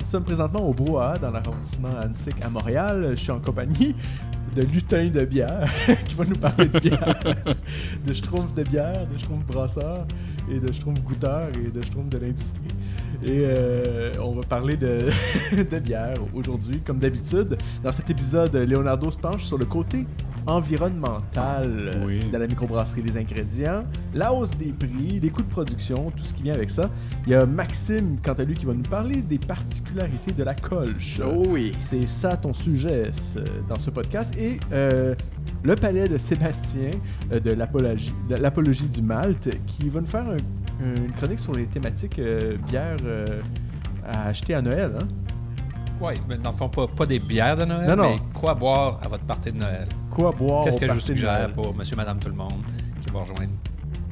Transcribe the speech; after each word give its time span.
Nous 0.00 0.06
sommes 0.06 0.24
présentement 0.24 0.66
au 0.66 0.72
Brouhaha, 0.72 1.18
dans 1.18 1.30
l'arrondissement 1.30 1.90
Annecy 2.00 2.30
à 2.42 2.48
Montréal. 2.48 3.10
Je 3.10 3.16
suis 3.16 3.30
en 3.30 3.38
compagnie 3.38 3.94
de 4.56 4.62
lutin 4.62 5.08
de 5.08 5.24
bière 5.24 5.70
qui 6.06 6.14
va 6.14 6.24
nous 6.24 6.36
parler 6.36 6.66
de 6.68 6.78
bière, 6.80 7.20
de 8.04 8.12
schtroumpf 8.12 8.52
de 8.54 8.64
bière, 8.64 9.06
de 9.06 9.18
schtroumpf 9.18 9.44
brasseur 9.46 10.06
et 10.50 10.58
de 10.58 10.72
schtroumpf 10.72 11.00
goûteur 11.02 11.50
et 11.54 11.70
de 11.70 11.82
schtroumpf 11.82 12.08
de 12.08 12.18
l'industrie. 12.18 12.60
Et 13.22 13.42
euh, 13.44 14.14
on 14.20 14.32
va 14.32 14.42
parler 14.42 14.76
de, 14.76 15.10
de 15.52 15.78
bière 15.78 16.16
aujourd'hui, 16.34 16.80
comme 16.80 16.98
d'habitude. 16.98 17.58
Dans 17.84 17.92
cet 17.92 18.08
épisode, 18.10 18.56
Leonardo 18.56 19.10
se 19.10 19.18
penche 19.18 19.44
sur 19.44 19.58
le 19.58 19.66
côté 19.66 20.06
environnemental 20.46 21.90
Oui. 22.04 22.20
de 22.30 22.36
la 22.36 22.46
microbrasserie 22.46 23.02
Les 23.02 23.16
Ingrédients, 23.16 23.84
la 24.14 24.32
hausse 24.32 24.56
des 24.56 24.72
prix, 24.72 25.20
les 25.20 25.30
coûts 25.30 25.42
de 25.42 25.48
production, 25.48 26.10
tout 26.16 26.24
ce 26.24 26.32
qui 26.34 26.42
vient 26.42 26.54
avec 26.54 26.70
ça. 26.70 26.90
Il 27.26 27.32
y 27.32 27.34
a 27.34 27.46
Maxime, 27.46 28.18
quant 28.22 28.32
à 28.32 28.44
lui, 28.44 28.54
qui 28.54 28.66
va 28.66 28.74
nous 28.74 28.82
parler 28.82 29.22
des 29.22 29.38
particularités 29.38 30.32
de 30.32 30.42
la 30.42 30.54
colche. 30.54 31.20
Oh 31.24 31.44
oui. 31.48 31.72
C'est 31.80 32.06
ça 32.06 32.36
ton 32.36 32.52
sujet 32.54 33.10
ce- 33.12 33.40
dans 33.68 33.78
ce 33.78 33.90
podcast. 33.90 34.34
Et 34.38 34.58
euh, 34.72 35.14
le 35.62 35.76
palais 35.76 36.08
de 36.08 36.16
Sébastien 36.18 36.90
euh, 37.32 37.40
de 37.40 37.50
l'apologie 38.36 38.88
du 38.88 39.02
Malte 39.02 39.50
qui 39.66 39.88
va 39.88 40.00
nous 40.00 40.06
faire 40.06 40.24
un- 40.28 40.36
une 40.96 41.12
chronique 41.12 41.38
sur 41.38 41.52
les 41.52 41.66
thématiques 41.66 42.18
euh, 42.18 42.56
bières 42.68 42.96
euh, 43.04 43.42
à 44.06 44.28
acheter 44.28 44.54
à 44.54 44.62
Noël. 44.62 44.92
Hein? 44.98 45.06
Oui, 46.00 46.14
mais 46.26 46.38
dans 46.38 46.52
le 46.52 46.56
fond, 46.56 46.70
pas, 46.70 46.86
pas 46.86 47.04
des 47.04 47.18
bières 47.18 47.58
de 47.58 47.66
Noël, 47.66 47.86
Non, 47.90 47.96
non. 47.96 48.02
mais 48.14 48.18
quoi 48.32 48.54
boire 48.54 48.98
à 49.02 49.08
votre 49.08 49.24
partie 49.24 49.52
de 49.52 49.58
Noël? 49.58 49.86
Quoi 50.20 50.32
boire 50.32 50.64
Qu'est-ce 50.64 50.76
que 50.78 50.86
je 50.86 50.92
vous 50.92 51.00
suggère 51.00 51.50
pour 51.52 51.74
monsieur, 51.74 51.96
madame, 51.96 52.18
tout 52.18 52.28
le 52.28 52.34
monde 52.34 52.62
qui 53.04 53.10
va 53.12 53.20
rejoindre 53.20 53.42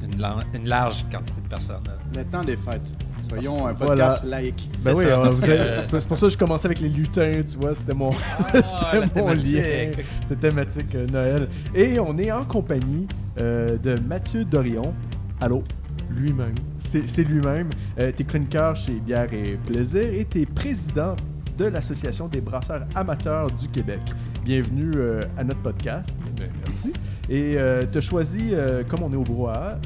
une, 0.01 0.67
large 0.67 1.05
quantité 1.11 1.39
de 1.41 1.47
personnes? 1.47 1.83
Le 2.15 2.23
temps 2.25 2.43
des 2.43 2.55
fêtes. 2.55 2.81
Soyons 3.27 3.67
un 3.67 3.73
Voilà. 3.73 4.07
podcast 4.07 4.23
laïque. 4.25 4.69
Ben 4.83 4.93
C'est 4.93 4.99
oui, 4.99 5.05
ça, 5.05 5.11
euh, 5.19 5.23
parce 5.23 5.35
vous 5.35 5.41
que- 5.41 5.51
avez- 5.51 5.81
c'est 5.99 6.07
pour 6.07 6.17
ça 6.19 6.25
que 6.25 6.33
je 6.33 6.37
commençais 6.37 6.65
avec 6.65 6.79
les 6.79 6.89
lutins, 6.89 7.31
tu 7.49 7.57
vois, 7.59 7.75
c'était 7.75 7.93
mon, 7.93 8.09
Ah, 8.11 8.45
c'était 8.53 8.65
la 8.93 9.01
mon 9.01 9.07
thématique. 9.09 9.53
lien. 9.53 9.91
C'était 10.27 10.49
thématique 10.49 10.95
euh, 10.95 11.05
Noël. 11.07 11.47
Et 11.75 11.99
on 11.99 12.17
est 12.17 12.31
en 12.31 12.43
compagnie 12.43 13.07
euh, 13.39 13.77
de 13.77 13.95
Mathieu 14.07 14.45
Dorion. 14.45 14.93
Allô? 15.39 15.61
Lui-même. 16.09 16.55
C'est 16.91 17.07
c'est 17.07 17.23
lui-même. 17.23 17.69
Euh, 17.99 18.11
t'es 18.11 18.23
chroniqueur 18.23 18.75
chez 18.75 18.93
Bière 18.93 19.31
et 19.31 19.59
Plaisir 19.63 20.11
et 20.11 20.25
t'es 20.25 20.47
président 20.47 21.15
de 21.55 21.65
l'Association 21.65 22.27
des 22.27 22.41
brasseurs 22.41 22.85
amateurs 22.95 23.51
du 23.51 23.67
Québec. 23.67 23.99
Bienvenue 24.43 24.91
euh, 24.95 25.23
à 25.37 25.43
notre 25.43 25.61
podcast. 25.61 26.17
merci. 26.61 26.93
Et 27.27 27.55
euh, 27.57 27.85
t'as 27.91 28.01
choisi, 28.01 28.49
euh, 28.53 28.83
comme 28.83 29.03
on 29.03 29.11
est 29.11 29.15
au 29.15 29.23
brouhaha, 29.23 29.79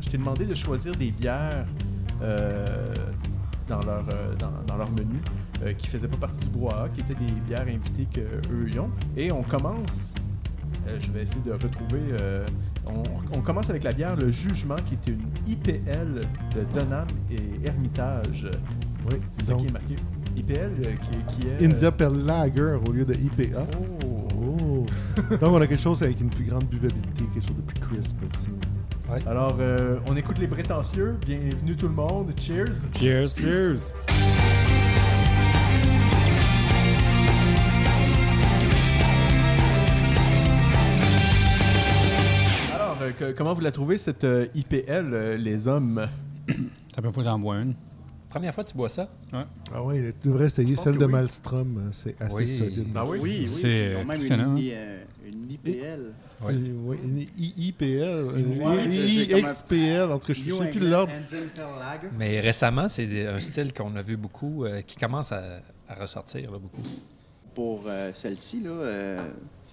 je 0.00 0.08
t'ai 0.08 0.18
demandé 0.18 0.46
de 0.46 0.54
choisir 0.54 0.96
des 0.96 1.10
bières 1.10 1.66
dans, 3.68 3.80
leur, 3.80 4.04
dans, 4.38 4.52
dans 4.66 4.76
leur 4.76 4.90
menu 4.90 5.20
qui 5.78 5.86
faisaient 5.86 6.08
pas 6.08 6.16
partie 6.16 6.40
du 6.40 6.48
brouhaha, 6.48 6.88
qui 6.88 7.00
étaient 7.00 7.14
des 7.14 7.30
bières 7.46 7.66
invitées 7.68 8.06
qu'eux 8.12 8.68
y 8.68 8.78
ont. 8.78 8.90
Et 9.16 9.30
on 9.30 9.42
commence, 9.42 10.14
je 10.98 11.10
vais 11.10 11.22
essayer 11.22 11.40
de 11.44 11.52
retrouver, 11.52 12.00
on, 12.86 13.02
on 13.32 13.40
commence 13.40 13.70
avec 13.70 13.84
la 13.84 13.92
bière 13.92 14.16
Le 14.16 14.30
Jugement, 14.30 14.76
qui 14.86 14.94
est 14.94 15.12
une 15.12 15.22
IPL 15.46 16.22
de 16.54 16.64
Donham 16.74 17.06
et 17.30 17.66
Hermitage. 17.66 18.48
Oui, 19.08 19.16
C'est 19.38 19.46
ça 19.46 19.52
donc 19.52 19.62
qui 19.62 19.66
est 19.68 19.72
marqué. 19.72 19.96
IPL 20.36 20.54
euh, 20.54 20.68
qui, 21.02 21.34
qui 21.42 21.48
est... 21.48 21.62
euh, 21.62 21.64
Lager 22.24 22.78
au 22.86 22.92
lieu 22.92 23.04
de 23.04 23.14
IPA. 23.14 23.66
Oh. 24.04 24.84
Donc 25.40 25.42
on 25.42 25.60
a 25.60 25.66
quelque 25.66 25.80
chose 25.80 26.02
avec 26.02 26.20
une 26.20 26.30
plus 26.30 26.44
grande 26.44 26.64
buvabilité, 26.64 27.24
quelque 27.32 27.46
chose 27.46 27.56
de 27.56 27.62
plus 27.62 27.80
crisp 27.80 28.16
aussi. 28.32 28.48
Alors, 29.26 29.56
euh, 29.60 29.98
on 30.08 30.16
écoute 30.16 30.38
les 30.38 30.48
prétentieux. 30.48 31.14
Bienvenue 31.24 31.76
tout 31.76 31.86
le 31.86 31.94
monde. 31.94 32.32
Cheers. 32.38 32.72
Cheers. 32.98 33.28
Cheers! 33.36 33.94
Alors, 42.74 42.96
euh, 43.02 43.10
que- 43.12 43.32
comment 43.32 43.54
vous 43.54 43.60
la 43.60 43.70
trouvez, 43.72 43.98
cette 43.98 44.24
euh, 44.24 44.46
IPL, 44.54 45.10
euh, 45.12 45.36
les 45.36 45.66
hommes? 45.66 46.06
Ça 46.94 47.02
peut 47.02 47.10
fois 47.12 47.22
que 47.22 47.28
j'en 47.28 47.38
bois 47.38 47.58
une. 47.60 47.74
Première 48.28 48.52
fois 48.54 48.64
que 48.64 48.70
tu 48.70 48.76
bois 48.76 48.88
ça? 48.88 49.08
Ah 49.72 49.82
ouais, 49.82 50.12
tu 50.20 50.28
devrais 50.28 50.46
essayer 50.46 50.74
celle 50.76 50.98
de 50.98 51.04
oui. 51.06 51.12
Malmstrom, 51.12 51.78
euh, 51.78 51.88
c'est 51.92 52.20
assez 52.20 52.34
Oui. 52.34 52.58
solide. 52.58 52.88
Ah 52.94 53.04
oui? 53.06 53.18
Oui, 53.22 53.38
oui. 53.42 53.48
C'est 53.48 53.90
Ils 53.92 53.96
ont 53.96 54.04
même 54.04 54.20
une, 54.20 55.32
une 55.44 55.50
IPL. 55.52 56.12
Oui. 56.42 56.52
Euh, 56.54 56.72
oui, 56.84 56.98
une 57.04 57.18
I- 57.18 57.54
IPL, 57.68 58.38
une 58.38 58.62
Ouais, 58.62 58.84
I- 58.84 59.26
c'est 59.26 59.28
comme 59.28 59.44
un- 59.44 59.52
IXPL, 59.52 60.12
en 60.12 60.18
tout 60.18 60.26
cas, 60.26 60.32
je 60.34 60.44
ne 60.54 60.58
sais 60.62 60.70
plus 60.70 60.80
de 60.80 60.88
l'ordre. 60.88 61.12
Mais 62.18 62.40
récemment, 62.40 62.88
c'est 62.88 63.26
un 63.26 63.40
style 63.40 63.72
qu'on 63.72 63.94
a 63.96 64.02
vu 64.02 64.16
beaucoup, 64.16 64.64
euh, 64.64 64.82
qui 64.82 64.96
commence 64.96 65.32
à, 65.32 65.60
à 65.88 65.94
ressortir 65.94 66.50
là, 66.50 66.58
beaucoup. 66.58 66.82
Pour 67.54 67.84
euh, 67.86 68.10
celle-ci, 68.12 68.60
là, 68.62 68.70
euh, 68.70 69.16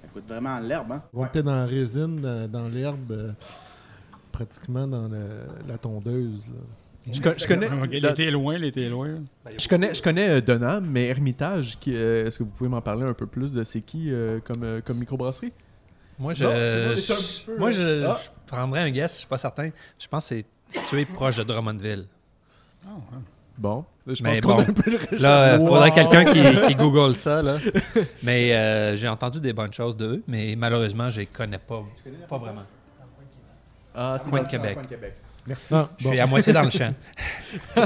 ça 0.01 0.07
coûte 0.13 0.23
vraiment 0.27 0.59
l'herbe. 0.59 0.91
Hein? 0.93 1.03
On 1.13 1.25
était 1.25 1.43
dans 1.43 1.55
la 1.55 1.65
résine, 1.65 2.21
dans, 2.21 2.47
dans 2.49 2.67
l'herbe, 2.69 3.11
euh, 3.11 3.31
pratiquement 4.31 4.87
dans 4.87 5.07
le- 5.09 5.47
la 5.67 5.77
tondeuse. 5.77 6.47
là. 6.47 6.53
Je, 7.11 7.19
co- 7.21 7.31
je 7.35 7.45
connais, 7.45 7.69
L'été 7.99 8.27
est 8.27 8.31
loin, 8.31 8.57
l'été 8.57 8.85
est 8.85 8.89
loin. 8.89 9.09
je 9.59 9.67
connais, 9.67 9.93
je 9.93 10.01
connais 10.01 10.29
euh, 10.29 10.41
Donham, 10.41 10.85
mais 10.85 11.07
Hermitage, 11.07 11.77
euh, 11.89 12.27
est-ce 12.27 12.39
que 12.39 12.43
vous 12.43 12.51
pouvez 12.51 12.69
m'en 12.69 12.81
parler 12.81 13.05
un 13.05 13.13
peu 13.13 13.27
plus 13.27 13.51
de 13.51 13.63
c'est 13.65 13.81
qui 13.81 14.11
euh, 14.13 14.39
comme, 14.45 14.81
comme 14.85 14.97
microbrasserie? 14.99 15.51
Moi, 16.19 16.31
je, 16.33 16.45
Non, 16.45 16.51
peu, 17.47 17.57
moi, 17.57 17.71
je, 17.71 18.05
ah. 18.05 18.17
je 18.23 18.29
prendrais 18.47 18.81
un 18.81 18.89
guess, 18.91 19.13
je 19.13 19.17
suis 19.19 19.27
pas 19.27 19.37
certain. 19.37 19.69
Je 19.99 20.07
pense 20.07 20.29
que 20.29 20.35
c'est 20.69 20.79
situé 20.79 21.03
proche 21.05 21.35
de 21.37 21.43
Drummondville. 21.43 22.05
Ah, 22.85 22.89
ouais. 22.95 23.17
Bon, 23.57 23.85
je 24.07 24.23
Mais 24.23 24.31
pense 24.31 24.41
qu'on 24.41 24.47
bon. 24.55 24.57
a 24.59 24.61
un 24.61 24.73
peu 24.73 24.91
de 24.91 24.95
recherche. 24.97 25.21
Là, 25.21 25.55
il 25.55 25.59
Wow. 25.61 25.67
faudrait 25.67 25.91
quelqu'un 25.91 26.25
qui, 26.25 26.67
qui 26.67 26.75
google 26.75 27.15
ça. 27.15 27.41
Là. 27.41 27.57
Mais 28.23 28.53
euh, 28.55 28.95
j'ai 28.95 29.07
entendu 29.09 29.41
des 29.41 29.53
bonnes 29.53 29.73
choses 29.73 29.95
d'eux, 29.97 30.23
mais 30.27 30.55
malheureusement, 30.55 31.09
je 31.09 31.19
les 31.21 31.25
connais 31.27 31.57
pas, 31.59 31.83
pas 32.29 32.37
vraiment. 32.37 32.63
Ah, 33.93 34.15
c'est 34.17 34.29
Coin 34.29 34.39
dans- 34.39 34.45
de 34.45 34.49
Québec. 34.51 34.77
Merci. 35.47 35.73
Je 35.97 36.03
bon. 36.03 36.09
suis 36.11 36.19
à 36.19 36.25
moitié 36.25 36.53
dans 36.53 36.63
le 36.63 36.69
champ. 36.69 36.93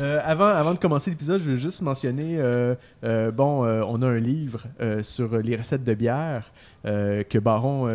Euh, 0.00 0.20
avant, 0.24 0.46
avant 0.46 0.74
de 0.74 0.78
commencer 0.78 1.10
l'épisode, 1.10 1.40
je 1.40 1.52
veux 1.52 1.56
juste 1.56 1.80
mentionner, 1.80 2.36
euh, 2.38 2.74
euh, 3.04 3.30
bon, 3.30 3.64
on 3.64 4.02
a 4.02 4.06
un 4.06 4.18
livre 4.18 4.64
sur 5.02 5.38
les 5.38 5.56
recettes 5.56 5.84
de 5.84 5.94
bière 5.94 6.50
que 6.84 7.38
Baron 7.38 7.88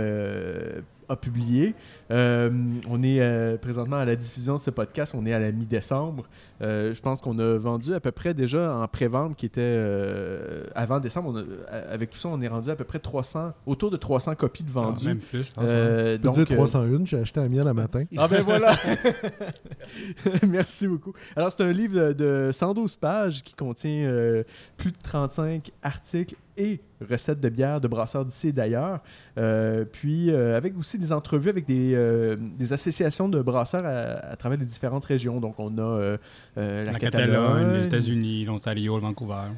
a 1.10 1.16
publié. 1.16 1.76
Euh, 2.12 2.50
on 2.90 3.04
est 3.04 3.22
euh, 3.22 3.58
présentement 3.58 3.98
à 3.98 4.06
la 4.06 4.16
diffusion 4.16 4.56
de 4.56 4.60
ce 4.60 4.72
podcast, 4.72 5.14
on 5.16 5.26
est 5.26 5.34
à 5.34 5.40
la 5.40 5.52
mi-décembre. 5.52 6.28
Euh, 6.62 6.94
je 6.94 7.02
pense 7.02 7.22
qu'on 7.22 7.38
a 7.40 7.58
vendu 7.58 7.94
à 7.94 8.00
peu 8.00 8.12
près 8.12 8.34
déjà 8.34 8.76
en 8.76 8.88
pré-vente 8.88 9.36
qui 9.36 9.46
était 9.46 9.62
euh, 9.64 10.64
avant 10.76 11.00
décembre. 11.00 11.30
on 11.34 11.38
a- 11.38 11.78
avec 11.92 12.10
tout 12.10 12.18
ça, 12.20 12.30
on 12.30 12.42
est 12.42 12.48
rendu 12.48 12.70
à 12.70 12.76
peu 12.76 12.84
près 12.84 13.00
300, 13.00 13.54
autour 13.66 13.92
de 13.92 13.98
300 13.98 14.36
copies 14.36 14.64
de 14.64 14.70
Ah, 14.76 14.82
vendues. 14.82 15.06
même 15.06 15.20
plus, 15.20 15.44
je 15.44 15.52
pense. 15.54 15.64
ouais. 15.64 15.70
Euh, 15.70 16.12
Je 16.14 16.18
peux 16.18 16.24
donc, 16.24 16.34
dire 16.36 16.46
euh, 16.52 16.56
301, 16.56 17.06
j'ai 17.06 17.18
acheté 17.20 17.40
la 17.42 17.50
mienne 17.50 17.66
le 17.68 17.74
matin. 17.74 18.04
ah 18.18 18.28
ben 18.28 18.42
voilà! 18.44 18.74
Merci 20.48 20.88
beaucoup. 20.88 21.14
Alors 21.36 21.52
c'est 21.52 21.64
un 21.64 21.72
livre 21.72 22.14
de 22.14 22.50
112 22.52 22.98
pages 22.98 23.44
qui 23.44 23.54
contient 23.54 23.92
euh, 24.08 24.44
plus 24.78 24.92
de 24.92 24.98
35 25.04 25.72
articles 25.84 26.36
et 26.60 26.82
recettes 27.10 27.40
de 27.40 27.50
bière 27.50 27.80
de 27.80 27.88
brasseurs 27.88 28.26
d'ici 28.26 28.50
et 28.50 28.52
d'ailleurs. 28.52 29.00
Euh, 29.38 29.86
puis 29.86 30.30
euh, 30.30 30.58
avec 30.58 30.78
aussi 30.78 30.98
des 31.00 31.14
entrevues 31.14 31.50
avec 31.50 31.66
des, 31.66 31.94
euh, 31.96 32.36
des 32.38 32.74
associations 32.74 33.30
de 33.30 33.42
brasseurs 33.42 33.86
à, 33.86 34.32
à 34.32 34.36
travers 34.36 34.60
les 34.60 34.66
différentes 34.66 35.06
régions. 35.06 35.40
Donc 35.40 35.56
on 35.58 35.78
a 35.78 36.18
la, 36.56 36.84
La 36.84 37.00
Catalogne, 37.00 37.32
Catalogne, 37.32 37.74
les 37.74 37.86
États-Unis, 37.86 38.46
l'Ontario, 38.46 38.96
le 38.98 39.02
Vancouver. 39.02 39.50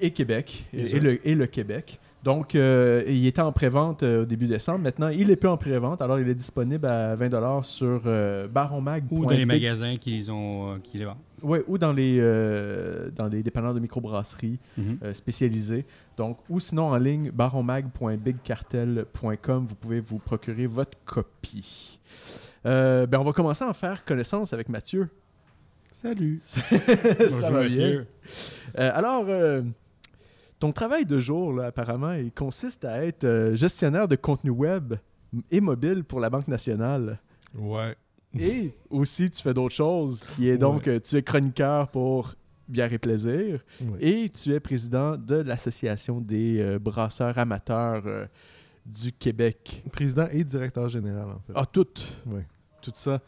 et 0.00 0.10
Québec 0.12 0.66
le, 0.72 1.26
et 1.26 1.34
le 1.34 1.46
Québec. 1.46 2.00
Donc, 2.24 2.54
euh, 2.54 3.02
il 3.06 3.26
était 3.26 3.42
en 3.42 3.52
pré-vente 3.52 4.02
euh, 4.02 4.22
au 4.22 4.24
début 4.24 4.46
décembre. 4.46 4.78
Maintenant, 4.78 5.08
il 5.08 5.30
est 5.30 5.36
plus 5.36 5.48
en 5.50 5.58
pré-vente. 5.58 6.00
Alors, 6.00 6.18
il 6.18 6.26
est 6.28 6.34
disponible 6.34 6.86
à 6.86 7.14
20 7.14 7.62
sur 7.62 8.00
euh, 8.06 8.48
baronmag. 8.48 9.04
Ou 9.10 9.26
dans 9.26 9.34
les 9.34 9.44
magasins 9.44 9.96
qu'ils 9.96 10.32
ont, 10.32 10.72
euh, 10.72 10.76
qui 10.82 10.96
les 10.96 11.04
vendent. 11.04 11.18
Ouais, 11.42 11.62
ou 11.66 11.76
dans 11.76 11.92
les, 11.92 12.16
euh, 12.20 13.10
dans 13.14 13.26
les 13.28 13.42
dépanneurs 13.42 13.74
de 13.74 13.80
microbrasserie 13.80 14.58
Mhm. 14.78 14.98
euh, 15.02 15.12
spécialisés. 15.12 15.84
Donc, 16.16 16.38
ou 16.48 16.58
sinon 16.60 16.84
en 16.84 16.96
ligne, 16.96 17.30
baronmag.bigcartel.com. 17.30 19.66
Vous 19.68 19.74
pouvez 19.74 20.00
vous 20.00 20.18
procurer 20.18 20.66
votre 20.66 20.96
copie. 21.04 22.00
Euh, 22.66 23.06
ben, 23.06 23.18
on 23.18 23.24
va 23.24 23.32
commencer 23.32 23.62
à 23.64 23.68
en 23.68 23.74
faire 23.74 24.02
connaissance 24.04 24.52
avec 24.54 24.68
Mathieu. 24.70 25.08
Salut! 25.92 26.40
Ça 26.46 26.60
Bonjour, 27.18 27.40
va 27.50 27.68
bien? 27.68 27.86
Mathieu. 27.86 28.06
Euh, 28.78 28.90
alors, 28.94 29.26
euh, 29.28 29.60
ton 30.58 30.72
travail 30.72 31.04
de 31.06 31.18
jour, 31.18 31.52
là, 31.52 31.66
apparemment, 31.66 32.12
il 32.12 32.32
consiste 32.32 32.84
à 32.84 33.04
être 33.04 33.24
euh, 33.24 33.54
gestionnaire 33.54 34.08
de 34.08 34.16
contenu 34.16 34.50
web 34.50 34.94
et 35.50 35.60
mobile 35.60 36.04
pour 36.04 36.20
la 36.20 36.30
Banque 36.30 36.48
nationale. 36.48 37.18
Ouais. 37.56 37.94
Et 38.38 38.72
aussi, 38.90 39.30
tu 39.30 39.42
fais 39.42 39.52
d'autres 39.54 39.74
choses, 39.74 40.22
qui 40.36 40.48
est 40.48 40.58
donc, 40.58 40.88
euh, 40.88 41.00
tu 41.00 41.16
es 41.16 41.22
chroniqueur 41.22 41.88
pour 41.88 42.34
Bière 42.68 42.92
et 42.92 42.98
Plaisir, 42.98 43.60
ouais. 43.80 43.98
et 44.00 44.28
tu 44.30 44.52
es 44.54 44.60
président 44.60 45.16
de 45.16 45.36
l'Association 45.36 46.20
des 46.20 46.60
euh, 46.60 46.78
brasseurs 46.78 47.36
amateurs 47.38 48.02
euh, 48.06 48.26
du 48.86 49.12
Québec. 49.12 49.82
Président 49.92 50.26
et 50.32 50.44
directeur 50.44 50.88
général, 50.88 51.28
en 51.30 51.40
fait. 51.46 51.52
Ah, 51.54 51.66
tout, 51.66 51.86
Ouais. 52.26 52.46
tout 52.80 52.92
ça. 52.94 53.20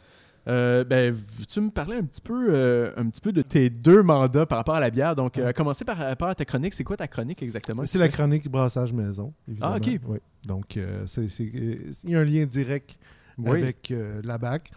Euh, 0.48 0.84
ben, 0.84 1.12
veux-tu 1.12 1.60
me 1.60 1.70
parler 1.70 1.96
un 1.96 2.04
petit 2.04 2.20
peu, 2.20 2.46
euh, 2.50 2.92
un 2.96 3.08
petit 3.10 3.20
peu 3.20 3.32
de 3.32 3.42
tes 3.42 3.68
deux 3.68 4.02
mandats 4.04 4.46
par 4.46 4.58
rapport 4.58 4.76
à 4.76 4.80
la 4.80 4.90
bière? 4.90 5.16
Donc, 5.16 5.38
euh, 5.38 5.52
commencer 5.52 5.84
par 5.84 5.96
rapport 5.98 6.28
à 6.28 6.34
ta 6.36 6.44
chronique. 6.44 6.72
C'est 6.74 6.84
quoi 6.84 6.96
ta 6.96 7.08
chronique 7.08 7.42
exactement? 7.42 7.82
C'est 7.84 7.98
la 7.98 8.08
chronique 8.08 8.48
brassage 8.48 8.92
maison, 8.92 9.32
évidemment. 9.48 9.72
Ah, 9.74 9.76
ok. 9.78 10.00
Oui. 10.06 10.18
Donc, 10.46 10.76
euh, 10.76 11.04
il 11.18 12.10
y 12.10 12.14
a 12.14 12.20
un 12.20 12.24
lien 12.24 12.46
direct 12.46 12.96
Oui. 13.38 13.50
avec 13.50 13.92
la 14.24 14.38
BAC. 14.38 14.70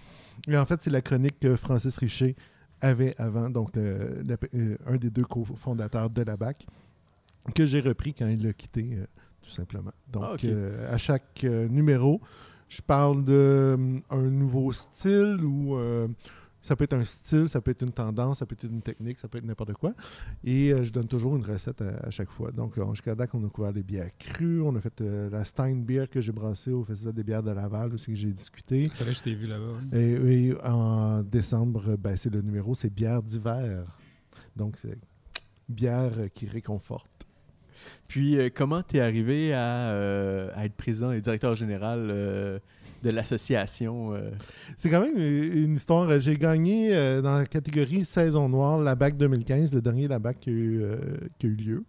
Et 0.47 0.57
en 0.57 0.65
fait, 0.65 0.81
c'est 0.81 0.89
la 0.89 1.01
chronique 1.01 1.39
que 1.39 1.55
Francis 1.55 1.97
Richer 1.97 2.35
avait 2.81 3.13
avant, 3.19 3.49
donc 3.49 3.75
la- 3.75 4.37
un 4.87 4.95
des 4.97 5.09
deux 5.11 5.25
cofondateurs 5.25 6.09
de 6.09 6.21
la 6.23 6.35
BAC, 6.37 6.65
que 7.53 7.65
j'ai 7.65 7.81
repris 7.81 8.13
quand 8.13 8.27
il 8.27 8.43
l'a 8.43 8.53
quitté, 8.53 8.89
tout 9.41 9.49
simplement. 9.51 9.91
Donc, 10.11 10.43
Ah, 10.45 10.93
à 10.93 10.97
chaque 10.97 11.43
numéro, 11.43 12.21
je 12.69 12.81
parle 12.81 13.23
d'un 13.25 14.29
nouveau 14.29 14.71
style 14.71 15.43
ou 15.43 15.75
euh, 15.75 16.07
ça 16.61 16.75
peut 16.75 16.83
être 16.83 16.93
un 16.93 17.03
style, 17.03 17.49
ça 17.49 17.61
peut 17.61 17.71
être 17.71 17.81
une 17.81 17.91
tendance, 17.91 18.39
ça 18.39 18.45
peut 18.45 18.53
être 18.53 18.69
une 18.69 18.81
technique, 18.81 19.17
ça 19.17 19.27
peut 19.27 19.39
être 19.39 19.45
n'importe 19.45 19.73
quoi. 19.73 19.93
Et 20.43 20.71
euh, 20.71 20.83
je 20.83 20.91
donne 20.91 21.07
toujours 21.07 21.35
une 21.35 21.43
recette 21.43 21.81
à, 21.81 21.97
à 22.05 22.11
chaque 22.11 22.29
fois. 22.29 22.51
Donc, 22.51 22.75
jusqu'à 22.91 23.15
date, 23.15 23.31
on 23.33 23.43
a 23.45 23.49
couvert 23.49 23.73
des 23.73 23.81
bières 23.81 24.15
crues. 24.19 24.61
On 24.61 24.75
a 24.75 24.81
fait 24.81 25.01
euh, 25.01 25.29
la 25.29 25.43
Stein 25.45 25.77
Beer 25.77 26.05
que 26.11 26.21
j'ai 26.21 26.31
brassée 26.31 26.71
au 26.71 26.83
Festival 26.83 27.13
des 27.13 27.23
bières 27.23 27.43
de 27.43 27.51
Laval, 27.51 27.93
aussi 27.93 28.07
que 28.07 28.15
j'ai 28.15 28.31
discuté. 28.31 28.89
C'est 28.93 29.03
vrai, 29.03 29.13
je 29.13 29.21
t'ai 29.21 29.35
vu 29.35 29.47
là-bas. 29.47 29.97
Et, 29.97 30.49
et 30.49 30.61
en 30.63 31.23
décembre, 31.23 31.97
ben, 31.97 32.15
c'est 32.15 32.29
le 32.29 32.41
numéro, 32.41 32.75
c'est 32.75 32.93
bière 32.93 33.23
d'hiver. 33.23 33.85
Donc, 34.55 34.77
c'est 34.79 34.97
bière 35.67 36.13
qui 36.33 36.45
réconforte. 36.45 37.25
Puis, 38.09 38.39
euh, 38.39 38.49
comment 38.53 38.81
t'es 38.81 38.99
arrivé 39.01 39.53
à, 39.53 39.91
euh, 39.91 40.49
à 40.55 40.65
être 40.65 40.73
président 40.73 41.11
et 41.11 41.21
directeur 41.21 41.55
général 41.55 42.07
euh, 42.09 42.57
de 43.03 43.11
l'association? 43.11 44.19
C'est 44.77 44.89
quand 44.89 44.99
même 44.99 45.15
une 45.15 45.75
histoire. 45.75 46.19
J'ai 46.19 46.35
gagné 46.35 46.89
dans 47.21 47.35
la 47.35 47.45
catégorie 47.45 48.03
Saison 48.03 48.49
Noire 48.49 48.79
la 48.79 48.95
BAC 48.95 49.15
2015, 49.15 49.73
le 49.73 49.81
dernier 49.81 50.07
la 50.07 50.17
BAC 50.17 50.39
qui 50.39 50.49
a 50.49 50.53
eu 50.53 51.55
lieu. 51.55 51.85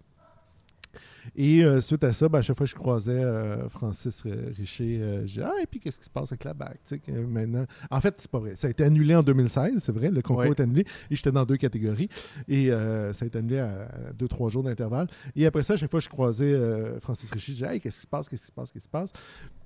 Et 1.35 1.63
euh, 1.63 1.81
suite 1.81 2.03
à 2.03 2.13
ça, 2.13 2.27
ben, 2.29 2.39
à 2.39 2.41
chaque 2.41 2.57
fois 2.57 2.65
que 2.65 2.71
je 2.71 2.75
croisais 2.75 3.23
euh, 3.23 3.69
Francis 3.69 4.21
Richer, 4.23 4.99
euh, 5.01 5.21
je 5.21 5.25
disais 5.27 5.41
Ah, 5.43 5.53
et 5.61 5.65
puis 5.65 5.79
qu'est-ce 5.79 5.97
qui 5.97 6.05
se 6.05 6.09
passe 6.09 6.31
avec 6.31 6.43
la 6.43 6.53
BAC 6.53 6.73
Tu 6.83 6.95
sais, 6.95 6.99
que 6.99 7.11
maintenant... 7.11 7.65
En 7.89 8.01
fait, 8.01 8.15
c'est 8.17 8.29
pas 8.29 8.39
vrai. 8.39 8.55
Ça 8.55 8.67
a 8.67 8.69
été 8.69 8.83
annulé 8.83 9.15
en 9.15 9.23
2016, 9.23 9.83
c'est 9.83 9.91
vrai. 9.91 10.09
Le 10.09 10.21
concours 10.21 10.41
Ouais. 10.43 10.49
est 10.49 10.59
annulé. 10.59 10.81
Et 11.09 11.15
j'étais 11.15 11.31
dans 11.31 11.45
deux 11.45 11.57
catégories. 11.57 12.09
Et 12.47 12.69
ça 12.69 13.11
a 13.21 13.25
été 13.25 13.37
annulé 13.37 13.59
à, 13.59 14.11
deux, 14.17 14.27
trois 14.27 14.49
jours 14.49 14.63
d'intervalle. 14.63 15.07
Et 15.35 15.45
après 15.45 15.63
ça, 15.63 15.73
à 15.73 15.77
chaque 15.77 15.91
fois 15.91 15.99
que 15.99 16.05
je 16.05 16.09
croisais 16.09 16.99
Francis 16.99 17.29
Richer, 17.31 17.51
je 17.53 17.57
disais 17.59 17.73
Hey, 17.75 17.79
qu'est-ce 17.81 17.95
qui 17.97 18.01
se 18.01 18.07
passe 18.07 18.27
Qu'est-ce 18.29 18.41
qui 18.41 18.47
se 18.47 18.51
passe 18.51 18.71
Qu'est-ce 18.71 18.83
qui 18.83 18.87
se 18.87 18.89
passe? 18.89 19.11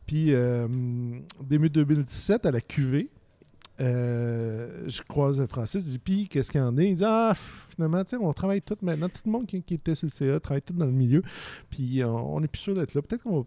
Puis, 0.06 0.34
début 1.44 1.70
2017, 1.70 2.46
à 2.46 2.52
la 2.52 2.62
QV, 2.62 3.08
euh, 3.82 4.88
je 4.88 5.02
croise 5.02 5.46
Francis, 5.48 5.86
je 5.86 5.92
dis 5.92 6.00
Puis, 6.00 6.28
qu'est-ce 6.28 6.50
qu'il 6.50 6.62
y 6.62 6.64
en 6.64 6.78
a? 6.78 6.84
Il 6.84 6.96
dit 6.96 7.04
Ah, 7.06 7.32
pff, 7.34 7.68
finalement, 7.76 8.04
tu 8.04 8.12
sais, 8.12 8.18
on 8.22 8.32
travaille 8.34 8.62
tout 8.62 8.78
maintenant. 8.82 9.10
Tout 9.10 9.22
le 9.26 9.32
monde 9.32 9.46
qui, 9.46 9.62
qui 9.62 9.74
était 9.76 9.96
sur 9.96 10.08
le 10.08 10.12
CA 10.12 10.40
travaille 10.40 10.62
tout 10.62 10.74
dans 10.74 10.86
le 10.86 10.92
milieu. 10.92 11.22
Puis, 11.70 12.02
euh, 12.02 12.08
on 12.08 12.40
n'est 12.40 12.48
plus 12.48 12.62
sûr 12.62 12.76
d'être 12.76 12.94
là. 12.94 13.02
Peut-être 13.02 13.24
qu'on 13.24 13.40
va 13.42 13.46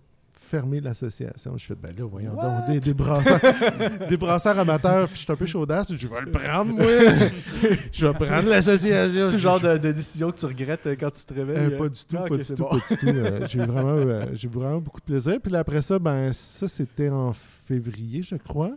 fermer 0.50 0.80
l'association. 0.80 1.56
Je 1.58 1.66
fais 1.66 1.74
Ben 1.74 1.94
là, 1.96 2.06
voyons 2.06 2.34
donc, 2.34 2.66
des, 2.70 2.80
des 2.80 2.94
brasseurs, 2.94 3.40
des 4.08 4.16
brasseurs 4.16 4.58
amateurs. 4.58 5.08
Puis, 5.08 5.16
je 5.18 5.22
suis 5.22 5.32
un 5.32 5.36
peu 5.36 5.46
chaudasse. 5.46 5.92
Je 5.94 6.06
vais 6.08 6.20
le 6.22 6.30
prendre, 6.30 6.72
moi. 6.72 6.86
je 7.92 8.06
vais 8.06 8.12
prendre 8.14 8.48
l'association. 8.48 9.28
C'est 9.28 9.36
le 9.36 9.38
genre 9.38 9.60
de, 9.60 9.76
de 9.78 9.92
décision 9.92 10.30
que 10.30 10.38
tu 10.38 10.46
regrettes 10.46 10.86
euh, 10.86 10.96
quand 10.98 11.10
tu 11.10 11.24
te 11.24 11.34
réveilles? 11.34 11.72
Euh, 11.72 11.78
pas 11.78 11.88
du 11.88 12.00
tout, 12.00 12.16
Ah, 12.18 12.28
pas 12.28 12.36
du 12.36 12.44
tout, 12.44 12.54
bon. 12.56 12.68
pas 12.68 12.76
du 12.76 12.96
tout. 12.96 13.06
Euh, 13.06 13.46
j'ai 13.48 13.58
vraiment, 13.64 13.96
euh, 13.96 14.24
vraiment 14.50 14.78
beaucoup 14.78 15.00
de 15.00 15.06
plaisir. 15.06 15.38
Puis 15.42 15.52
là, 15.52 15.60
après 15.60 15.82
ça, 15.82 15.98
ben 15.98 16.32
ça 16.32 16.66
c'était 16.68 17.10
en 17.10 17.32
février, 17.66 18.22
je 18.22 18.36
crois. 18.36 18.72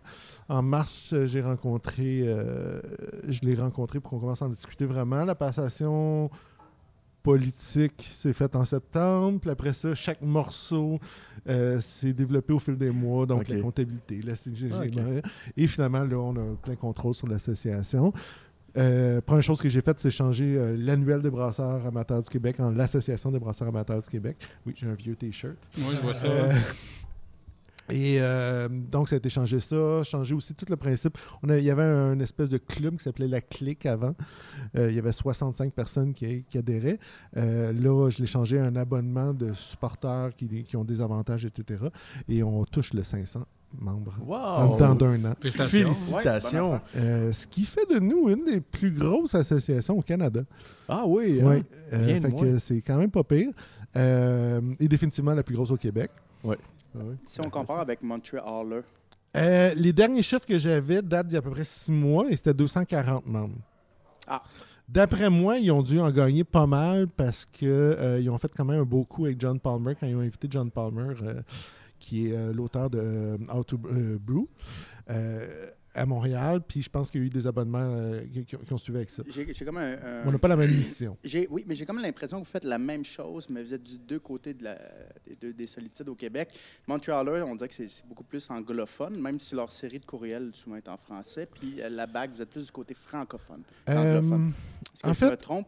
En 0.52 0.62
mars, 0.62 1.14
euh, 1.14 1.26
j'ai 1.26 1.42
rencontré, 1.42 2.24
euh, 2.26 2.82
je 3.30 3.40
l'ai 3.44 3.56
rencontré 3.56 4.02
pour 4.02 4.12
qu'on 4.12 4.20
commence 4.20 4.42
à 4.42 4.46
en 4.46 4.50
discuter 4.50 4.86
vraiment. 4.86 5.24
La 5.24 5.34
passation 5.34 6.30
politique 7.24 8.10
s'est 8.14 8.34
faite 8.34 8.56
en 8.56 8.66
septembre. 8.66 9.40
Puis 9.40 9.50
après 9.50 9.72
ça, 9.72 9.96
chaque 9.96 10.22
morceau 10.22 11.00
euh, 11.48 11.80
s'est 11.80 12.12
développé 12.12 12.52
au 12.52 12.60
fil 12.60 12.76
des 12.76 12.90
mois. 12.92 13.26
Donc 13.26 13.48
la 13.48 13.62
comptabilité, 13.62 14.22
la 14.22 14.34
Ah, 14.34 14.84
ok. 14.84 15.24
et 15.56 15.68
finalement, 15.68 16.04
là, 16.04 16.18
on 16.18 16.36
a 16.36 16.56
plein 16.62 16.76
contrôle 16.76 17.14
sur 17.14 17.28
l'association. 17.28 18.12
Euh, 18.78 19.20
première 19.22 19.44
chose 19.44 19.62
que 19.62 19.68
j'ai 19.70 19.82
faite, 19.82 20.00
c'est 20.00 20.12
changer 20.12 20.56
euh, 20.58 20.76
l'annuel 20.78 21.22
des 21.22 21.30
brasseurs 21.30 21.86
amateurs 21.86 22.22
du 22.22 22.30
Québec 22.30 22.60
en 22.60 22.72
l'Association 22.72 23.30
des 23.32 23.40
brasseurs 23.40 23.68
amateurs 23.68 24.02
du 24.02 24.08
Québec. 24.08 24.38
Oui, 24.66 24.74
j'ai 24.76 24.88
un 24.88 24.94
vieux 24.94 25.16
T-shirt. 25.16 25.56
Moi, 25.78 25.94
je 25.96 26.02
vois 26.02 26.14
ça. 26.14 26.28
Et 27.92 28.18
euh, 28.22 28.68
donc, 28.70 29.10
ça 29.10 29.16
a 29.16 29.18
été 29.18 29.30
changé 29.30 29.60
ça, 29.60 30.04
changé 30.04 30.34
aussi 30.34 30.54
tout 30.56 30.66
le 30.70 30.76
principe. 30.78 31.18
On 31.44 31.50
a- 31.50 31.58
il 31.58 31.64
y 31.64 31.70
avait 31.72 31.84
un, 31.84 32.14
une 32.14 32.22
espèce 32.22 32.50
de 32.50 32.58
club 32.58 32.96
qui 32.98 33.04
s'appelait 33.04 33.28
La 33.28 33.42
Clique 33.42 33.86
avant. 33.86 34.16
Euh, 34.78 34.90
il 34.90 34.96
y 34.96 35.00
avait 35.00 35.12
65 35.12 35.74
personnes 35.74 36.14
qui, 36.14 36.44
qui 36.44 36.58
adhéraient. 36.58 36.98
Euh, 37.38 37.74
là, 37.74 38.10
je 38.10 38.20
l'ai 38.20 38.26
changé 38.28 38.60
à 38.60 38.66
un 38.66 38.76
abonnement 38.76 39.34
de 39.34 39.52
supporters 39.54 40.32
qui, 40.36 40.64
qui 40.64 40.78
ont 40.78 40.84
des 40.86 41.02
avantages, 41.02 41.46
etc. 41.46 41.86
Et 42.30 42.42
on 42.44 42.64
touche 42.66 42.94
le 42.94 43.04
500 43.04 43.42
membres 43.80 44.18
Wow! 44.26 44.36
en 44.36 44.74
dedans 44.76 44.96
d'un 44.96 45.26
an. 45.32 45.34
Félicitations. 45.40 46.74
Ouais, 46.74 46.80
Euh, 46.98 47.32
ce 47.32 47.48
qui 47.48 47.64
fait 47.64 47.86
de 47.94 48.00
nous 48.00 48.30
une 48.30 48.44
des 48.46 48.60
plus 48.62 48.92
grosses 48.92 49.34
associations 49.36 49.98
au 49.98 50.02
Canada. 50.02 50.42
ah 50.90 51.04
oui! 51.08 51.40
hein? 51.42 51.46
Ouais, 51.48 51.64
euh, 51.94 52.20
fait 52.20 52.32
que 52.36 52.60
c'est 52.60 52.82
quand 52.82 52.98
même 52.98 53.12
pas 53.12 53.24
pire. 53.24 53.50
Euh, 53.96 54.62
et 54.80 54.88
définitivement 54.88 55.34
la 55.34 55.44
plus 55.44 55.56
grosse 55.56 55.72
au 55.72 55.78
Québec. 55.78 56.12
Ah 56.46 56.50
oui. 56.96 57.16
Si 57.28 57.40
on 57.42 57.50
compare 57.50 57.80
avec 57.80 58.02
Montreal, 58.02 58.84
Euh, 59.38 59.74
les 59.76 59.94
derniers 59.94 60.22
chiffres 60.24 60.46
que 60.46 60.60
j'avais 60.60 61.02
datent 61.02 61.28
d'il 61.28 61.36
y 61.36 61.38
a 61.38 61.40
à 61.40 61.42
peu 61.42 61.52
près 61.52 61.64
six 61.64 61.92
mois 61.92 62.30
et 62.30 62.36
c'était 62.36 62.54
240 62.54 63.26
membres. 63.26 63.56
Ah. 64.28 64.44
D'après 64.90 65.30
moi, 65.30 65.58
ils 65.58 65.72
ont 65.72 65.82
dû 65.84 66.00
en 66.02 66.12
gagner 66.12 66.44
pas 66.44 66.68
mal 66.68 67.08
parce 67.08 67.46
qu'ils 67.46 68.30
ont 68.30 68.38
fait 68.38 68.52
quand 68.54 68.66
même 68.66 68.82
un 68.82 68.86
beau 68.86 69.06
coup 69.06 69.26
avec 69.26 69.40
John 69.40 69.58
Palmer 69.58 69.96
quand 69.98 70.06
ils 70.06 70.16
ont 70.16 70.20
invité 70.20 70.48
John 70.52 70.70
Palmer, 70.70 71.14
euh, 71.24 71.42
qui 71.98 72.28
est 72.28 72.36
euh, 72.36 72.52
l'auteur 72.52 72.90
de 72.90 73.00
euh, 73.00 73.38
How 73.54 73.64
to 73.64 73.80
euh, 73.86 74.18
Brew, 74.20 74.50
euh, 75.10 75.48
à 75.94 76.06
Montréal. 76.06 76.62
Puis 76.68 76.82
je 76.82 76.90
pense 76.90 77.10
qu'il 77.10 77.22
y 77.22 77.24
a 77.24 77.28
eu 77.28 77.30
des 77.30 77.48
abonnements 77.48 77.80
euh, 77.80 78.22
qui, 78.32 78.46
qui 78.46 78.56
ont- 78.74 78.78
suivi 78.78 78.98
avec 78.98 79.10
ça. 79.10 79.24
j'ai 79.28 79.54
j'ai 79.54 79.66
comme 79.66 79.78
un. 79.78 79.94
un- 79.94 80.24
On 80.28 80.32
n'a 80.32 80.38
pas 80.40 80.48
la 80.48 80.56
même 80.56 80.72
mission. 80.74 81.18
j'ai- 81.24 81.48
oui, 81.50 81.64
mais 81.68 81.76
j'ai 81.76 81.86
comme 81.86 82.00
l'impression 82.02 82.40
que 82.40 82.46
vous 82.46 82.52
faites 82.52 82.64
la 82.64 82.78
même 82.78 83.04
chose, 83.04 83.48
mais 83.50 83.62
vous 83.64 83.74
êtes 83.74 83.84
du 83.84 83.98
deux 83.98 84.20
côtés 84.20 84.54
de 84.54 84.64
la, 84.64 84.76
des, 85.28 85.36
deux- 85.36 85.54
des 85.54 85.68
solitudes 85.68 86.10
au 86.10 86.16
Québec. 86.16 86.50
Montrealer, 86.88 87.44
on 87.46 87.56
dirait 87.56 87.68
que 87.70 87.76
c'est 87.76 87.90
c'est 87.90 88.06
beaucoup 88.08 88.24
plus 88.24 88.50
anglophone, 88.50 89.20
même 89.20 89.40
si 89.40 89.56
leur 89.56 89.72
série 89.72 90.00
de 90.00 90.06
courriels 90.06 90.52
souvent 90.54 90.76
est 90.78 90.88
en 90.88 90.98
français. 90.98 91.46
Puis 91.46 91.82
euh, 91.82 91.90
la 91.90 92.08
BAC, 92.08 92.32
vous 92.34 92.42
êtes 92.42 92.50
plus 92.50 92.66
du 92.66 92.72
côté 92.72 92.94
francophone. 92.94 93.64
Euh, 93.90 94.20
anglophone. 94.20 94.52
Est-ce 94.96 95.02
que 95.04 95.08
en 95.08 95.14
je 95.14 95.20
fait- 95.20 95.32
me 95.32 95.38
trompe? 95.38 95.68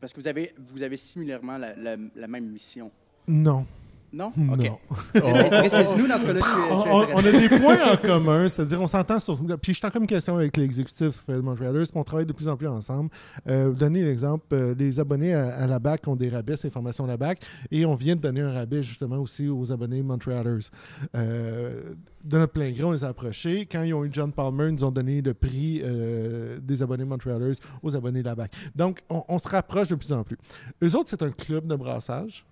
Parce 0.00 0.12
que 0.12 0.20
vous 0.20 0.26
avez, 0.26 0.52
vous 0.58 0.82
avez 0.82 0.96
similairement 0.96 1.58
la, 1.58 1.76
la- 1.76 1.96
la 2.16 2.26
même 2.28 2.46
mission. 2.50 2.90
non. 3.28 3.64
Non? 4.12 4.26
OK. 4.26 4.58
Dans 5.14 6.18
ce 6.18 6.26
cas-là. 6.26 6.40
suis 6.40 7.14
on, 7.14 7.18
a 7.18 7.22
des 7.22 7.48
points 7.48 7.92
en 7.92 7.96
commun, 8.02 8.48
c'est-à-dire 8.48 8.82
on 8.82 8.86
s'entend 8.86 9.18
sur. 9.18 9.36
Puis 9.36 9.72
je 9.72 9.78
suis 9.78 9.86
en 9.86 9.90
communication 9.90 10.36
avec 10.36 10.56
l'exécutif 10.56 11.24
euh, 11.28 11.36
de 11.36 11.40
Montrealers, 11.40 11.84
puis 11.84 11.96
on 11.96 12.04
travaille 12.04 12.26
de 12.26 12.32
plus 12.32 12.48
en 12.48 12.56
plus 12.56 12.66
ensemble. 12.68 13.08
Euh, 13.48 13.68
vous 13.68 13.74
donner 13.74 14.04
l'exemple, 14.04 14.44
euh, 14.52 14.74
les 14.78 15.00
abonnés 15.00 15.32
à, 15.32 15.54
à 15.56 15.66
la 15.66 15.78
BAC 15.78 16.06
ont 16.08 16.16
des 16.16 16.28
rabais, 16.28 16.56
c'est 16.56 16.68
information 16.68 17.06
la 17.06 17.16
BAC, 17.16 17.40
et 17.70 17.86
on 17.86 17.94
vient 17.94 18.14
de 18.16 18.20
donner 18.20 18.42
un 18.42 18.52
rabais 18.52 18.82
justement 18.82 19.16
aussi 19.16 19.48
aux 19.48 19.72
abonnés 19.72 20.02
Montrealers. 20.02 20.68
Euh, 21.16 21.94
de 22.24 22.38
notre 22.38 22.52
plein 22.52 22.70
gré, 22.70 22.84
on 22.84 22.92
les 22.92 23.04
a 23.04 23.08
approchés. 23.08 23.66
Quand 23.66 23.82
ils 23.82 23.94
ont 23.94 24.04
eu 24.04 24.10
John 24.12 24.32
Palmer, 24.32 24.68
ils 24.68 24.74
nous 24.74 24.84
ont 24.84 24.90
donné 24.90 25.22
le 25.22 25.34
prix 25.34 25.80
euh, 25.82 26.58
des 26.60 26.82
abonnés 26.82 27.04
Montrealers 27.04 27.56
aux 27.82 27.96
abonnés 27.96 28.20
de 28.20 28.26
la 28.26 28.34
BAC. 28.34 28.52
Donc 28.74 29.00
on, 29.08 29.24
on 29.28 29.38
se 29.38 29.48
rapproche 29.48 29.88
de 29.88 29.94
plus 29.94 30.12
en 30.12 30.22
plus. 30.22 30.36
Eux 30.82 30.96
autres, 30.96 31.08
c'est 31.08 31.22
un 31.22 31.30
club 31.30 31.66
de 31.66 31.76
brassage. 31.76 32.44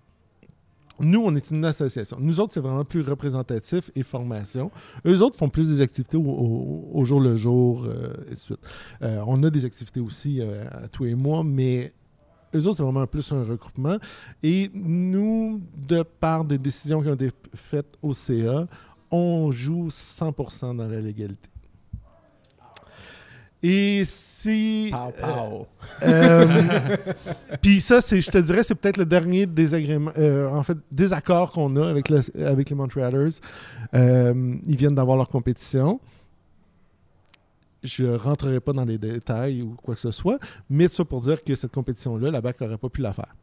Nous, 1.01 1.21
on 1.23 1.35
est 1.35 1.51
une 1.51 1.65
association. 1.65 2.17
Nous 2.19 2.39
autres, 2.39 2.53
c'est 2.53 2.59
vraiment 2.59 2.85
plus 2.85 3.01
représentatif 3.01 3.91
et 3.95 4.03
formation. 4.03 4.71
Eux 5.05 5.21
autres 5.21 5.37
font 5.37 5.49
plus 5.49 5.69
des 5.69 5.81
activités 5.81 6.17
au, 6.17 7.03
jour 7.05 7.19
le 7.19 7.35
jour, 7.35 7.85
euh, 7.85 8.13
et 8.31 8.35
suite. 8.35 8.59
Euh, 9.01 9.23
on 9.27 9.41
a 9.43 9.49
des 9.49 9.65
activités 9.65 9.99
aussi 9.99 10.41
euh, 10.41 10.65
à 10.71 10.87
tous 10.87 11.05
les 11.05 11.15
mois, 11.15 11.43
mais 11.43 11.93
eux 12.55 12.67
autres, 12.67 12.77
c'est 12.77 12.83
vraiment 12.83 13.07
plus 13.07 13.31
un 13.31 13.43
regroupement. 13.43 13.97
Et 14.43 14.69
nous, 14.73 15.61
de 15.87 16.03
par 16.03 16.45
des 16.45 16.57
décisions 16.57 17.01
qui 17.01 17.09
ont 17.09 17.13
été 17.15 17.31
faites 17.53 17.97
au 18.01 18.13
CA, 18.13 18.67
on 19.09 19.51
joue 19.51 19.87
100% 19.87 20.75
dans 20.75 20.87
la 20.87 21.01
légalité. 21.01 21.50
Et 23.63 24.03
si... 24.05 24.89
Pow, 24.91 25.11
pow. 25.21 25.67
Euh, 26.03 26.97
Puis 27.61 27.79
ça, 27.79 28.01
c'est, 28.01 28.19
je 28.21 28.31
te 28.31 28.37
dirais, 28.39 28.63
c'est 28.63 28.73
peut-être 28.75 28.97
le 28.97 29.05
dernier 29.05 29.45
désagrément, 29.45 30.11
euh, 30.17 30.49
en 30.49 30.63
fait, 30.63 30.77
désaccord 30.91 31.51
qu'on 31.51 31.75
a 31.75 31.87
avec, 31.87 32.09
le- 32.09 32.21
avec 32.45 32.69
les 32.71 32.75
Montrealers. 32.75 33.29
Euh, 33.93 34.55
ils 34.65 34.75
viennent 34.77 34.95
d'avoir 34.95 35.15
leur 35.17 35.29
compétition. 35.29 35.99
Je 37.83 38.05
rentrerai 38.05 38.59
pas 38.59 38.73
dans 38.73 38.85
les 38.85 38.97
détails 38.97 39.61
ou 39.63 39.75
quoi 39.75 39.95
que 39.95 40.01
ce 40.01 40.11
soit, 40.11 40.37
mais 40.69 40.87
ça 40.87 41.03
pour 41.03 41.21
dire 41.21 41.43
que 41.43 41.55
cette 41.55 41.71
compétition-là, 41.71 42.29
la 42.31 42.41
BAC 42.41 42.61
n'aurait 42.61 42.77
pas 42.77 42.89
pu 42.89 43.01
la 43.01 43.13
faire. 43.13 43.33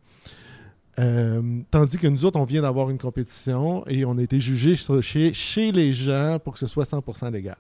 Euh, 1.00 1.60
tandis 1.70 1.96
que 1.96 2.06
nous 2.08 2.24
autres, 2.24 2.38
on 2.40 2.44
vient 2.44 2.62
d'avoir 2.62 2.90
une 2.90 2.98
compétition 2.98 3.84
et 3.86 4.04
on 4.04 4.16
a 4.18 4.22
été 4.22 4.38
jugé 4.40 4.74
sur- 4.74 5.00
chez, 5.02 5.32
chez 5.32 5.70
les 5.72 5.92
gens 5.92 6.38
pour 6.42 6.52
que 6.54 6.58
ce 6.58 6.66
soit 6.66 6.84
100% 6.84 7.30
légal. 7.32 7.56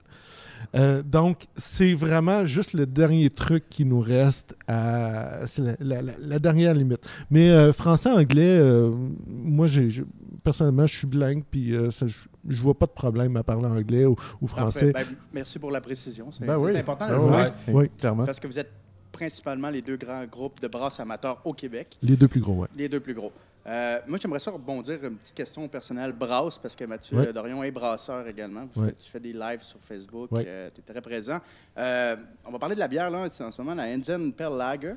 Euh, 0.74 1.02
donc, 1.02 1.46
c'est 1.56 1.94
vraiment 1.94 2.44
juste 2.46 2.72
le 2.72 2.86
dernier 2.86 3.30
truc 3.30 3.68
qui 3.68 3.84
nous 3.84 4.00
reste 4.00 4.54
à. 4.66 5.46
C'est 5.46 5.62
la, 5.62 5.76
la- 5.80 6.02
la- 6.02 6.12
la 6.20 6.38
dernière 6.38 6.74
limite. 6.74 7.00
Mais 7.30 7.50
euh, 7.50 7.72
français-anglais, 7.72 8.58
euh, 8.60 8.92
moi, 9.26 9.66
j'ai, 9.66 9.90
j'ai- 9.90 10.04
personnellement, 10.44 10.86
je 10.86 10.96
suis 10.98 11.06
bilingue, 11.06 11.42
puis 11.50 11.74
euh, 11.74 11.90
ça, 11.90 12.06
je, 12.06 12.62
vois 12.62 12.78
pas 12.78 12.86
de 12.86 12.92
problème 12.92 13.36
à 13.36 13.42
parler 13.42 13.66
anglais 13.66 14.04
ou, 14.04 14.16
ou 14.40 14.46
français. 14.46 14.92
Ben, 14.92 15.04
merci 15.32 15.58
pour 15.58 15.70
la 15.70 15.80
précision. 15.80 16.30
C'est 16.30 16.44
Ben 16.46 16.56
c'est 16.56 16.62
oui. 16.62 16.76
important 16.76 17.06
de 17.06 17.12
Ben 17.12 17.18
le 17.18 17.72
oui. 17.72 17.74
Oui. 17.74 17.90
Clairement. 17.98 18.24
parce 18.26 18.40
que 18.40 18.46
vous 18.46 18.58
êtes 18.58 18.70
principalement 19.12 19.70
les 19.70 19.82
deux 19.82 19.96
grands 19.96 20.24
groupes 20.26 20.60
de 20.60 20.68
brasses 20.68 21.00
amateurs 21.00 21.40
au 21.44 21.52
Québec. 21.52 21.98
Les 22.02 22.16
deux 22.16 22.28
plus 22.28 22.40
gros, 22.40 22.54
ouais. 22.54 22.68
Les 22.76 22.88
deux 22.88 23.00
plus 23.00 23.14
gros. 23.14 23.32
Euh, 23.66 23.98
moi, 24.06 24.18
j'aimerais 24.22 24.40
ça 24.40 24.50
rebondir 24.50 25.04
une 25.04 25.16
petite 25.18 25.34
question 25.34 25.68
personnelle 25.68 26.12
brasse, 26.12 26.56
parce 26.56 26.74
que 26.74 26.84
Mathieu 26.84 27.16
Ouais. 27.18 27.28
euh, 27.28 27.32
Dorion 27.32 27.62
est 27.62 27.70
brasseur 27.70 28.26
également. 28.26 28.66
Vous 28.74 28.80
Ouais. 28.82 28.88
faites- 28.88 28.98
tu 29.00 29.10
fais 29.10 29.20
des 29.20 29.32
lives 29.34 29.62
sur 29.62 29.78
Facebook, 29.80 30.32
Ouais. 30.32 30.44
tu 30.74 30.80
es 30.80 30.84
très 30.84 31.02
présent. 31.02 31.38
Euh, 31.76 32.16
on 32.46 32.50
va 32.52 32.58
parler 32.58 32.74
de 32.76 32.80
la 32.80 32.88
bière, 32.88 33.10
là. 33.10 33.28
C'est 33.28 33.44
en 33.44 33.50
ce 33.52 33.60
moment 33.60 33.74
la 33.74 33.84
Enzen 33.88 34.32
Pearl 34.32 34.56
Lager. 34.56 34.94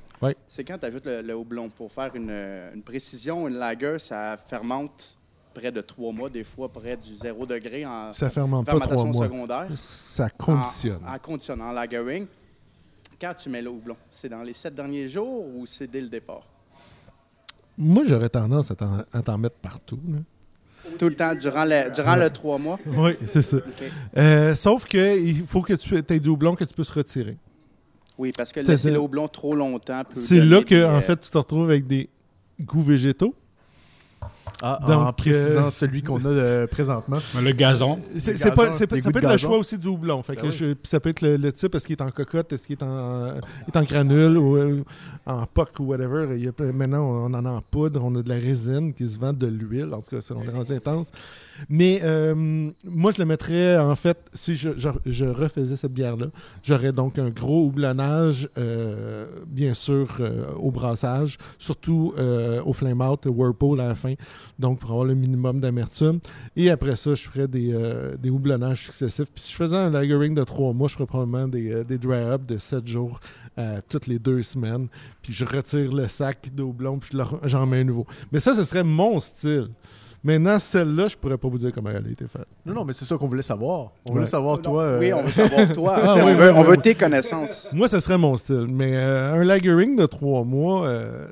C'est 0.50 0.64
quand 0.64 0.78
tu 0.78 0.86
ajoutes 0.86 1.06
le, 1.06 1.22
le 1.22 1.36
houblon. 1.36 1.68
Pour 1.70 1.92
faire 1.92 2.16
une, 2.16 2.30
euh, 2.30 2.74
une 2.74 2.84
précision, 2.84 3.48
une 3.48 3.56
lager, 3.56 3.98
ça 4.00 4.38
fermente 4.38 5.18
près 5.54 5.72
de 5.72 5.82
trois 5.82 6.14
mois, 6.14 6.30
des 6.30 6.46
fois 6.46 6.70
près 6.70 6.96
du 6.96 7.14
zéro 7.18 7.46
degré 7.46 7.86
en 7.86 8.14
Ça 8.14 8.30
fermente 8.30 8.66
pas 8.66 8.72
fermentation 8.72 8.96
trois 9.12 9.12
mois. 9.12 9.26
secondaire. 9.26 9.68
Ça 9.76 10.30
conditionne. 10.30 11.02
En, 11.06 11.14
en 11.14 11.20
conditionnant, 11.20 11.66
en 11.70 11.72
lagering. 11.74 12.26
Quand 13.20 13.34
tu 13.34 13.50
mets 13.50 13.62
le 13.62 13.70
houblon, 13.70 13.98
c'est 14.10 14.30
dans 14.30 14.44
les 14.44 14.54
sept 14.54 14.74
derniers 14.74 15.10
jours 15.10 15.46
ou 15.56 15.66
c'est 15.66 15.88
dès 15.88 16.00
le 16.02 16.08
départ? 16.08 16.48
Moi, 17.78 18.04
j'aurais 18.06 18.30
tendance 18.30 18.72
à 18.72 18.76
t'en, 19.22 19.38
mettre 19.38 19.56
partout. 19.56 20.00
là. 20.08 20.18
Tout 20.98 21.10
le 21.10 21.16
temps, 21.16 21.36
durant 21.36 21.64
le, 21.64 21.92
durant 21.94 22.16
le 22.16 22.30
trois 22.30 22.58
mois? 22.58 22.80
Oui, 22.88 23.12
c'est 23.26 23.42
ça. 23.42 23.58
Euh, 24.18 24.56
sauf 24.56 24.86
qu'il 24.86 25.46
faut 25.46 25.62
que 25.62 25.74
tu 25.74 25.96
aies 25.96 26.20
du 26.20 26.30
houblon 26.30 26.56
que 26.56 26.64
tu 26.64 26.74
puisses 26.74 26.90
retirer. 26.90 27.38
Oui, 28.18 28.32
parce 28.36 28.52
que 28.52 28.60
laisser 28.60 28.92
le 28.92 29.00
houblon 29.00 29.28
trop 29.28 29.56
longtemps 29.56 30.04
peut 30.04 30.20
C'est 30.20 30.40
là 30.42 30.62
que, 30.62 30.76
des, 30.76 30.84
en 30.84 30.96
euh, 30.96 31.02
fait, 31.02 31.20
tu 31.20 31.30
te 31.30 31.38
retrouves 31.38 31.70
avec 31.70 31.88
des 31.88 32.10
goûts 32.60 32.84
végétaux. 32.84 33.36
Ah, 34.62 34.80
en 34.84 34.88
Donc, 35.06 35.18
précisant 35.18 35.66
euh, 35.68 35.70
celui 35.72 36.04
qu'on 36.04 36.24
a 36.24 36.28
euh, 36.28 36.68
présentement. 36.68 37.18
Le 37.42 37.52
gazon. 37.52 38.00
C'est, 38.18 38.38
ça 38.38 38.52
peut 38.52 38.66
être 38.68 39.32
le 39.32 39.38
choix 39.38 39.58
aussi 39.58 39.78
du 39.78 39.88
houblon. 39.88 40.22
Fait 40.24 40.36
que 40.36 40.44
oui. 40.46 40.52
je- 40.52 40.74
puis 40.74 40.88
ça 40.90 41.00
peut 41.00 41.10
être 41.10 41.22
le, 41.22 41.38
le 41.38 41.52
type, 41.52 41.74
est-ce 41.76 41.86
qu'il 41.86 41.96
est 41.96 42.02
en 42.02 42.10
cocotte, 42.12 42.54
est-ce 42.54 42.64
qu'il 42.68 42.78
est 42.78 42.84
en, 42.84 43.28
est 43.36 43.76
en 43.76 43.84
granule 43.84 44.38
ou 44.38 44.58
euh, 44.58 44.84
en 45.26 45.46
poc 45.46 45.70
ou 45.80 45.86
whatever. 45.86 46.28
Il 46.36 46.44
y 46.44 46.48
a 46.48 46.52
plein- 46.52 46.72
maintenant, 46.72 47.04
on 47.04 47.34
en 47.34 47.46
a 47.46 47.50
en 47.50 47.62
poudre, 47.62 48.02
on 48.04 48.14
a 48.16 48.22
de 48.22 48.30
la 48.30 48.36
résine 48.36 48.94
qui 48.94 49.08
se 49.08 49.18
vend, 49.18 49.34
de 49.34 49.48
l'huile. 49.48 49.94
En 49.94 50.02
tout 50.02 50.16
cas, 50.16 50.22
c'est- 50.22 50.34
on 50.34 50.44
est 50.44 50.50
rendu 50.50 50.74
intense. 50.74 51.12
Mais 51.70 52.00
euh, 52.04 52.34
moi, 52.86 53.12
je 53.16 53.20
le 53.22 53.26
mettrais, 53.26 53.78
en 53.78 53.96
fait, 53.96 54.18
si 54.34 54.56
je, 54.56 54.70
je- 54.78 54.90
je 55.06 55.26
refaisais 55.26 55.76
cette 55.76 55.94
bière-là, 55.94 56.28
j'aurais 56.64 56.92
donc 56.92 57.20
un 57.20 57.30
gros 57.30 57.66
houblonnage, 57.66 58.48
euh, 58.58 59.26
bien 59.48 59.74
sûr, 59.74 60.08
euh, 60.20 60.46
au 60.60 60.72
brassage, 60.72 61.38
surtout 61.60 62.14
euh, 62.18 62.62
au 62.66 62.74
flame 62.74 63.02
out, 63.02 63.26
au 63.28 63.32
whirlpool 63.32 63.80
à 63.82 63.90
la 63.90 63.96
fin, 63.96 64.14
donc 64.62 64.80
pour 64.80 64.92
avoir 64.92 65.06
le 65.06 65.14
minimum 65.16 65.60
d'amertume. 65.60 66.20
Et 66.56 66.70
après 66.70 66.96
ça, 66.96 67.14
je 67.16 67.24
ferais 67.24 67.48
des, 67.50 67.74
euh, 67.74 68.16
des 68.16 68.30
houblonnages 68.30 68.84
successifs. 68.86 69.30
Puis 69.34 69.44
si 69.44 69.52
je 69.52 69.58
faisais 69.58 69.76
un 69.76 69.90
lagering 69.90 70.34
de 70.34 70.44
trois 70.46 70.72
mois, 70.72 70.88
je 70.88 70.94
ferais 70.94 71.06
probablement 71.08 71.50
des, 71.50 71.72
euh, 71.74 71.84
des 71.84 71.98
dry-up 71.98 72.46
de 72.46 72.58
sept 72.58 72.88
jours 72.88 73.20
euh, 73.60 73.80
toutes 73.90 74.08
les 74.08 74.20
deux 74.20 74.42
semaines. 74.42 74.88
Puis 75.22 75.34
je 75.34 75.44
retire 75.44 75.92
le 75.94 76.08
sac 76.08 76.50
de 76.56 76.64
houblon, 76.64 77.00
puis 77.00 77.18
j'en 77.44 77.66
mets 77.66 77.80
un 77.82 77.84
nouveau. 77.84 78.06
Mais 78.32 78.40
ça, 78.40 78.54
ce 78.54 78.64
serait 78.64 78.84
mon 78.86 79.20
style. 79.20 79.68
Maintenant, 80.24 80.60
celle-là, 80.60 81.08
je 81.08 81.16
pourrais 81.18 81.40
pas 81.40 81.48
vous 81.48 81.58
dire 81.58 81.72
comment 81.74 81.90
elle 81.90 82.06
a 82.06 82.10
été 82.12 82.28
faite. 82.28 82.46
Non, 82.64 82.76
non, 82.76 82.86
mais 82.86 82.94
c'est 82.94 83.06
ça 83.06 83.18
qu'on 83.18 83.26
voulait 83.28 83.42
savoir. 83.42 83.92
On 84.06 84.10
Ouais. 84.12 84.18
voulait 84.18 84.26
savoir, 84.30 84.58
non, 84.58 84.62
toi. 84.62 84.98
Oui, 85.00 85.12
on 85.14 85.24
veut 85.24 85.32
savoir 85.32 85.74
toi. 85.74 85.96
Ah, 85.98 86.14
on 86.16 86.26
veut, 86.28 86.34
oui, 86.36 86.52
on 86.54 86.60
oui, 86.60 86.64
veut 86.66 86.72
oui. 86.74 86.82
tes 86.84 86.94
connaissances. 86.94 87.68
Moi, 87.74 87.88
ce 87.88 88.00
serait 88.00 88.20
mon 88.20 88.38
style. 88.38 88.68
Mais 88.70 88.92
euh, 88.98 89.34
un 89.34 89.44
lagering 89.44 89.96
de 89.98 90.06
trois 90.06 90.44
mois, 90.44 90.86
euh, 90.86 91.26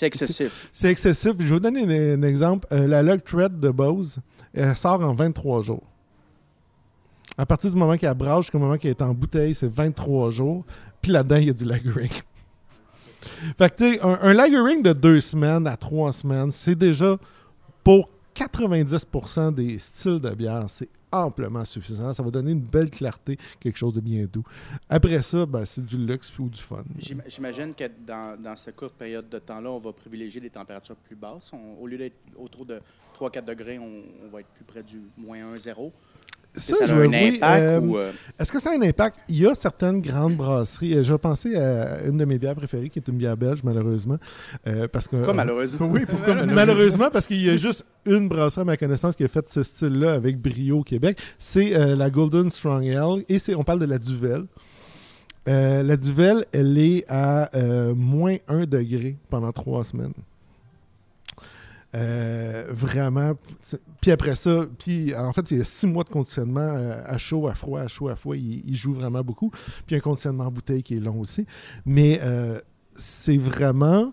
C'est 0.00 0.06
excessif. 0.06 0.70
c'est 0.72 0.90
excessif. 0.90 1.32
Je 1.38 1.44
vais 1.44 1.50
vous 1.50 1.60
donner 1.60 2.14
un, 2.14 2.22
exemple. 2.22 2.66
Euh, 2.72 2.86
la 2.86 3.02
Lug 3.02 3.22
Thread 3.22 3.60
de 3.60 3.68
Bose, 3.68 4.16
elle 4.54 4.74
sort 4.74 5.02
en 5.02 5.12
23 5.12 5.60
jours. 5.60 5.82
À 7.36 7.44
partir 7.44 7.70
du 7.70 7.76
moment 7.76 7.94
qu'elle 7.98 8.14
brasse 8.14 8.44
jusqu'au 8.44 8.58
moment 8.58 8.78
qu'elle 8.78 8.92
est 8.92 9.02
en 9.02 9.12
bouteille, 9.12 9.52
c'est 9.52 9.70
23 9.70 10.30
jours. 10.30 10.64
Puis 11.02 11.12
là-dedans, 11.12 11.36
il 11.36 11.48
y 11.48 11.50
a 11.50 11.52
du 11.52 11.66
lagering. 11.66 12.08
fait 13.58 13.76
que, 13.76 13.76
tu 13.76 13.92
sais, 13.92 14.00
un, 14.02 14.18
un 14.22 14.32
lagering 14.32 14.82
de 14.82 14.94
deux 14.94 15.20
semaines 15.20 15.66
à 15.66 15.76
trois 15.76 16.14
semaines, 16.14 16.50
c'est 16.50 16.76
déjà 16.76 17.18
pour 17.84 18.08
90% 18.34 19.52
des 19.52 19.78
styles 19.78 20.18
de 20.18 20.30
bière, 20.30 20.64
c'est 20.68 20.88
amplement 21.12 21.64
suffisant. 21.64 22.12
Ça 22.12 22.22
va 22.22 22.30
donner 22.30 22.52
une 22.52 22.60
belle 22.60 22.90
clarté, 22.90 23.36
quelque 23.58 23.76
chose 23.76 23.94
de 23.94 24.00
bien 24.00 24.24
doux. 24.24 24.44
Après 24.88 25.20
ça, 25.22 25.46
ben, 25.46 25.64
c'est 25.64 25.84
du 25.84 25.96
luxe 25.98 26.36
ou 26.38 26.48
du 26.48 26.60
fun. 26.60 26.84
J'im- 26.98 27.22
J'imagine 27.26 27.74
que 27.74 27.84
dans, 28.06 28.40
dans 28.40 28.56
cette 28.56 28.76
courte 28.76 28.94
période 28.94 29.28
de 29.28 29.38
temps-là, 29.38 29.70
on 29.70 29.78
va 29.78 29.92
privilégier 29.92 30.40
des 30.40 30.50
températures 30.50 30.96
plus 30.96 31.16
basses. 31.16 31.50
Au 31.80 31.86
lieu 31.86 31.98
d'être 31.98 32.16
autour 32.36 32.64
de 32.66 32.80
3-4 33.18 33.44
degrés, 33.44 33.78
on, 33.78 34.02
on 34.24 34.28
va 34.30 34.40
être 34.40 34.48
plus 34.48 34.64
près 34.64 34.82
du 34.82 35.00
moins 35.16 35.54
1-0. 35.56 35.90
Ça, 36.54 36.74
ça 36.80 36.86
je 36.86 36.94
impact 36.94 37.42
euh, 37.44 37.80
ou... 37.80 37.96
Est-ce 38.38 38.50
que 38.50 38.60
ça 38.60 38.70
a 38.70 38.74
un 38.74 38.82
impact? 38.82 39.18
Il 39.28 39.40
y 39.40 39.46
a 39.46 39.54
certaines 39.54 40.00
grandes 40.00 40.36
brasseries. 40.36 40.94
euh, 40.96 41.02
Je 41.02 41.12
vais 41.12 41.18
penser 41.18 41.54
à 41.56 42.04
une 42.04 42.16
de 42.16 42.24
mes 42.24 42.38
bières 42.38 42.56
préférées, 42.56 42.88
qui 42.88 42.98
est 42.98 43.08
une 43.08 43.16
bière 43.16 43.36
belge, 43.36 43.60
malheureusement. 43.62 44.16
euh, 44.66 44.88
parce 44.88 45.06
que, 45.06 45.24
Pas 45.24 45.32
malheureusement? 45.32 45.86
Oui, 45.92 46.00
pourquoi 46.06 46.34
malheureusement? 46.34 46.54
Malheureusement, 46.54 47.10
parce 47.12 47.26
qu'il 47.26 47.42
y 47.42 47.50
a 47.50 47.56
juste 47.56 47.84
une 48.04 48.28
brasserie 48.28 48.62
à 48.62 48.64
ma 48.64 48.76
connaissance 48.76 49.14
qui 49.14 49.24
a 49.24 49.28
fait 49.28 49.48
ce 49.48 49.62
style-là 49.62 50.12
avec 50.14 50.40
brio 50.40 50.78
au 50.78 50.82
Québec. 50.82 51.18
C'est 51.38 51.70
la 51.96 52.10
Golden 52.10 52.50
Strong 52.50 52.88
Ale. 52.88 53.24
Et 53.28 53.38
on 53.54 53.62
parle 53.62 53.78
de 53.80 53.86
la 53.86 53.98
Duvel. 53.98 54.44
La 55.46 55.96
Duvel, 55.96 56.44
elle 56.52 56.76
est 56.78 57.04
à 57.08 57.48
moins 57.94 58.36
1 58.48 58.64
degré 58.64 59.16
pendant 59.28 59.52
trois 59.52 59.84
semaines. 59.84 60.14
Euh, 61.96 62.66
vraiment. 62.70 63.32
Puis 64.00 64.12
après 64.12 64.36
ça, 64.36 64.64
puis 64.78 65.14
en 65.14 65.32
fait, 65.32 65.50
il 65.50 65.58
y 65.58 65.60
a 65.60 65.64
six 65.64 65.86
mois 65.86 66.04
de 66.04 66.08
conditionnement 66.08 66.60
euh, 66.60 67.02
à 67.04 67.18
chaud, 67.18 67.48
à 67.48 67.54
froid, 67.54 67.80
à 67.80 67.88
chaud, 67.88 68.08
à 68.08 68.16
froid. 68.16 68.36
Il, 68.36 68.76
joue 68.76 68.92
vraiment 68.92 69.22
beaucoup. 69.22 69.50
Puis 69.86 69.96
un 69.96 70.00
conditionnement 70.00 70.44
en 70.44 70.50
bouteille 70.52 70.84
qui 70.84 70.96
est 70.96 71.00
long 71.00 71.18
aussi. 71.18 71.44
Mais 71.84 72.20
euh, 72.22 72.60
c'est 72.94 73.36
vraiment 73.36 74.12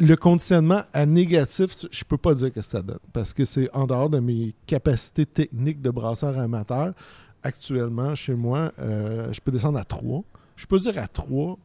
le 0.00 0.14
conditionnement 0.16 0.82
à 0.92 1.06
négatif, 1.06 1.70
je 1.90 2.04
peux 2.04 2.16
pas 2.16 2.34
dire 2.34 2.52
que 2.52 2.62
ça 2.62 2.82
donne 2.82 3.00
parce 3.12 3.32
que 3.32 3.44
c'est 3.44 3.68
en 3.74 3.84
dehors 3.84 4.08
de 4.08 4.20
mes 4.20 4.54
capacités 4.64 5.26
techniques 5.26 5.82
de 5.82 5.90
brasseur 5.90 6.38
amateur. 6.38 6.94
Actuellement, 7.42 8.14
chez 8.14 8.34
moi, 8.34 8.72
je 8.78 9.40
peux 9.40 9.50
descendre 9.50 9.78
à 9.78 9.84
3. 9.84 10.22
Je 10.56 10.66
peux 10.66 10.78
dire 10.78 10.98
à 10.98 11.08
3. 11.08 11.58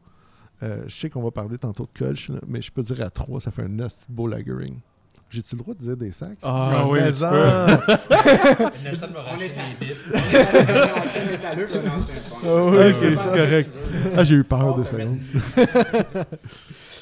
Euh, 0.64 0.84
je 0.88 0.94
sais 0.94 1.10
qu'on 1.10 1.22
va 1.22 1.30
parler 1.30 1.58
tantôt 1.58 1.84
de 1.92 1.98
Kolsch, 1.98 2.30
là, 2.30 2.38
mais 2.48 2.60
je 2.62 2.72
peux 2.72 2.82
dire 2.82 3.00
à 3.02 3.10
3, 3.10 3.40
ça 3.40 3.50
fait 3.50 3.62
un 3.62 3.68
nasty 3.68 4.06
beau 4.08 4.26
lagering. 4.26 4.78
J'ai-tu 5.30 5.56
le 5.56 5.62
droit 5.62 5.74
de 5.74 5.80
dire 5.80 5.96
des 5.96 6.12
sacs? 6.12 6.38
Ah, 6.42 6.72
Ah 6.76 6.86
oui, 6.88 7.00
tu 7.16 7.24
en- 7.24 7.30
Nelson 8.84 9.08
m'a 9.12 9.22
racheté 9.22 9.48
des 9.48 9.86
bits. 9.86 9.94
Ah 12.44 12.64
oui, 12.64 12.76
Ok, 12.76 12.94
c'est 12.94 13.10
c'est 13.10 13.12
ça. 13.12 13.30
correct. 13.30 13.70
Ah, 14.16 14.24
j'ai 14.24 14.36
eu 14.36 14.44
peur 14.44 14.76
de 14.76 14.84
ça. 14.84 14.96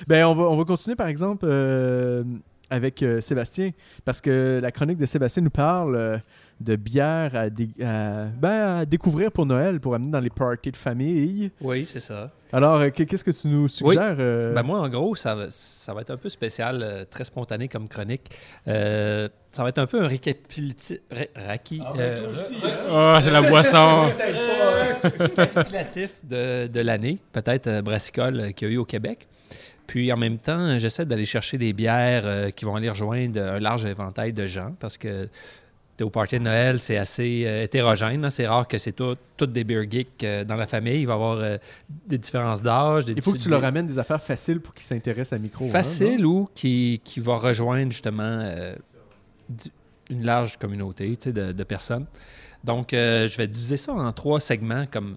Ben, 0.08 0.24
on 0.26 0.34
va, 0.34 0.44
on 0.44 0.56
va 0.56 0.64
continuer, 0.64 0.96
par 0.96 1.06
exemple, 1.06 1.46
euh, 1.48 2.24
avec 2.70 3.02
euh, 3.04 3.20
Sébastien, 3.20 3.70
parce 4.04 4.20
que 4.20 4.58
la 4.60 4.72
chronique 4.72 4.98
de 4.98 5.06
Sébastien 5.06 5.42
nous 5.44 5.50
parle 5.50 5.94
euh, 5.94 6.18
de 6.62 6.76
bière 6.76 7.34
à, 7.34 7.50
dé- 7.50 7.68
à- 7.84 8.24
ben, 8.26 8.76
à 8.78 8.84
découvrir 8.86 9.30
pour 9.32 9.46
Noël, 9.46 9.80
pour 9.80 9.94
amener 9.94 10.10
dans 10.10 10.20
les 10.20 10.30
parties 10.30 10.70
de 10.70 10.76
famille. 10.76 11.50
Oui, 11.60 11.84
c'est 11.86 12.00
ça. 12.00 12.30
Alors, 12.52 12.76
euh, 12.80 12.90
qu'est- 12.90 13.06
qu'est-ce 13.06 13.24
que 13.24 13.30
tu 13.30 13.48
nous 13.48 13.66
suggères? 13.68 14.16
euh? 14.18 14.52
Ben 14.54 14.62
moi, 14.62 14.80
en 14.80 14.88
gros, 14.88 15.14
ça 15.14 15.34
va, 15.34 15.46
ça 15.50 15.94
va 15.94 16.02
être 16.02 16.10
un 16.10 16.16
peu 16.18 16.28
spécial, 16.28 16.80
euh, 16.82 17.04
très 17.10 17.24
spontané 17.24 17.66
comme 17.68 17.88
chronique. 17.88 18.22
Euh, 18.68 19.28
ça 19.52 19.62
va 19.62 19.70
être 19.70 19.78
un 19.78 19.86
peu 19.86 20.02
un 20.02 20.06
récapitulatif. 20.06 20.98
Raki. 21.34 21.80
euh, 21.98 22.26
Ah, 22.90 23.18
c'est 23.22 23.30
la 23.30 23.42
boisson. 23.42 24.06
récapitulatif 25.28 26.24
de, 26.24 26.66
de 26.68 26.80
l'année, 26.80 27.18
peut-être 27.32 27.80
brassicole 27.82 28.52
qu'il 28.54 28.68
y 28.68 28.70
a 28.70 28.74
eu 28.74 28.78
au 28.78 28.84
Québec. 28.84 29.26
Puis 29.86 30.12
en 30.12 30.16
même 30.16 30.38
temps, 30.38 30.78
j'essaie 30.78 31.04
d'aller 31.04 31.24
chercher 31.24 31.58
des 31.58 31.72
bières 31.72 32.22
euh, 32.24 32.50
qui 32.50 32.64
vont 32.64 32.76
aller 32.76 32.88
rejoindre 32.88 33.40
un 33.40 33.58
large 33.58 33.84
éventail 33.84 34.32
de 34.32 34.46
gens 34.46 34.72
parce 34.78 34.96
que 34.96 35.28
au 36.00 36.10
party 36.10 36.38
de 36.38 36.44
Noël, 36.44 36.78
c'est 36.78 36.96
assez 36.96 37.44
euh, 37.46 37.62
hétérogène. 37.62 38.24
hein. 38.24 38.30
C'est 38.30 38.46
rare 38.46 38.66
que 38.66 38.78
c'est 38.78 38.92
tout, 38.92 39.14
toutes 39.36 39.52
des 39.52 39.62
beer 39.62 39.84
geeks 39.88 40.24
euh, 40.24 40.44
dans 40.44 40.56
la 40.56 40.66
famille. 40.66 41.00
Il 41.00 41.06
va 41.06 41.12
y 41.12 41.16
avoir 41.16 41.38
euh, 41.38 41.56
des 42.08 42.18
différences 42.18 42.62
d'âge. 42.62 43.04
des 43.04 43.12
Il 43.12 43.22
faut 43.22 43.32
que 43.32 43.38
tu 43.38 43.48
leur 43.48 43.62
amènes 43.64 43.86
des 43.86 43.98
affaires 43.98 44.22
faciles 44.22 44.60
pour 44.60 44.74
qu'ils 44.74 44.86
s'intéressent 44.86 45.38
à 45.38 45.42
micro. 45.42 45.66
hein, 45.66 45.70
facile 45.70 46.24
ou 46.26 46.48
qui, 46.54 47.00
qui 47.04 47.20
va 47.20 47.36
rejoindre 47.36 47.92
justement 47.92 48.52
une 50.10 50.24
large 50.24 50.58
communauté 50.58 51.12
de, 51.26 51.52
de 51.52 51.64
personnes. 51.64 52.06
Donc, 52.64 52.88
je 52.92 53.36
vais 53.36 53.46
diviser 53.46 53.76
ça 53.76 53.92
en 53.92 54.12
trois 54.12 54.40
segments, 54.40 54.86
comme 54.90 55.16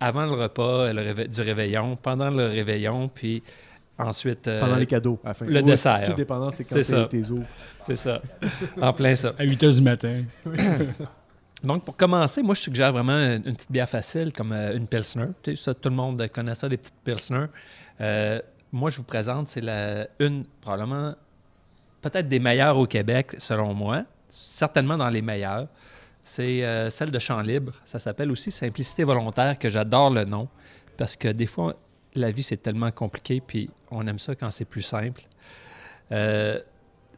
avant 0.00 0.26
le 0.26 0.32
repas 0.32 0.92
le 0.92 1.02
réve- 1.02 1.28
du 1.28 1.40
réveillon, 1.40 1.96
pendant 1.96 2.30
le 2.30 2.46
réveillon, 2.46 3.08
puis 3.08 3.42
ensuite... 3.98 4.46
euh, 4.48 4.60
Pendant 4.60 4.76
les 4.76 4.86
cadeaux, 4.86 5.18
à 5.24 5.28
la 5.28 5.34
fin. 5.34 5.44
le 5.46 5.60
Ou, 5.60 5.64
dessert. 5.66 6.02
Tout 6.06 6.12
dépendant, 6.14 6.50
c'est 6.50 6.64
quand 6.64 6.74
C'est 6.76 6.82
ça. 6.82 7.04
t'es- 7.04 7.20
t'es 7.22 7.30
ouvres. 7.30 7.46
C'est 7.86 7.96
ça. 7.96 8.20
en 8.80 8.92
plein 8.92 9.14
ça. 9.14 9.32
À 9.38 9.44
8 9.44 9.62
h 9.62 9.74
du 9.76 9.82
matin. 9.82 10.22
Donc, 11.64 11.84
pour 11.84 11.96
commencer, 11.96 12.42
moi, 12.42 12.54
je 12.54 12.60
suggère 12.60 12.92
vraiment 12.92 13.14
une, 13.16 13.42
une 13.46 13.54
petite 13.56 13.72
bière 13.72 13.88
facile 13.88 14.32
comme 14.32 14.52
euh, 14.52 14.76
une 14.76 14.86
Pilsner. 14.86 15.26
Tu 15.42 15.56
sais, 15.56 15.62
ça, 15.64 15.74
tout 15.74 15.88
le 15.88 15.94
monde 15.94 16.24
connaît 16.32 16.54
ça, 16.54 16.68
les 16.68 16.76
petites 16.76 16.94
Pilsner. 17.02 17.46
Euh, 18.00 18.40
moi, 18.72 18.90
je 18.90 18.98
vous 18.98 19.04
présente, 19.04 19.48
c'est 19.48 19.62
la, 19.62 20.06
une, 20.20 20.44
probablement, 20.60 21.14
peut-être 22.02 22.28
des 22.28 22.38
meilleures 22.38 22.76
au 22.76 22.86
Québec, 22.86 23.36
selon 23.38 23.72
moi. 23.72 24.04
Certainement 24.28 24.96
dans 24.98 25.08
les 25.08 25.22
meilleures. 25.22 25.66
C'est 26.20 26.64
euh, 26.64 26.90
celle 26.90 27.10
de 27.10 27.18
Champ 27.18 27.40
Libre. 27.40 27.72
Ça 27.84 27.98
s'appelle 27.98 28.30
aussi 28.30 28.50
Simplicité 28.50 29.04
volontaire, 29.04 29.58
que 29.58 29.68
j'adore 29.68 30.10
le 30.10 30.24
nom. 30.24 30.48
Parce 30.98 31.16
que 31.16 31.28
des 31.28 31.46
fois, 31.46 31.74
la 32.14 32.30
vie, 32.30 32.42
c'est 32.42 32.56
tellement 32.58 32.90
compliqué, 32.90 33.40
puis 33.44 33.70
on 33.90 34.06
aime 34.06 34.18
ça 34.18 34.34
quand 34.34 34.50
c'est 34.50 34.64
plus 34.64 34.82
simple. 34.82 35.22
Euh, 36.12 36.60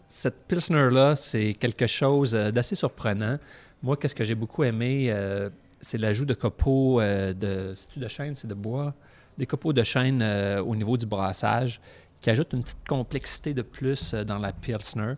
cette 0.09 0.43
Pilsner-là, 0.45 1.15
c'est 1.17 1.53
quelque 1.53 1.87
chose 1.87 2.35
euh, 2.35 2.51
d'assez 2.51 2.75
surprenant. 2.75 3.39
Moi, 3.83 3.97
qu'est-ce 3.97 4.15
que 4.15 4.25
j'ai 4.25 4.35
beaucoup 4.35 4.65
aimé, 4.65 5.09
euh, 5.11 5.51
c'est 5.81 5.99
l'ajout 5.99 6.25
de 6.25 6.35
copeaux 6.35 7.01
euh, 7.01 7.33
de, 7.33 7.75
de 7.97 8.09
chêne, 8.09 8.35
c'est 8.35 8.49
de 8.49 8.55
bois, 8.55 8.95
des 9.37 9.47
copeaux 9.47 9.73
de 9.73 9.83
chêne 9.83 10.23
au 10.67 10.75
niveau 10.75 10.97
du 10.97 11.07
brassage, 11.07 11.81
qui 12.21 12.31
ajoutent 12.31 12.53
une 12.55 12.63
petite 12.63 12.89
complexité 12.89 13.55
de 13.55 13.63
plus 13.63 14.13
dans 14.15 14.39
la 14.39 14.53
Pilsner. 14.53 15.15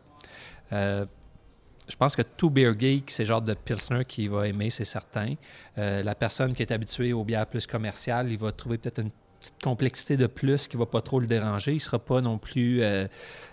Je 0.71 1.97
pense 1.99 2.15
que 2.15 2.21
tout 2.21 2.51
beer 2.51 2.79
geek, 2.79 3.11
c'est 3.11 3.23
le 3.23 3.29
genre 3.29 3.41
de 3.41 3.55
Pilsner 3.55 4.05
qu'il 4.05 4.29
va 4.29 4.47
aimer, 4.47 4.69
c'est 4.69 4.85
certain. 4.85 5.37
La 5.77 6.15
personne 6.15 6.55
qui 6.55 6.63
est 6.63 6.71
habituée 6.71 7.15
aux 7.15 7.25
bières 7.25 7.47
plus 7.47 7.67
commerciales, 7.67 8.31
il 8.31 8.37
va 8.37 8.53
trouver 8.53 8.77
peut-être 8.77 8.99
une 9.01 9.11
petite 9.41 9.63
complexité 9.63 10.17
de 10.17 10.27
plus 10.27 10.69
qui 10.69 10.77
ne 10.77 10.81
va 10.81 10.87
pas 10.87 11.01
trop 11.01 11.19
le 11.19 11.27
déranger. 11.27 11.73
Il 11.73 11.77
ne 11.77 11.81
sera 11.81 11.99
pas 11.99 12.21
non 12.21 12.39
plus 12.39 12.83
euh, 12.83 13.07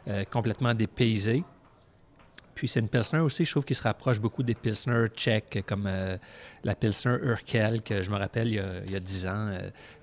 euh, 0.07 0.23
complètement 0.25 0.73
dépaysé. 0.73 1.43
Puis 2.55 2.67
c'est 2.67 2.79
une 2.79 2.89
Pilsner 2.89 3.19
aussi, 3.19 3.45
je 3.45 3.51
trouve, 3.51 3.65
qui 3.65 3.75
se 3.75 3.83
rapproche 3.83 4.19
beaucoup 4.19 4.41
des 4.41 4.55
Pilsner 4.55 5.05
tchèques, 5.15 5.63
comme 5.67 5.85
euh, 5.87 6.17
la 6.63 6.73
Pilsner 6.73 7.15
Urkel, 7.21 7.83
que 7.83 8.01
je 8.01 8.09
me 8.09 8.17
rappelle 8.17 8.47
il 8.47 8.55
y 8.55 8.59
a, 8.59 8.83
il 8.85 8.91
y 8.91 8.95
a 8.95 8.99
10 8.99 9.27
ans, 9.27 9.49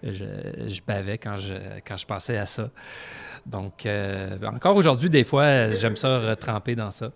je, 0.04 0.24
je 0.68 0.80
bavais 0.86 1.18
quand 1.18 1.36
je, 1.36 1.54
quand 1.84 1.96
je 1.96 2.06
pensais 2.06 2.36
à 2.36 2.46
ça. 2.46 2.70
Donc, 3.44 3.88
encore 4.44 4.76
aujourd'hui, 4.76 5.10
des 5.10 5.24
fois, 5.24 5.72
j'aime 5.72 5.96
ça 5.96 6.20
retremper 6.20 6.76
dans 6.76 6.92
ça. 6.92 7.10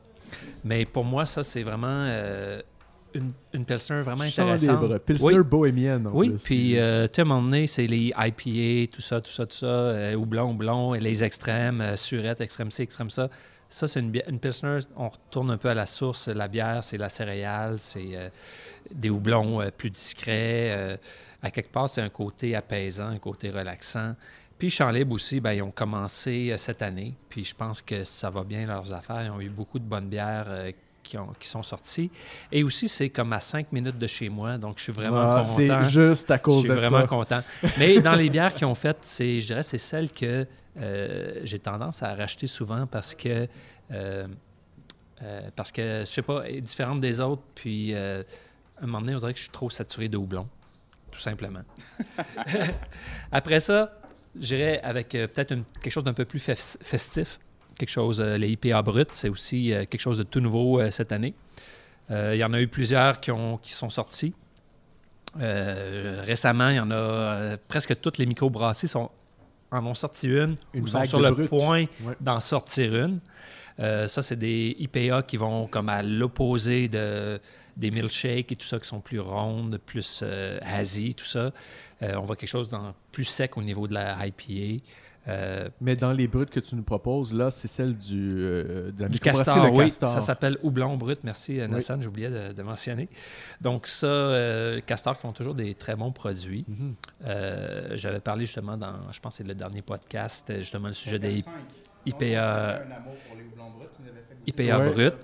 Mais 0.65 0.85
pour 0.85 1.05
moi, 1.05 1.25
ça, 1.25 1.45
c'est 1.45 1.63
vraiment 1.63 2.11
une, 3.15 3.33
une 3.53 3.65
Pilsner 3.65 4.03
vraiment 4.03 4.23
intéressante. 4.25 4.83
libre. 4.83 4.99
Pilsner 4.99 5.39
Oui. 5.39 5.45
bohémienne. 5.45 6.07
en 6.07 6.13
Oui, 6.13 6.31
plus. 6.31 6.43
puis 6.43 6.79
euh, 6.79 7.07
tu 7.09 7.15
sais, 7.15 7.21
à 7.21 7.25
un 7.25 7.29
moment 7.29 7.43
donné, 7.43 7.67
c'est 7.67 7.87
les 7.87 8.13
IPA, 8.17 8.93
tout 8.95 9.01
ça, 9.03 9.21
tout 9.21 9.31
ça, 9.31 9.47
tout 9.47 9.57
ça, 9.57 9.67
euh, 9.67 10.15
houblon, 10.15 10.51
houblon, 10.53 10.95
et 10.95 11.01
les 11.01 11.25
extrêmes, 11.25 11.81
euh, 11.81 11.97
surette, 11.97 12.41
extrême 12.41 12.71
ci, 12.71 12.83
extrême 12.83 13.11
ça. 13.11 13.29
Ça, 13.71 13.87
c'est 13.87 14.01
une, 14.01 14.11
Pilsner, 14.41 14.79
on 14.97 15.09
retourne 15.09 15.51
un 15.51 15.59
peu 15.59 15.69
à 15.69 15.75
la 15.75 15.85
source. 15.87 16.29
La 16.29 16.49
bière, 16.49 16.83
c'est 16.83 16.97
la 16.97 17.09
céréale, 17.11 17.79
c'est 17.79 18.17
euh, 18.17 18.29
des 18.95 19.11
houblons 19.11 19.61
euh, 19.61 19.69
plus 19.77 19.91
discrets. 19.91 20.71
euh, 20.75 20.97
à 21.43 21.51
quelque 21.51 21.71
part, 21.71 21.89
c'est 21.89 22.01
un 22.01 22.09
côté 22.09 22.57
apaisant, 22.57 23.09
un 23.09 23.19
côté 23.19 23.51
relaxant. 23.51 24.15
Puis 24.59 24.71
Champ 24.71 24.91
Libre 24.91 25.13
aussi, 25.15 25.39
ben, 25.39 25.53
ils 25.53 25.63
ont 25.63 25.71
commencé 25.71 26.51
euh, 26.51 26.57
cette 26.57 26.81
année. 26.83 27.15
Puis 27.29 27.45
je 27.45 27.55
pense 27.55 27.81
que 27.83 28.03
ça 28.05 28.31
va 28.31 28.43
bien 28.43 28.67
leurs 28.67 28.93
affaires. 28.93 29.23
Ils 29.25 29.31
ont 29.31 29.41
eu 29.41 29.51
beaucoup 29.51 29.79
de 29.79 29.85
bonnes 29.85 30.09
bières 30.09 30.47
euh, 30.49 30.73
qui, 31.09 31.19
ont- 31.19 31.33
qui 31.41 31.49
sont 31.49 31.63
sorties. 31.63 32.11
Et 32.53 32.63
aussi, 32.63 32.89
c'est 32.89 33.09
comme 33.11 33.33
à 33.33 33.41
cinq 33.41 33.73
minutes 33.73 33.99
de 33.99 34.07
chez 34.07 34.29
moi. 34.29 34.59
Donc, 34.59 34.79
je 34.79 34.83
suis 34.85 34.93
vraiment 34.93 35.19
Ah, 35.21 35.43
content. 35.45 35.57
c'est 35.57 35.91
juste 35.91 36.31
à 36.31 36.39
cause 36.39 36.59
Je 36.67 36.69
suis 36.69 36.69
de 36.71 36.75
vraiment 36.75 37.01
ça. 37.01 37.07
content. 37.07 37.43
Mais 37.79 38.01
dans 38.01 38.15
les 38.15 38.29
bières 38.31 38.55
qu'ils 38.55 38.67
ont 38.67 38.75
faites, 38.75 38.99
c'est, 39.03 39.41
je 39.41 39.47
dirais, 39.47 39.63
c'est 39.63 39.79
celle 39.79 40.13
que 40.13 40.47
euh, 40.81 41.41
j'ai 41.45 41.59
tendance 41.59 42.03
à 42.03 42.15
racheter 42.15 42.47
souvent 42.47 42.87
parce 42.87 43.15
que, 43.15 43.49
euh, 43.91 44.27
euh, 45.23 45.41
parce 45.57 45.73
que, 45.73 46.01
je 46.01 46.05
sais 46.13 46.23
pas, 46.23 46.49
est 46.49 46.61
différente 46.61 47.01
des 47.01 47.21
autres. 47.21 47.43
Puis, 47.55 47.95
euh, 47.95 48.23
à 48.81 48.85
un 48.85 48.87
moment 48.87 49.01
donné, 49.01 49.15
on 49.15 49.19
dirait 49.19 49.33
que 49.33 49.39
je 49.39 49.45
suis 49.45 49.53
trop 49.53 49.71
saturé 49.71 50.09
de 50.09 50.17
houblon, 50.17 50.47
tout 51.11 51.21
simplement. 51.21 51.63
Après 53.33 53.61
ça, 53.61 53.93
j'irai 54.39 54.79
avec 54.81 55.15
euh, 55.15 55.27
peut-être 55.27 55.55
quelque 55.81 55.93
chose 55.93 56.05
d'un 56.05 56.13
peu 56.15 56.25
plus 56.25 56.39
fes- 56.39 56.77
festif. 56.83 57.39
Quelque 57.79 57.91
chose, 57.91 58.21
euh, 58.21 58.37
les 58.37 58.51
IPA 58.51 58.83
bruts, 58.83 59.05
c'est 59.11 59.29
aussi 59.29 59.73
euh, 59.73 59.85
quelque 59.85 60.01
chose 60.01 60.19
de 60.19 60.25
tout 60.25 60.41
nouveau 60.41 60.81
euh, 60.81 60.91
cette 60.91 61.13
année. 61.13 61.35
Il 62.11 62.37
y 62.37 62.45
en 62.45 62.55
a 62.55 62.61
eu 62.61 62.69
plusieurs 62.69 63.21
qui, 63.21 63.31
ont, 63.31 63.59
qui 63.59 63.75
sont 63.75 63.91
sortis. 63.91 64.33
Récemment, 65.39 66.71
il 66.71 66.77
y 66.77 66.81
en 66.81 66.91
a 66.91 67.59
presque 67.69 68.01
toutes 68.01 68.17
les 68.17 68.25
microbrasseries 68.25 68.89
sont, 68.89 69.11
en 69.71 69.85
ont 69.85 69.93
sorti 69.95 70.27
une, 70.27 70.57
Une 70.73 70.85
ou 70.85 70.87
sont 70.87 71.05
sur 71.05 71.21
le 71.21 71.31
brut. 71.33 71.49
point 71.51 71.85
Ouais. 72.03 72.15
d'en 72.21 72.41
sortir 72.41 72.95
une. 72.97 73.21
Euh, 73.81 74.09
ça, 74.09 74.23
c'est 74.23 74.37
des 74.37 74.77
IPA 74.79 75.23
qui 75.23 75.37
vont 75.37 75.67
comme 75.67 75.89
à 75.89 76.03
l'opposé 76.03 76.89
de, 76.89 77.39
des 77.77 77.91
milkshakes 77.91 78.51
et 78.53 78.57
tout 78.57 78.67
ça, 78.67 78.79
qui 78.79 78.89
sont 78.89 79.01
plus 79.01 79.21
rondes, 79.21 79.79
plus 79.85 80.21
euh, 80.23 80.59
hazy, 80.63 81.15
tout 81.15 81.25
ça. 81.25 81.53
Euh, 82.03 82.15
on 82.17 82.23
voit 82.23 82.37
quelque 82.37 82.49
chose 82.51 82.71
dans, 82.71 82.93
plus 83.13 83.25
sec 83.25 83.57
au 83.57 83.63
niveau 83.63 83.87
de 83.87 83.95
la 83.95 84.17
IPA. 84.27 84.83
Euh, 85.29 85.69
Mais 85.81 85.95
dans 85.95 86.13
les 86.13 86.27
brutes 86.27 86.51
que 86.51 86.61
tu 86.61 86.75
nous 86.75 86.83
proposes, 86.83 87.35
là, 87.35 87.51
c'est 87.51 87.69
celle 87.69 87.97
du, 87.97 88.33
euh, 88.37 88.91
de 88.93 89.03
la 89.03 89.09
du 89.09 89.21
castor, 89.21 89.73
oui. 89.73 89.85
Castor. 89.85 90.09
Ça 90.09 90.21
s'appelle 90.21 90.57
houblon 90.63 90.97
brut. 90.97 91.23
Merci, 91.25 91.61
euh, 91.61 91.69
Nassan, 91.69 92.03
j'oubliais 92.03 92.31
de, 92.31 92.53
de 92.53 92.63
mentionner. 92.63 93.09
Donc 93.61 93.87
ça, 93.87 94.07
euh, 94.07 94.81
Castor 94.87 95.17
qui 95.17 95.23
font 95.23 95.33
toujours 95.33 95.55
des 95.55 95.75
très 95.75 95.97
bons 95.97 96.13
produits. 96.13 96.65
Mhm. 96.69 96.95
Euh, 97.27 97.91
J'avais 97.97 98.21
parlé 98.21 98.47
justement 98.47 98.77
dans, 98.77 98.95
je 99.13 99.21
pense 99.21 99.35
que 99.35 99.39
c'est 99.39 99.49
le 99.49 99.55
dernier 99.55 99.83
podcast, 99.83 100.53
justement 100.57 100.89
le 100.89 100.95
sujet 100.95 101.19
des 101.19 101.45
IPA, 102.07 102.81
IPA 104.47 104.79
brut. 104.91 105.15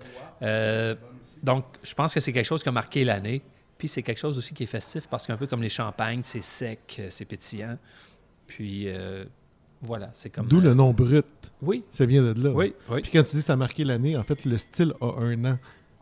Euh, 0.43 0.95
donc, 1.43 1.65
je 1.83 1.95
pense 1.95 2.15
que 2.15 2.21
c'est 2.21 2.33
quelque 2.33 2.47
chose 2.47 2.63
qui 2.63 2.69
a 2.69 2.73
marqué 2.73 3.05
l'année. 3.05 3.43
Puis 3.79 3.89
c'est 3.89 4.03
quelque 4.03 4.19
chose 4.19 4.39
aussi 4.39 4.55
qui 4.55 4.63
est 4.63 4.67
festif 4.67 5.07
parce 5.09 5.27
qu'un 5.27 5.37
peu 5.37 5.47
comme 5.47 5.63
les 5.63 5.69
champagnes, 5.69 6.21
c'est 6.23 6.43
sec, 6.43 7.03
c'est 7.09 7.25
pétillant. 7.25 7.77
Puis 8.47 8.85
euh, 8.89 9.25
voilà, 9.85 10.11
c'est 10.13 10.31
comme. 10.31 10.47
D'où 10.47 10.59
euh, 10.59 10.63
le 10.63 10.75
nom 10.75 10.93
brut. 10.93 11.25
Oui, 11.63 11.85
Ça 11.91 12.07
vient 12.07 12.23
de 12.23 12.43
là. 12.43 12.51
oui, 12.51 12.75
oui. 12.91 13.01
Puis 13.03 13.11
quand 13.13 13.23
tu 13.23 13.37
dis 13.37 13.41
que 13.43 13.47
ça 13.47 13.53
a 13.55 13.57
marqué 13.57 13.85
l'année, 13.85 14.17
en 14.17 14.23
fait, 14.23 14.45
le 14.45 14.57
style 14.57 14.93
a 15.01 15.21
un 15.21 15.45
an. 15.45 15.59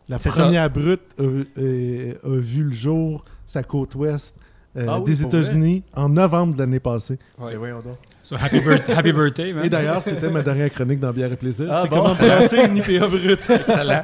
La 0.09 0.19
ça. 0.19 0.31
première 0.31 0.69
brute 0.69 1.01
a, 1.17 1.21
euh, 1.23 2.13
a 2.23 2.37
vu 2.37 2.63
le 2.63 2.73
jour 2.73 3.23
sa 3.45 3.63
côte 3.63 3.95
ouest 3.95 4.35
euh, 4.75 4.85
Ah 4.89 4.99
oui, 4.99 5.05
des 5.05 5.21
États-Unis 5.21 5.83
en 5.95 6.09
novembre 6.09 6.55
de 6.55 6.59
l'année 6.59 6.79
passée. 6.81 7.17
Ouais, 7.39 7.55
voyons 7.55 7.79
donc. 7.81 7.97
So, 8.21 8.35
happy, 8.35 8.59
birth- 8.59 8.89
happy 8.97 9.13
birthday, 9.13 9.53
man. 9.53 9.63
Et 9.65 9.69
d'ailleurs, 9.69 10.03
c'était 10.03 10.29
ma 10.29 10.41
dernière 10.41 10.71
chronique 10.71 10.99
dans 10.99 11.11
Bière 11.13 11.31
et 11.31 11.35
Plaisir. 11.37 11.67
Ah 11.69 11.83
c'est 11.83 11.89
bon? 11.89 12.03
comment 12.03 12.15
brasser 12.15 12.65
une 12.65 12.77
IPA 12.77 13.07
brute. 13.07 13.49
Excellent. 13.49 14.03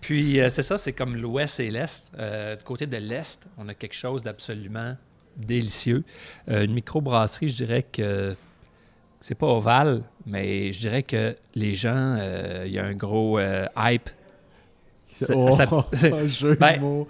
Puis 0.00 0.40
euh, 0.40 0.48
c'est 0.48 0.62
ça, 0.62 0.78
c'est 0.78 0.92
comme 0.92 1.16
l'ouest 1.16 1.58
et 1.60 1.70
l'est. 1.70 2.10
Euh, 2.18 2.56
du 2.56 2.64
côté 2.64 2.86
de 2.86 2.96
l'est, 2.98 3.40
on 3.56 3.68
a 3.68 3.74
quelque 3.74 3.94
chose 3.94 4.22
d'absolument 4.22 4.94
délicieux. 5.36 6.04
Euh, 6.50 6.64
une 6.64 6.74
microbrasserie, 6.74 7.48
je 7.48 7.56
dirais 7.56 7.82
que 7.82 8.34
c'est 9.20 9.34
pas 9.34 9.46
ovale, 9.46 10.02
mais 10.26 10.72
je 10.72 10.78
dirais 10.80 11.02
que 11.02 11.36
les 11.54 11.74
gens, 11.74 12.16
euh, 12.18 12.64
il 12.66 12.72
y 12.72 12.78
a 12.78 12.84
un 12.84 12.94
gros 12.94 13.38
euh, 13.38 13.66
hype. 13.76 14.08
C'est- 15.10 15.34
Oh, 15.34 15.56
Ben. 16.60 17.04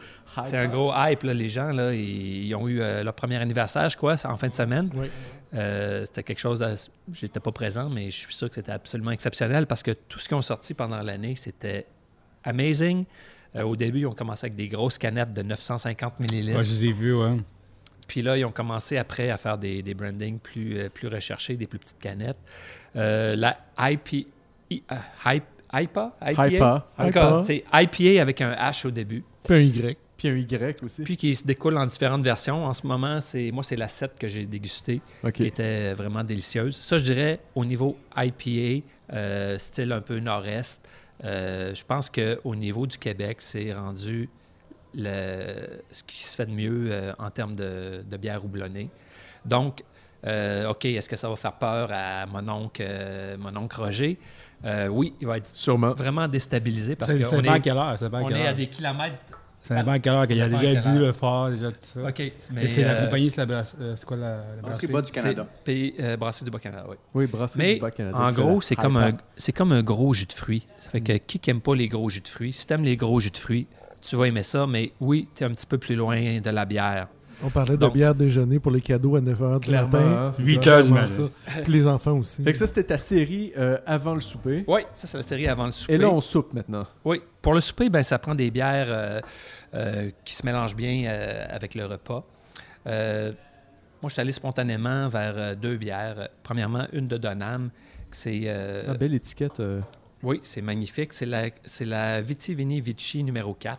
C'est 0.45 0.57
un 0.57 0.69
gros 0.69 0.93
hype, 0.95 1.25
là. 1.25 1.35
les 1.35 1.49
gens. 1.49 1.73
Là, 1.73 1.93
ils, 1.93 2.47
ils 2.47 2.55
ont 2.55 2.69
eu 2.69 2.81
euh, 2.81 3.03
leur 3.03 3.13
premier 3.15 3.37
anniversaire, 3.37 3.91
je 3.91 3.97
crois, 3.97 4.15
en 4.25 4.37
fin 4.37 4.49
de 4.49 4.55
semaine. 4.55 4.89
Oui. 4.95 5.09
Euh, 5.55 6.05
c'était 6.05 6.23
quelque 6.23 6.39
chose. 6.39 6.65
J'étais 7.13 7.41
pas 7.41 7.51
présent, 7.53 7.89
mais 7.91 8.11
je 8.11 8.17
suis 8.19 8.35
sûr 8.35 8.49
que 8.49 8.55
c'était 8.55 8.71
absolument 8.73 9.11
exceptionnel 9.11 9.67
parce 9.67 9.83
que 9.83 9.91
tout 9.91 10.19
ce 10.21 10.29
qu'ils 10.29 10.37
ont 10.37 10.43
sorti 10.43 10.75
pendant 10.75 11.03
l'année, 11.03 11.35
c'était 11.35 11.87
amazing. 12.45 13.05
Euh, 13.57 13.63
au 13.65 13.75
début, 13.77 14.01
ils 14.01 14.07
ont 14.07 14.13
commencé 14.15 14.45
avec 14.45 14.55
des 14.55 14.69
grosses 14.69 14.99
canettes 14.99 15.33
de 15.33 15.43
950 15.43 16.21
millilitres. 16.21 16.59
Ouais, 16.59 16.65
je 16.65 16.71
les 16.71 16.85
ai 16.87 16.93
vus, 16.93 17.15
ouais. 17.15 17.37
Puis 18.09 18.23
là, 18.23 18.37
ils 18.37 18.45
ont 18.45 18.51
commencé 18.51 18.97
après 18.97 19.31
à 19.31 19.37
faire 19.37 19.57
des, 19.59 19.83
des 19.83 19.95
brandings 19.95 20.39
plus, 20.41 20.77
euh, 20.79 20.89
plus 20.89 21.07
recherchés, 21.07 21.57
des 21.57 21.67
plus 21.69 21.79
petites 21.79 21.99
canettes. 22.01 22.39
Euh, 22.97 23.37
la 23.37 23.57
IP, 23.79 24.27
I- 24.71 24.83
euh, 24.91 24.97
Hype- 25.25 25.43
IPA? 25.73 26.17
IPA? 26.23 26.89
En 26.99 27.07
tout 27.07 27.11
cas, 27.13 27.39
c'est 27.45 27.65
IPA 27.73 28.21
avec 28.23 28.41
un 28.41 28.53
H 28.55 28.87
au 28.87 28.91
début. 28.91 29.23
Puis 29.45 29.55
un 29.55 29.61
Y. 29.61 29.99
Puis 30.17 30.29
un 30.29 30.37
Y 30.37 30.83
aussi. 30.83 31.03
Puis 31.03 31.17
qui 31.17 31.33
se 31.35 31.45
découle 31.45 31.77
en 31.77 31.87
différentes 31.87 32.23
versions. 32.23 32.65
En 32.65 32.73
ce 32.73 32.85
moment, 32.87 33.21
c'est 33.21 33.51
moi, 33.53 33.63
c'est 33.63 33.77
la 33.77 33.87
7 33.87 34.19
que 34.19 34.27
j'ai 34.27 34.47
dégustée, 34.47 35.01
qui 35.35 35.47
était 35.47 35.93
vraiment 35.95 36.25
délicieuse. 36.25 36.75
Ça, 36.75 36.99
je 36.99 37.05
dirais, 37.05 37.39
au 37.55 37.65
niveau 37.65 37.97
IPA, 38.17 38.85
euh, 39.13 39.59
style 39.59 39.93
un 39.93 40.01
peu 40.01 40.19
nord-est, 40.19 40.83
euh, 41.25 41.75
je 41.75 41.85
pense 41.85 42.11
qu'au 42.11 42.55
niveau 42.57 42.87
du 42.87 42.97
Québec, 42.99 43.37
c'est 43.41 43.73
rendu 43.73 44.29
le, 44.95 45.81
ce 45.91 46.03
qui 46.03 46.23
se 46.23 46.37
fait 46.37 46.47
de 46.47 46.53
mieux 46.53 46.89
euh, 46.91 47.13
en 47.19 47.31
termes 47.31 47.55
de, 47.57 48.03
de 48.09 48.17
bière 48.17 48.45
houblonnée. 48.45 48.91
Donc, 49.45 49.83
euh, 50.27 50.71
OK, 50.71 50.85
est-ce 50.85 51.09
que 51.09 51.17
ça 51.17 51.29
va 51.29 51.37
faire 51.37 51.53
peur 51.53 51.91
à 51.93 52.27
mon 52.27 52.49
oncle, 52.49 52.83
euh, 52.85 53.37
mon 53.39 53.55
oncle 53.57 53.81
Roger? 53.81 54.19
Euh, 54.65 54.89
oui, 54.89 55.15
il 55.21 55.27
va 55.27 55.37
être 55.37 55.55
Sûrement. 55.55 55.95
vraiment 55.95 56.27
déstabilisé 56.27 56.97
parce 56.97 57.13
qu'on 57.13 57.43
est, 57.45 57.61
quelle 57.61 57.77
heure. 57.77 57.81
À 57.81 57.97
on 58.13 58.27
quelle 58.27 58.37
est 58.39 58.47
à 58.49 58.53
des 58.55 58.67
kilomètres. 58.67 59.17
Ça 59.63 59.77
dépend 59.77 59.93
à 59.93 59.99
quelle 59.99 60.13
heure. 60.15 60.27
qu'il 60.27 60.37
y 60.37 60.43
a 60.43 60.49
déjà 60.49 60.81
bu 60.81 60.99
le 60.99 61.13
fort, 61.13 61.51
déjà 61.51 61.71
tout 61.71 61.79
ça. 61.83 62.01
OK, 62.09 62.33
mais 62.53 62.65
Et 62.65 62.69
c'est 62.69 62.85
la 62.85 62.95
compagnie, 63.05 63.31
c'est 63.31 63.45
la 63.45 63.65
c'est 63.65 64.05
quoi 64.05 64.17
la, 64.17 64.39
la 64.57 64.63
Brasserie? 64.63 64.87
du 65.03 65.11
Canada. 65.13 65.47
C'est 65.51 65.65
pays, 65.65 65.95
euh, 66.01 66.17
Brasserie 66.17 66.45
du 66.47 66.51
Bas-Canada, 66.51 66.87
oui. 66.89 66.97
Oui, 67.15 67.27
brasserie 67.27 67.59
Mais 67.59 67.75
du 67.75 67.81
Bas-Canada. 67.81 68.19
en 68.19 68.33
gros, 68.33 68.61
c'est 68.61 68.77
comme, 68.77 68.97
un, 68.97 69.13
c'est 69.37 69.53
comme 69.53 69.73
un 69.73 69.83
gros 69.83 70.15
jus 70.15 70.27
de 70.27 70.33
fruits. 70.33 70.67
Ça 70.79 70.91
fait 70.91 71.01
que 71.01 71.13
qui 71.13 71.41
n'aime 71.47 71.61
pas 71.61 71.75
les 71.77 71.87
gros 71.89 72.09
jus 72.09 72.21
de 72.23 72.29
fruits? 72.29 72.53
Si 72.53 72.67
tu 72.67 72.73
aimes 72.73 72.85
les 72.85 72.97
gros 72.97 73.21
jus 73.21 73.31
de 73.31 73.37
fruits, 73.37 73.67
tu 74.01 74.17
vas 74.17 74.27
aimer 74.27 74.43
ça, 74.43 74.67
mais 74.67 74.93
oui, 75.01 75.29
tu 75.35 75.43
es 75.43 75.47
un 75.47 75.51
petit 75.51 75.67
peu 75.67 75.79
plus 75.79 75.95
loin 75.97 76.41
de 76.41 76.51
la 76.51 76.65
bière. 76.65 77.09
On 77.45 77.51
parlait 77.51 77.77
de 77.77 77.87
bière 77.89 78.17
déjeuner 78.17 78.59
pour 78.59 78.73
les 78.73 78.81
cadeaux 78.81 79.15
à 79.15 79.21
9h 79.21 79.61
du 79.61 79.71
matin. 79.71 79.99
hein, 80.01 80.33
c'est 80.33 80.43
8 80.43 80.65
ça. 80.65 80.71
heures 80.71 80.83
du 80.83 80.89
Comment 80.89 81.01
matin. 81.03 81.29
Puis 81.63 81.73
les 81.73 81.87
enfants 81.87 82.19
aussi. 82.19 82.43
Fait 82.43 82.51
que 82.51 82.59
ça, 82.59 82.67
c'était 82.67 82.83
ta 82.83 82.99
série 82.99 83.53
euh, 83.57 83.79
avant 83.87 84.15
le 84.15 84.21
souper. 84.21 84.65
Oui, 84.67 84.81
ça, 84.93 85.07
c'est 85.07 85.17
la 85.19 85.23
série 85.23 85.47
avant 85.47 85.67
le 85.67 85.71
souper. 85.71 85.93
Et 85.95 85.99
là, 85.99 86.11
on 86.11 86.21
soupe 86.21 86.53
maintenant. 86.53 86.83
Oui, 87.05 87.23
pour 87.41 87.55
le 87.55 87.61
souper, 87.61 87.91
ben, 87.91 88.03
ça 88.03 88.19
prend 88.19 88.35
des 88.35 88.51
bières 88.51 88.89
euh, 88.91 89.21
euh, 89.75 90.11
qui 90.25 90.35
se 90.35 90.45
mélangent 90.45 90.75
bien 90.75 91.05
euh, 91.07 91.47
avec 91.51 91.77
le 91.77 91.87
repas. 91.87 92.25
Euh, 92.89 93.31
moi, 94.03 94.09
je 94.09 94.15
suis 94.15 94.21
allé 94.21 94.33
spontanément 94.33 95.09
vers 95.09 95.35
euh, 95.37 95.55
deux 95.55 95.77
bières. 95.77 96.29
Premièrement, 96.43 96.87
une 96.93 97.07
de 97.07 97.19
Donham. 97.19 97.71
C'est, 98.11 98.41
euh, 98.47 98.83
Ah, 98.89 98.95
belle 98.95 99.15
étiquette. 99.15 99.61
Oui, 100.23 100.41
c'est 100.43 100.63
magnifique. 100.63 101.13
C'est 101.13 101.27
la, 101.27 101.49
la 101.81 102.21
Viti 102.21 102.55
Vini 102.55 102.81
Vici 102.81 103.23
numéro 103.23 103.55
4. 103.55 103.79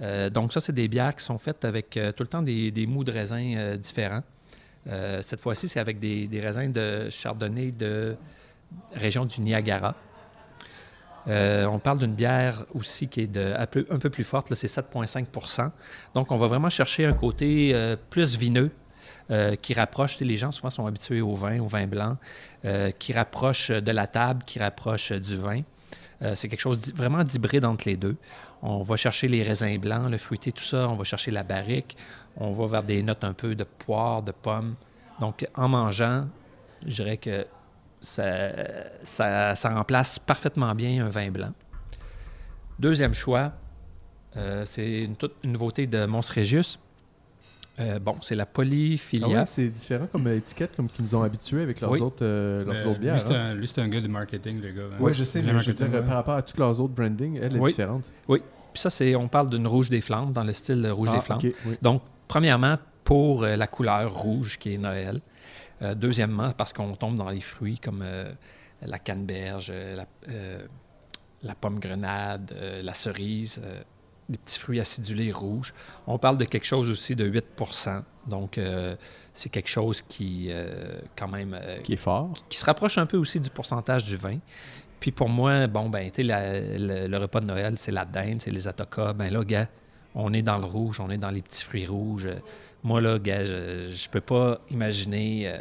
Euh, 0.00 0.30
donc, 0.30 0.52
ça, 0.52 0.60
c'est 0.60 0.72
des 0.72 0.88
bières 0.88 1.14
qui 1.14 1.24
sont 1.24 1.38
faites 1.38 1.64
avec 1.64 1.96
euh, 1.96 2.12
tout 2.12 2.22
le 2.22 2.28
temps 2.28 2.42
des, 2.42 2.86
mous 2.86 3.04
de 3.04 3.12
raisins 3.12 3.54
euh, 3.56 3.76
différents. 3.76 4.22
Cette 4.86 5.40
fois-ci, 5.40 5.66
c'est 5.66 5.80
avec 5.80 5.98
des, 5.98 6.28
raisins 6.40 6.70
de 6.70 7.08
chardonnay 7.08 7.70
de 7.70 8.16
région 8.92 9.24
du 9.24 9.40
Niagara. 9.40 9.94
On 11.26 11.78
parle 11.78 12.00
d'une 12.00 12.12
bière 12.14 12.66
aussi 12.74 13.08
qui 13.08 13.22
est 13.22 13.36
un, 13.38 13.64
peu, 13.64 14.10
plus 14.10 14.24
forte, 14.24 14.50
là, 14.50 14.56
c'est 14.56 14.66
7,5% 14.66 15.70
Donc, 16.14 16.30
on 16.30 16.36
va 16.36 16.48
vraiment 16.48 16.68
chercher 16.68 17.06
un 17.06 17.14
côté 17.14 17.74
plus 18.10 18.36
vineux 18.36 18.70
qui 19.62 19.72
rapproche, 19.72 20.20
les 20.20 20.36
gens 20.36 20.50
souvent 20.50 20.68
sont 20.68 20.84
habitués 20.84 21.22
au 21.22 21.32
vin, 21.32 21.60
au 21.60 21.66
vin 21.66 21.86
blanc, 21.86 22.18
qui 22.98 23.14
rapproche 23.14 23.70
de 23.70 23.90
la 23.90 24.06
table, 24.06 24.42
qui 24.44 24.58
rapproche 24.58 25.12
du 25.12 25.36
vin. 25.38 25.62
Euh, 26.22 26.34
c'est 26.34 26.48
quelque 26.48 26.60
chose 26.60 26.92
vraiment 26.94 27.24
d'hybride 27.24 27.64
entre 27.64 27.84
les 27.86 27.96
deux. 27.96 28.16
On 28.62 28.82
va 28.82 28.96
chercher 28.96 29.28
les 29.28 29.42
raisins 29.42 29.78
blancs, 29.78 30.10
le 30.10 30.18
fruité, 30.18 30.52
tout 30.52 30.64
ça. 30.64 30.88
On 30.88 30.96
va 30.96 31.04
chercher 31.04 31.30
la 31.30 31.42
barrique. 31.42 31.96
On 32.36 32.52
va 32.52 32.66
vers 32.66 32.82
des 32.82 33.02
notes 33.02 33.24
un 33.24 33.34
peu 33.34 33.54
de 33.54 33.64
poire, 33.64 34.22
de 34.22 34.32
pomme. 34.32 34.74
Donc, 35.20 35.46
en 35.54 35.68
mangeant, 35.68 36.26
je 36.86 37.02
dirais 37.02 37.16
que 37.16 37.46
ça, 38.00 39.54
remplace 39.64 40.18
parfaitement 40.18 40.74
bien 40.74 41.04
un 41.04 41.08
vin 41.08 41.30
blanc. 41.30 41.52
Deuxième 42.78 43.14
choix, 43.14 43.52
euh, 44.36 44.64
c'est 44.66 45.04
une, 45.04 45.16
une 45.42 45.52
nouveauté 45.52 45.86
de 45.86 46.06
Mons 46.06 46.28
Regius. 46.34 46.78
Euh, 47.80 47.98
bon, 47.98 48.16
c'est 48.22 48.36
la 48.36 48.44
Ah 48.44 48.46
polyphilia. 48.46 49.26
ouais, 49.40 49.46
c'est 49.46 49.66
différent 49.68 50.06
comme 50.10 50.28
étiquette, 50.28 50.76
comme 50.76 50.88
qu'ils 50.88 51.04
nous 51.04 51.14
ont 51.16 51.22
habitués 51.22 51.62
avec 51.62 51.80
leurs 51.80 51.90
Oui. 51.90 52.00
autres, 52.00 52.18
euh, 52.24 52.64
leurs 52.64 52.74
Mais 52.74 52.86
autres 52.86 53.00
bières. 53.00 53.14
Lui, 53.14 53.20
c'est 53.20 53.34
hein. 53.34 53.40
un, 53.50 53.54
lui, 53.54 53.66
c'est 53.66 53.80
un 53.80 53.88
gars 53.88 54.00
de 54.00 54.06
marketing, 54.08 54.60
le 54.60 54.70
gars. 54.70 54.82
hein. 54.96 55.00
Ouais, 55.00 55.12
je 55.12 55.24
sais, 55.24 55.24
C'est 55.24 55.38
mais 55.40 55.44
je 55.44 55.48
veux 55.48 55.54
marketing, 55.56 55.88
dire, 55.88 55.98
ouais. 56.00 56.04
par 56.06 56.14
rapport 56.14 56.34
à 56.34 56.42
tous 56.42 56.56
leurs 56.58 56.80
autres 56.80 56.94
branding, 56.94 57.38
elle 57.42 57.56
est 57.56 57.58
Oui. 57.58 57.70
différente. 57.70 58.08
Puis 58.28 58.80
ça, 58.80 58.90
c'est, 58.90 59.14
on 59.16 59.28
parle 59.28 59.50
d'une 59.50 59.66
rouge 59.66 59.88
des 59.90 60.00
Flandres, 60.00 60.32
dans 60.32 60.44
le 60.44 60.52
style 60.52 60.86
rouge 60.90 61.08
Ah, 61.12 61.16
des 61.16 61.20
Flandres. 61.20 61.44
ok, 61.46 61.54
oui. 61.66 61.74
Donc, 61.82 62.02
premièrement, 62.28 62.76
pour 63.04 63.42
euh, 63.44 63.54
la 63.56 63.66
couleur 63.66 64.12
rouge 64.12 64.58
qui 64.58 64.74
est 64.74 64.78
Noël. 64.78 65.20
Euh, 65.82 65.94
deuxièmement, 65.94 66.52
parce 66.52 66.72
qu'on 66.72 66.94
tombe 66.94 67.16
dans 67.16 67.28
les 67.28 67.40
fruits 67.40 67.78
comme 67.78 68.02
euh, 68.04 68.32
la 68.82 68.98
canneberge, 69.00 69.68
euh, 69.74 69.96
la, 69.96 70.06
euh, 70.30 70.58
la 71.42 71.54
pomme 71.56 71.78
grenade, 71.80 72.52
euh, 72.56 72.82
la 72.82 72.94
cerise, 72.94 73.60
euh, 73.64 73.82
des 74.28 74.38
petits 74.38 74.58
fruits 74.58 74.80
acidulés 74.80 75.32
rouges. 75.32 75.74
On 76.06 76.18
parle 76.18 76.36
de 76.36 76.44
quelque 76.44 76.64
chose 76.64 76.90
aussi 76.90 77.14
de 77.14 77.26
8% 77.26 78.02
Donc, 78.26 78.58
euh, 78.58 78.96
c'est 79.32 79.50
quelque 79.50 79.68
chose 79.68 80.02
qui, 80.08 80.46
euh, 80.48 80.98
quand 81.16 81.28
même, 81.28 81.54
euh, 81.60 81.78
Qui 81.82 81.94
est 81.94 81.96
fort. 81.96 82.32
qui 82.48 82.58
se 82.58 82.64
rapproche 82.64 82.98
un 82.98 83.06
peu 83.06 83.18
aussi 83.18 83.40
du 83.40 83.50
pourcentage 83.50 84.04
du 84.04 84.16
vin. 84.16 84.38
Puis 85.00 85.12
pour 85.12 85.28
moi, 85.28 85.66
bon, 85.66 85.90
ben, 85.90 86.10
tu 86.10 86.26
sais, 86.26 86.78
le, 86.78 87.18
repas 87.18 87.40
de 87.40 87.46
Noël, 87.46 87.74
c'est 87.76 87.92
la 87.92 88.06
dinde, 88.06 88.40
c'est 88.40 88.50
les 88.50 88.66
atokas. 88.66 89.12
Ben 89.12 89.30
là, 89.30 89.44
gars, 89.44 89.68
on 90.14 90.32
est 90.32 90.42
dans 90.42 90.56
le 90.56 90.64
rouge, 90.64 91.00
on 91.00 91.10
est 91.10 91.18
dans 91.18 91.30
les 91.30 91.42
petits 91.42 91.62
fruits 91.62 91.86
rouges. 91.86 92.28
Moi, 92.82 93.02
là, 93.02 93.18
gars, 93.18 93.44
je, 93.44 93.90
je 93.90 94.08
peux 94.08 94.22
pas 94.22 94.60
imaginer 94.70 95.52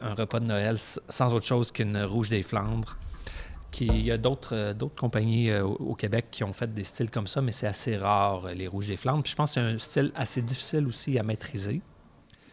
un 0.00 0.14
repas 0.14 0.40
de 0.40 0.46
Noël 0.46 0.76
sans 1.08 1.32
autre 1.34 1.46
chose 1.46 1.70
qu'une 1.70 2.02
rouge 2.02 2.28
des 2.28 2.42
Flandres. 2.42 2.96
Qui, 3.70 3.86
il 3.86 4.02
y 4.04 4.10
a 4.10 4.18
d'autres 4.18 4.56
euh, 4.56 4.74
compagnies 4.98 5.50
euh, 5.50 5.64
au, 5.64 5.94
Québec 5.94 6.26
qui 6.32 6.42
ont 6.42 6.52
fait 6.52 6.70
des 6.72 6.82
styles 6.82 7.08
comme 7.10 7.28
ça, 7.28 7.40
mais 7.40 7.52
c'est 7.52 7.68
assez 7.68 7.96
rare, 7.96 8.46
euh, 8.46 8.52
les 8.54 8.66
rouges 8.66 8.88
des 8.88 8.96
Flandres. 8.96 9.22
Puis 9.22 9.30
je 9.30 9.36
pense 9.36 9.50
que 9.54 9.60
c'est 9.60 9.66
un 9.74 9.78
style 9.78 10.12
assez 10.16 10.42
difficile 10.42 10.86
aussi 10.88 11.16
à 11.18 11.22
maîtriser. 11.22 11.80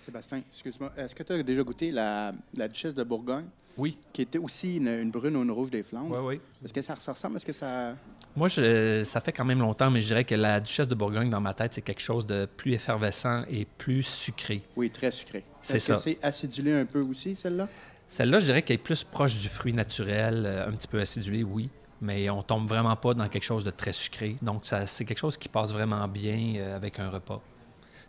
Sébastien, 0.06 0.42
excuse-moi. 0.54 0.94
Est-ce 0.96 1.16
que 1.16 1.24
tu 1.24 1.34
as 1.34 1.42
déjà 1.44 1.64
goûté 1.64 1.92
la, 1.92 2.32
la 2.56 2.68
Duchesse 2.68 2.94
de 2.94 3.04
Bourgogne, 3.04 3.46
Oui. 3.78 3.98
qui 4.14 4.22
était 4.22 4.38
aussi 4.38 4.78
une, 4.78 4.88
une 4.88 5.10
brune 5.12 5.36
ou 5.38 5.44
une 5.44 5.52
rouge 5.52 5.72
des 5.72 5.84
Flandres? 5.84 6.24
oui. 6.24 6.40
Est-ce 6.64 6.72
que 6.72 6.82
ça 6.82 6.96
se 6.96 7.10
ressemble? 7.10 7.38
Est-ce 7.38 7.46
que 7.46 7.54
ça. 7.54 7.96
Moi, 8.36 8.48
je- 8.48 9.02
ça 9.04 9.20
fait 9.20 9.32
quand 9.32 9.44
même 9.46 9.60
longtemps, 9.60 9.90
mais 9.90 10.00
je 10.00 10.08
dirais 10.08 10.24
que 10.24 10.36
la 10.36 10.60
Duchesse 10.60 10.88
de 10.88 10.94
Bourgogne, 10.96 11.30
dans 11.32 11.42
ma 11.42 11.56
tête, 11.56 11.74
c'est 11.74 11.82
quelque 11.82 12.02
chose 12.02 12.28
de 12.28 12.46
plus 12.46 12.74
effervescent 12.74 13.44
et 13.50 13.66
plus 13.66 14.04
sucré. 14.04 14.62
Oui, 14.76 14.92
très 14.92 15.10
sucré. 15.12 15.44
C'est 15.64 15.78
Est-ce 15.78 15.88
que 15.88 15.96
ça. 15.96 16.02
c'est 16.02 16.20
acidulé 16.22 16.72
un 16.74 16.86
peu 16.86 17.02
aussi, 17.02 17.36
celle-là? 17.36 17.68
Celle-là, 18.08 18.40
je 18.40 18.46
dirais 18.46 18.62
qu'elle 18.62 18.76
est 18.76 18.78
plus 18.84 19.04
proche 19.04 19.36
du 19.36 19.50
fruit 19.50 19.74
naturel, 19.74 20.44
euh, 20.46 20.68
un 20.68 20.72
petit 20.72 20.88
peu 20.88 21.00
acidulé, 21.00 21.44
oui, 21.44 21.70
mais 22.02 22.30
on 22.30 22.42
tombe 22.42 22.68
vraiment 22.68 22.96
pas 22.96 23.14
dans 23.14 23.28
quelque 23.28 23.44
chose 23.44 23.64
de 23.66 23.72
très 23.72 23.92
sucré. 23.92 24.36
Donc, 24.42 24.66
ça- 24.66 24.86
c'est 24.88 25.04
quelque 25.06 25.18
chose 25.18 25.38
qui 25.38 25.50
passe 25.50 25.72
vraiment 25.74 26.08
bien 26.08 26.54
euh, 26.58 26.76
avec 26.76 27.00
un 27.00 27.10
repas. 27.10 27.42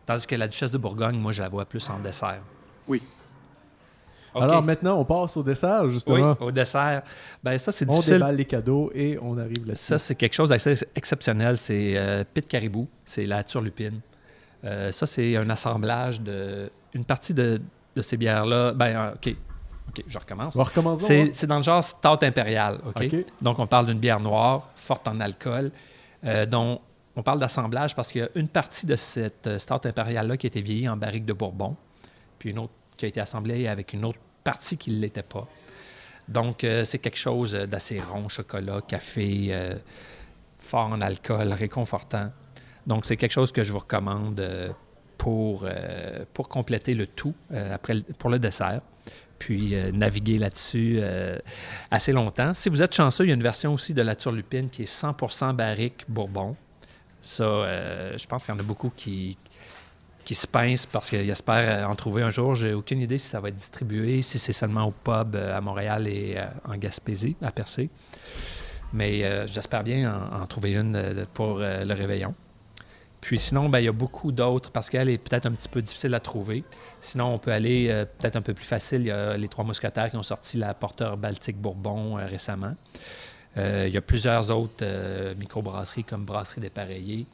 Tandis 0.06 0.26
que 0.26 0.37
la 0.37 0.46
Duchesse 0.48 0.70
de 0.70 0.78
Bourgogne, 0.78 1.18
moi, 1.18 1.32
je 1.32 1.42
la 1.42 1.48
vois 1.48 1.64
plus 1.64 1.88
en 1.90 1.98
dessert. 1.98 2.40
Oui. 2.87 3.02
Alors 4.34 4.62
maintenant, 4.62 5.00
on 5.00 5.04
passe 5.04 5.37
au 5.37 5.42
dessert, 5.42 5.80
oui, 5.84 5.92
justement. 5.92 6.37
au 6.40 6.52
dessert. 6.52 7.02
Ben 7.42 7.58
ça, 7.58 7.72
c'est 7.72 7.87
On 7.88 7.92
difficile. 7.94 8.14
déballe 8.14 8.37
les 8.37 8.44
cadeaux 8.44 8.90
et 8.94 9.18
on 9.20 9.37
arrive 9.37 9.66
là-dessus. 9.66 9.84
Ça, 9.87 9.98
c'est 9.98 10.14
quelque 10.14 10.34
chose 10.34 10.50
d'assez 10.50 10.74
exceptionnel. 10.94 11.56
C'est 11.56 11.96
euh, 11.96 12.22
Pit 12.32 12.46
Caribou, 12.46 12.87
c'est 13.04 13.26
la 13.26 13.42
turlupine. 13.42 14.00
Euh, 14.64 14.92
ça, 14.92 15.06
c'est 15.06 15.37
un 15.37 15.48
assemblage 15.50 16.20
de. 16.20 16.70
Une 16.94 17.04
partie 17.04 17.34
de, 17.34 17.61
de 17.96 18.02
ces 18.02 18.16
bières-là. 18.16 18.74
Ben, 18.74 19.12
OK. 19.14 19.34
OK, 19.88 20.05
je 20.07 20.18
recommence. 20.18 20.55
On 20.55 20.59
va 20.59 20.64
recommencer. 20.64 21.31
C'est 21.33 21.46
dans 21.46 21.59
le 21.59 21.62
genre 21.62 21.83
stout 21.83 22.22
impérial. 22.22 22.81
OK? 22.87 23.07
Donc, 23.40 23.59
on 23.59 23.66
parle 23.66 23.87
d'une 23.87 23.98
bière 23.98 24.20
noire, 24.20 24.68
forte 24.74 25.09
en 25.09 25.20
alcool, 25.20 25.70
euh, 26.24 26.46
dont 26.46 26.81
on 27.18 27.22
parle 27.22 27.40
d'assemblage 27.40 27.96
parce 27.96 28.12
qu'il 28.12 28.20
y 28.20 28.24
a 28.24 28.29
une 28.37 28.48
partie 28.48 28.87
de 28.87 28.94
cette 28.94 29.48
euh, 29.48 29.59
stout 29.59 29.87
impériale-là 29.87 30.37
qui 30.37 30.46
a 30.46 30.48
été 30.48 30.61
vieillie 30.61 30.88
en 30.88 30.96
barrique 30.96 31.24
de 31.24 31.33
Bourbon, 31.33 31.77
puis 32.38 32.51
une 32.51 32.61
autre 32.61 32.72
qui 32.96 33.07
a 33.07 33.09
été 33.09 33.20
assemblée 33.20 33.66
avec 33.66 33.92
une 33.92 34.05
autre 34.05 34.20
partie 34.44 34.77
qui 34.77 34.92
ne 34.92 35.01
l'était 35.01 35.24
pas. 35.24 35.48
Donc, 36.29 36.62
euh, 36.62 36.85
c'est 36.85 37.01
quelque 37.01 37.18
chose 37.18 37.55
d'assez 37.55 38.01
rond, 38.01 38.29
chocolat, 38.29 38.83
café, 38.87 39.48
euh, 39.51 39.74
fort 40.61 40.87
en 40.87 41.01
alcool, 41.01 41.53
réconfortant. 41.53 42.31
Donc, 42.87 43.05
c'est 43.05 43.16
quelque 43.16 43.33
chose 43.33 43.51
que 43.51 43.64
je 43.64 43.72
vous 43.72 43.81
recommande 43.81 44.40
pour, 45.16 45.66
pour 46.33 46.48
compléter 46.48 46.94
le 46.94 47.07
tout 47.07 47.35
après, 47.51 47.96
pour 48.18 48.31
le 48.31 48.38
dessert. 48.38 48.81
Puis 49.38 49.74
euh, 49.74 49.90
naviguer 49.92 50.38
là-dessus 50.38 50.98
euh, 51.01 51.38
assez 51.90 52.12
longtemps. 52.12 52.55
Si 52.55 52.68
vous 52.68 52.83
êtes 52.83 52.94
chanceux, 52.94 53.24
il 53.24 53.29
y 53.29 53.31
a 53.31 53.35
une 53.35 53.42
version 53.42 53.72
aussi 53.74 53.94
de 53.94 54.03
la 54.03 54.16
turlupine 54.16 54.68
qui 54.68 54.83
est 54.83 54.92
100% 54.92 55.55
barrique 55.55 56.05
Bourbon. 56.09 56.57
Ça, 57.20 57.44
euh, 57.44 58.16
je 58.16 58.27
pense 58.27 58.44
qu'il 58.44 58.55
y 58.55 58.57
en 58.57 58.61
a 58.61 58.64
beaucoup 58.64 58.90
qui, 58.94 59.37
qui 60.24 60.35
se 60.35 60.46
pincent 60.46 60.87
parce 60.87 61.11
qu'ils 61.11 61.31
espèrent 61.31 61.88
en 61.88 61.94
trouver 61.94 62.22
un 62.22 62.31
jour. 62.31 62.55
J'ai 62.55 62.74
aucune 62.74 63.01
idée 63.01 63.18
si 63.18 63.29
ça 63.29 63.40
va 63.40 63.48
être 63.48 63.57
distribué, 63.57 64.22
si 64.22 64.38
c'est 64.38 64.53
seulement 64.53 64.85
au 64.85 64.92
pub 64.92 65.37
à 65.37 65.61
Montréal 65.61 66.07
et 66.09 66.37
en 66.64 66.77
Gaspésie, 66.77 67.37
à 67.42 67.51
Percé. 67.51 67.90
Mais 68.92 69.46
j'espère 69.48 69.85
bien 69.85 70.29
en, 70.33 70.46
trouver 70.46 70.74
une 70.74 71.27
pour 71.35 71.59
le 71.59 71.92
réveillon. 71.92 72.35
Puis 73.20 73.38
sinon, 73.38 73.68
ben, 73.68 73.81
il 73.81 73.85
y 73.85 73.88
a 73.88 73.92
beaucoup 73.92 74.33
d'autres 74.33 74.70
parce 74.70 74.88
qu'elle 74.88 75.09
est 75.09 75.18
peut-être 75.18 75.46
un 75.46 75.52
petit 75.52 75.68
peu 75.68 75.83
difficile 75.83 76.14
à 76.14 76.20
trouver. 76.20 76.64
Sinon, 77.00 77.35
on 77.35 77.38
peut 77.38 77.52
aller 77.52 77.88
euh, 77.90 78.04
peut-être 78.04 78.37
un 78.37 78.42
peu 78.42 78.54
plus 78.54 78.64
facile. 78.64 79.00
Il 79.00 79.07
y 79.07 79.11
a 79.11 79.37
les 79.37 79.48
Trois 79.48 79.64
Mousquetaires 79.64 80.11
qui 80.11 80.16
ont 80.16 80.22
sorti 80.22 80.57
la 80.57 80.74
Porteur 80.74 81.16
Baltique 81.16 81.57
Bourbon 81.59 82.18
euh, 82.18 82.26
récemment. 82.26 82.74
Euh, 83.57 83.85
il 83.88 83.94
y 83.94 83.96
a 83.96 84.00
plusieurs 84.00 84.50
autres 84.50 84.85
microbrasseries 85.37 86.04
comme 86.04 86.24
Brasserie 86.24 86.61
Dépareillée 86.61 87.26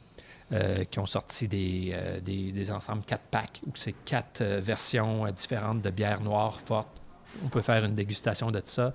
qui 0.91 0.99
ont 0.99 1.07
sorti 1.07 1.47
des, 1.47 2.71
ensembles 2.71 3.03
4 3.03 3.21
packs 3.31 3.61
où 3.65 3.71
c'est 3.73 3.95
quatre 4.05 4.43
versions 4.43 5.29
différentes 5.31 5.79
de 5.79 5.89
bières 5.89 6.21
noires 6.21 6.59
fortes. 6.65 7.01
On 7.43 7.49
peut 7.49 7.63
faire 7.63 7.83
une 7.83 7.95
dégustation 7.95 8.51
de 8.51 8.61
ça. 8.63 8.93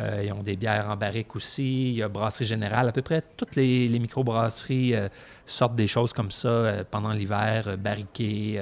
Euh, 0.00 0.22
ils 0.24 0.32
ont 0.32 0.42
des 0.42 0.56
bières 0.56 0.88
en 0.88 0.96
barrique 0.96 1.36
aussi. 1.36 1.90
Il 1.90 1.96
y 1.96 2.02
a 2.02 2.08
Brasserie 2.08 2.44
Générale. 2.44 2.88
À 2.88 2.92
peu 2.92 3.02
près 3.02 3.22
toutes 3.36 3.56
les, 3.56 3.88
les 3.88 3.98
microbrasseries 3.98 4.94
euh, 4.94 5.08
sortent 5.46 5.74
des 5.74 5.86
choses 5.86 6.12
comme 6.12 6.30
ça 6.30 6.48
euh, 6.48 6.84
pendant 6.90 7.12
l'hiver, 7.12 7.76
barriquées. 7.78 8.60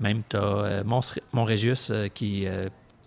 même 0.00 0.22
tu 0.28 0.36
as 0.36 0.84
Montrégius 1.32 1.92
qui, 2.14 2.46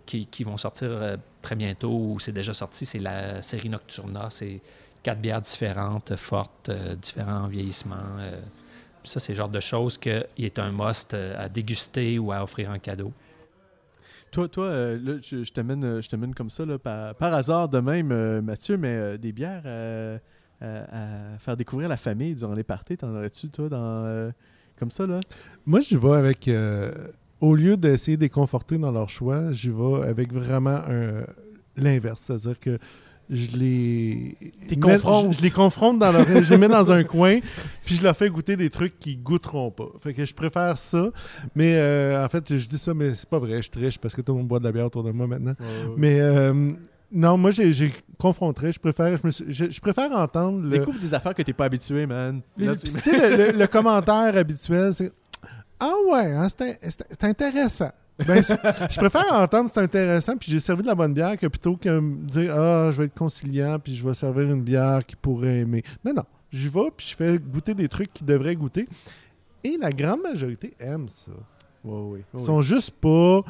qui, 0.06 0.44
vont 0.44 0.58
sortir 0.58 1.18
très 1.42 1.56
bientôt, 1.56 1.92
ou 1.92 2.20
c'est 2.20 2.32
déjà 2.32 2.54
sorti. 2.54 2.86
C'est 2.86 3.00
la 3.00 3.42
série 3.42 3.70
Nocturna. 3.70 4.30
C'est 4.30 4.62
quatre 5.04 5.20
bières 5.20 5.42
différentes, 5.42 6.16
fortes, 6.16 6.72
différents 7.02 7.48
vieillissements. 7.48 7.96
ça, 9.04 9.20
c'est 9.20 9.34
le 9.34 9.38
genre 9.38 9.50
de 9.50 9.60
choses 9.60 9.98
qu'il 9.98 10.26
est 10.38 10.60
un 10.60 10.72
must 10.72 11.14
à 11.14 11.48
déguster 11.48 12.20
ou 12.20 12.32
à 12.32 12.44
offrir 12.44 12.72
en 12.72 12.80
cadeau. 12.80 13.14
Toi, 14.32 14.48
toi 14.48 14.66
euh, 14.66 15.00
là, 15.02 15.14
je, 15.22 15.44
je 15.44 15.54
t'amène, 15.54 15.84
euh, 15.84 16.02
je 16.02 16.34
comme 16.36 16.50
ça, 16.50 16.66
là, 16.66 16.78
par, 16.78 17.16
par 17.16 17.34
hasard 17.34 17.70
de 17.70 17.80
même, 17.80 18.12
euh, 18.12 18.42
Mathieu, 18.42 18.78
mais 18.78 19.18
des 19.18 19.32
bières 19.32 19.64
à- 20.60 21.38
faire 21.40 21.56
découvrir 21.56 21.88
la 21.88 21.98
famille 21.98 22.36
durant 22.36 22.54
les 22.54 22.64
parties? 22.64 22.98
T'en 22.98 23.16
aurais-tu, 23.16 23.50
toi, 23.50 23.70
dans, 23.70 24.32
comme 24.78 24.92
ça, 24.92 25.06
là? 25.06 25.20
Moi, 25.66 25.82
j'y 25.82 25.96
vais 25.96 26.14
avec. 26.14 26.50
au 27.40 27.56
lieu 27.56 27.78
d'essayer 27.78 28.18
de 28.18 28.22
les 28.24 28.30
conforter 28.30 28.78
dans 28.78 28.92
leur 28.92 29.10
choix, 29.10 29.52
j'y 29.52 29.70
vais 29.70 30.02
avec 30.04 30.34
vraiment 30.34 30.82
l'inverse. 31.76 32.22
C'est-à-dire 32.26 32.60
que 32.60 32.78
je 33.30 33.58
les. 33.58 34.38
Mets-. 34.78 35.32
Je, 35.34 35.38
je 35.38 35.42
les 35.44 35.52
confronte 35.52 36.00
dans 36.00 36.12
leur. 36.12 36.26
je 36.28 36.50
les 36.50 36.58
mets 36.58 36.68
dans 36.68 36.92
un 36.92 37.04
coin, 37.04 37.40
puis 37.86 37.96
je 37.96 38.02
leur 38.04 38.16
fais 38.16 38.30
goûter 38.30 38.56
des 38.56 38.70
trucs 38.70 38.98
qu'ils 39.00 39.22
goûteront 39.22 39.72
pas. 39.72 39.88
Fait 40.02 40.14
que 40.14 40.26
je 40.26 40.34
préfère 40.34 40.78
ça. 40.78 41.10
Mais 41.56 41.76
euh, 41.76 42.24
en 42.26 42.30
fait, 42.30 42.56
je 42.58 42.68
dis 42.68 42.78
ça, 42.78 42.94
mais 42.94 43.14
c'est 43.14 43.28
pas 43.30 43.40
vrai. 43.40 43.62
Je 43.62 43.70
triche 43.70 43.98
parce 43.98 44.14
que 44.14 44.22
tout 44.22 44.32
le 44.34 44.40
monde 44.40 44.48
boit 44.48 44.60
de 44.60 44.64
la 44.64 44.72
bière 44.72 44.86
autour 44.86 45.04
de 45.04 45.12
moi 45.12 45.28
maintenant. 45.28 45.54
Mais. 45.98 46.20
euh, 46.20 46.70
non, 47.10 47.38
moi, 47.38 47.52
j'ai 47.52 47.90
confronté. 48.20 48.70
Je 48.74 48.80
préfère, 48.80 49.18
je, 49.18 49.26
me 49.26 49.32
suis- 49.32 49.46
je- 49.48 49.72
je 49.72 49.80
préfère 49.80 50.12
entendre 50.12 50.62
le, 50.62 50.78
Découvre 50.80 51.00
des 51.00 51.14
affaires 51.14 51.34
que 51.34 51.42
t'es 51.42 51.54
pas 51.54 51.64
habitué, 51.64 52.06
man. 52.06 52.42
le- 52.58 52.66
Là, 52.66 52.76
tu 52.76 52.92
tu- 52.92 53.00
sais, 53.00 53.38
le, 53.38 53.52
le- 53.54 53.58
le 53.58 53.68
commentaire 53.68 54.36
habituel, 54.36 54.94
c'est 54.94 55.10
Ah 55.80 55.94
ouais, 56.12 56.34
hein, 56.34 56.48
c'est 56.58 57.24
intéressant. 57.24 57.92
Ben, 58.26 58.42
je 58.42 58.96
préfère 58.98 59.32
entendre 59.34 59.70
c'est 59.72 59.82
intéressant, 59.82 60.36
puis 60.38 60.52
j'ai 60.52 60.60
servi 60.60 60.82
de 60.82 60.88
la 60.88 60.96
bonne 60.96 61.14
bière 61.14 61.38
que 61.38 61.48
plutôt 61.48 61.76
que 61.78 62.00
me 62.00 62.26
dire 62.26 62.56
Ah, 62.56 62.90
je 62.92 62.98
vais 62.98 63.06
être 63.06 63.18
conciliant, 63.18 63.78
puis 63.80 63.96
je 63.96 64.08
vais 64.08 64.14
servir 64.14 64.52
une 64.52 64.64
bière 64.64 65.06
qu'ils 65.06 65.18
pourraient 65.18 65.60
aimer. 65.60 65.84
Non, 66.04 66.14
non. 66.14 66.24
J'y 66.52 66.68
vais, 66.68 66.90
puis 66.96 67.08
je 67.12 67.16
fais 67.16 67.38
goûter 67.40 67.74
des 67.74 67.88
trucs 67.88 68.12
qu'ils 68.14 68.26
devraient 68.26 68.56
goûter. 68.56 68.88
Et 69.64 69.78
la 69.80 69.92
grande 69.92 70.22
majorité 70.22 70.74
aime 70.80 71.10
ça. 71.10 71.32
Ouais, 71.84 72.24
Ils 72.34 72.46
sont 72.46 72.62
juste 72.62 72.92
pas 72.92 73.42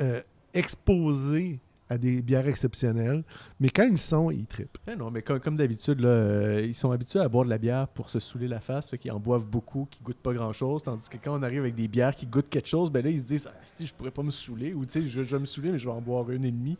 euh, 0.00 0.20
exposés 0.54 1.58
à 1.88 1.98
des 1.98 2.20
bières 2.22 2.46
exceptionnelles, 2.48 3.22
mais 3.60 3.68
quand 3.70 3.84
ils 3.84 3.98
sont, 3.98 4.30
ils 4.30 4.46
trippent. 4.46 4.78
Eh 4.90 4.96
non, 4.96 5.10
mais 5.10 5.22
comme, 5.22 5.38
comme 5.40 5.56
d'habitude, 5.56 6.00
là, 6.00 6.08
euh, 6.08 6.62
ils 6.66 6.74
sont 6.74 6.90
habitués 6.90 7.20
à 7.20 7.28
boire 7.28 7.44
de 7.44 7.50
la 7.50 7.58
bière 7.58 7.86
pour 7.88 8.10
se 8.10 8.18
saouler 8.18 8.48
la 8.48 8.60
face, 8.60 8.90
fait 8.90 8.98
qu'ils 8.98 9.12
en 9.12 9.20
boivent 9.20 9.46
beaucoup, 9.46 9.86
qui 9.90 10.02
goûtent 10.02 10.16
pas 10.16 10.32
grand-chose, 10.32 10.82
tandis 10.82 11.08
que 11.08 11.16
quand 11.22 11.38
on 11.38 11.42
arrive 11.42 11.60
avec 11.60 11.74
des 11.74 11.88
bières 11.88 12.14
qui 12.16 12.26
goûtent 12.26 12.48
quelque 12.48 12.68
chose, 12.68 12.90
ben 12.90 13.04
là, 13.04 13.10
ils 13.10 13.20
se 13.20 13.24
disent 13.26 13.46
ah, 13.48 13.54
si 13.64 13.86
je 13.86 13.94
pourrais 13.94 14.10
pas 14.10 14.22
me 14.22 14.30
saouler, 14.30 14.74
ou 14.74 14.84
tu 14.84 14.92
sais, 14.92 15.02
je, 15.02 15.22
je 15.22 15.36
vais 15.36 15.38
me 15.40 15.46
saouler, 15.46 15.70
mais 15.72 15.78
je 15.78 15.86
vais 15.86 15.92
en 15.94 16.00
boire 16.00 16.30
une 16.30 16.44
et 16.44 16.50
demie. 16.52 16.76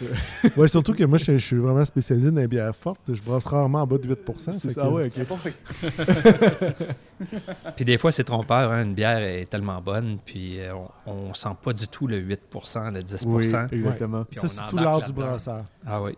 Ouais, 0.56 0.68
surtout 0.68 0.92
que 0.94 1.04
moi, 1.04 1.18
je, 1.18 1.32
je 1.32 1.38
suis 1.38 1.56
vraiment 1.56 1.84
spécialisé 1.84 2.30
dans 2.30 2.40
les 2.40 2.48
bières 2.48 2.74
fortes. 2.74 3.12
Je 3.12 3.22
brasse 3.22 3.44
rarement 3.44 3.82
en 3.82 3.86
bas 3.86 3.98
de 3.98 4.08
8 4.08 4.18
C'est 4.36 4.58
fait 4.60 4.68
ça, 4.70 4.82
que- 4.82 4.88
ouais, 4.88 5.06
ok. 5.06 5.26
Puis 7.76 7.84
des 7.84 7.98
fois, 7.98 8.12
c'est 8.12 8.24
trompeur. 8.24 8.72
hein, 8.72 8.84
Une 8.84 8.94
bière 8.94 9.18
est 9.18 9.46
tellement 9.46 9.80
bonne, 9.80 10.18
puis 10.24 10.60
euh, 10.60 10.72
on, 11.06 11.12
on 11.12 11.34
sent 11.34 11.48
pas 11.62 11.72
du 11.72 11.88
tout 11.88 12.06
le 12.06 12.20
8% 12.20 12.92
le 12.94 13.02
10 13.02 13.24
Oui, 13.26 13.44
exactement. 13.72 14.24
Puis 14.24 14.40
Ça, 14.40 14.48
c'est 14.48 14.60
tout 14.68 14.76
l'art 14.76 15.02
du 15.02 15.12
brasseur. 15.12 15.64
Ah 15.86 16.02
oui. 16.02 16.16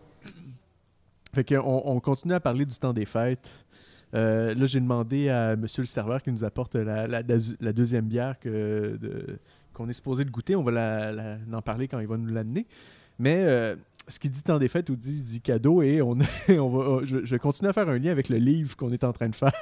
Fait 1.34 1.44
qu'on 1.44 1.82
on 1.84 2.00
continue 2.00 2.34
à 2.34 2.40
parler 2.40 2.64
du 2.66 2.76
temps 2.76 2.92
des 2.92 3.04
fêtes. 3.06 3.50
Euh, 4.14 4.54
là, 4.54 4.66
j'ai 4.66 4.80
demandé 4.80 5.28
à 5.28 5.54
monsieur 5.54 5.82
le 5.82 5.86
serveur 5.86 6.20
qui 6.22 6.32
nous 6.32 6.42
apporte 6.42 6.74
la, 6.74 7.06
la- 7.06 7.22
la- 7.22 7.36
la 7.60 7.72
deuxième 7.72 8.06
bière 8.06 8.38
que 8.40 8.96
de- 9.00 9.38
qu'on 9.72 9.88
est 9.88 9.92
supposé 9.92 10.24
de 10.24 10.30
goûter. 10.30 10.56
On 10.56 10.64
va 10.64 10.72
la- 10.72 11.36
en 11.52 11.62
parler 11.62 11.86
quand 11.86 12.00
il 12.00 12.08
va 12.08 12.16
nous 12.16 12.26
l'amener. 12.34 12.66
Mais 13.20 13.36
euh, 13.44 13.76
ce 14.10 14.18
qu'il 14.18 14.30
dit 14.30 14.42
temps 14.42 14.58
des 14.58 14.68
ou 14.88 14.96
dit, 14.96 15.12
il 15.12 15.22
dit 15.22 15.40
cadeau 15.40 15.82
et 15.82 16.02
on, 16.02 16.18
on 16.48 16.68
va, 16.68 17.04
je, 17.04 17.36
continue 17.36 17.68
à 17.68 17.72
faire 17.72 17.88
un 17.88 17.98
lien 17.98 18.10
avec 18.10 18.28
le 18.28 18.36
livre 18.36 18.76
qu'on 18.76 18.92
est 18.92 19.04
en 19.04 19.12
train 19.12 19.28
de 19.28 19.34
faire. 19.34 19.52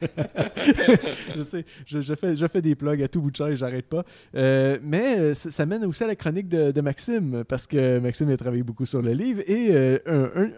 je 1.36 1.42
sais, 1.42 1.64
je, 1.86 2.14
fais, 2.14 2.36
je 2.36 2.46
fais 2.46 2.62
des 2.62 2.74
plugs 2.74 3.02
à 3.02 3.08
tout 3.08 3.20
bout 3.20 3.30
de 3.30 3.36
champ 3.36 3.48
et 3.48 3.56
j'arrête 3.56 3.86
pas. 3.86 4.04
Euh, 4.34 4.78
mais 4.82 5.18
euh, 5.18 5.34
ça, 5.34 5.66
mène 5.66 5.84
aussi 5.84 6.02
à 6.02 6.06
la 6.06 6.16
chronique 6.16 6.48
de, 6.48 6.80
Maxime, 6.80 7.44
parce 7.46 7.66
que 7.66 7.98
Maxime 7.98 8.30
a 8.30 8.36
travaillé 8.36 8.62
beaucoup 8.62 8.86
sur 8.86 9.02
le 9.02 9.12
livre. 9.12 9.42
Et 9.46 9.68
euh, 9.72 9.98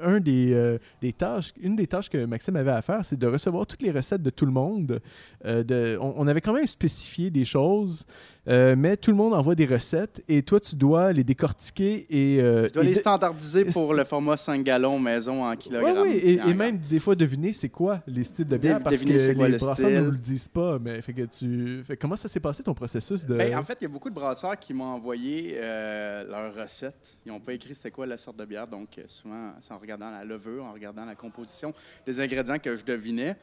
un, 0.02 0.20
des, 0.20 0.78
des 1.00 1.12
tâches, 1.12 1.52
une 1.60 1.76
des 1.76 1.86
tâches 1.86 2.08
que 2.08 2.24
Maxime 2.24 2.56
avait 2.56 2.70
à 2.70 2.82
faire, 2.82 3.04
c'est 3.04 3.18
de 3.18 3.26
recevoir 3.26 3.66
toutes 3.66 3.82
les 3.82 3.90
recettes 3.90 4.22
de 4.22 4.30
tout 4.30 4.46
le 4.46 4.52
monde. 4.52 5.00
De, 5.44 5.98
on, 6.00 6.14
on 6.16 6.26
avait 6.26 6.40
quand 6.40 6.54
même 6.54 6.66
spécifié 6.66 7.30
des 7.30 7.44
choses, 7.44 8.06
euh, 8.46 8.74
mais 8.76 8.96
tout 8.96 9.10
le 9.10 9.16
monde 9.16 9.32
envoie 9.32 9.54
des 9.54 9.64
recettes 9.66 10.22
et 10.28 10.42
toi, 10.42 10.60
tu 10.60 10.76
dois 10.76 11.12
les 11.12 11.24
décortiquer 11.24 12.06
et. 12.10 12.40
euh, 12.42 12.66
Tu 12.66 12.74
dois 12.74 12.84
et 12.84 12.88
les 12.88 12.94
standardiser 12.96 13.64
pour 13.66 13.94
le 13.94 14.04
format 14.04 14.36
5 14.36 14.62
gallons 14.62 14.98
maison 14.98 15.44
en 15.44 15.56
kilogrammes. 15.56 16.02
oui, 16.02 16.20
et, 16.22 16.42
En 16.42 16.48
et 16.48 16.54
même 16.54 16.78
des 16.78 16.98
fois 16.98 17.14
deviner 17.14 17.52
c'est 17.52 17.70
quoi 17.70 18.02
les 18.06 18.24
styles 18.24 18.46
de 18.46 18.56
bière 18.56 18.80
parce 18.80 18.98
que 18.98 19.18
c'est 19.18 19.34
quoi 19.34 19.46
les 19.48 19.52
le 19.54 19.58
brasseurs 19.58 19.88
ne 19.90 20.00
nous 20.00 20.10
le 20.10 20.16
disent 20.18 20.48
pas. 20.48 20.78
Mais 20.78 21.00
fait 21.00 21.12
que 21.14 21.22
tu, 21.22 21.82
fait, 21.84 21.96
comment 21.96 22.16
ça 22.16 22.28
s'est 22.28 22.40
passé 22.40 22.62
ton 22.62 22.74
processus 22.74 23.24
de 23.24 23.34
Ben, 23.36 23.56
en 23.56 23.62
fait, 23.62 23.78
il 23.80 23.84
y 23.84 23.86
a 23.86 23.88
beaucoup 23.90 24.10
de 24.10 24.14
brasseurs 24.14 24.58
qui 24.58 24.74
m'ont 24.74 24.84
envoyé 24.84 25.54
euh, 25.58 26.24
leurs 26.28 26.54
recettes. 26.54 27.14
Ils 27.24 27.32
n'ont 27.32 27.40
pas 27.40 27.52
écrit 27.54 27.74
c'était 27.74 27.90
quoi 27.90 28.04
la 28.06 28.18
sorte 28.18 28.38
de 28.38 28.44
bière, 28.44 28.68
donc 28.68 29.00
souvent 29.06 29.52
c'est 29.60 29.72
en 29.72 29.78
regardant 29.78 30.10
la 30.10 30.24
levure, 30.24 30.64
en 30.64 30.72
regardant 30.72 31.04
la 31.06 31.14
composition 31.14 31.72
des 32.06 32.20
ingrédients 32.20 32.58
que 32.58 32.76
je 32.76 32.84
devinais. 32.84 33.36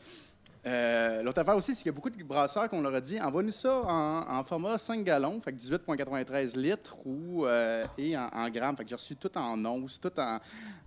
Euh, 0.64 1.24
L'autre 1.24 1.40
affaire 1.42 1.56
aussi, 1.58 1.74
c'est 1.74 1.82
qu'il 1.82 1.88
y 1.88 1.90
a 1.90 1.96
beaucoup 1.96 2.12
de 2.12 2.24
brasseurs 2.24 2.70
qu'on 2.70 2.82
leur 2.82 2.94
a 2.94 3.02
dit 3.02 3.20
envoie-nous 3.20 3.50
ça 3.52 3.82
en, 3.82 4.20
en 4.38 4.44
format 4.44 4.78
5 4.78 5.04
gallons, 5.04 5.42
fait 5.42 5.52
que 5.54 5.58
18,93 5.60 6.56
litres 6.56 6.96
ou, 7.04 7.46
euh, 7.48 7.84
et 7.98 8.16
en, 8.16 8.28
en 8.32 8.50
grammes. 8.50 8.78
Fait 8.78 8.84
que 8.84 8.90
j'ai 8.90 8.96
reçu 8.96 9.16
tout 9.16 9.36
en 9.38 9.66
onces, 9.66 10.00
tout 10.00 10.12
en, 10.20 10.38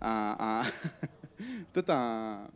en- 0.01 0.63
tout 1.73 1.91
en, 1.91 2.47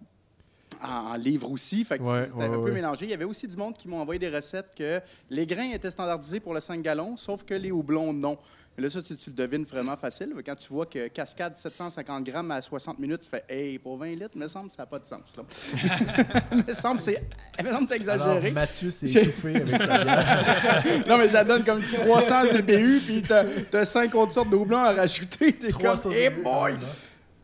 en, 0.81 0.89
en 0.89 1.15
livres 1.17 1.51
aussi. 1.51 1.85
Fait 1.85 1.99
que 1.99 2.05
Ouais, 2.05 2.27
c'était 2.27 2.37
ouais, 2.39 2.45
un 2.45 2.51
peu 2.51 2.59
ouais. 2.67 2.71
mélangé. 2.73 3.07
Il 3.07 3.11
y 3.11 3.15
avait 3.15 3.25
aussi 3.25 3.49
du 3.49 3.57
monde 3.57 3.77
qui 3.77 3.89
m'ont 3.89 4.01
envoyé 4.01 4.21
des 4.21 4.31
recettes 4.31 4.73
que 4.77 5.01
les 5.29 5.45
grains 5.45 5.73
étaient 5.73 5.91
standardisés 5.91 6.39
pour 6.39 6.55
le 6.55 6.61
5 6.61 6.81
gallons, 6.83 7.17
sauf 7.17 7.43
que 7.43 7.55
les 7.55 7.73
houblons, 7.73 8.13
non. 8.13 8.39
Et 8.79 8.81
là, 8.81 8.89
ça, 8.89 9.03
tu, 9.03 9.17
tu 9.17 9.31
le 9.31 9.35
devines 9.35 9.65
vraiment 9.65 9.97
facile. 9.97 10.33
Quand 10.47 10.55
tu 10.55 10.73
vois 10.73 10.87
que 10.87 11.09
Cascade 11.09 11.57
750 11.57 12.23
grammes 12.23 12.53
à 12.53 12.63
60 12.63 13.01
minutes, 13.01 13.23
tu 13.23 13.29
fais 13.29 13.45
Hey, 13.49 13.77
pour 13.77 13.99
20 13.99 14.07
litres, 14.15 14.37
me 14.37 14.47
semble 14.47 14.69
que 14.69 14.77
ça 14.77 14.83
n'a 14.83 14.87
pas 14.87 15.01
de 15.01 15.05
sens. 15.05 15.37
Là. 15.37 15.43
me 16.53 16.73
semble 16.73 16.99
que 16.99 17.03
c'est 17.03 17.25
me 17.61 17.73
semble 17.73 17.89
que 17.89 17.95
c'est 17.95 18.09
Alors, 18.09 18.37
exagéré. 18.37 18.51
Mathieu 18.53 18.91
s'est 18.93 19.11
étouffé 19.11 19.57
avec 19.57 19.83
sa 19.83 20.05
bière. 20.05 21.05
non, 21.09 21.19
mais 21.19 21.29
ça 21.29 21.43
donne 21.43 21.65
comme 21.65 21.83
300 21.83 22.47
CPU, 22.53 23.01
puis 23.05 23.25
t'as 23.27 23.45
as 23.73 23.85
5 23.85 24.15
autres 24.15 24.33
sortes 24.33 24.51
de 24.51 24.55
houblons 24.55 24.79
à 24.79 24.93
rajouter. 24.93 25.55
T'es 25.55 25.71
300 25.71 26.03
comme, 26.05 26.13
hey 26.13 26.31
boy! 26.31 26.75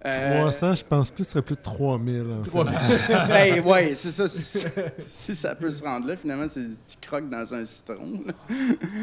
Quand 0.04 0.10
même, 0.10 0.32
Euh, 0.32 0.40
300, 0.42 0.74
je 0.76 0.84
pense 0.84 1.10
plus, 1.10 1.24
ce 1.24 1.30
serait 1.30 1.42
plus 1.42 1.56
de 1.56 1.62
3000. 1.62 2.22
en 2.40 2.44
fait. 2.44 2.70
ben 3.28 3.60
ouais, 3.66 3.94
c'est 3.94 4.10
ça. 4.12 4.24
Si, 5.08 5.34
ça 5.34 5.54
peut 5.54 5.70
se 5.70 5.82
rendre 5.82 6.06
là, 6.08 6.16
finalement, 6.16 6.46
c'est 6.48 6.60
tu 6.60 6.96
croques 7.00 7.28
dans 7.28 7.54
un 7.54 7.64
citron. 7.64 8.12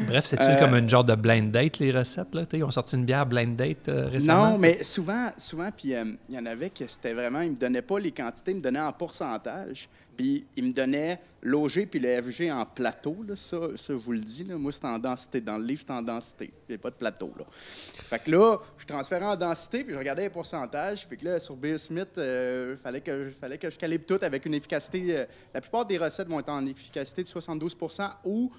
Bref, 0.06 0.26
c'est-tu 0.26 0.42
Euh, 0.42 0.56
comme 0.58 0.74
une 0.74 0.88
genre 0.88 1.04
de 1.04 1.14
blind 1.14 1.50
date, 1.50 1.78
les 1.78 1.90
recettes? 1.92 2.34
Là? 2.34 2.46
T'sais, 2.46 2.58
Ils 2.58 2.64
ont 2.64 2.70
sorti 2.70 2.96
une 2.96 3.04
bière 3.04 3.26
blind 3.26 3.56
date 3.56 3.88
euh, 3.88 4.08
récemment? 4.08 4.50
Non, 4.52 4.58
mais 4.58 4.82
souvent, 4.82 5.30
souvent, 5.36 5.68
puis 5.76 5.94
euh, 5.94 6.04
il 6.28 6.34
y 6.34 6.38
en 6.38 6.46
avait 6.46 6.70
que 6.70 6.86
c'était 6.86 7.12
vraiment, 7.14 7.40
ils 7.40 7.52
me 7.52 7.56
donnaient 7.56 7.82
pas 7.82 7.98
les 7.98 8.12
quantités, 8.12 8.52
ils 8.52 8.56
me 8.58 8.62
donnaient 8.62 8.80
en 8.80 8.92
pourcentage. 8.92 9.88
Ils 10.22 10.64
me 10.64 10.72
donnaient 10.72 11.20
l'OG 11.42 11.86
puis 11.90 11.98
le 11.98 12.22
FG 12.22 12.50
en 12.52 12.64
plateau, 12.64 13.16
là, 13.26 13.34
ça, 13.36 13.56
ça, 13.76 13.92
je 13.92 13.92
vous 13.92 14.12
le 14.12 14.20
dis. 14.20 14.44
Là. 14.44 14.56
Moi, 14.56 14.70
c'est 14.70 14.84
en 14.84 14.98
densité. 14.98 15.40
Dans 15.40 15.58
le 15.58 15.64
livre, 15.64 15.82
c'est 15.86 15.92
en 15.92 16.02
densité. 16.02 16.52
Il 16.68 16.74
a 16.76 16.78
pas 16.78 16.90
de 16.90 16.94
plateau. 16.94 17.32
Là. 17.36 17.44
Fait 17.50 18.20
que 18.20 18.30
là, 18.30 18.58
je 18.78 18.86
transférais 18.86 19.24
en 19.24 19.36
densité, 19.36 19.82
puis 19.82 19.92
je 19.92 19.98
regardais 19.98 20.22
les 20.22 20.30
pourcentages. 20.30 21.06
Puis 21.06 21.18
que 21.18 21.24
là, 21.24 21.40
sur 21.40 21.56
Beer 21.56 21.78
Smith, 21.78 22.10
il 22.16 22.76
fallait, 22.82 23.00
que, 23.00 23.30
fallait 23.30 23.58
que 23.58 23.70
je 23.70 23.76
calibre 23.76 24.04
tout 24.06 24.18
avec 24.22 24.46
une 24.46 24.54
efficacité. 24.54 25.16
euh, 25.16 25.24
la 25.52 25.60
plupart 25.60 25.84
des 25.84 25.98
recettes 25.98 26.28
vont 26.28 26.40
être 26.40 26.50
en 26.50 26.64
efficacité 26.66 27.22
de 27.22 27.28
72 27.28 27.76
ou 28.24 28.52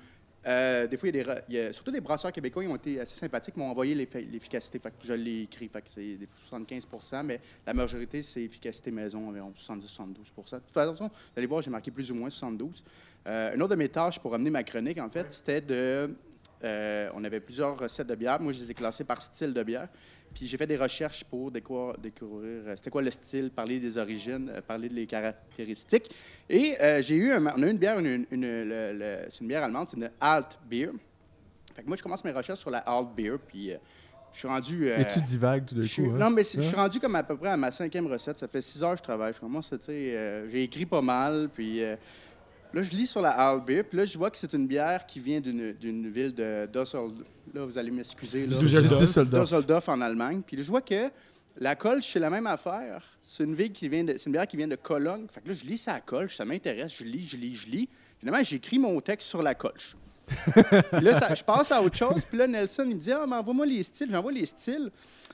euh, 0.45 0.87
des 0.87 0.97
fois, 0.97 1.09
il 1.09 1.15
y 1.15 1.19
a 1.19 1.23
des, 1.23 1.29
re- 1.29 1.43
il 1.49 1.55
y 1.55 1.59
a 1.59 1.73
surtout 1.73 1.91
des 1.91 2.01
brasseurs 2.01 2.31
québécois, 2.31 2.63
ils 2.63 2.69
ont 2.69 2.75
été 2.75 2.99
assez 2.99 3.15
sympathiques, 3.15 3.55
m'ont 3.57 3.69
envoyé 3.69 3.95
l'effi- 3.95 4.29
l'efficacité. 4.29 4.79
Fait 4.79 4.89
que 4.89 5.05
je 5.05 5.13
l'ai 5.13 5.41
écrit, 5.43 5.67
fait 5.69 5.81
que 5.81 5.87
c'est 5.93 6.15
des 6.15 6.25
fois 6.27 6.59
75% 6.59 7.23
mais 7.23 7.39
la 7.65 7.73
majorité, 7.73 8.21
c'est 8.23 8.41
efficacité 8.41 8.91
maison, 8.91 9.27
environ 9.29 9.53
70-72% 9.57 9.77
De 9.77 10.59
toute 10.59 10.71
façon, 10.73 11.05
vous 11.05 11.09
allez 11.37 11.47
voir, 11.47 11.61
j'ai 11.61 11.69
marqué 11.71 11.91
plus 11.91 12.11
ou 12.11 12.15
moins 12.15 12.29
72 12.29 12.83
Euh, 13.25 13.53
Une 13.55 13.61
autre 13.61 13.71
de 13.71 13.75
mes 13.79 13.87
tâches 13.89 14.19
pour 14.19 14.33
amener 14.35 14.49
ma 14.49 14.63
chronique, 14.63 14.97
en 14.99 15.09
fait, 15.09 15.31
c'était 15.31 15.61
de. 15.61 16.13
Euh, 16.63 17.09
on 17.15 17.23
avait 17.23 17.39
plusieurs 17.39 17.77
recettes 17.77 18.07
de 18.07 18.15
bière. 18.15 18.39
Moi, 18.41 18.53
je 18.53 18.63
les 18.63 18.71
ai 18.71 18.73
classées 18.73 19.03
par 19.03 19.21
style 19.21 19.53
de 19.53 19.63
bière. 19.63 19.87
Puis 20.33 20.47
j'ai 20.47 20.57
fait 20.57 20.65
des 20.65 20.77
recherches 20.77 21.23
pour 21.25 21.51
déco- 21.51 21.95
découvrir 22.01 22.63
euh, 22.65 22.73
c'était 22.75 22.89
quoi 22.89 23.03
le 23.03 23.11
style, 23.11 23.51
parler 23.51 23.79
des 23.79 23.97
origines, 23.99 24.49
euh, 24.51 24.61
parler 24.61 24.89
des 24.89 25.05
caractéristiques. 25.05 26.09
Et 26.49 26.75
euh, 26.81 27.01
j'ai 27.01 27.15
eu, 27.15 27.31
un- 27.31 27.45
on 27.55 27.61
a 27.61 27.67
eu 27.67 27.69
une 27.71 27.77
bière, 27.77 27.99
une, 27.99 28.25
une- 28.31 28.41
le- 28.41 28.93
le- 28.93 29.25
c'est 29.29 29.41
une 29.41 29.47
bière 29.47 29.63
allemande, 29.63 29.87
c'est 29.89 29.97
une 29.97 30.09
Alt 30.19 30.59
Beer. 30.67 30.89
Fait 31.75 31.83
que 31.83 31.87
moi, 31.87 31.95
je 31.97 32.01
commence 32.03 32.23
mes 32.23 32.31
recherches 32.31 32.59
sur 32.61 32.71
la 32.71 32.79
Alt 32.79 33.09
Beer, 33.15 33.37
puis 33.47 33.73
euh, 33.73 33.77
je 34.31 34.39
suis 34.39 34.47
rendu. 34.47 34.89
euh, 34.89 34.97
Et 35.01 35.05
tu 35.05 35.21
divagues 35.21 35.65
tout 35.65 35.83
suis- 35.83 36.03
coup. 36.03 36.11
hein? 36.15 36.17
Non, 36.19 36.29
mais 36.31 36.43
je 36.43 36.61
suis 36.61 36.75
rendu 36.75 36.99
comme 36.99 37.15
à 37.15 37.21
peu 37.23 37.37
près 37.37 37.49
à 37.49 37.57
ma 37.57 37.71
cinquième 37.71 38.07
recette. 38.07 38.39
Ça 38.39 38.47
fait 38.47 38.61
six 38.63 38.81
heures 38.81 38.93
que 38.93 38.97
je 38.97 39.03
travaille. 39.03 39.33
Je 39.33 39.39
commence, 39.39 39.69
tu 39.69 39.75
sais, 39.79 40.47
j'ai 40.49 40.63
écrit 40.63 40.87
pas 40.87 41.01
mal, 41.03 41.49
puis 41.53 41.81
là, 42.73 42.81
je 42.83 42.91
lis 42.91 43.07
sur 43.07 43.21
la 43.21 43.31
Alt 43.31 43.65
Beer, 43.65 43.83
puis 43.83 43.97
là, 43.97 44.05
je 44.05 44.17
vois 44.17 44.29
que 44.31 44.37
c'est 44.37 44.53
une 44.53 44.67
bière 44.67 45.05
qui 45.05 45.19
vient 45.19 45.39
d'une 45.39 46.09
ville 46.09 46.33
de 46.33 46.65
Düsseldorf. 46.67 47.11
Là, 47.53 47.65
vous 47.65 47.77
allez 47.77 47.91
m'excuser. 47.91 48.47
Düsseldorf. 49.45 49.89
En 49.89 50.01
Allemagne. 50.01 50.41
Puis 50.45 50.57
là, 50.57 50.63
je 50.63 50.69
vois 50.69 50.81
que 50.81 51.09
la 51.57 51.75
Kolsch, 51.75 52.11
c'est 52.13 52.19
la 52.19 52.29
même 52.29 52.47
affaire. 52.47 53.03
C'est 53.27 53.43
une 53.43 53.53
ville 53.55 53.71
qui 53.71 53.87
vient 53.87 54.03
de, 54.03 54.13
c'est 54.17 54.25
une 54.25 54.31
bière 54.31 54.47
qui 54.47 54.57
vient 54.57 54.67
de 54.67 54.75
Cologne. 54.75 55.27
Fait 55.29 55.41
que 55.41 55.49
là, 55.49 55.53
je 55.53 55.63
lis 55.65 55.77
ça 55.77 55.93
à 55.93 55.99
Kolsch, 56.01 56.35
ça 56.35 56.45
m'intéresse. 56.45 56.93
Je 56.97 57.03
lis, 57.03 57.27
je 57.27 57.37
lis, 57.37 57.55
je 57.55 57.67
lis. 57.67 57.89
Finalement, 58.19 58.43
j'écris 58.43 58.79
mon 58.79 58.99
texte 59.01 59.27
sur 59.27 59.43
la 59.43 59.53
Kolsch. 59.55 59.95
Puis 60.25 61.01
là, 61.01 61.13
ça- 61.13 61.33
je 61.33 61.43
passe 61.43 61.71
à 61.71 61.81
autre 61.81 61.95
chose. 61.97 62.23
Puis 62.27 62.37
là, 62.37 62.47
Nelson, 62.47 62.85
il 62.89 62.95
me 62.95 62.99
dit 62.99 63.11
Ah, 63.11 63.25
mais 63.27 63.35
envoie-moi 63.35 63.65
les 63.65 63.83
styles. 63.83 64.09
J'envoie 64.09 64.31
les 64.31 64.45
styles. 64.45 64.89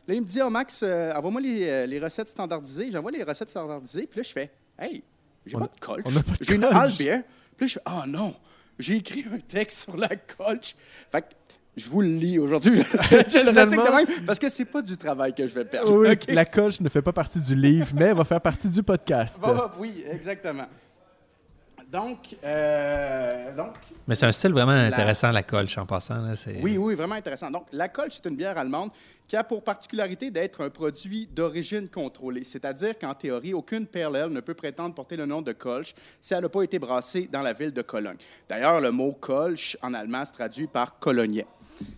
Là, 0.08 0.14
il 0.16 0.22
me 0.22 0.26
dit 0.26 0.42
Ah, 0.42 0.50
Max, 0.50 0.82
euh, 0.84 1.14
envoie-moi 1.14 1.42
les, 1.42 1.68
euh, 1.68 1.86
les 1.86 2.00
recettes 2.00 2.28
standardisées. 2.28 2.92
J'envoie 2.92 3.12
les 3.12 3.24
recettes 3.24 3.50
standardisées. 3.50 4.08
Puis 4.08 4.18
là, 4.20 4.24
je 4.24 4.32
fais 4.34 4.52
Hey, 4.78 5.04
j'ai 5.46 5.58
pas 5.58 5.64
de 5.64 5.80
colch. 5.80 6.02
on 6.06 6.16
a 6.16 6.24
pas 6.24 6.32
de 6.32 6.46
J'ai 6.46 6.56
une 6.56 6.62
Beer. 6.98 7.24
Puis 7.58 7.66
là, 7.66 7.68
je 7.68 7.74
fais 7.74 7.82
Oh 7.88 8.08
non, 8.08 8.36
j'ai 8.78 8.96
écrit 8.98 9.26
un 9.34 9.40
texte 9.40 9.80
sur 9.84 9.98
la 9.98 10.10
colch. 10.10 10.76
Fait 11.12 11.22
que 11.22 11.28
je 11.76 11.90
vous 11.90 12.02
le 12.02 12.10
lis 12.10 12.40
aujourd'hui. 12.40 12.76
je 12.84 13.46
le 13.46 13.52
de 13.52 13.96
même 13.96 14.26
parce 14.26 14.40
que 14.40 14.50
c'est 14.50 14.66
pas 14.66 14.82
du 14.82 14.98
travail 14.98 15.34
que 15.34 15.48
je 15.48 15.56
vais 15.56 15.66
perdre. 15.66 15.96
Oui? 15.96 16.18
La 16.34 16.46
colche 16.46 16.82
ne 16.82 16.90
fait 16.90 17.02
pas 17.02 17.14
partie 17.14 17.40
du 17.40 17.56
livre, 17.56 17.88
mais 17.96 18.06
elle 18.06 18.18
va 18.18 18.26
faire 18.26 18.42
partie 18.42 18.68
du 18.68 18.84
podcast. 18.84 19.40
Oui, 19.80 20.04
exactement. 20.12 20.68
Donc, 21.92 22.36
euh, 22.44 23.56
donc 23.56 23.74
Mais 24.08 24.14
c'est 24.14 24.28
un 24.28 24.32
style 24.32 24.52
vraiment 24.52 24.72
intéressant, 24.72 25.32
la 25.32 25.42
colche, 25.42 25.78
en 25.78 25.86
passant. 25.88 26.18
Là, 26.18 26.34
Oui, 26.62 26.78
oui, 26.78 26.94
vraiment 26.94 27.16
intéressant. 27.16 27.50
Donc, 27.50 27.66
la 27.72 27.90
Kolsch, 27.90 28.20
c'est 28.22 28.30
une 28.30 28.36
bière 28.36 28.58
allemande 28.58 28.92
qui 29.28 29.36
a 29.36 29.44
pour 29.44 29.64
particularité 29.64 30.30
d'être 30.30 30.62
un 30.62 30.70
produit 30.70 31.28
d'origine 31.28 31.88
contrôlée. 31.88 32.44
C'est-à-dire 32.44 32.98
qu'en 32.98 33.14
théorie, 33.14 33.54
aucune 33.54 33.88
PLL 33.88 34.30
ne 34.30 34.40
peut 34.40 34.54
prétendre 34.56 34.94
porter 34.94 35.16
le 35.16 35.26
nom 35.26 35.42
de 35.42 35.52
Kolsch 35.52 35.94
si 36.22 36.34
elle 36.34 36.42
n'a 36.42 36.50
pas 36.50 36.64
été 36.64 36.78
brassée 36.80 37.28
dans 37.32 37.42
la 37.42 37.54
ville 37.54 37.72
de 37.72 37.82
Cologne. 37.82 38.18
D'ailleurs, 38.48 38.82
le 38.82 38.92
mot 38.92 39.12
Kolsch 39.12 39.78
en 39.82 39.94
allemand 39.94 40.26
se 40.26 40.34
traduit 40.34 40.68
par 40.68 41.00
colognais. 41.00 41.46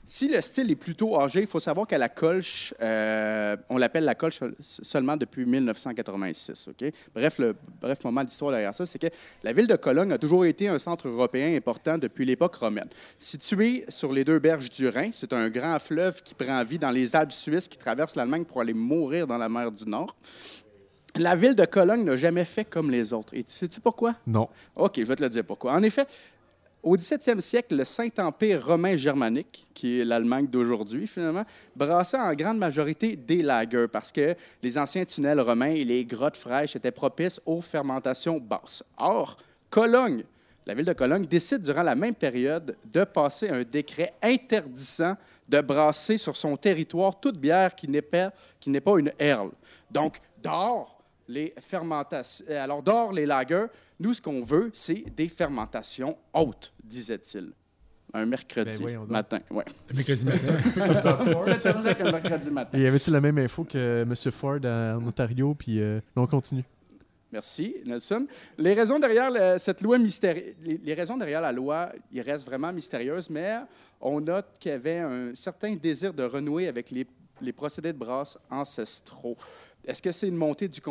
Si 0.05 0.27
le 0.27 0.39
style 0.41 0.69
est 0.71 0.75
plutôt 0.75 1.19
âgé, 1.19 1.41
il 1.41 1.47
faut 1.47 1.59
savoir 1.59 1.87
qu'à 1.87 1.97
la 1.97 2.09
Kolsch, 2.09 2.73
euh, 2.81 3.55
on 3.69 3.77
l'appelle 3.77 4.03
la 4.03 4.15
Kolsch 4.15 4.39
seul- 4.39 4.55
seulement 4.81 5.15
depuis 5.17 5.45
1986. 5.45 6.67
ok? 6.69 6.91
Bref, 7.15 7.39
le 7.39 7.55
bref 7.79 8.03
moment 8.03 8.23
d'histoire 8.23 8.51
derrière 8.51 8.75
ça, 8.75 8.85
c'est 8.85 8.99
que 8.99 9.07
la 9.43 9.53
ville 9.53 9.67
de 9.67 9.75
Cologne 9.75 10.11
a 10.11 10.17
toujours 10.17 10.45
été 10.45 10.67
un 10.67 10.79
centre 10.79 11.07
européen 11.07 11.55
important 11.55 11.97
depuis 11.97 12.25
l'époque 12.25 12.55
romaine. 12.55 12.89
Situé 13.17 13.85
sur 13.89 14.11
les 14.11 14.23
deux 14.23 14.39
berges 14.39 14.69
du 14.69 14.87
Rhin, 14.87 15.11
c'est 15.13 15.33
un 15.33 15.49
grand 15.49 15.79
fleuve 15.79 16.21
qui 16.23 16.33
prend 16.33 16.63
vie 16.63 16.79
dans 16.79 16.91
les 16.91 17.15
Alpes 17.15 17.31
suisses, 17.31 17.67
qui 17.67 17.77
traverse 17.77 18.15
l'Allemagne 18.15 18.45
pour 18.45 18.61
aller 18.61 18.73
mourir 18.73 19.27
dans 19.27 19.37
la 19.37 19.49
mer 19.49 19.71
du 19.71 19.85
Nord. 19.87 20.15
La 21.15 21.35
ville 21.35 21.55
de 21.55 21.65
Cologne 21.65 22.03
n'a 22.05 22.15
jamais 22.15 22.45
fait 22.45 22.63
comme 22.63 22.89
les 22.89 23.11
autres. 23.11 23.33
Et 23.33 23.43
tu 23.43 23.51
sais-tu 23.51 23.81
pourquoi? 23.81 24.15
Non. 24.25 24.47
OK, 24.75 24.93
je 24.97 25.03
vais 25.03 25.15
te 25.15 25.23
le 25.23 25.29
dire 25.29 25.43
pourquoi. 25.43 25.73
En 25.73 25.83
effet, 25.83 26.05
au 26.83 26.97
17e 26.97 27.39
siècle, 27.39 27.75
le 27.75 27.85
Saint-Empire 27.85 28.65
romain 28.65 28.97
germanique, 28.97 29.67
qui 29.73 29.99
est 29.99 30.05
l'Allemagne 30.05 30.47
d'aujourd'hui, 30.47 31.07
finalement, 31.07 31.45
brassait 31.75 32.17
en 32.17 32.33
grande 32.33 32.57
majorité 32.57 33.15
des 33.15 33.41
lagers 33.41 33.87
parce 33.91 34.11
que 34.11 34.35
les 34.63 34.77
anciens 34.77 35.05
tunnels 35.05 35.39
romains 35.41 35.73
et 35.73 35.83
les 35.83 36.05
grottes 36.05 36.37
fraîches 36.37 36.75
étaient 36.75 36.91
propices 36.91 37.39
aux 37.45 37.61
fermentations 37.61 38.39
basses. 38.39 38.83
Or, 38.97 39.37
Cologne, 39.69 40.23
la 40.65 40.73
ville 40.73 40.85
de 40.85 40.93
Cologne, 40.93 41.25
décide 41.25 41.61
durant 41.61 41.83
la 41.83 41.95
même 41.95 42.15
période 42.15 42.75
de 42.91 43.03
passer 43.03 43.49
un 43.49 43.63
décret 43.63 44.13
interdisant 44.21 45.15
de 45.47 45.61
brasser 45.61 46.17
sur 46.17 46.35
son 46.37 46.55
territoire 46.55 47.19
toute 47.19 47.37
bière 47.37 47.75
qui 47.75 47.89
n'est 47.89 48.01
pas, 48.01 48.31
une 48.65 49.11
herle. 49.19 49.51
Donc, 49.89 50.19
d'or, 50.41 51.00
les 51.27 51.53
fermentations. 51.59 52.45
euh, 52.49 52.63
Alors, 52.63 52.81
d'or, 52.83 53.11
les 53.13 53.25
lagers, 53.25 53.65
nous, 53.99 54.13
ce 54.13 54.21
qu'on 54.21 54.43
veut, 54.43 54.71
c'est 54.73 55.03
des 55.15 55.27
fermentations 55.27 56.17
hautes, 56.33 56.73
disait-il. 56.83 57.51
Un 58.13 58.25
mercredi 58.25 58.83
Ben, 58.83 58.95
donc. 58.95 59.09
matin. 59.09 59.39
Ouais. 59.49 59.63
Le 59.89 59.95
mercredi 59.95 60.25
matin. 60.25 60.57
C'est 61.57 61.57
ça 61.79 61.93
qu'un 61.95 62.11
mercredi 62.11 62.49
matin. 62.51 62.77
Et 62.77 62.81
y 62.81 62.87
avait-tu 62.87 63.09
la 63.09 63.21
même 63.21 63.37
info 63.37 63.63
que 63.63 64.01
M. 64.01 64.13
Ford 64.31 64.59
en 64.65 65.07
Ontario? 65.07 65.55
Puis 65.55 65.79
euh, 65.79 66.01
on 66.17 66.27
continue. 66.27 66.65
Merci, 67.31 67.77
Nelson. 67.85 68.27
Les 68.57 68.73
raisons 68.73 68.99
derrière 68.99 69.31
le- 69.31 69.57
cette 69.57 69.81
loi 69.81 69.97
mystérieuse, 69.97 70.53
les, 70.61 70.77
les 70.83 70.93
raisons 70.93 71.15
derrière 71.15 71.39
la 71.39 71.53
loi, 71.53 71.89
ils 72.11 72.19
restent 72.19 72.45
vraiment 72.45 72.73
mystérieuses, 72.73 73.29
mais 73.29 73.59
on 74.01 74.19
note 74.19 74.47
qu'il 74.59 74.71
y 74.71 74.75
avait 74.75 74.97
un 74.99 75.33
certain 75.33 75.73
désir 75.77 76.13
de 76.13 76.23
renouer 76.23 76.67
avec 76.67 76.91
les, 76.91 77.07
les 77.39 77.53
procédés 77.53 77.93
de 77.93 77.97
brasse 77.97 78.37
ancestraux. 78.49 79.37
Est-ce 79.85 80.01
que 80.01 80.11
c'est 80.11 80.27
une 80.27 80.35
montée 80.35 80.67
du, 80.67 80.81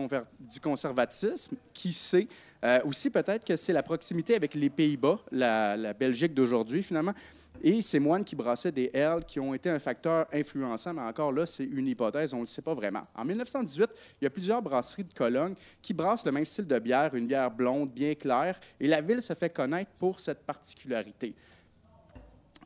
conservatisme? 0.61 1.57
Qui 1.73 1.93
sait? 1.93 2.27
Euh, 2.65 2.81
aussi, 2.85 3.11
peut-être 3.11 3.45
que 3.45 3.57
c'est 3.57 3.73
la 3.73 3.83
proximité 3.83 4.35
avec 4.35 4.55
les 4.55 4.69
Pays-Bas, 4.69 5.19
la, 5.31 5.77
la 5.77 5.93
Belgique 5.93 6.35
d'aujourd'hui, 6.35 6.83
finalement, 6.83 7.15
et 7.63 7.83
ces 7.83 7.99
moines 7.99 8.25
qui 8.25 8.35
brassaient 8.35 8.73
des 8.73 8.91
L 8.93 9.25
qui 9.27 9.39
ont 9.39 9.53
été 9.53 9.69
un 9.69 9.79
facteur 9.79 10.27
influençant, 10.33 10.95
mais 10.95 11.03
encore 11.03 11.33
là, 11.33 11.45
c'est 11.45 11.65
une 11.65 11.87
hypothèse, 11.87 12.33
on 12.33 12.39
ne 12.39 12.43
le 12.43 12.47
sait 12.47 12.63
pas 12.63 12.75
vraiment. 12.75 13.07
En 13.15 13.25
1918, 13.25 13.91
il 14.21 14.25
y 14.25 14.27
a 14.27 14.31
plusieurs 14.31 14.63
brasseries 14.63 15.05
de 15.05 15.13
Cologne 15.13 15.55
qui 15.83 15.93
brassent 15.93 16.25
le 16.25 16.33
même 16.33 16.47
style 16.47 16.67
de 16.67 16.79
bière, 16.79 17.15
une 17.15 17.27
bière 17.27 17.51
blonde, 17.51 17.91
bien 17.91 18.15
claire, 18.15 18.59
et 18.79 18.89
la 18.89 19.01
ville 19.01 19.21
se 19.21 19.35
fait 19.35 19.51
connaître 19.51 19.91
pour 19.99 20.21
cette 20.21 20.41
particularité. 20.41 21.35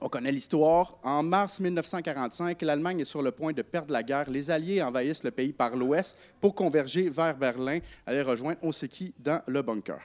On 0.07 0.11
connaît 0.11 0.33
l'histoire. 0.33 0.99
En 1.03 1.23
mars 1.23 1.61
1945, 1.61 2.61
l'Allemagne 2.61 3.01
est 3.01 3.07
sur 3.07 3.23
le 3.23 3.31
point 3.31 3.55
de 3.55 3.62
perdre 3.62 3.90
la 3.90 4.03
guerre. 4.03 4.29
Les 4.29 4.51
Alliés 4.51 4.83
envahissent 4.83 5.25
le 5.25 5.31
pays 5.31 5.55
par 5.55 5.75
l'ouest 5.75 6.14
pour 6.43 6.55
converger 6.55 7.09
vers 7.09 7.38
Berlin, 7.38 7.79
aller 8.05 8.21
rejoindre 8.21 8.59
on 8.61 8.71
sait 8.71 8.87
qui 8.87 9.14
dans 9.19 9.40
le 9.47 9.62
bunker. 9.62 10.01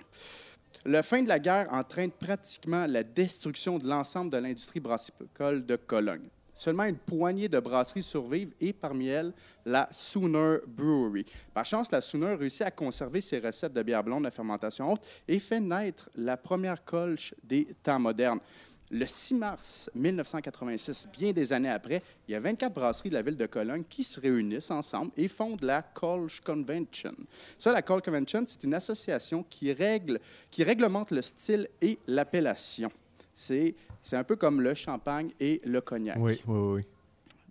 La 0.85 1.03
fin 1.03 1.21
de 1.21 1.27
la 1.27 1.37
guerre 1.37 1.67
entraîne 1.73 2.11
pratiquement 2.11 2.85
la 2.87 3.03
destruction 3.03 3.77
de 3.77 3.89
l'ensemble 3.89 4.31
de 4.31 4.37
l'industrie 4.37 4.79
brassicole 4.79 5.65
de 5.65 5.75
Cologne. 5.75 6.29
Seulement 6.59 6.83
une 6.83 6.97
poignée 6.97 7.47
de 7.47 7.57
brasseries 7.57 8.03
survivent 8.03 8.53
et 8.59 8.73
parmi 8.73 9.07
elles, 9.07 9.31
la 9.65 9.87
Sooner 9.93 10.57
Brewery. 10.67 11.25
Par 11.53 11.65
chance, 11.65 11.89
la 11.89 12.01
Sooner 12.01 12.35
réussit 12.35 12.63
à 12.63 12.71
conserver 12.71 13.21
ses 13.21 13.39
recettes 13.39 13.71
de 13.71 13.81
bière 13.81 14.03
blonde 14.03 14.25
à 14.25 14.31
fermentation 14.31 14.91
haute 14.91 15.01
et 15.25 15.39
fait 15.39 15.61
naître 15.61 16.09
la 16.15 16.35
première 16.35 16.83
colche 16.83 17.33
des 17.43 17.65
temps 17.81 17.99
modernes. 17.99 18.41
Le 18.91 19.05
6 19.05 19.35
mars 19.35 19.89
1986, 19.93 21.09
bien 21.17 21.31
des 21.31 21.53
années 21.53 21.69
après, 21.69 22.01
il 22.27 22.31
y 22.31 22.35
a 22.35 22.39
24 22.39 22.73
brasseries 22.73 23.09
de 23.09 23.13
la 23.13 23.21
ville 23.21 23.37
de 23.37 23.45
Cologne 23.45 23.83
qui 23.87 24.03
se 24.03 24.19
réunissent 24.19 24.71
ensemble 24.71 25.11
et 25.15 25.27
fondent 25.27 25.61
la 25.61 25.83
Kolsch 25.83 26.41
Convention. 26.41 27.13
Ça, 27.59 27.71
la 27.71 27.83
Kolsch 27.83 28.03
Convention, 28.03 28.43
c'est 28.47 28.63
une 28.63 28.73
association 28.73 29.45
qui, 29.47 29.71
règle, 29.73 30.19
qui 30.49 30.63
réglemente 30.63 31.11
le 31.11 31.21
style 31.21 31.67
et 31.81 31.99
l'appellation. 32.07 32.91
C'est 33.35 33.75
un 34.11 34.23
peu 34.23 34.35
comme 34.35 34.59
le 34.59 34.73
champagne 34.73 35.29
et 35.39 35.61
le 35.63 35.81
cognac. 35.81 36.17
Oui, 36.19 36.41
oui, 36.47 36.57
oui. 36.57 36.81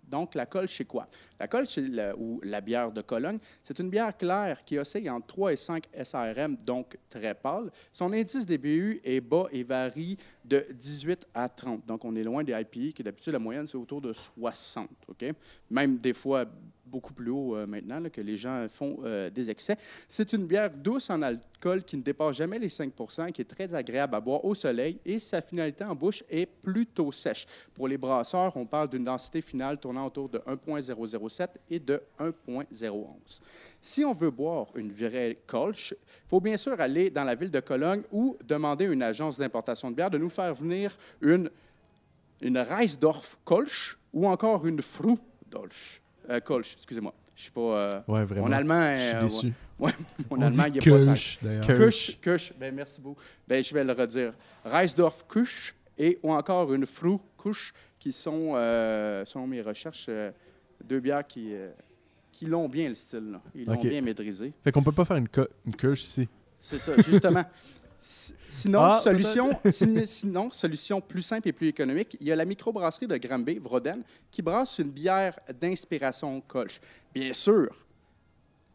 Donc, 0.09 0.35
la 0.35 0.45
colle, 0.45 0.67
c'est 0.67 0.85
quoi? 0.85 1.07
La 1.39 1.47
colle, 1.47 1.67
c'est 1.67 1.87
la- 1.87 2.15
ou 2.17 2.39
la 2.43 2.61
bière 2.61 2.91
de 2.91 3.01
Cologne, 3.01 3.37
c'est 3.63 3.77
une 3.79 3.89
bière 3.89 4.15
claire 4.17 4.63
qui 4.65 4.77
oscille 4.77 5.09
entre 5.09 5.27
3 5.27 5.53
et 5.53 5.57
5 5.57 5.85
SRM, 5.93 6.57
donc 6.65 6.97
très 7.07 7.33
pâle. 7.35 7.71
Son 7.93 8.11
indice 8.11 8.45
DBU 8.45 9.01
est 9.03 9.21
bas 9.21 9.45
et 9.51 9.63
varie 9.63 10.17
de 10.43 10.65
18 10.73 11.27
à 11.33 11.47
30. 11.47 11.85
Donc, 11.85 12.03
on 12.05 12.15
est 12.15 12.23
loin 12.23 12.43
des 12.43 12.53
IPI, 12.53 12.93
qui 12.93 13.03
d'habitude, 13.03 13.33
la 13.33 13.39
moyenne, 13.39 13.67
c'est 13.67 13.77
autour 13.77 14.01
de 14.01 14.13
60. 14.13 14.89
OK? 15.07 15.25
Même 15.69 15.97
des 15.97 16.13
fois 16.13 16.45
beaucoup 16.89 17.13
plus 17.13 17.29
haut 17.29 17.55
euh, 17.55 17.65
maintenant, 17.65 18.01
que 18.09 18.21
les 18.21 18.37
gens 18.37 18.67
font 18.69 18.99
euh, 19.03 19.29
des 19.29 19.49
excès. 19.49 19.77
C'est 20.07 20.33
une 20.33 20.45
bière 20.45 20.69
douce 20.71 21.09
en 21.09 21.21
alcool 21.21 21.83
qui 21.83 21.97
ne 21.97 22.01
dépasse 22.01 22.35
jamais 22.35 22.59
les 22.59 22.69
5 22.69 22.91
qui 23.33 23.41
est 23.41 23.45
très 23.45 23.73
agréable 23.73 24.15
à 24.15 24.21
boire 24.21 24.43
au 24.43 24.55
soleil 24.55 24.99
et 25.05 25.19
sa 25.19 25.41
finalité 25.41 25.83
en 25.83 25.95
bouche 25.95 26.23
est 26.29 26.45
plutôt 26.45 27.11
sèche. 27.11 27.45
Pour 27.73 27.87
les 27.87 27.97
brasseurs, 27.97 28.55
on 28.57 28.65
parle 28.65 28.89
d'une 28.89 29.03
densité 29.03 29.41
finale 29.41 29.77
tournant 29.79 30.07
autour 30.07 30.29
de 30.29 30.41
1,007 30.45 31.59
et 31.69 31.79
de 31.79 32.01
1,011. 32.19 33.41
Si 33.81 34.03
on 34.03 34.13
veut 34.13 34.31
boire 34.31 34.67
une 34.75 34.91
vraie 34.91 35.37
Kolsch, 35.47 35.93
il 35.93 36.29
faut 36.29 36.41
bien 36.41 36.57
sûr 36.57 36.79
aller 36.79 37.09
dans 37.09 37.23
la 37.23 37.35
ville 37.35 37.51
de 37.51 37.59
Cologne 37.59 38.01
ou 38.11 38.37
demander 38.45 38.87
à 38.87 38.89
une 38.89 39.03
agence 39.03 39.37
d'importation 39.37 39.89
de 39.89 39.95
bière 39.95 40.09
de 40.09 40.17
nous 40.17 40.29
faire 40.29 40.53
venir 40.53 40.97
une, 41.21 41.49
une 42.41 42.57
Reisdorf 42.57 43.37
Kolsch 43.45 43.97
ou 44.13 44.27
encore 44.27 44.65
une 44.67 44.81
Fru 44.81 45.15
Dolch. 45.49 46.01
Euh, 46.29 46.39
Kolsch, 46.39 46.73
excusez-moi. 46.75 47.13
Je 47.35 47.45
sais 47.45 47.51
pas. 47.51 47.61
euh, 47.61 48.01
Ouais, 48.07 48.23
vraiment. 48.25 48.47
mon 48.47 48.51
allemand, 48.53 48.83
Je 48.83 48.99
suis 49.07 49.15
euh, 49.17 49.21
déçu. 49.21 49.53
ouais, 49.79 49.91
mon 50.29 50.37
On 50.37 50.41
allemand, 50.41 50.63
dit 50.63 50.69
il 50.75 50.79
pas. 50.79 50.97
Kölsch, 50.97 51.39
d'ailleurs. 51.41 51.67
Kölsch. 51.67 52.17
Kusch, 52.19 52.19
Kusch, 52.21 52.53
ben 52.59 52.75
merci 52.75 52.99
beaucoup. 53.01 53.21
Ben, 53.47 53.63
je 53.63 53.73
vais 53.73 53.83
le 53.83 53.93
redire. 53.93 54.33
Reisdorf 54.65 55.25
Kusch 55.27 55.73
et 55.97 56.19
ou 56.23 56.33
encore 56.33 56.73
une 56.73 56.85
Fru 56.85 57.17
Kusch 57.37 57.73
qui 57.97 58.11
sont, 58.11 58.53
euh, 58.55 59.23
selon 59.25 59.47
mes 59.47 59.61
recherches, 59.61 60.05
euh, 60.09 60.31
deux 60.83 60.99
bières 60.99 61.25
qui, 61.25 61.53
euh, 61.53 61.69
qui 62.31 62.45
l'ont 62.45 62.69
bien 62.69 62.89
le 62.89 62.95
style. 62.95 63.31
là. 63.31 63.41
Ils 63.55 63.65
l'ont 63.65 63.81
bien 63.81 64.01
maîtrisé. 64.01 64.53
Fait 64.63 64.71
qu'on 64.71 64.83
peut 64.83 64.91
pas 64.91 65.05
faire 65.05 65.17
une, 65.17 65.27
co- 65.29 65.47
une 65.65 65.75
coche 65.75 66.03
ici. 66.03 66.27
C'est 66.61 66.77
ça, 66.77 66.91
justement. 67.07 67.43
Si- 68.01 68.33
Sinon, 68.47 68.81
Ah, 68.81 69.01
solution, 69.03 69.49
sin- 69.71 70.05
sinon, 70.05 70.49
solution 70.51 71.01
plus 71.01 71.21
simple 71.21 71.47
et 71.49 71.53
plus 71.53 71.67
économique, 71.67 72.17
il 72.19 72.27
y 72.27 72.31
a 72.31 72.35
la 72.35 72.45
microbrasserie 72.45 73.07
de 73.07 73.17
Granby, 73.17 73.57
Vroden, 73.59 74.01
qui 74.31 74.41
brasse 74.41 74.79
une 74.79 74.89
bière 74.89 75.37
d'inspiration 75.61 76.39
Kolsch. 76.41 76.79
Bien 77.13 77.33
sûr, 77.33 77.69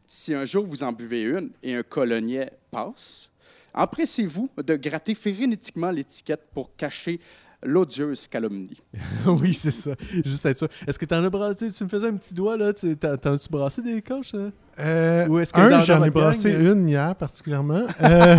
si 0.07 0.34
un 0.34 0.44
jour 0.44 0.66
vous 0.66 0.82
en 0.82 0.92
buvez 0.92 1.22
une 1.22 1.51
et 1.62 1.74
un 1.74 1.82
coloniet 1.82 2.51
passe, 2.70 3.28
empressez-vous 3.72 4.48
de 4.64 4.76
gratter 4.76 5.14
frénétiquement 5.14 5.90
l'étiquette 5.90 6.42
pour 6.53 6.74
cacher 6.76 7.18
l'odieuse 7.64 8.26
calomnie. 8.28 8.76
oui, 9.26 9.54
c'est 9.54 9.70
ça. 9.70 9.90
Juste 10.24 10.44
être 10.46 10.58
sûr. 10.58 10.68
Est-ce 10.86 10.98
que 10.98 11.04
t'en 11.04 11.22
as 11.24 11.30
brassé? 11.30 11.70
Tu 11.70 11.84
me 11.84 11.88
faisais 11.88 12.08
un 12.08 12.14
petit 12.14 12.34
doigt, 12.34 12.56
là. 12.56 12.72
tu- 12.72 12.96
t'en- 12.96 13.12
as-tu 13.34 13.48
brassé 13.50 13.82
des 13.82 14.00
coches? 14.02 14.34
hein? 14.34 14.50
Euh, 14.80 15.26
Ou 15.28 15.38
est-ce 15.38 15.52
que 15.52 15.60
un, 15.60 15.78
j'en 15.80 16.02
ai 16.04 16.10
brassé 16.10 16.52
gang, 16.52 16.60
une 16.78 16.88
hier 16.88 17.14
particulièrement. 17.16 17.82
Euh, 18.02 18.36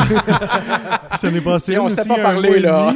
j'en 1.21 1.29
ai 1.29 1.39
brassé 1.39 1.71
Et 1.71 1.75
une 1.75 1.81
on 1.81 1.85
aussi 1.85 1.95
pas 1.95 2.19
un 2.19 2.23
parlé, 2.23 2.59
là. 2.59 2.93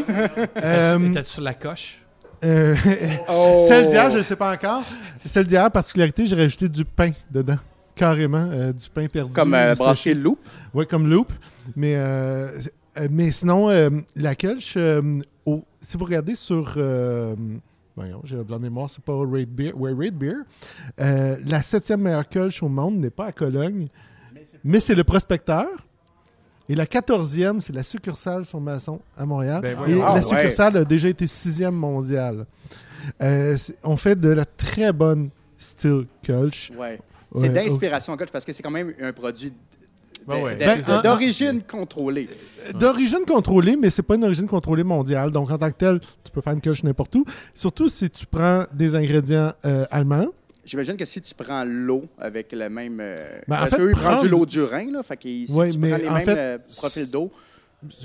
Euh, 0.64 1.14
T'es 1.14 1.22
sur 1.24 1.42
la 1.42 1.54
coche? 1.54 2.00
euh, 2.44 2.76
Oh! 3.30 3.66
Celle 3.68 3.88
d'hier, 3.88 4.10
je 4.12 4.18
ne 4.20 4.24
sais 4.24 4.36
pas 4.36 4.54
encore. 4.54 4.84
Celle 5.26 5.46
d'hier, 5.48 5.70
particularité, 5.72 6.26
j'ai 6.26 6.36
rajouté 6.36 6.68
du 6.70 6.86
pain 6.86 7.12
dedans. 7.32 7.58
carrément, 7.96 8.48
euh, 8.52 8.72
du 8.72 8.88
pain 8.90 9.08
perdu. 9.08 9.34
Comme 9.34 9.54
euh, 9.54 9.72
séché. 9.74 9.84
brasserie 9.84 10.14
Loop. 10.16 10.40
Oui, 10.74 10.86
comme 10.88 11.10
Loop. 11.10 11.32
Mais, 11.76 11.96
euh, 11.96 12.50
euh, 12.98 13.08
mais 13.12 13.32
sinon, 13.32 13.70
euh, 13.70 13.90
la 14.16 14.36
Kölsch, 14.36 14.74
euh, 14.78 15.02
au- 15.46 15.64
si 15.82 15.98
vous 15.98 16.06
regardez 16.06 16.36
sur. 16.36 16.74
Euh, 16.78 17.36
voyons, 17.96 18.22
j'ai 18.24 18.36
un 18.38 18.44
blanc 18.44 18.58
de 18.58 18.64
mémoire, 18.64 18.90
c'est 18.90 19.04
pas 19.04 19.14
Raid 19.26 19.50
Beer. 19.50 19.74
Ouais, 19.76 19.94
Raid 19.94 20.16
Beer. 20.16 20.36
Euh, 21.00 21.38
la 21.46 21.62
septième 21.62 22.02
meilleure 22.02 22.28
Kölsch 22.28 22.62
au 22.64 22.70
monde 22.70 22.98
n'est 23.00 23.10
pas 23.10 23.26
à 23.28 23.32
Cologne, 23.32 23.88
mais 24.64 24.80
c'est 24.80 24.96
le 24.96 25.04
prospecteur. 25.04 25.68
Et 26.72 26.76
la 26.76 26.86
quatorzième, 26.86 27.62
c'est 27.62 27.74
la 27.74 27.82
succursale 27.82 28.46
sur 28.46 28.62
Masson 28.62 29.00
à 29.18 29.26
Montréal. 29.26 29.60
Ben 29.62 29.76
Et 29.88 29.96
la 29.96 30.14
ouais. 30.14 30.22
succursale 30.22 30.78
a 30.78 30.86
déjà 30.86 31.10
été 31.10 31.26
sixième 31.26 31.74
mondiale. 31.74 32.46
Euh, 33.24 33.58
on 33.84 33.98
fait 33.98 34.16
de 34.20 34.30
la 34.30 34.46
très 34.46 34.94
bonne 34.94 35.30
style 35.58 36.06
Kölsch. 36.22 36.72
Ouais. 36.78 37.00
Ouais, 37.32 37.48
C'est 37.48 37.54
d'inspiration 37.54 38.16
Kölsch 38.18 38.32
parce 38.32 38.46
que 38.46 38.54
c'est 38.54 38.62
quand 38.62 38.70
même 38.72 38.94
un 39.02 39.14
produit 39.14 39.52
Ben 40.28 40.42
ouais. 40.44 40.56
Ben, 40.58 41.02
d'origine 41.02 41.62
contrôlée. 41.64 42.30
D'origine 42.76 43.26
contrôlée, 43.28 43.76
mais 43.76 43.90
c'est 43.90 44.04
pas 44.04 44.16
une 44.16 44.24
origine 44.26 44.48
contrôlée 44.48 44.84
mondiale. 44.84 45.32
Donc, 45.32 45.50
en 45.50 45.58
tant 45.58 45.70
que 45.72 45.76
tel, 45.78 46.00
tu 46.24 46.32
peux 46.32 46.42
faire 46.42 46.54
une 46.54 46.62
coche 46.62 46.84
n'importe 46.84 47.16
où. 47.16 47.26
Surtout 47.54 47.90
si 47.90 48.10
tu 48.10 48.26
prends 48.26 48.64
des 48.74 48.96
ingrédients 48.96 49.52
euh, 49.66 49.86
allemands. 49.90 50.28
J'imagine 50.66 50.98
que 50.98 51.06
si 51.06 51.20
tu 51.20 51.34
prends 51.34 51.64
l'eau 51.66 52.06
avec 52.20 52.52
le 52.52 52.70
même. 52.70 53.00
euh, 53.02 53.40
Ben, 53.48 53.64
en 53.64 53.66
fait, 53.66 53.78
qu'eux, 53.78 53.90
ils 53.90 53.94
prennent 53.96 54.06
prendre- 54.06 54.22
du 54.22 54.30
lot 54.30 54.46
du 54.46 54.62
Rhin, 54.62 54.92
là. 54.92 55.02
Fait 55.02 55.18
que 55.18 55.24
si 55.28 55.48
Ouais, 55.50 55.72
tu 55.72 55.80
mais 55.80 55.90
prends 55.90 55.98
les 55.98 56.08
en 56.10 56.14
mêmes 56.14 56.26
fait, 56.26 56.38
euh, 56.38 56.58
profils 56.78 57.10
d'eau 57.10 57.32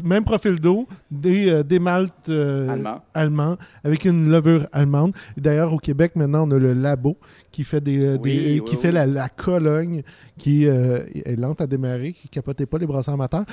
Même 0.04 0.22
profil 0.24 0.60
d'eau, 0.60 0.86
des, 1.10 1.50
euh, 1.50 1.62
des 1.64 1.80
maltes 1.80 2.28
euh, 2.28 2.68
allemands. 2.68 3.02
allemands 3.12 3.56
avec 3.82 4.04
une 4.04 4.30
levure 4.30 4.66
allemande. 4.72 5.12
Et 5.36 5.40
D'ailleurs, 5.40 5.72
au 5.72 5.78
Québec, 5.78 6.12
maintenant, 6.14 6.46
on 6.48 6.50
a 6.52 6.58
le 6.58 6.72
labo 6.74 7.16
qui 7.50 7.64
fait, 7.64 7.80
des, 7.80 8.04
euh, 8.04 8.16
Oui, 8.22 8.36
des- 8.38 8.60
oui, 8.60 8.64
qui 8.66 8.76
oui. 8.76 8.80
fait 8.82 8.92
la, 8.92 9.04
la 9.06 9.28
Cologne, 9.28 10.02
qui 10.38 10.64
est 10.64 11.36
lente 11.38 11.60
à 11.60 11.66
démarrer, 11.66 12.12
qui 12.12 12.28
capotait 12.28 12.66
pas 12.66 12.78
les 12.78 12.86
brasseurs 12.86 13.14
amateurs. 13.14 13.44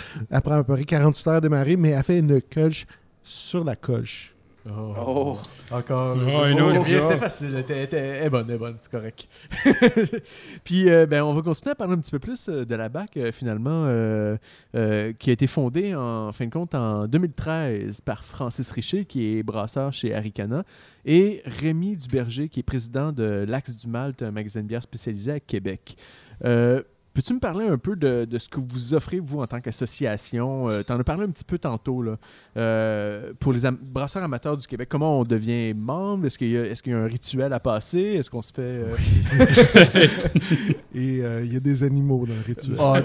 Prend 0.44 0.52
à 0.58 0.64
peu 0.64 0.74
près 0.76 0.84
48 0.84 1.28
heures 1.28 1.34
à 1.36 1.42
démarrer, 1.42 1.76
mais 1.76 1.90
elle 1.90 2.04
fait 2.04 2.20
une 2.20 2.40
coche 2.42 2.86
sur 3.24 3.64
la 3.64 3.76
coche. 3.76 4.31
Oh. 4.70 4.94
Oh. 4.98 5.38
Encore. 5.72 6.18
Oh, 6.18 6.46
une 6.46 6.62
autre 6.62 6.78
oh. 6.82 6.86
C'était 6.88 7.18
facile. 7.18 7.64
Elle 7.68 7.94
est 7.96 8.30
bonne, 8.30 8.46
elle 8.48 8.56
est 8.56 8.60
bonne, 8.60 8.76
c'est 8.80 8.92
correct. 8.92 9.28
Puis, 10.64 10.90
euh, 10.90 11.08
ben, 11.08 11.24
on 11.24 11.34
va 11.34 11.42
continuer 11.42 11.72
à 11.72 11.76
parler 11.76 11.94
un 11.94 11.98
petit 11.98 12.12
peu 12.12 12.20
plus 12.20 12.48
euh, 12.48 12.64
de 12.64 12.76
la 12.76 12.88
BAC, 12.90 13.18
euh, 13.18 13.32
finalement, 13.32 13.86
euh, 13.88 14.38
euh, 14.76 15.14
qui 15.14 15.32
a 15.32 15.34
été 15.34 15.48
fondée, 15.48 15.96
en 15.96 16.32
fin 16.32 16.46
de 16.46 16.52
compte, 16.52 16.76
en 16.76 17.08
2013 17.08 18.02
par 18.02 18.24
Francis 18.24 18.70
Richer, 18.70 19.06
qui 19.06 19.38
est 19.38 19.44
brasseur 19.44 19.92
chez 19.94 20.14
Aricana, 20.14 20.64
et 21.06 21.42
Rémi 21.46 21.98
Duberger, 21.98 22.48
qui 22.48 22.60
est 22.60 22.64
président 22.64 23.12
de 23.12 23.46
l'Axe 23.48 23.76
du 23.76 23.88
Malte, 23.88 24.22
un 24.22 24.32
magasin 24.32 24.62
de 24.62 24.68
bière 24.68 24.84
spécialisé 24.84 25.32
à 25.32 25.40
Québec. 25.40 25.98
Euh, 26.46 26.82
Peux-tu 27.14 27.34
me 27.34 27.40
parler 27.40 27.68
un 27.68 27.78
peu 27.78 27.96
de, 27.98 28.24
de 28.26 28.38
ce 28.38 28.48
que 28.48 28.60
vous 28.62 28.94
offrez, 28.94 29.20
vous, 29.20 29.42
en 29.42 29.48
tant 29.48 29.60
qu'association? 29.60 30.68
tu 30.86 30.94
en 30.94 31.00
as 31.00 31.04
parlé 31.04 31.24
un 31.26 31.30
petit 31.30 31.44
peu 31.44 31.58
tantôt, 31.60 32.02
là. 32.02 32.16
Euh, 32.58 33.34
pour 33.40 33.52
les 33.52 33.66
am- 33.66 33.78
brasseurs 33.82 34.24
amateurs 34.24 34.56
du 34.56 34.66
Québec, 34.66 34.88
comment 34.90 35.20
on 35.20 35.24
devient 35.24 35.74
membre? 35.74 36.26
Est-ce 36.28 36.38
qu'il 36.38 36.48
y, 36.56 36.74
qu'il 36.82 36.94
y 36.94 36.96
a 36.96 37.00
un 37.00 37.06
rituel 37.08 37.52
à 37.54 37.60
passer? 37.60 38.00
Est-ce 38.00 38.32
qu'on 38.32 38.42
se 38.42 38.54
fait... 38.54 38.62
euh, 38.62 38.96
Et 40.96 41.22
euh, 41.24 41.44
il 41.44 41.54
y 41.54 41.58
a 41.58 41.60
des 41.60 41.84
animaux 41.84 42.26
dans 42.26 42.34
le 42.34 42.42
rituel. 42.46 42.78
Ah, 42.80 43.02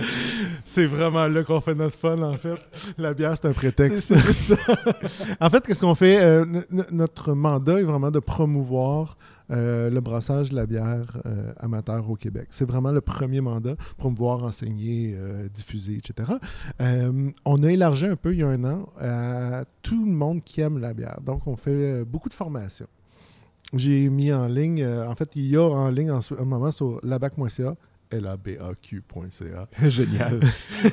c'est 0.64 0.86
vraiment 0.86 1.26
là 1.26 1.42
qu'on 1.42 1.60
fait 1.60 1.74
notre 1.74 1.96
fun, 1.96 2.18
en 2.22 2.36
fait. 2.36 2.56
La 2.98 3.14
bière, 3.14 3.34
c'est 3.34 3.46
un 3.48 3.52
prétexte. 3.52 4.14
ça. 4.32 4.56
En 5.40 5.48
fait, 5.50 5.64
qu'est-ce 5.66 5.80
qu'on 5.80 5.94
fait? 5.94 6.22
Euh, 6.22 6.44
notre 6.92 7.32
mandat 7.34 7.80
est 7.80 7.84
vraiment 7.84 8.10
de 8.10 8.18
promouvoir 8.18 9.16
euh, 9.50 9.90
le 9.90 10.00
brassage 10.00 10.50
de 10.50 10.56
la 10.56 10.66
bière 10.66 11.20
euh, 11.26 11.52
amateur 11.58 12.08
au 12.08 12.14
Québec. 12.14 12.48
C'est 12.50 12.64
vraiment 12.64 12.92
le 12.92 13.00
premier 13.00 13.40
mandat, 13.40 13.74
promouvoir, 13.96 14.44
enseigner, 14.44 15.14
euh, 15.16 15.48
diffuser, 15.48 15.96
etc. 15.96 16.32
On 17.44 17.62
a 17.62 17.72
élargi 17.72 18.06
un 18.06 18.16
peu 18.16 18.32
il 18.32 18.40
y 18.40 18.42
a 18.42 18.48
un 18.48 18.64
an 18.64 18.88
à 18.98 19.64
tout 19.82 20.04
le 20.04 20.12
monde 20.12 20.42
qui 20.42 20.60
aime 20.60 20.78
la 20.78 20.94
bière. 20.94 21.20
Donc, 21.24 21.46
on 21.46 21.56
fait 21.56 22.04
beaucoup 22.04 22.28
de 22.28 22.34
formations. 22.34 22.86
J'ai 23.72 24.08
mis 24.08 24.32
en 24.32 24.46
ligne, 24.46 24.84
en 24.86 25.14
fait, 25.14 25.36
il 25.36 25.46
y 25.46 25.56
a 25.56 25.62
en 25.62 25.90
ligne 25.90 26.10
en 26.10 26.20
ce 26.20 26.34
en 26.34 26.44
moment 26.44 26.70
sur 26.70 27.00
labac.ca, 27.02 27.74
labaq.ca. 28.18 29.68
Génial. 29.88 30.40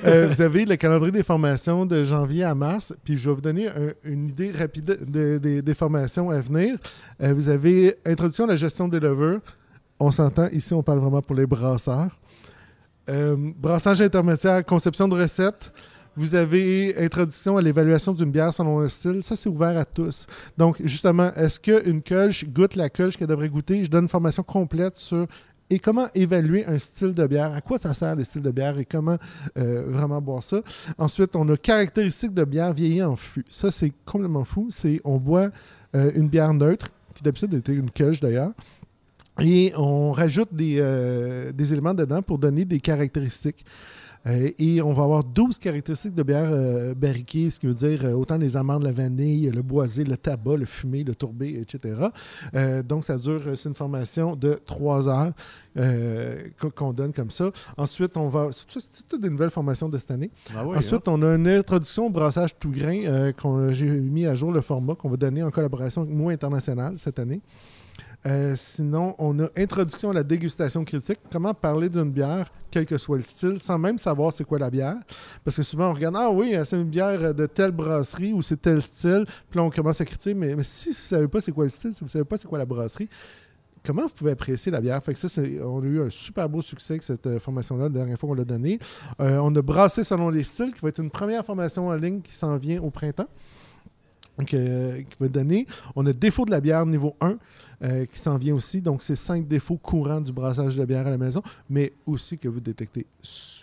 Euh, 0.06 0.28
vous 0.28 0.42
avez 0.42 0.66
le 0.66 0.76
calendrier 0.76 1.12
des 1.12 1.24
formations 1.24 1.86
de 1.86 2.04
janvier 2.04 2.44
à 2.44 2.54
mars. 2.56 2.94
Puis 3.04 3.18
je 3.18 3.30
vais 3.30 3.36
vous 3.36 3.42
donner 3.42 3.68
un- 3.68 3.94
une 4.04 4.28
idée 4.30 4.52
rapide 4.52 4.98
de- 5.10 5.38
de- 5.38 5.62
des 5.62 5.74
formations 5.74 6.30
à 6.30 6.40
venir. 6.42 6.78
Euh, 7.22 7.34
vous 7.34 7.50
avez 7.50 7.96
introduction 8.06 8.44
à 8.46 8.48
la 8.48 8.56
gestion 8.56 8.88
des 8.88 9.00
levures. 9.00 9.40
On 10.00 10.12
s'entend, 10.12 10.48
ici, 10.52 10.74
on 10.74 10.84
parle 10.84 11.00
vraiment 11.00 11.22
pour 11.22 11.36
les 11.36 11.46
brasseurs. 11.48 12.12
Euh, 13.10 13.36
brassage 13.58 14.02
intermédiaire, 14.02 14.64
conception 14.66 15.08
de 15.08 15.16
recettes. 15.16 15.72
Vous 16.16 16.34
avez 16.34 16.96
introduction 16.98 17.58
à 17.58 17.62
l'évaluation 17.62 18.12
d'une 18.12 18.32
bière 18.32 18.52
selon 18.52 18.80
un 18.80 18.88
style. 18.88 19.22
Ça, 19.22 19.36
c'est 19.36 19.50
ouvert 19.50 19.78
à 19.78 19.86
tous. 19.86 20.26
Donc, 20.58 20.82
justement, 20.84 21.32
est-ce 21.36 21.60
qu'une 21.60 22.02
colche 22.02 22.44
goûte 22.46 22.76
la 22.76 22.90
colche 22.90 23.16
qu'elle 23.18 23.28
devrait 23.28 23.50
goûter? 23.50 23.84
Je 23.86 23.90
donne 23.90 24.04
une 24.04 24.08
formation 24.10 24.42
complète 24.42 24.96
sur 24.96 25.28
et 25.70 25.80
comment 25.80 26.08
évaluer 26.16 26.66
un 26.66 26.78
style 26.80 27.14
de 27.14 27.28
bière, 27.28 27.54
à 27.54 27.62
quoi 27.62 27.78
ça 27.78 27.94
sert 27.94 28.16
les 28.16 28.24
styles 28.24 28.42
de 28.42 28.52
bière? 28.52 28.78
Et 28.80 28.86
comment 28.86 29.18
euh, 29.58 29.84
vraiment 29.88 30.22
boire 30.22 30.44
ça? 30.44 30.62
Ensuite, 30.98 31.36
on 31.36 31.48
a 31.50 31.58
caractéristiques 31.58 32.34
de 32.34 32.46
bière 32.46 32.74
vieillie 32.74 33.04
en 33.04 33.16
fût. 33.16 33.46
Ça, 33.50 33.70
c'est 33.72 33.92
complètement 34.06 34.46
fou. 34.46 34.68
C'est 34.70 35.02
on 35.04 35.18
boit 35.18 35.50
euh, 35.96 36.12
une 36.16 36.30
bière 36.30 36.54
neutre, 36.54 36.88
qui 37.14 37.24
d'habitude 37.24 37.54
était 37.54 37.74
une 37.74 37.92
queue 37.92 38.16
d'ailleurs, 38.22 38.52
et 39.40 39.74
on 39.78 40.12
rajoute 40.12 40.54
des, 40.54 40.78
euh, 40.80 41.52
des 41.52 41.72
éléments 41.74 41.94
dedans 41.94 42.22
pour 42.22 42.38
donner 42.38 42.66
des 42.66 42.80
caractéristiques. 42.80 43.64
Euh, 44.26 44.50
et 44.60 44.82
on 44.82 44.92
va 44.92 45.04
avoir 45.04 45.24
12 45.24 45.58
caractéristiques 45.58 46.16
de 46.16 46.24
bière 46.24 46.50
euh, 46.52 46.94
barriquée, 46.94 47.50
ce 47.50 47.60
qui 47.60 47.68
veut 47.68 47.74
dire 47.74 48.04
autant 48.18 48.36
les 48.38 48.58
amandes, 48.58 48.84
la 48.84 48.92
vanille, 48.92 49.50
le 49.54 49.62
boisé, 49.62 50.04
le 50.04 50.18
tabac, 50.18 50.58
le 50.58 50.66
fumé, 50.66 51.04
le 51.04 51.16
tourbé, 51.16 51.62
etc. 51.62 51.96
Donc, 52.84 53.06
ça 53.06 53.16
dure, 53.18 53.42
c'est 53.56 53.70
une 53.70 53.76
formation 53.76 54.36
de 54.36 54.54
3 54.66 55.08
heures 55.08 55.32
qu'on- 56.76 56.92
donne 56.94 57.14
comme 57.14 57.30
ça. 57.32 57.52
Ensuite, 57.78 58.18
on 58.18 58.28
va. 58.28 58.50
C'est 58.52 58.80
toutes 59.08 59.22
des 59.22 59.30
nouvelles 59.30 59.50
formations 59.52 59.88
de 59.88 59.98
cette 59.98 60.12
année. 60.12 60.32
Ah 60.56 60.66
oui, 60.66 60.74
hein? 60.76 60.80
Ensuite, 60.80 61.08
on 61.08 61.22
a 61.22 61.36
une 61.36 61.48
introduction 61.48 62.08
au 62.08 62.10
brassage 62.10 62.58
tout 62.60 62.72
grain. 62.72 63.32
qu'on- 63.40 63.72
J'ai 63.72 63.86
mis 63.86 64.26
à 64.26 64.34
jour 64.36 64.52
le 64.52 64.62
format 64.62 64.96
qu'on 64.96 65.10
va 65.10 65.18
donner 65.18 65.44
en 65.44 65.52
collaboration 65.52 66.02
avec 66.02 66.14
Moi 66.14 66.32
International 66.34 66.96
cette 66.98 67.20
année. 67.20 67.40
Euh, 68.28 68.56
sinon, 68.58 69.16
on 69.20 69.40
a 69.40 69.48
introduction 69.56 70.10
à 70.10 70.14
la 70.14 70.24
dégustation 70.24 70.84
critique. 70.84 71.20
Comment 71.32 71.54
parler 71.54 71.88
d'une 71.88 72.12
bière, 72.12 72.52
quel 72.70 72.86
que 72.86 72.98
soit 72.98 73.18
le 73.18 73.24
style, 73.24 73.58
sans 73.58 73.80
même 73.80 73.98
savoir 73.98 74.34
c'est 74.34 74.44
quoi 74.44 74.60
la 74.60 74.70
bière? 74.70 74.98
Parce 75.46 75.56
que 75.56 75.64
souvent, 75.64 75.92
on 75.92 75.94
regarde, 75.94 76.16
ah 76.18 76.30
oui, 76.30 76.54
c'est 76.66 76.76
une 76.76 76.90
bière 76.90 77.34
de 77.34 77.46
telle 77.46 77.72
brasserie 77.72 78.34
ou 78.34 78.42
c'est 78.42 78.62
tel 78.62 78.82
style. 78.82 79.24
Puis 79.50 79.58
là, 79.58 79.64
on 79.64 79.70
commence 79.70 80.02
à 80.02 80.06
critiquer. 80.06 80.34
Mais, 80.34 80.56
si 80.64 80.90
vous 80.90 80.96
ne 80.96 80.96
savez 80.96 81.28
pas 81.30 81.40
c'est 81.40 81.54
quoi 81.54 81.64
le 81.64 81.70
style, 81.70 81.94
si 81.94 82.00
vous 82.00 82.08
ne 82.08 82.12
savez 82.12 82.26
pas 82.26 82.36
c'est 82.36 82.50
quoi 82.50 82.58
la 82.58 82.66
brasserie, 82.66 83.08
comment 83.86 84.02
vous 84.02 84.14
pouvez 84.14 84.32
apprécier 84.32 84.74
la 84.74 84.82
bière? 84.82 85.02
Fait 85.02 85.14
que 85.14 85.20
ça, 85.26 85.42
on 85.64 85.82
a 85.82 85.86
eu 85.86 86.02
un 86.02 86.10
super 86.10 86.50
beau 86.50 86.62
succès 86.62 86.96
avec 86.96 87.04
cette 87.04 87.28
euh, 87.28 87.40
formation-là, 87.40 87.84
la 87.84 87.90
dernière 87.90 88.20
fois 88.20 88.28
qu'on 88.28 88.36
l'a 88.36 88.44
donnée. 88.44 88.78
Euh, 89.22 89.38
on 89.38 89.56
a 89.56 89.62
brassé 89.62 90.04
selon 90.04 90.30
les 90.30 90.44
styles, 90.44 90.74
qui 90.74 90.82
va 90.82 90.90
être 90.90 91.00
une 91.00 91.12
première 91.12 91.46
formation 91.46 91.88
en 91.88 91.96
ligne 91.96 92.20
qui 92.20 92.36
s'en 92.36 92.58
vient 92.58 92.82
au 92.82 92.90
printemps. 92.90 93.30
Donc, 94.38 94.50
qui 94.50 95.06
va 95.20 95.28
donner. 95.30 95.66
On 95.96 96.06
a 96.06 96.14
défaut 96.14 96.46
de 96.46 96.52
la 96.52 96.62
bière 96.62 96.86
niveau 96.86 97.16
1 97.22 97.38
euh, 97.84 98.06
qui 98.06 98.20
s'en 98.20 98.38
vient 98.38 98.56
aussi. 98.56 98.82
Donc, 98.82 99.02
c'est 99.04 99.16
cinq 99.16 99.48
défauts 99.48 99.78
courants 99.78 100.22
du 100.22 100.32
brassage 100.32 100.76
de 100.76 100.86
bière 100.86 101.08
à 101.08 101.12
la 101.12 101.18
maison, 101.18 101.42
mais 101.70 101.94
aussi 102.06 102.38
que 102.38 102.48
vous 102.48 102.60
détectez 102.60 103.06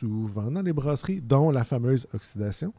souvent 0.05 0.51
dans 0.51 0.63
les 0.63 0.73
brasseries, 0.73 1.21
dont 1.21 1.51
la 1.51 1.65
fameuse 1.65 2.07
oxydation. 2.15 2.73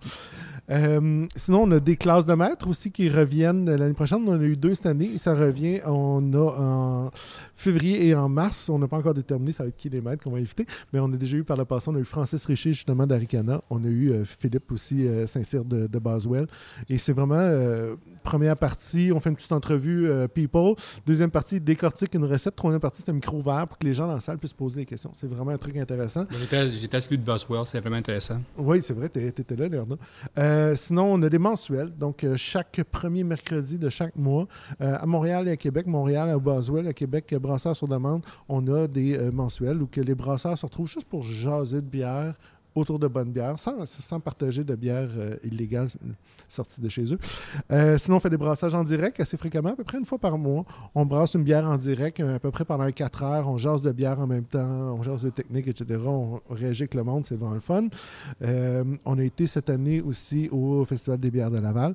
Euh, 0.69 1.25
sinon, 1.35 1.63
on 1.63 1.71
a 1.71 1.79
des 1.79 1.95
classes 1.95 2.25
de 2.25 2.33
maîtres 2.33 2.67
aussi 2.67 2.91
qui 2.91 3.09
reviennent 3.09 3.65
l'année 3.65 3.93
prochaine. 3.93 4.23
On 4.25 4.31
en 4.31 4.39
a 4.39 4.43
eu 4.43 4.57
deux 4.57 4.75
cette 4.75 4.85
année 4.85 5.17
ça 5.17 5.33
revient. 5.33 5.79
On 5.85 6.33
a 6.33 7.05
en 7.07 7.11
février 7.55 8.07
et 8.07 8.15
en 8.15 8.29
mars. 8.29 8.69
On 8.69 8.79
n'a 8.79 8.87
pas 8.87 8.97
encore 8.97 9.13
déterminé 9.13 9.51
ça 9.51 9.63
va 9.63 9.69
être 9.69 9.75
qui 9.75 9.89
les 9.89 10.01
maîtres 10.01 10.23
qu'on 10.23 10.31
va 10.31 10.39
inviter, 10.39 10.65
mais 10.91 10.99
on 10.99 11.11
a 11.11 11.17
déjà 11.17 11.37
eu 11.37 11.43
par 11.43 11.57
le 11.57 11.65
passé, 11.65 11.89
on 11.89 11.95
a 11.95 11.99
eu 11.99 12.05
Francis 12.05 12.45
Richer 12.45 12.73
justement 12.73 13.07
d'Aricana. 13.07 13.61
On 13.69 13.83
a 13.83 13.87
eu 13.87 14.11
euh, 14.11 14.25
Philippe 14.25 14.71
aussi, 14.71 15.07
euh, 15.07 15.25
Saint-Cyr 15.27 15.63
de, 15.65 15.87
de. 15.87 16.47
Et 16.89 16.97
c'est 16.97 17.13
vraiment 17.13 17.35
première 18.23 18.57
partie, 18.57 19.11
on 19.13 19.19
fait 19.19 19.29
une 19.29 19.35
petite 19.35 19.51
entrevue 19.51 20.09
people. 20.33 20.75
Deuxième 21.05 21.31
partie, 21.31 21.59
décortique 21.59 22.13
une 22.13 22.25
recette. 22.25 22.55
Troisième 22.55 22.81
partie, 22.81 23.01
c'est 23.03 23.11
un 23.11 23.15
micro 23.15 23.37
ouvert 23.37 23.67
pour 23.67 23.77
que 23.77 23.85
les 23.85 23.93
gens 23.93 24.07
dans 24.07 24.15
la 24.15 24.19
salle 24.19 24.37
puissent 24.37 24.53
poser 24.53 24.81
des 24.81 24.85
questions. 24.85 25.11
C'est 25.13 25.27
vraiment 25.27 25.51
un 25.51 25.57
truc 25.57 25.77
intéressant. 25.77 26.25
J'étais 26.39 26.57
à 26.57 27.01
de 27.17 27.23
Boswell, 27.23 27.65
c'était 27.65 27.79
vraiment 27.79 27.97
intéressant. 27.97 28.41
Oui, 28.57 28.79
c'est 28.81 28.93
vrai, 28.93 29.09
tu 29.09 29.19
étais 29.19 29.55
là, 29.55 29.67
Léonard. 29.67 29.97
Euh, 30.37 30.75
sinon, 30.75 31.13
on 31.13 31.21
a 31.21 31.29
des 31.29 31.37
mensuels. 31.37 31.91
Donc, 31.97 32.23
euh, 32.23 32.35
chaque 32.37 32.81
premier 32.91 33.23
mercredi 33.23 33.77
de 33.77 33.89
chaque 33.89 34.15
mois, 34.15 34.47
euh, 34.81 34.97
à 34.99 35.05
Montréal 35.05 35.47
et 35.47 35.51
à 35.51 35.57
Québec, 35.57 35.87
Montréal, 35.87 36.29
à 36.29 36.37
Boswell, 36.37 36.87
à 36.87 36.93
Québec, 36.93 37.33
Brasseurs 37.39 37.75
sur 37.75 37.87
demande, 37.87 38.23
on 38.49 38.67
a 38.67 38.87
des 38.87 39.17
euh, 39.17 39.31
mensuels 39.31 39.81
où 39.81 39.87
que 39.87 40.01
les 40.01 40.15
brasseurs 40.15 40.57
se 40.57 40.65
retrouvent 40.65 40.87
juste 40.87 41.07
pour 41.07 41.23
jaser 41.23 41.81
de 41.81 41.87
bière 41.87 42.33
autour 42.75 42.99
de 42.99 43.07
bonnes 43.07 43.31
bières, 43.31 43.57
sans, 43.57 44.19
partager 44.19 44.63
de 44.63 44.75
bières 44.75 45.09
euh, 45.17 45.37
illégales 45.43 45.89
sorties 46.47 46.81
de 46.81 46.89
chez 46.89 47.13
eux. 47.13 47.19
Euh, 47.71 47.97
sinon, 47.97 48.17
on 48.17 48.19
fait 48.19 48.29
des 48.29 48.37
brassages 48.37 48.75
en 48.75 48.83
direct 48.83 49.19
assez 49.19 49.37
fréquemment, 49.37 49.69
à 49.69 49.75
peu 49.75 49.83
près 49.83 49.97
une 49.97 50.05
fois 50.05 50.17
par 50.17 50.37
mois. 50.37 50.65
On 50.93 51.05
brasse 51.05 51.33
une 51.33 51.43
bière 51.43 51.65
en 51.65 51.77
direct 51.77 52.19
euh, 52.19 52.35
à 52.35 52.39
peu 52.39 52.51
près 52.51 52.65
pendant 52.65 52.89
4 52.89 53.23
heures. 53.23 53.49
On 53.49 53.57
jase 53.57 53.81
de 53.81 53.91
bière 53.91 54.19
en 54.19 54.27
même 54.27 54.45
temps, 54.45 54.95
on 54.97 55.03
jase 55.03 55.23
de 55.23 55.29
technique, 55.29 55.67
etc. 55.67 55.99
On 56.05 56.39
réagit 56.49 56.83
avec 56.83 56.93
le 56.93 57.03
monde, 57.03 57.25
c'est 57.25 57.35
vraiment 57.35 57.55
le 57.55 57.59
fun. 57.59 57.87
Euh, 58.41 58.83
on 59.05 59.17
a 59.17 59.23
été 59.23 59.47
cette 59.47 59.69
année 59.69 60.01
aussi 60.01 60.49
au 60.51 60.85
Festival 60.85 61.19
des 61.19 61.31
bières 61.31 61.51
de 61.51 61.59
Laval. 61.59 61.93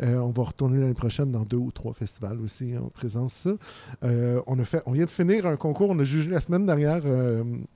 On 0.00 0.30
va 0.30 0.42
retourner 0.42 0.80
l'année 0.80 0.94
prochaine 0.94 1.30
dans 1.30 1.44
deux 1.44 1.58
ou 1.58 1.70
trois 1.70 1.92
festivals 1.92 2.40
aussi 2.40 2.76
en 2.76 2.88
présence. 2.88 3.46
on, 4.02 4.56
on 4.86 4.92
vient 4.92 5.04
de 5.04 5.10
finir 5.10 5.46
un 5.46 5.56
concours. 5.56 5.90
On 5.90 5.98
a 5.98 6.04
jugé 6.04 6.30
la 6.30 6.40
semaine 6.40 6.66
dernière, 6.66 7.02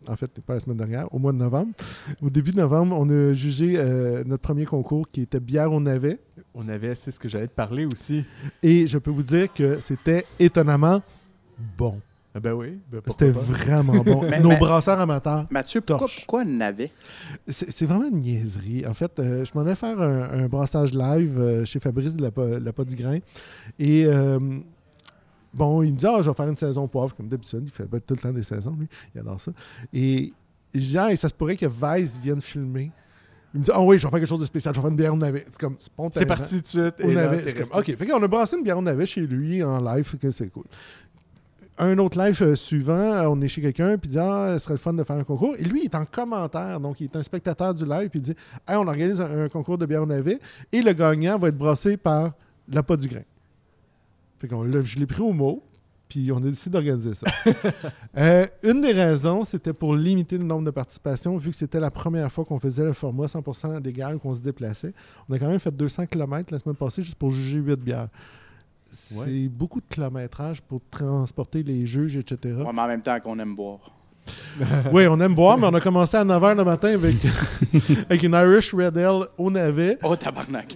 en 0.08 0.16
fait, 0.16 0.40
pas 0.40 0.54
la 0.54 0.60
semaine 0.60 0.78
dernière, 0.78 1.12
au 1.14 1.18
mois 1.18 1.32
de 1.32 1.38
novembre. 1.38 1.72
Au 2.22 2.30
début 2.30 2.45
de 2.52 2.56
novembre, 2.58 2.96
on 2.98 3.08
a 3.08 3.32
jugé 3.34 3.74
euh, 3.76 4.22
notre 4.24 4.42
premier 4.42 4.64
concours 4.66 5.08
qui 5.10 5.22
était 5.22 5.40
bière 5.40 5.72
au 5.72 5.80
navet. 5.80 6.18
On 6.54 6.68
avait, 6.68 6.94
c'est 6.94 7.10
ce 7.10 7.18
que 7.18 7.28
j'allais 7.28 7.48
te 7.48 7.54
parler 7.54 7.84
aussi. 7.86 8.24
Et 8.62 8.86
je 8.86 8.98
peux 8.98 9.10
vous 9.10 9.22
dire 9.22 9.52
que 9.52 9.78
c'était 9.80 10.24
étonnamment 10.38 11.02
bon. 11.78 12.00
Ah 12.34 12.40
ben 12.40 12.52
oui. 12.52 12.78
ben 12.92 13.00
pourquoi 13.00 13.26
C'était 13.26 13.30
vraiment 13.32 14.02
bon. 14.04 14.22
Mais- 14.30 14.40
Nos 14.40 14.56
brasseurs 14.58 15.00
amateurs, 15.00 15.46
Mathieu, 15.50 15.80
pourquoi, 15.80 16.06
pourquoi 16.14 16.44
navet? 16.44 16.90
c'est 17.48 17.70
c'est 17.70 17.86
vraiment 17.86 18.08
une 18.08 18.20
niaiserie. 18.20 18.86
En 18.86 18.92
fait, 18.92 19.18
euh, 19.18 19.42
je 19.44 19.50
m'en 19.54 19.62
allais 19.62 19.74
faire 19.74 19.98
un, 20.00 20.44
un 20.44 20.46
brassage 20.46 20.92
live 20.92 21.38
euh, 21.40 21.64
chez 21.64 21.78
Fabrice 21.78 22.14
de 22.14 22.20
la, 22.22 22.30
Pa- 22.30 22.58
la 22.60 22.72
Pas 22.74 22.84
du 22.84 22.94
Grain. 22.94 23.18
Et 23.78 24.04
euh, 24.04 24.38
bon, 25.54 25.82
il 25.82 25.92
me 25.94 25.96
dit 25.98 26.06
Ah, 26.06 26.18
je 26.20 26.28
vais 26.30 26.34
faire 26.36 26.48
une 26.48 26.56
saison 26.56 26.86
poivre, 26.86 27.14
comme 27.16 27.28
d'habitude. 27.28 27.62
Il 27.64 27.70
fait 27.70 27.86
ben, 27.88 28.00
tout 28.00 28.14
le 28.14 28.20
temps 28.20 28.32
des 28.32 28.42
saisons, 28.42 28.76
lui. 28.78 28.86
Il 29.14 29.20
adore 29.22 29.40
ça. 29.40 29.52
Et 29.94 30.34
genre, 30.80 31.08
et 31.08 31.16
ça 31.16 31.28
se 31.28 31.34
pourrait 31.34 31.56
que 31.56 31.66
Vice 31.66 32.18
vienne 32.22 32.40
filmer. 32.40 32.90
Il 33.54 33.60
me 33.60 33.64
dit 33.64 33.70
Ah 33.72 33.80
oui, 33.82 33.98
je 33.98 34.06
vais 34.06 34.10
faire 34.10 34.18
quelque 34.20 34.28
chose 34.28 34.40
de 34.40 34.44
spécial, 34.44 34.74
je 34.74 34.78
vais 34.80 34.82
faire 34.82 34.90
une 34.90 34.96
bière 34.96 35.14
au 35.14 35.16
navet. 35.16 35.44
C'est 35.46 35.58
comme 35.58 35.76
C'est 35.78 35.86
spontanément. 35.86 36.28
parti 36.34 36.56
tout 36.56 36.60
de 36.62 36.66
suite. 36.66 36.94
On 37.02 37.08
et 37.08 37.14
là, 37.14 37.36
c'est 37.38 37.44
c'est 37.44 37.54
comme. 37.68 37.78
OK, 37.80 37.96
fait 37.96 38.06
qu'on 38.06 38.22
a 38.22 38.28
brassé 38.28 38.56
une 38.56 38.62
bière 38.62 38.78
on 38.78 38.86
avait 38.86 39.06
chez 39.06 39.20
lui 39.22 39.62
en 39.62 39.80
live, 39.80 40.16
que 40.18 40.30
c'est 40.30 40.50
cool. 40.50 40.64
Un 41.78 41.98
autre 41.98 42.18
live 42.18 42.42
euh, 42.42 42.54
suivant, 42.54 42.94
euh, 42.94 43.26
on 43.28 43.38
est 43.42 43.48
chez 43.48 43.60
quelqu'un, 43.60 43.98
puis 43.98 44.08
il 44.08 44.12
dit 44.12 44.18
Ah, 44.18 44.54
ce 44.58 44.64
serait 44.64 44.74
le 44.74 44.78
fun 44.78 44.94
de 44.94 45.04
faire 45.04 45.16
un 45.16 45.24
concours. 45.24 45.54
Et 45.58 45.62
lui, 45.64 45.80
il 45.82 45.84
est 45.84 45.94
en 45.94 46.06
commentaire, 46.06 46.80
donc 46.80 47.00
il 47.00 47.04
est 47.04 47.16
un 47.16 47.22
spectateur 47.22 47.74
du 47.74 47.84
live, 47.84 48.08
puis 48.08 48.18
il 48.18 48.22
dit 48.22 48.34
Hey, 48.66 48.76
on 48.76 48.86
organise 48.86 49.20
un, 49.20 49.44
un 49.44 49.48
concours 49.50 49.76
de 49.78 49.84
bière 49.86 50.02
on 50.02 50.10
avait, 50.10 50.38
et 50.72 50.80
le 50.82 50.92
gagnant 50.94 51.36
va 51.38 51.48
être 51.48 51.58
brassé 51.58 51.96
par 51.98 52.32
la 52.68 52.82
pas 52.82 52.96
du 52.96 53.08
grain. 53.08 53.22
Fait 54.38 54.48
qu'on 54.48 54.62
l'a- 54.62 54.82
je 54.84 54.98
l'ai 54.98 55.06
pris 55.06 55.20
au 55.22 55.32
mot, 55.32 55.62
puis 56.08 56.30
on 56.32 56.36
a 56.38 56.40
décidé 56.40 56.70
d'organiser 56.70 57.14
ça. 57.14 57.26
Euh, 58.18 58.46
une 58.62 58.80
des 58.80 58.92
raisons, 58.92 59.44
c'était 59.44 59.74
pour 59.74 59.94
limiter 59.94 60.38
le 60.38 60.44
nombre 60.44 60.64
de 60.64 60.70
participations, 60.70 61.36
vu 61.36 61.50
que 61.50 61.56
c'était 61.56 61.78
la 61.80 61.90
première 61.90 62.32
fois 62.32 62.46
qu'on 62.46 62.58
faisait 62.58 62.84
le 62.84 62.94
format 62.94 63.26
100% 63.26 63.82
légal, 63.84 64.18
qu'on 64.18 64.32
se 64.32 64.40
déplaçait. 64.40 64.94
On 65.28 65.34
a 65.34 65.38
quand 65.38 65.48
même 65.48 65.58
fait 65.58 65.70
200 65.74 66.06
km 66.06 66.50
la 66.50 66.58
semaine 66.58 66.76
passée 66.76 67.02
juste 67.02 67.16
pour 67.16 67.30
juger 67.30 67.58
8 67.58 67.74
bières. 67.78 68.08
C'est 68.90 69.16
Ouais. 69.18 69.48
beaucoup 69.48 69.80
de 69.80 69.84
kilométrage 69.84 70.62
pour 70.62 70.80
transporter 70.90 71.62
les 71.62 71.84
juges, 71.84 72.16
etc. 72.16 72.54
Ouais, 72.54 72.72
mais 72.72 72.80
en 72.80 72.86
même 72.86 73.02
temps 73.02 73.20
qu'on 73.20 73.38
aime 73.38 73.54
boire. 73.54 73.80
oui, 74.92 75.06
on 75.08 75.20
aime 75.20 75.34
boire, 75.34 75.58
mais 75.58 75.66
on 75.66 75.74
a 75.74 75.80
commencé 75.80 76.16
à 76.16 76.24
9h 76.24 76.56
le 76.56 76.64
matin 76.64 76.94
avec, 76.94 77.16
avec 78.08 78.22
une 78.22 78.32
Irish 78.32 78.72
Red 78.72 78.96
Ale 78.96 79.26
au 79.36 79.50
navet. 79.50 79.98
Oh, 80.02 80.16
tabarnak! 80.16 80.74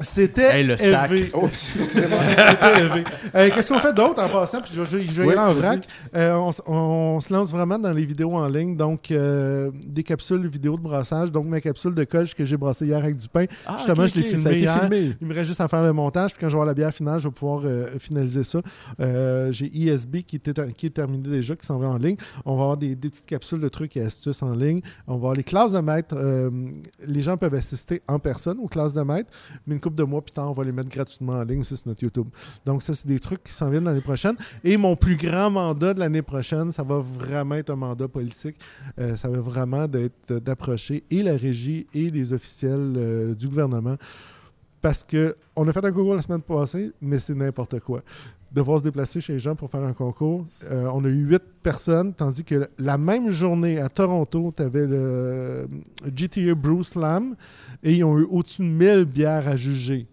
C'était 0.00 0.58
Hey, 0.60 0.66
le 0.66 0.76
sac. 0.76 1.10
élevé. 1.10 1.30
Oh, 1.34 1.46
excusez-moi. 1.46 2.18
C'était 2.50 2.80
élevé. 2.80 3.04
Euh, 3.34 3.50
Qu'est-ce 3.54 3.68
qu'on 3.72 3.78
fait 3.78 3.92
d'autre 3.92 4.22
en 4.24 4.28
passant? 4.28 4.60
Puis 4.60 4.72
je, 4.74 4.84
je- 4.84 4.98
je 5.00 5.22
Oui, 5.22 5.36
en 5.36 5.52
vrac. 5.54 5.86
Euh, 6.16 6.50
on, 6.66 7.20
se 7.20 7.32
lance 7.32 7.50
vraiment 7.52 7.78
dans 7.78 7.92
les 7.92 8.04
vidéos 8.04 8.34
en 8.34 8.46
ligne. 8.48 8.76
Donc, 8.76 9.10
euh, 9.12 9.70
des 9.86 10.02
capsules 10.02 10.46
vidéo 10.48 10.76
de 10.76 10.82
brassage. 10.82 11.30
Donc, 11.30 11.46
ma 11.46 11.60
capsule 11.60 11.94
de 11.94 12.02
colche 12.04 12.34
que 12.34 12.44
j'ai 12.44 12.56
brassée 12.56 12.86
hier 12.86 12.98
avec 12.98 13.16
du 13.16 13.28
pain. 13.28 13.44
Ah, 13.66 13.76
Justement, 13.78 14.06
je 14.08 14.14
l'ai 14.16 14.20
ok, 14.22 14.26
filmé 14.28 14.42
ça 14.42 14.48
a 14.48 14.52
été 14.52 14.60
hier. 14.60 14.80
filmé. 14.80 15.16
Il 15.20 15.26
me 15.28 15.34
reste 15.34 15.46
juste 15.46 15.60
à 15.60 15.68
faire 15.68 15.82
le 15.82 15.92
montage. 15.92 16.32
Puis 16.32 16.40
quand 16.40 16.48
je 16.48 16.52
vais 16.52 16.56
avoir 16.56 16.66
la 16.66 16.74
bière 16.74 16.92
finale, 16.92 17.20
je 17.20 17.28
vais 17.28 17.32
pouvoir 17.34 17.62
euh, 17.64 17.86
finaliser 17.98 18.42
ça. 18.42 18.58
Euh, 19.00 19.52
j'ai 19.52 19.66
ISB 19.72 20.22
qui, 20.22 20.36
était- 20.36 20.72
qui 20.76 20.86
est 20.86 20.90
terminé 20.90 21.28
déjà, 21.28 21.54
qui 21.54 21.66
s'en 21.66 21.78
va 21.78 21.86
en 21.88 21.98
ligne. 21.98 22.16
On 22.44 22.56
va 22.56 22.62
avoir 22.62 22.76
des, 22.76 22.96
des 22.96 23.08
petites 23.10 23.26
capsules 23.26 23.60
de 23.60 23.68
trucs 23.68 23.96
et 23.96 24.02
astuces 24.02 24.42
en 24.42 24.54
ligne. 24.54 24.80
On 25.06 25.12
va 25.12 25.16
avoir 25.18 25.34
les 25.34 25.44
classes 25.44 25.72
de 25.72 25.78
maître. 25.80 26.16
Euh, 26.18 26.50
les 27.06 27.20
gens 27.20 27.36
peuvent 27.36 27.54
assister 27.54 28.02
en 28.08 28.18
personne 28.18 28.58
aux 28.60 28.66
classes 28.68 28.92
de 28.92 29.02
maître, 29.02 29.30
mais 29.66 29.74
une 29.74 29.80
de 29.92 30.02
mois 30.04 30.22
plus 30.22 30.32
tard, 30.32 30.50
on 30.50 30.52
va 30.52 30.64
les 30.64 30.72
mettre 30.72 30.88
gratuitement 30.88 31.34
en 31.34 31.44
ligne 31.44 31.64
sur 31.64 31.76
notre 31.86 32.02
YouTube. 32.02 32.28
Donc, 32.64 32.82
ça, 32.82 32.94
c'est 32.94 33.06
des 33.06 33.20
trucs 33.20 33.42
qui 33.44 33.52
s'en 33.52 33.70
viennent 33.70 33.84
l'année 33.84 34.00
prochaine. 34.00 34.36
Et 34.62 34.76
mon 34.76 34.96
plus 34.96 35.16
grand 35.16 35.50
mandat 35.50 35.94
de 35.94 36.00
l'année 36.00 36.22
prochaine, 36.22 36.72
ça 36.72 36.82
va 36.82 36.98
vraiment 36.98 37.56
être 37.56 37.70
un 37.70 37.76
mandat 37.76 38.08
politique. 38.08 38.56
Euh, 38.98 39.16
ça 39.16 39.28
va 39.28 39.40
vraiment 39.40 39.86
d'être 39.86 40.34
d'approcher 40.38 41.04
et 41.10 41.22
la 41.22 41.36
régie 41.36 41.86
et 41.94 42.10
les 42.10 42.32
officiels 42.32 42.94
euh, 42.96 43.34
du 43.34 43.48
gouvernement. 43.48 43.96
Parce 44.80 45.02
que 45.02 45.34
on 45.56 45.66
a 45.66 45.72
fait 45.72 45.84
un 45.84 45.92
concours 45.92 46.14
la 46.14 46.22
semaine 46.22 46.42
passée, 46.42 46.92
mais 47.00 47.18
c'est 47.18 47.34
n'importe 47.34 47.80
quoi. 47.80 48.02
Devoir 48.54 48.78
se 48.78 48.84
déplacer 48.84 49.20
chez 49.20 49.32
les 49.32 49.38
gens 49.40 49.56
pour 49.56 49.68
faire 49.68 49.82
un 49.82 49.92
concours. 49.92 50.46
Euh, 50.70 50.88
on 50.94 51.04
a 51.04 51.08
eu 51.08 51.24
huit 51.24 51.42
personnes, 51.62 52.14
tandis 52.14 52.44
que 52.44 52.68
la 52.78 52.96
même 52.96 53.30
journée 53.30 53.80
à 53.80 53.88
Toronto, 53.88 54.54
tu 54.56 54.62
avais 54.62 54.86
le 54.86 55.66
GTA 56.14 56.54
Brew 56.54 56.84
Slam 56.84 57.34
et 57.82 57.94
ils 57.94 58.04
ont 58.04 58.16
eu 58.16 58.22
au-dessus 58.30 58.62
de 58.62 58.68
1000 58.68 59.04
bières 59.06 59.48
à 59.48 59.56
juger. 59.56 60.06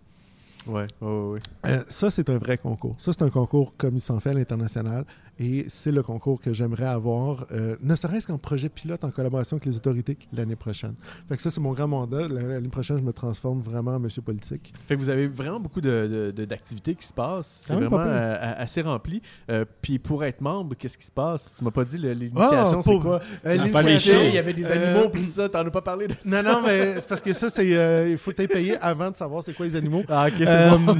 Ouais, 0.67 0.85
ouais, 1.01 1.07
ouais, 1.09 1.31
ouais. 1.33 1.39
Euh, 1.67 1.83
ça, 1.89 2.11
c'est 2.11 2.29
un 2.29 2.37
vrai 2.37 2.57
concours. 2.57 2.95
Ça, 2.99 3.11
c'est 3.13 3.23
un 3.23 3.29
concours 3.29 3.73
comme 3.77 3.95
il 3.95 4.01
s'en 4.01 4.19
fait 4.19 4.29
à 4.29 4.33
l'international. 4.33 5.05
Et 5.39 5.65
c'est 5.69 5.91
le 5.91 6.03
concours 6.03 6.39
que 6.39 6.53
j'aimerais 6.53 6.85
avoir, 6.85 7.47
euh, 7.51 7.75
ne 7.81 7.95
serait-ce 7.95 8.27
qu'en 8.27 8.37
projet 8.37 8.69
pilote 8.69 9.03
en 9.03 9.09
collaboration 9.09 9.55
avec 9.57 9.65
les 9.65 9.75
autorités 9.75 10.15
l'année 10.33 10.55
prochaine. 10.55 10.93
Fait 11.27 11.35
que 11.35 11.41
ça, 11.41 11.49
c'est 11.49 11.61
mon 11.61 11.71
grand 11.73 11.87
mandat. 11.87 12.27
L'année 12.27 12.67
prochaine, 12.67 12.97
je 12.97 13.01
me 13.01 13.11
transforme 13.13 13.59
vraiment 13.59 13.95
en 13.95 13.99
monsieur 13.99 14.21
politique. 14.21 14.71
Fait 14.87 14.93
que 14.95 14.99
vous 14.99 15.09
avez 15.09 15.25
vraiment 15.27 15.59
beaucoup 15.59 15.81
de- 15.81 16.29
de- 16.29 16.31
de- 16.35 16.45
d'activités 16.45 16.93
qui 16.93 17.07
se 17.07 17.13
passent. 17.13 17.61
C'est 17.63 17.73
vraiment 17.73 17.97
euh, 17.99 18.35
assez 18.57 18.81
rempli. 18.81 19.19
Euh, 19.49 19.65
Puis 19.81 19.97
pour 19.97 20.23
être 20.23 20.41
membre, 20.41 20.75
qu'est-ce 20.77 20.97
qui 20.97 21.05
se 21.07 21.11
passe? 21.11 21.55
Tu 21.57 21.63
m'as 21.63 21.71
pas 21.71 21.85
dit 21.85 21.97
le- 21.97 22.11
l'initiation, 22.13 22.79
Ah, 22.79 22.81
c'est 22.83 22.99
quoi? 22.99 23.19
Euh, 23.45 23.55
La 23.55 23.67
Pas 23.69 23.81
les 23.81 23.87
l'initiation- 23.89 24.13
chiens, 24.19 24.27
il 24.29 24.35
y 24.35 24.37
avait 24.37 24.53
des 24.53 24.65
Euh, 24.65 24.93
animaux, 24.93 25.09
puis 25.09 25.25
ça, 25.25 25.49
t'en 25.49 25.65
as 25.65 25.71
pas 25.71 25.81
parlé 25.81 26.07
de 26.07 26.13
ça. 26.13 26.19
Non, 26.43 26.43
non, 26.43 26.61
mais 26.63 26.95
c'est 26.99 27.07
parce 27.07 27.21
que 27.21 27.33
ça, 27.33 27.49
c'est. 27.49 27.75
euh, 27.75 28.09
il 28.09 28.17
faut 28.19 28.29
que 28.31 28.41
tu 28.43 28.47
payé 28.47 28.77
avant 28.77 29.09
de 29.09 29.15
savoir 29.15 29.41
c'est 29.41 29.53
quoi 29.53 29.65
les 29.65 29.75
animaux. 29.75 30.03
Ah, 30.07 30.27
ok, 30.27 30.33
c'est 30.37 30.45
Euh, 30.51 30.77
bon. 30.77 30.97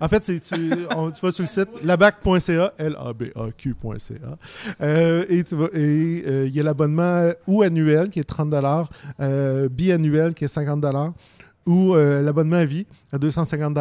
en 0.00 0.08
fait, 0.08 0.20
tu, 0.20 0.40
on- 0.96 1.10
tu 1.10 1.20
vas 1.24 1.30
sur 1.32 1.42
le 1.42 1.48
site 1.48 1.68
labac.ca, 1.84 2.72
L-A-B-A-Q.ca, 2.78 4.38
euh, 4.80 5.24
et 5.28 5.44
tu 5.44 5.54
vas- 5.54 5.68
et, 5.74 6.22
euh, 6.26 6.46
il 6.46 6.54
y 6.54 6.60
a 6.60 6.62
l'abonnement 6.62 7.30
ou 7.46 7.62
annuel 7.62 8.08
qui 8.08 8.20
est 8.20 8.24
30 8.24 8.54
euh, 9.20 9.68
biannuel 9.68 10.34
qui 10.34 10.44
est 10.44 10.48
50 10.48 10.84
ou 11.66 11.94
l'abonnement 11.94 12.56
à 12.56 12.64
vie 12.64 12.86
à 13.12 13.18
250 13.18 13.78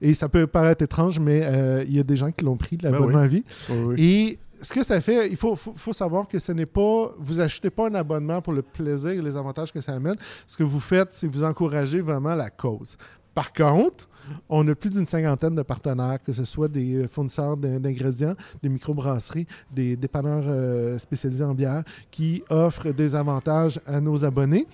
Et 0.00 0.14
ça 0.14 0.28
peut 0.28 0.46
paraître 0.46 0.82
étrange, 0.82 1.18
mais 1.18 1.42
il 1.88 1.94
y 1.96 1.98
a 1.98 2.02
des 2.04 2.16
gens 2.16 2.30
qui 2.30 2.44
l'ont 2.44 2.56
pris, 2.56 2.78
l'abonnement 2.80 3.06
Ben 3.08 3.18
oui. 3.18 3.24
à 3.24 3.26
vie. 3.26 3.44
Oui. 3.68 3.94
Et 3.98 4.38
ce 4.62 4.72
que 4.72 4.84
ça 4.84 5.00
fait, 5.00 5.28
il 5.28 5.36
faut, 5.36 5.54
faut, 5.56 5.74
faut 5.76 5.92
savoir 5.92 6.26
que 6.28 6.38
ce 6.38 6.52
n'est 6.52 6.66
pas. 6.66 7.10
Vous 7.18 7.40
achetez 7.40 7.68
pas 7.70 7.88
un 7.88 7.94
abonnement 7.94 8.40
pour 8.40 8.52
le 8.52 8.62
plaisir 8.62 9.10
et 9.10 9.20
les 9.22 9.36
avantages 9.36 9.70
que 9.72 9.80
ça 9.80 9.92
amène. 9.92 10.14
Ce 10.46 10.56
que 10.56 10.62
vous 10.62 10.80
faites, 10.80 11.12
c'est 11.12 11.26
vous 11.26 11.44
encourager 11.44 12.00
vraiment 12.00 12.34
la 12.34 12.48
cause. 12.48 12.96
Par 13.36 13.52
contre, 13.52 14.08
on 14.48 14.66
a 14.66 14.74
plus 14.74 14.88
d'une 14.90 15.04
cinquantaine 15.04 15.54
de 15.54 15.62
partenaires, 15.62 16.18
que 16.24 16.32
ce 16.32 16.44
soit 16.44 16.68
des 16.68 17.02
euh, 17.04 17.06
fournisseurs 17.06 17.56
d'in- 17.56 17.78
d'ingrédients, 17.78 18.34
des 18.62 18.70
microbrasseries, 18.70 19.46
des 19.70 19.94
dépanneurs 19.94 20.44
euh, 20.48 20.98
spécialisés 20.98 21.44
en 21.44 21.54
bière, 21.54 21.82
qui 22.10 22.42
offrent 22.48 22.90
des 22.92 23.14
avantages 23.14 23.78
à 23.86 24.00
nos 24.00 24.24
abonnés. 24.24 24.66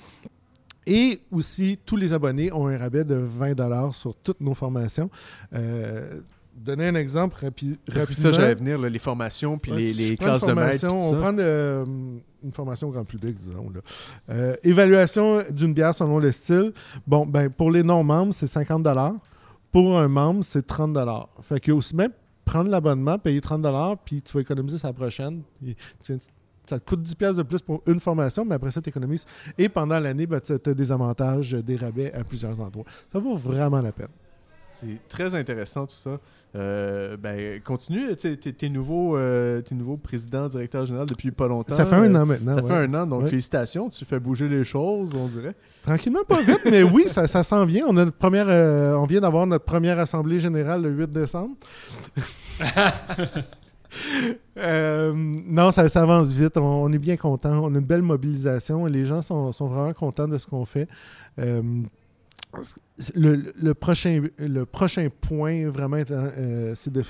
Et 0.86 1.20
aussi, 1.32 1.78
tous 1.84 1.96
les 1.96 2.12
abonnés 2.12 2.52
ont 2.52 2.68
un 2.68 2.78
rabais 2.78 3.04
de 3.04 3.16
20 3.16 3.92
sur 3.92 4.14
toutes 4.14 4.40
nos 4.40 4.54
formations. 4.54 5.10
Euh, 5.54 6.20
donner 6.62 6.88
un 6.88 6.94
exemple 6.94 7.36
rapi- 7.44 7.78
rapidement. 7.88 8.30
ça, 8.30 8.32
j'allais 8.32 8.54
venir, 8.54 8.78
là, 8.78 8.88
les 8.88 8.98
formations, 8.98 9.58
puis 9.58 9.72
Ouais, 9.72 9.78
les, 9.92 10.16
classes 10.16 10.44
de 10.44 10.52
maître. 10.52 10.86
On 10.90 11.12
ça. 11.12 11.18
prend 11.18 11.32
de, 11.32 11.42
euh, 11.42 11.84
une 12.44 12.52
formation 12.52 12.88
au 12.88 12.90
grand 12.92 13.04
public, 13.04 13.34
disons. 13.36 13.70
Là. 13.70 13.80
Euh, 14.30 14.56
évaluation 14.64 15.42
d'une 15.50 15.74
bière 15.74 15.94
selon 15.94 16.18
le 16.18 16.32
style. 16.32 16.72
Bon, 17.06 17.26
ben 17.26 17.50
pour 17.50 17.70
les 17.70 17.82
non-membres, 17.82 18.34
c'est 18.34 18.46
50 18.46 18.86
Pour 19.70 19.98
un 19.98 20.08
membre, 20.08 20.44
c'est 20.44 20.66
30 20.66 20.96
Fait 21.42 21.60
que 21.60 21.72
aussi 21.72 21.94
même 21.96 22.10
prendre 22.44 22.70
l'abonnement, 22.70 23.18
payer 23.18 23.40
30 23.40 23.98
puis 24.04 24.20
tu 24.22 24.32
vas 24.32 24.40
économiser 24.40 24.76
la 24.82 24.92
prochaine. 24.92 25.42
Tu- 26.04 26.18
ça 26.68 26.78
te 26.78 26.88
coûte 26.88 27.02
10 27.02 27.14
pièces 27.16 27.36
de 27.36 27.42
plus 27.42 27.60
pour 27.60 27.82
une 27.86 27.98
formation, 28.00 28.44
mais 28.44 28.54
après 28.54 28.70
ça, 28.70 28.80
tu 28.80 28.88
économises. 28.88 29.24
Et 29.58 29.68
pendant 29.68 29.98
l'année, 29.98 30.26
ben, 30.26 30.40
tu 30.40 30.52
as 30.52 30.74
des 30.74 30.92
avantages, 30.92 31.52
des 31.52 31.76
rabais 31.76 32.12
à 32.12 32.22
plusieurs 32.24 32.58
endroits. 32.60 32.84
Ça 33.12 33.18
vaut 33.18 33.36
vraiment 33.36 33.80
la 33.80 33.92
peine. 33.92 34.08
C'est 34.72 35.08
très 35.08 35.34
intéressant 35.34 35.86
tout 35.86 35.94
ça. 35.94 36.18
Euh, 36.54 37.16
ben, 37.16 37.60
continue, 37.62 38.14
tu 38.14 38.36
t'es 38.36 38.68
nouveau, 38.68 39.16
euh, 39.16 39.62
nouveau 39.70 39.96
président, 39.96 40.48
directeur 40.48 40.84
général 40.84 41.06
depuis 41.06 41.30
pas 41.30 41.48
longtemps. 41.48 41.74
ça 41.74 41.86
fait 41.86 41.94
un 41.94 42.14
an 42.14 42.26
maintenant. 42.26 42.56
Ça 42.56 42.62
ouais. 42.62 42.68
fait 42.68 42.76
un 42.76 42.94
an, 42.94 43.06
donc 43.06 43.22
Ouais. 43.22 43.30
félicitations, 43.30 43.88
tu 43.88 44.04
fais 44.04 44.20
bouger 44.20 44.48
les 44.48 44.62
choses, 44.64 45.14
on 45.14 45.26
dirait. 45.28 45.54
Tranquillement, 45.82 46.24
pas 46.28 46.42
vite, 46.42 46.60
mais 46.70 46.82
oui, 46.82 47.04
ça, 47.06 47.26
ça 47.26 47.42
s'en 47.42 47.64
vient. 47.64 47.86
On, 47.88 47.96
a 47.96 48.04
notre 48.04 48.18
première, 48.18 48.46
euh, 48.48 48.92
on 48.94 49.06
vient 49.06 49.20
d'avoir 49.20 49.46
notre 49.46 49.64
première 49.64 49.98
assemblée 49.98 50.38
générale 50.40 50.82
le 50.82 50.90
8 50.90 51.10
décembre. 51.10 51.54
Euh, 54.56 55.12
non, 55.14 55.70
ça, 55.70 55.86
ça 55.88 56.02
avance 56.02 56.30
vite. 56.30 56.56
On, 56.56 56.62
on 56.62 56.92
est 56.92 56.98
bien 56.98 57.16
content. 57.18 57.62
On 57.62 57.74
a 57.74 57.78
une 57.78 57.84
belle 57.84 58.02
mobilisation 58.02 58.86
et 58.86 58.90
les 58.90 59.04
gens 59.04 59.22
sont, 59.22 59.52
sont 59.52 59.66
vraiment 59.66 59.92
contents 59.92 60.28
de 60.28 60.38
ce 60.38 60.46
qu'on 60.46 60.64
fait. 60.64 60.88
Euh, 61.38 61.62
le, 63.14 63.42
le 63.60 63.74
prochain, 63.74 64.22
le 64.38 64.64
prochain 64.66 65.08
point, 65.20 65.68
vraiment, 65.68 65.98
euh, 66.10 66.74
c'est 66.76 66.92
de, 66.92 67.02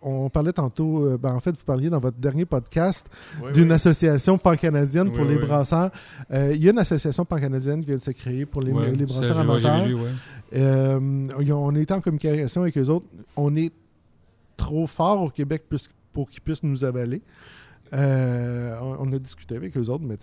On 0.00 0.28
parlait 0.30 0.52
tantôt, 0.52 1.06
euh, 1.06 1.18
ben, 1.18 1.32
en 1.34 1.40
fait, 1.40 1.50
vous 1.52 1.64
parliez 1.64 1.90
dans 1.90 1.98
votre 1.98 2.18
dernier 2.18 2.44
podcast 2.44 3.06
d'une 3.54 3.72
association 3.72 4.38
pan-canadienne 4.38 5.12
pour 5.12 5.24
les 5.24 5.36
brasseurs. 5.36 5.90
Euh, 6.32 6.52
il 6.54 6.62
y 6.62 6.68
a 6.68 6.72
une 6.72 6.78
association 6.78 7.24
pan-canadienne 7.24 7.80
qui 7.80 7.86
vient 7.86 7.96
de 7.96 8.02
se 8.02 8.10
créer 8.10 8.46
pour 8.46 8.62
les, 8.62 8.72
les 8.72 9.06
brasseurs 9.06 9.38
amateurs. 9.38 9.86
ouais. 9.86 11.52
On 11.52 11.74
est 11.74 11.92
en 11.92 12.00
communication 12.00 12.62
avec 12.62 12.76
eux 12.78 12.88
autres. 12.88 13.06
On 13.36 13.54
est 13.56 13.72
trop 14.56 14.86
fort 14.86 15.22
au 15.22 15.30
Québec 15.30 15.64
pour 16.12 16.28
qu'ils 16.28 16.40
puissent 16.40 16.62
nous 16.62 16.84
avaler. 16.84 17.22
Euh, 17.94 18.78
on, 18.80 19.08
on 19.08 19.12
a 19.12 19.18
discuté 19.18 19.54
avec 19.56 19.76
eux 19.76 19.88
autres, 19.90 20.04
mais 20.04 20.16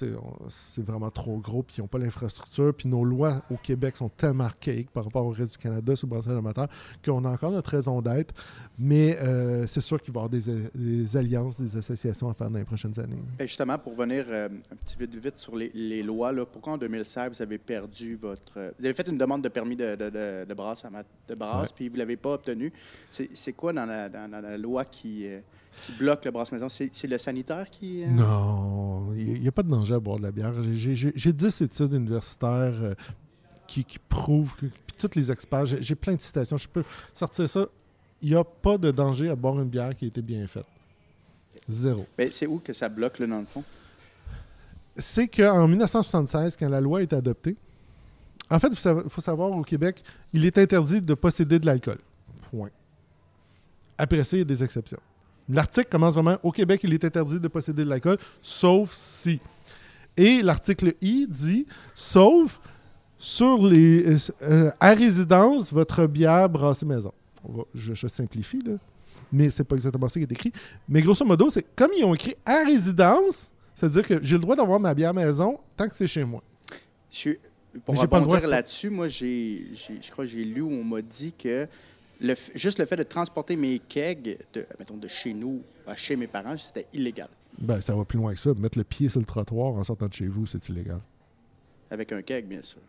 c'est 0.47 0.83
vraiment 0.83 1.09
trop 1.11 1.37
gros, 1.39 1.61
puis 1.63 1.75
ils 1.77 1.81
n'ont 1.81 1.87
pas 1.87 1.99
l'infrastructure, 1.99 2.73
puis 2.73 2.89
nos 2.89 3.03
lois 3.03 3.41
au 3.51 3.55
Québec 3.57 3.95
sont 3.95 4.09
tellement 4.09 4.45
archaïques 4.45 4.89
par 4.91 5.03
rapport 5.05 5.25
au 5.25 5.29
reste 5.29 5.51
du 5.53 5.57
Canada 5.59 5.95
sur 5.95 6.07
le 6.07 6.11
brassage 6.11 6.35
amateur 6.37 6.67
qu'on 7.05 7.23
a 7.25 7.29
encore 7.29 7.51
notre 7.51 7.69
raison 7.69 8.01
d'être. 8.01 8.33
Mais 8.77 9.17
euh, 9.21 9.65
c'est 9.67 9.81
sûr 9.81 10.01
qu'il 10.01 10.13
va 10.13 10.21
y 10.21 10.23
avoir 10.25 10.29
des, 10.29 10.69
des 10.73 11.17
alliances, 11.17 11.59
des 11.59 11.77
associations 11.77 12.29
à 12.29 12.33
faire 12.33 12.49
dans 12.49 12.57
les 12.57 12.65
prochaines 12.65 12.99
années. 12.99 13.21
Et 13.39 13.45
justement, 13.47 13.77
pour 13.77 13.93
venir 13.95 14.25
euh, 14.29 14.47
un 14.71 14.75
petit 14.75 14.95
vite 14.97 15.13
vite 15.15 15.37
sur 15.37 15.55
les, 15.55 15.71
les 15.73 16.01
lois, 16.01 16.31
là, 16.31 16.45
pourquoi 16.45 16.73
en 16.73 16.77
2016 16.77 17.29
vous 17.35 17.41
avez 17.41 17.57
perdu 17.57 18.15
votre. 18.15 18.53
vous 18.79 18.85
avez 18.85 18.93
fait 18.93 19.07
une 19.07 19.17
demande 19.17 19.43
de 19.43 19.49
permis 19.49 19.75
de, 19.75 19.95
de, 19.95 20.09
de, 20.09 20.45
de 20.45 20.53
brasse, 20.53 20.85
ama- 20.85 21.03
de 21.27 21.35
brasse 21.35 21.59
Ouais. 21.59 21.67
puis 21.75 21.87
vous 21.89 21.95
ne 21.95 21.99
l'avez 21.99 22.17
pas 22.17 22.33
obtenu. 22.33 22.71
C'est 23.11 23.53
quoi 23.53 23.73
dans 23.73 23.85
la, 23.85 24.07
dans, 24.09 24.29
dans 24.31 24.41
la 24.41 24.57
loi 24.57 24.85
qui, 24.85 25.27
qui 25.85 25.91
bloque 25.93 26.25
le 26.25 26.31
brasse-maison 26.31 26.69
C'est 26.69 26.89
c'est 26.93 27.07
le 27.07 27.17
sanitaire 27.17 27.69
qui. 27.69 28.03
euh, 28.03 28.07
Non, 28.07 29.13
il 29.15 29.41
n'y 29.41 29.47
a 29.47 29.51
pas 29.51 29.63
de 29.63 29.69
danger 29.69 29.95
à 29.95 29.99
boire 29.99 30.17
de 30.17 30.23
la 30.23 30.31
bière. 30.31 30.53
J'ai- 30.61 30.75
J'ai 30.75 30.95
j'ai- 30.95 31.13
j'ai 31.15 31.33
10 31.33 31.61
études 31.61 31.93
universitaires 31.93 32.73
euh, 32.81 32.93
qui, 33.67 33.83
qui 33.83 33.99
prouvent, 33.99 34.53
que, 34.55 34.65
puis 34.65 34.95
tous 34.97 35.15
les 35.15 35.31
experts, 35.31 35.65
j'ai 35.65 35.95
plein 35.95 36.15
de 36.15 36.21
citations, 36.21 36.57
je 36.57 36.67
peux 36.67 36.83
sortir 37.13 37.47
ça. 37.47 37.67
Il 38.21 38.29
n'y 38.29 38.35
a 38.35 38.43
pas 38.43 38.77
de 38.77 38.91
danger 38.91 39.29
à 39.29 39.35
boire 39.35 39.59
une 39.61 39.69
bière 39.69 39.93
qui 39.95 40.05
a 40.05 40.07
été 40.09 40.21
bien 40.21 40.45
faite. 40.47 40.65
Zéro. 41.67 42.05
Ben, 42.17 42.29
c'est 42.31 42.47
où 42.47 42.57
que 42.59 42.73
ça 42.73 42.89
bloque, 42.89 43.19
là, 43.19 43.27
dans 43.27 43.39
le 43.39 43.45
fond? 43.45 43.63
C'est 44.97 45.27
qu'en 45.27 45.67
1976, 45.67 46.57
quand 46.57 46.67
la 46.67 46.81
loi 46.81 47.01
est 47.01 47.13
adoptée, 47.13 47.55
en 48.49 48.59
fait, 48.59 48.67
il 48.69 49.09
faut 49.09 49.21
savoir, 49.21 49.51
au 49.51 49.61
Québec, 49.61 50.03
il 50.33 50.45
est 50.45 50.57
interdit 50.57 50.99
de 51.01 51.13
posséder 51.13 51.59
de 51.59 51.65
l'alcool. 51.67 51.99
Point. 52.49 52.69
Après 53.97 54.23
ça, 54.23 54.35
il 54.35 54.39
y 54.39 54.41
a 54.41 54.45
des 54.45 54.63
exceptions. 54.63 54.99
L'article 55.49 55.87
commence 55.89 56.13
vraiment 56.13 56.37
au 56.43 56.51
Québec, 56.51 56.81
il 56.83 56.93
est 56.93 57.03
interdit 57.03 57.39
de 57.39 57.47
posséder 57.47 57.83
de 57.83 57.89
l'alcool, 57.89 58.17
sauf 58.41 58.93
si. 58.93 59.39
Et 60.15 60.41
l'article 60.41 60.93
I 61.01 61.25
dit 61.27 61.65
sauf 61.95 62.59
sur 63.17 63.65
les 63.67 64.05
euh, 64.07 64.17
euh, 64.43 64.71
à 64.79 64.93
résidence 64.93 65.73
votre 65.73 66.05
bière 66.07 66.47
brassée 66.49 66.85
maison. 66.85 67.11
On 67.43 67.51
va- 67.53 67.63
je, 67.73 67.93
je 67.93 68.07
simplifie 68.07 68.59
là, 68.65 68.73
mais 69.31 69.49
c'est 69.49 69.63
pas 69.63 69.75
exactement 69.75 70.07
ça 70.07 70.19
qui 70.19 70.25
est 70.25 70.31
écrit. 70.31 70.51
Mais 70.87 71.01
grosso 71.01 71.25
modo, 71.25 71.49
c'est 71.49 71.65
comme 71.75 71.91
ils 71.97 72.03
ont 72.05 72.13
écrit 72.13 72.35
à 72.45 72.63
résidence, 72.65 73.51
c'est-à-dire 73.75 74.05
que 74.07 74.19
j'ai 74.23 74.35
le 74.35 74.41
droit 74.41 74.55
d'avoir 74.55 74.79
ma 74.79 74.93
bière 74.93 75.13
maison 75.13 75.57
tant 75.75 75.87
que 75.87 75.95
c'est 75.95 76.07
chez 76.07 76.23
moi. 76.23 76.43
Je 77.11 77.31
pour 77.85 77.95
rebondir 78.01 78.41
de- 78.41 78.47
là-dessus, 78.47 78.89
moi, 78.89 79.07
j'ai, 79.07 79.67
j'ai- 79.73 79.99
je 80.01 80.11
crois 80.11 80.25
que 80.25 80.31
j'ai 80.31 80.43
lu 80.43 80.61
où 80.61 80.71
on 80.71 80.83
m'a 80.83 81.01
dit 81.01 81.33
que 81.37 81.67
le 82.21 82.33
f- 82.33 82.51
juste 82.55 82.79
le 82.79 82.85
fait 82.85 82.95
de 82.97 83.03
transporter 83.03 83.55
mes 83.55 83.79
kegs 83.79 84.37
de, 84.53 84.65
mettons, 84.77 84.97
de 84.97 85.07
chez 85.07 85.33
nous 85.33 85.61
à 85.87 85.95
chez 85.95 86.15
mes 86.15 86.27
parents, 86.27 86.55
c'était 86.57 86.87
illégal. 86.93 87.29
Ben, 87.57 87.81
ça 87.81 87.95
va 87.95 88.05
plus 88.05 88.17
loin 88.17 88.33
que 88.33 88.39
ça. 88.39 88.51
Mettre 88.57 88.77
le 88.77 88.83
pied 88.83 89.09
sur 89.09 89.19
le 89.19 89.25
trottoir 89.25 89.73
en 89.73 89.83
sortant 89.83 90.07
de 90.07 90.13
chez 90.13 90.27
vous, 90.27 90.45
c'est 90.45 90.67
illégal. 90.69 90.99
Avec 91.91 92.11
un 92.11 92.21
keg, 92.21 92.45
bien 92.47 92.61
sûr. 92.61 92.79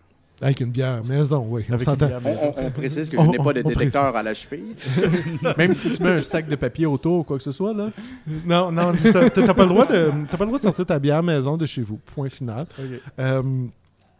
Avec 0.43 0.61
une 0.61 0.71
bière 0.71 1.05
maison, 1.05 1.47
oui. 1.51 1.65
On 1.69 1.75
Avec 1.75 1.85
s'entend. 1.85 2.07
une 2.09 2.19
bière 2.19 2.21
On, 2.25 2.29
maison. 2.29 2.55
on- 2.57 2.65
on 2.67 2.71
précise 2.71 3.11
que 3.11 3.17
On- 3.19 3.25
je 3.27 3.31
n'ai 3.31 3.37
pas 3.39 3.53
de 3.53 3.61
on- 3.63 3.67
on 3.67 3.69
détecteur 3.69 4.17
à 4.17 4.23
la 4.23 4.33
cheville. 4.35 4.75
Même 5.59 5.75
si 5.75 5.95
tu 5.97 6.03
mets 6.03 6.11
un 6.13 6.21
sac 6.21 6.47
de 6.49 6.57
papier 6.57 6.87
autour 6.87 7.21
ou 7.21 7.25
quoi 7.25 7.37
que 7.37 7.43
ce 7.43 7.53
soit, 7.53 7.75
là. 7.75 7.91
Non, 8.47 8.73
non, 8.73 8.93
t'as 9.03 9.29
t'as 9.31 9.55
pas 9.55 9.63
le 9.65 9.69
droit 9.69 9.87
de, 9.87 10.11
t'as 10.31 10.37
pas 10.39 10.45
le 10.45 10.49
droit 10.49 10.59
de 10.59 10.63
sortir 10.63 10.87
ta 10.87 10.99
bière 10.99 11.23
maison 11.23 11.57
de 11.59 11.67
chez 11.67 11.83
vous. 11.83 11.99
Point 11.99 12.29
final. 12.31 12.67
Euh, 13.19 13.43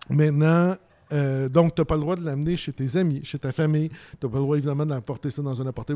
maintenant, 0.09 0.75
euh, 1.13 1.49
donc, 1.49 1.75
tu 1.75 1.81
n'as 1.81 1.85
pas 1.85 1.95
le 1.97 2.01
droit 2.01 2.17
de 2.17 2.25
l'amener 2.25 2.57
chez 2.57 2.73
tes 2.73 2.97
amis, 2.97 3.21
chez 3.25 3.39
ta 3.39 3.53
famille. 3.53 3.89
Tu 3.89 4.27
n'as 4.27 4.31
pas 4.31 4.39
le 4.39 4.43
droit, 4.45 4.57
évidemment, 4.57 4.87
d'apporter 4.87 5.31
ça 5.31 5.43
dans 5.43 5.61
un 5.61 5.67
apporter, 5.67 5.95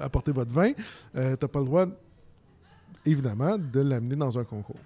apporter 0.00 0.32
votre 0.32 0.52
vin. 0.52 0.72
Euh, 1.16 1.36
tu 1.36 1.44
n'as 1.44 1.48
pas 1.48 1.58
le 1.60 1.64
droit, 1.66 1.86
évidemment, 3.04 3.56
de 3.58 3.80
l'amener 3.80 4.16
dans 4.16 4.38
un 4.38 4.44
concours. 4.44 4.80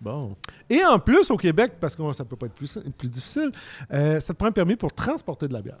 Bon. 0.00 0.36
Et 0.70 0.84
en 0.84 0.98
plus, 0.98 1.30
au 1.30 1.36
Québec, 1.36 1.72
parce 1.80 1.94
que 1.96 2.12
ça 2.12 2.24
peut 2.24 2.36
pas 2.36 2.46
être 2.46 2.54
plus, 2.54 2.78
plus 2.96 3.10
difficile, 3.10 3.50
euh, 3.92 4.20
ça 4.20 4.32
te 4.32 4.38
prend 4.38 4.46
un 4.46 4.52
permis 4.52 4.76
pour 4.76 4.92
transporter 4.92 5.48
de 5.48 5.52
la 5.52 5.62
bière. 5.62 5.78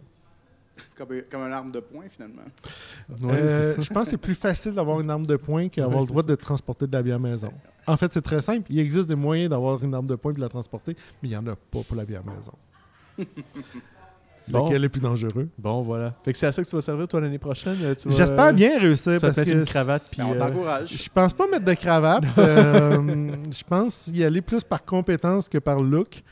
Comme, 0.96 1.08
comme 1.30 1.42
une 1.42 1.52
arme 1.52 1.72
de 1.72 1.80
poing, 1.80 2.04
finalement. 2.08 2.42
Ouais, 3.08 3.32
Euh, 3.32 3.74
je 3.82 3.88
pense 3.92 4.04
que 4.04 4.10
c'est 4.10 4.16
plus 4.16 4.34
facile 4.34 4.74
d'avoir 4.74 5.00
une 5.00 5.10
arme 5.10 5.26
de 5.26 5.36
poing 5.36 5.68
qu'avoir 5.68 5.96
Ouais, 5.98 6.02
le 6.02 6.06
droit 6.08 6.22
de 6.22 6.34
transporter 6.36 6.86
de 6.86 6.92
la 6.92 7.02
bière 7.02 7.18
maison. 7.18 7.52
En 7.86 7.96
fait, 7.96 8.12
c'est 8.12 8.22
très 8.22 8.40
simple. 8.40 8.66
Il 8.70 8.78
existe 8.78 9.06
des 9.08 9.16
moyens 9.16 9.50
d'avoir 9.50 9.82
une 9.82 9.92
arme 9.94 10.06
de 10.06 10.14
poing 10.14 10.32
et 10.32 10.36
de 10.36 10.40
la 10.40 10.48
transporter, 10.48 10.94
mais 11.22 11.28
il 11.28 11.30
n'y 11.30 11.36
en 11.36 11.46
a 11.48 11.56
pas 11.56 11.80
pour 11.82 11.96
la 11.96 12.04
bière 12.04 12.24
maison. 12.24 12.52
Bon. 14.48 14.64
Lequel 14.64 14.82
est 14.84 14.88
plus 14.88 15.00
dangereux? 15.02 15.46
Bon, 15.58 15.82
voilà. 15.82 16.14
Fait 16.24 16.32
que 16.32 16.38
c'est 16.38 16.46
à 16.46 16.52
ça 16.52 16.62
que 16.62 16.68
tu 16.68 16.74
vas 16.74 16.80
servir, 16.80 17.06
toi, 17.06 17.20
l'année 17.20 17.38
prochaine? 17.38 17.76
euh, 17.82 17.94
J'espère 18.06 18.54
bien 18.54 18.78
réussir 18.78 19.12
Tu 19.12 19.18
vas 19.18 19.32
parce 19.32 19.42
que 19.46 19.50
une 19.50 19.64
cravate. 19.66 20.02
Puis, 20.10 20.22
Ben, 20.22 20.26
on 20.26 20.34
euh, 20.34 20.38
t'encourage. 20.38 20.88
je 20.90 21.08
pense 21.12 21.34
pas 21.34 21.46
mettre 21.48 21.66
de 21.66 21.74
cravate. 21.74 22.24
Euh, 22.38 23.32
je 23.50 23.62
pense 23.68 24.06
y 24.14 24.24
aller 24.24 24.40
plus 24.40 24.62
par 24.64 24.82
compétence 24.84 25.50
que 25.50 25.58
par 25.58 25.80
look. 25.82 26.22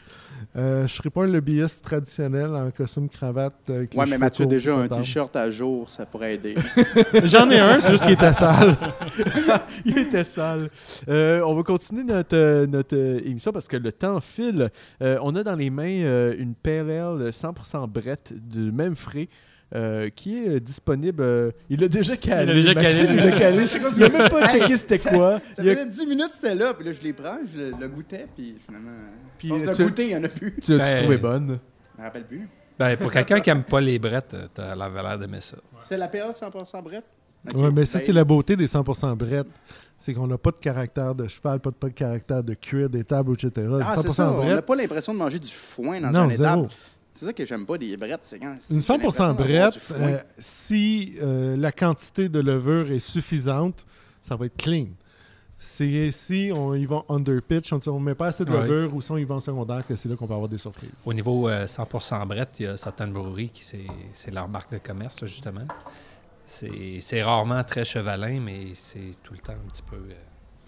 Euh, 0.57 0.87
je 0.87 0.95
serai 0.95 1.11
pas 1.11 1.25
un 1.25 1.27
lobbyiste 1.27 1.85
traditionnel 1.85 2.55
en 2.55 2.71
costume 2.71 3.09
cravate. 3.09 3.55
Avec 3.69 3.93
les 3.93 4.01
Ouais, 4.01 4.07
mais 4.09 4.17
Mathieu 4.17 4.47
déjà 4.47 4.75
un 4.75 4.89
t-shirt 4.89 5.35
à 5.37 5.51
jour, 5.51 5.91
ça 5.91 6.07
pourrait 6.07 6.35
aider. 6.35 6.55
J'en 7.25 7.51
ai 7.51 7.59
un, 7.59 7.79
c'est 7.81 7.91
juste 7.91 8.05
qu'il 8.05 8.15
était 8.15 8.33
sale. 8.33 8.75
Il 9.85 9.99
était 9.99 10.25
sale. 10.25 10.71
Euh, 11.09 11.43
on 11.45 11.55
va 11.55 11.63
continuer 11.63 12.05
notre, 12.05 12.37
euh, 12.37 12.67
notre 12.67 12.97
euh, 12.97 13.21
émission 13.25 13.53
parce 13.53 13.69
que 13.69 13.77
le 13.77 13.93
temps 13.93 14.21
file. 14.21 14.71
Euh, 15.03 15.19
on 15.23 15.35
a 15.37 15.43
dans 15.43 15.57
les 15.57 15.71
mains 15.71 16.03
euh, 16.03 16.35
une 16.39 16.55
PLL 16.55 17.29
100% 17.31 17.87
Brett 17.89 18.33
du 18.35 18.73
même 18.73 18.95
frais. 18.95 19.29
Euh, 19.75 20.09
qui 20.15 20.39
est 20.39 20.49
euh, 20.49 20.61
disponible. 20.61 21.23
euh, 21.23 21.51
il 21.69 21.81
l'a 21.81 21.89
déjà 21.89 22.17
calé. 22.17 22.53
Il 22.53 22.65
l'a 22.65 22.75
déjà 22.75 22.75
Maxime, 22.75 23.07
calé. 23.07 23.19
Il 23.19 23.31
l'a 23.31 23.39
calé. 23.39 23.67
Il 23.97 24.05
a 24.05 24.09
même 24.09 24.29
pas 24.29 24.49
checké 24.49 24.77
c'était 24.77 24.99
quoi. 24.99 25.39
Ça 25.39 25.45
Il 25.63 25.69
a- 25.71 25.75
faisait 25.75 25.87
10 25.87 26.07
minutes, 26.07 26.31
c'était 26.33 26.55
là, 26.55 26.73
puis 26.75 26.85
là, 26.87 26.93
je 26.93 27.01
les 27.03 27.13
prends, 27.13 27.39
je 27.53 27.59
le, 27.59 27.71
le 27.81 27.89
goûtais, 27.89 28.27
puis 28.37 28.57
finalement. 28.65 28.91
Puis, 29.39 29.51
Puis, 29.51 29.63
de 29.63 29.73
tu- 29.75 29.85
goûter, 29.85 30.03
il 30.05 30.09
n'y 30.09 30.17
en 30.17 30.25
a 30.25 30.29
plus. 30.29 30.55
Tu 30.63 30.73
l'as 30.73 30.79
Ben, 30.79 30.99
trouvé 31.03 31.17
bonne? 31.19 31.59
Je 31.97 32.01
me 32.01 32.07
rappelle 32.07 32.25
plus. 32.25 32.49
Ben, 32.79 32.97
pour 32.97 33.11
quelqu'un 33.11 33.41
qui 33.41 33.51
aime 33.51 33.65
pas 33.65 33.81
les 33.81 33.99
brettes, 33.99 34.35
euh, 34.35 34.47
t'as 34.53 34.75
la 34.75 34.89
valeur 34.89 35.19
d'aimer 35.19 35.41
ça. 35.41 35.57
C'est 35.89 35.97
la 35.97 36.09
PL 36.09 36.31
100% 36.33 36.83
Brett? 36.83 37.05
Ok. 37.53 37.57
Ouais, 37.61 37.71
mais 37.71 37.85
ça, 37.85 37.99
Ben, 37.99 38.05
c'est 38.07 38.13
la 38.13 38.25
beauté 38.25 38.57
des 38.57 38.67
100% 38.67 39.15
Brett. 39.17 39.47
C'est 39.99 40.13
qu'on 40.13 40.27
n'a 40.27 40.37
pas 40.37 40.51
de 40.51 40.57
caractère 40.59 41.15
de 41.15 41.27
cheval, 41.27 41.59
pas 41.61 41.71
de, 41.71 41.75
pas 41.77 41.89
de 41.89 41.95
caractère 41.95 42.43
de 42.43 42.53
cuir, 42.55 42.91
des 42.91 43.03
tables, 43.03 43.33
etc. 43.33 43.67
Ah, 43.83 43.95
100% 43.97 44.03
c'est 44.07 44.13
ça. 44.13 44.31
On 44.33 44.45
n'a 44.47 44.61
pas 44.63 44.77
l'impression 44.77 45.15
de 45.15 45.19
manger 45.19 45.39
du 45.39 45.49
foin 45.51 46.01
dans 46.01 46.11
Non, 46.11 46.21
un 46.21 46.31
zéro. 46.31 46.69
C'est 47.19 47.25
ça 47.27 47.33
que 47.33 47.45
j'aime 47.45 47.65
pas 47.67 47.79
des 47.79 47.97
brettes. 47.97 48.21
C'est 48.23 48.39
quand 48.39 48.57
Une 48.71 48.81
j'ai 48.81 48.93
l'impression 48.93 49.25
100% 49.25 49.29
d'avoir 49.29 49.35
Brett, 49.37 49.73
du 49.75 49.81
foin. 49.81 49.97
euh, 49.97 50.19
si 50.39 51.15
euh, 51.23 51.57
la 51.57 51.73
quantité 51.73 52.29
de 52.29 52.41
levure 52.41 52.91
est 52.93 52.99
suffisante, 52.99 53.85
ça 54.23 54.37
va 54.37 54.47
être 54.47 54.57
clean. 54.57 54.87
C'est 55.59 56.11
si 56.11 56.53
on 56.55 56.75
y 56.75 56.85
va 56.85 57.03
under 57.09 57.41
pitch, 57.41 57.73
on 57.73 57.99
ne 57.99 58.05
met 58.05 58.15
pas 58.15 58.27
assez 58.27 58.45
de 58.45 58.51
Ouais. 58.51 58.69
levure 58.69 58.95
ou 58.95 59.01
si 59.01 59.11
on 59.11 59.17
y 59.17 59.25
va 59.25 59.37
en 59.37 59.41
secondaire, 59.41 59.87
que 59.87 59.97
c'est 59.97 60.09
là 60.09 60.15
qu'on 60.17 60.27
peut 60.27 60.35
avoir 60.35 60.49
des 60.51 60.59
surprises. 60.59 60.91
Au 61.07 61.15
niveau 61.15 61.49
euh, 61.49 61.65
100% 61.67 62.27
Brett, 62.27 62.51
il 62.61 62.65
y 62.65 62.67
a 62.67 62.77
certaines 62.77 63.13
breweries 63.13 63.49
qui 63.51 63.65
c'est 63.65 63.87
c'est 64.13 64.31
leur 64.31 64.49
marque 64.49 64.71
de 64.71 64.79
commerce, 64.79 65.21
là, 65.23 65.27
justement. 65.27 65.63
C'est 66.45 67.01
c'est 67.01 67.23
rarement 67.23 67.65
très 67.65 67.85
chevalin, 67.85 68.39
mais 68.41 68.73
c'est 68.75 69.13
tout 69.23 69.33
le 69.33 69.39
temps 69.41 69.55
un 69.55 69.69
petit 69.71 69.83
peu. 69.83 69.97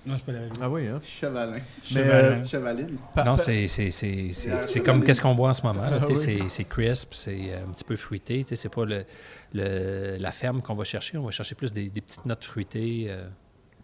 Non, 0.08 0.16
je 0.16 0.24
peux 0.24 0.30
aller 0.30 0.40
avec 0.40 0.54
vous. 0.56 0.60
Ah 0.62 0.70
oui, 0.70 0.86
hein? 0.88 1.00
Chevalin. 1.04 1.52
Mais, 1.52 1.62
Chevalin. 1.84 2.12
euh, 2.12 2.44
Chevaline. 2.44 2.98
Non, 3.24 3.36
c'est 3.36 3.66
c'est- 3.66 3.90
c'est- 3.90 4.32
c'est- 4.32 4.50
Ah, 4.50 4.80
comme 4.84 5.04
qu'est-ce 5.04 5.20
qu'on 5.20 5.34
boit 5.34 5.50
en 5.50 5.54
ce 5.54 5.62
moment. 5.62 5.82
là. 5.82 5.98
Ah 6.00 6.04
Tu 6.06 6.14
sais, 6.14 6.26
oui. 6.28 6.38
C'est 6.42 6.48
c'est 6.48 6.64
crisp, 6.64 7.12
c'est 7.14 7.36
euh, 7.52 7.64
un 7.66 7.72
petit 7.72 7.84
peu 7.84 7.96
fruité. 7.96 8.42
Tu 8.42 8.48
sais, 8.50 8.56
C'est 8.56 8.68
pas 8.68 8.84
le, 8.86 9.04
le- 9.52 10.16
la 10.18 10.32
ferme 10.32 10.62
qu'on 10.62 10.74
va 10.74 10.84
chercher. 10.84 11.18
On 11.18 11.24
va 11.24 11.30
chercher 11.30 11.54
plus 11.54 11.72
des, 11.72 11.90
des 11.90 12.00
petites 12.00 12.24
notes 12.26 12.44
fruitées. 12.44 13.06
euh, 13.08 13.28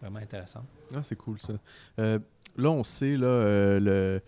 vraiment 0.01 0.19
intéressant. 0.19 0.65
Ah, 0.95 1.01
c'est 1.03 1.17
cool 1.17 1.39
ça. 1.41 1.53
Euh, 1.99 2.19
là, 2.57 2.71
on 2.71 2.85
sait, 2.85 3.17
là, 3.17 3.27
euh, 3.27 3.81
le... 3.81 4.21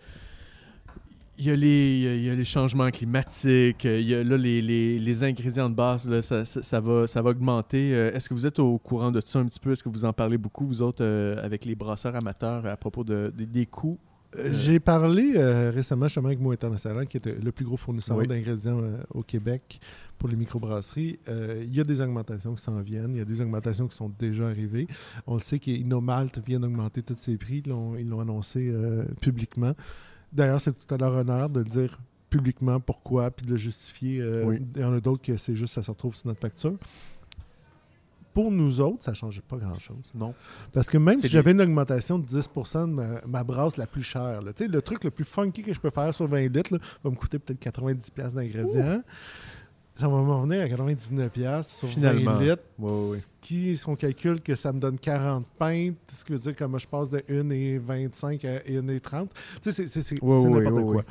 Il 1.39 1.45
y, 1.45 1.51
a 1.51 1.55
les, 1.55 1.67
il 1.97 2.01
y 2.03 2.07
a- 2.07 2.15
il 2.15 2.23
y 2.23 2.29
a 2.31 2.35
les 2.35 2.43
changements 2.43 2.89
climatiques, 2.89 3.85
euh, 3.85 3.99
il 3.99 4.07
y 4.09 4.15
a 4.15 4.23
là, 4.23 4.37
les, 4.37 4.59
les- 4.59 4.97
les 4.97 5.23
ingrédients 5.23 5.69
de 5.69 5.75
base, 5.75 6.09
là, 6.09 6.23
ça, 6.23 6.45
ça- 6.45 6.63
ça 6.63 6.79
va, 6.79 7.05
ça 7.05 7.21
va 7.21 7.29
augmenter. 7.29 7.93
Euh, 7.93 8.11
Est-ce 8.11 8.27
que 8.27 8.33
vous 8.33 8.47
êtes 8.47 8.57
au 8.57 8.79
courant 8.79 9.11
de 9.11 9.21
ça 9.21 9.37
un 9.37 9.45
petit 9.45 9.59
peu? 9.59 9.71
Est-ce 9.71 9.83
que 9.83 9.89
vous 9.89 10.03
en 10.03 10.13
parlez 10.13 10.39
beaucoup, 10.39 10.65
vous 10.65 10.81
autres, 10.81 11.03
euh, 11.03 11.35
avec 11.43 11.63
les 11.65 11.75
brasseurs 11.75 12.15
amateurs, 12.15 12.65
à 12.65 12.75
propos 12.75 13.03
de, 13.03 13.31
des- 13.37 13.45
des 13.45 13.65
coûts? 13.67 13.99
Euh, 14.37 14.49
J'ai 14.51 14.79
parlé 14.79 15.33
euh, 15.35 15.69
récemment 15.69 16.07
justement 16.07 16.27
avec 16.29 16.39
Mo 16.41 16.51
International, 16.51 17.05
qui 17.07 17.17
est 17.17 17.27
le 17.27 17.51
plus 17.51 17.63
gros 17.65 17.77
fournisseur 17.77 18.17
Oui. 18.17 18.27
d'ingrédients 18.27 18.81
au 19.13 19.21
Québec 19.21 19.79
pour 20.17 20.29
les 20.29 20.35
microbrasseries. 20.35 21.19
Il 21.61 21.73
y 21.73 21.79
a 21.79 21.83
des 21.83 22.01
augmentations 22.01 22.55
qui 22.55 22.63
s'en 22.63 22.79
viennent. 22.81 23.13
Il 23.13 23.19
y 23.19 23.21
a 23.21 23.25
des 23.25 23.41
augmentations 23.41 23.87
qui 23.87 23.95
sont 23.95 24.11
déjà 24.19 24.47
arrivées. 24.47 24.87
On 25.27 25.35
le 25.35 25.39
sait 25.39 25.59
qu'Innomalt 25.59 26.39
vient 26.45 26.59
d'augmenter 26.59 27.03
tous 27.03 27.15
ses 27.17 27.37
prix. 27.37 27.61
Ils 27.65 27.69
l'ont- 27.69 28.19
annoncé 28.19 28.73
publiquement. 29.21 29.73
D'ailleurs, 30.31 30.59
c'est 30.61 30.73
tout 30.73 30.93
à 30.93 30.97
leur 30.97 31.13
honneur 31.13 31.49
de 31.49 31.59
le 31.59 31.65
dire 31.65 31.99
publiquement 32.29 32.79
pourquoi, 32.79 33.31
puis 33.31 33.45
de 33.45 33.51
le 33.51 33.57
justifier. 33.57 34.21
Euh, 34.21 34.43
Oui. 34.45 34.61
Il 34.75 34.81
y 34.81 34.83
en 34.83 34.93
a 34.93 34.99
d'autres 34.99 35.21
que 35.21 35.35
c'est 35.37 35.55
juste 35.55 35.73
ça 35.73 35.83
se 35.83 35.89
retrouve 35.91 36.15
sur 36.15 36.27
notre 36.27 36.41
facture. 36.41 36.75
Pour 38.33 38.51
nous 38.51 38.79
autres, 38.81 39.03
ça 39.03 39.11
ne 39.11 39.15
change 39.15 39.41
pas 39.41 39.57
grand-chose. 39.57 40.11
Non. 40.13 40.35
Parce 40.71 40.87
que 40.87 40.99
même 40.99 41.17
si 41.19 41.27
j'avais 41.27 41.51
une 41.51 41.61
augmentation 41.61 42.19
de 42.19 42.25
10 42.25 42.33
de 42.35 42.85
ma, 42.85 43.21
ma 43.25 43.43
brasse 43.43 43.77
la 43.77 43.87
plus 43.87 44.03
chère, 44.03 44.43
là, 44.43 44.51
le 44.59 44.81
truc 44.81 45.03
le 45.03 45.09
plus 45.09 45.23
funky 45.25 45.63
que 45.63 45.73
je 45.73 45.79
peux 45.79 45.89
faire 45.89 46.13
sur 46.13 46.27
20 46.27 46.47
litres 46.53 46.71
là, 46.73 46.79
va 47.03 47.09
me 47.09 47.15
coûter 47.15 47.39
peut-être 47.39 47.59
90 47.59 48.11
pièces 48.11 48.35
d'ingrédients. 48.35 49.01
Ça 49.95 50.07
va 50.07 50.21
m'en 50.21 50.43
venir 50.43 50.61
à 50.61 50.69
99 50.69 51.31
pièces 51.31 51.67
sur 51.77 51.87
Finalement. 51.89 52.35
20 52.35 52.41
litres. 52.41 52.63
Oui, 52.77 52.91
oui, 53.13 53.17
qui, 53.47 53.77
si 53.77 53.87
on 53.87 53.95
calcule 53.95 54.41
que 54.41 54.55
ça 54.55 54.73
me 54.73 54.79
donne 54.79 54.99
40 54.99 55.47
pintes, 55.57 55.95
ce 56.11 56.25
qui 56.25 56.33
veut 56.33 56.37
dire 56.39 56.53
que 56.55 56.65
moi, 56.65 56.79
je 56.79 56.85
passe 56.87 57.09
de 57.09 57.19
1,25 57.29 58.43
à 58.45 58.59
1,30. 58.69 59.29
Tu 59.61 59.71
sais, 59.71 59.87
c'est- 59.87 60.17
Oui, 60.21 60.45
oui, 60.49 60.59
n'importe 60.65 60.83
oui, 60.85 60.93
quoi. 60.93 61.03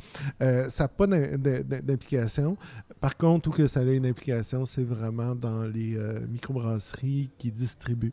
Euh, 0.43 0.69
ça 0.69 0.85
n'a 0.85 0.89
pas 0.89 1.07
d'im- 1.07 1.39
d'im- 1.39 1.63
d'implication. 1.83 2.59
Par 3.01 3.17
contre, 3.17 3.49
où 3.49 3.53
que 3.53 3.67
ça 3.67 3.81
a 3.81 3.85
une 3.85 4.05
implication, 4.05 4.67
c'est 4.67 4.85
vraiment 4.85 5.35
dans 5.35 5.63
les 5.63 5.97
euh, 5.97 6.27
microbrasseries 6.29 7.31
qui 7.39 7.51
distribuent. 7.51 8.13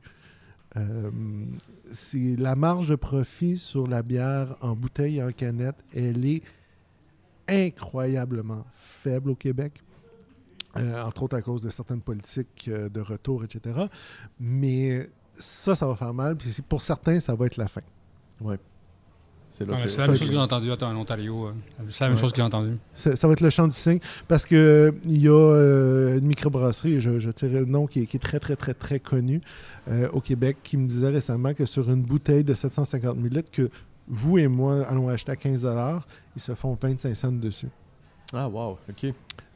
Euh, 0.77 1.11
c'est 1.91 2.35
la 2.37 2.55
marge 2.55 2.87
de 2.89 2.95
profit 2.95 3.57
sur 3.57 3.87
la 3.87 4.01
bière 4.03 4.55
en 4.61 4.73
bouteille 4.73 5.17
et 5.17 5.23
en 5.23 5.31
canette, 5.33 5.75
elle 5.93 6.25
est 6.25 6.41
incroyablement 7.49 8.65
faible 9.03 9.31
au 9.31 9.35
Québec. 9.35 9.81
Euh, 10.77 11.03
entre 11.03 11.23
autres 11.23 11.35
à 11.37 11.41
cause 11.41 11.61
de 11.61 11.69
certaines 11.69 12.01
politiques 12.01 12.65
euh, 12.67 12.89
de 12.89 12.99
retour, 12.99 13.43
etc. 13.43 13.85
Mais 14.39 15.07
ça, 15.39 15.75
ça 15.75 15.85
va 15.85 15.95
faire 15.95 16.13
mal. 16.13 16.35
Puis 16.35 16.49
pour 16.67 16.81
certains, 16.81 17.19
ça 17.19 17.35
va 17.35 17.45
être 17.45 17.57
la 17.57 17.67
fin. 17.67 17.81
Que- 18.39 18.57
C'est 19.49 19.65
la 19.67 19.77
même 19.77 19.87
chose 19.87 20.19
que 20.19 20.31
j'ai 20.33 20.37
entendu 20.39 20.71
en 20.71 20.95
Ontario. 20.97 21.45
euh. 21.47 21.51
C'est 21.89 22.01
la 22.01 22.07
même 22.07 22.15
Ouais. 22.15 22.21
chose 22.21 22.31
que 22.31 22.37
j'ai 22.37 22.41
entendu. 22.41 22.75
Ça, 22.95 23.27
va 23.27 23.33
être 23.33 23.41
le 23.41 23.51
champ 23.51 23.67
du 23.67 23.75
signe 23.75 23.99
parce 24.27 24.47
que 24.47 24.55
euh, 24.55 24.91
il 25.05 25.21
y 25.21 25.27
a 25.27 25.31
euh, 25.31 26.17
une 26.17 26.25
microbrasserie, 26.25 26.99
je, 26.99 27.19
je 27.19 27.29
tirais 27.29 27.59
le 27.59 27.65
nom, 27.65 27.85
qui 27.85 28.01
est, 28.01 28.05
qui 28.07 28.17
est 28.17 28.19
très, 28.19 28.39
très, 28.39 28.55
très, 28.55 28.73
très 28.73 28.99
connu 28.99 29.41
euh, 29.89 30.09
au 30.11 30.21
Québec, 30.21 30.57
qui 30.63 30.75
me 30.77 30.87
disait 30.87 31.09
récemment 31.09 31.53
que 31.53 31.67
sur 31.67 31.87
une 31.91 32.01
bouteille 32.01 32.43
de 32.43 32.55
750 32.55 33.15
ml 33.19 33.43
que 33.51 33.69
vous 34.07 34.39
et 34.39 34.47
moi 34.47 34.83
allons 34.87 35.07
acheter 35.07 35.31
à 35.33 35.35
15 35.35 35.67
ils 36.35 36.41
se 36.41 36.55
font 36.55 36.73
25 36.73 37.15
cents 37.15 37.31
dessus. 37.31 37.69
Ah, 38.33 38.49
wow, 38.49 38.79
OK. 38.89 39.13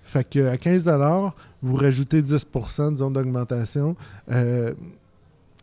Fait 0.08 0.28
que 0.28 0.48
à 0.48 0.58
15 0.58 0.90
vous 1.62 1.76
rajoutez 1.76 2.22
10% 2.22 2.92
disons, 2.94 3.12
d'augmentation. 3.12 3.96
euh, 4.32 4.74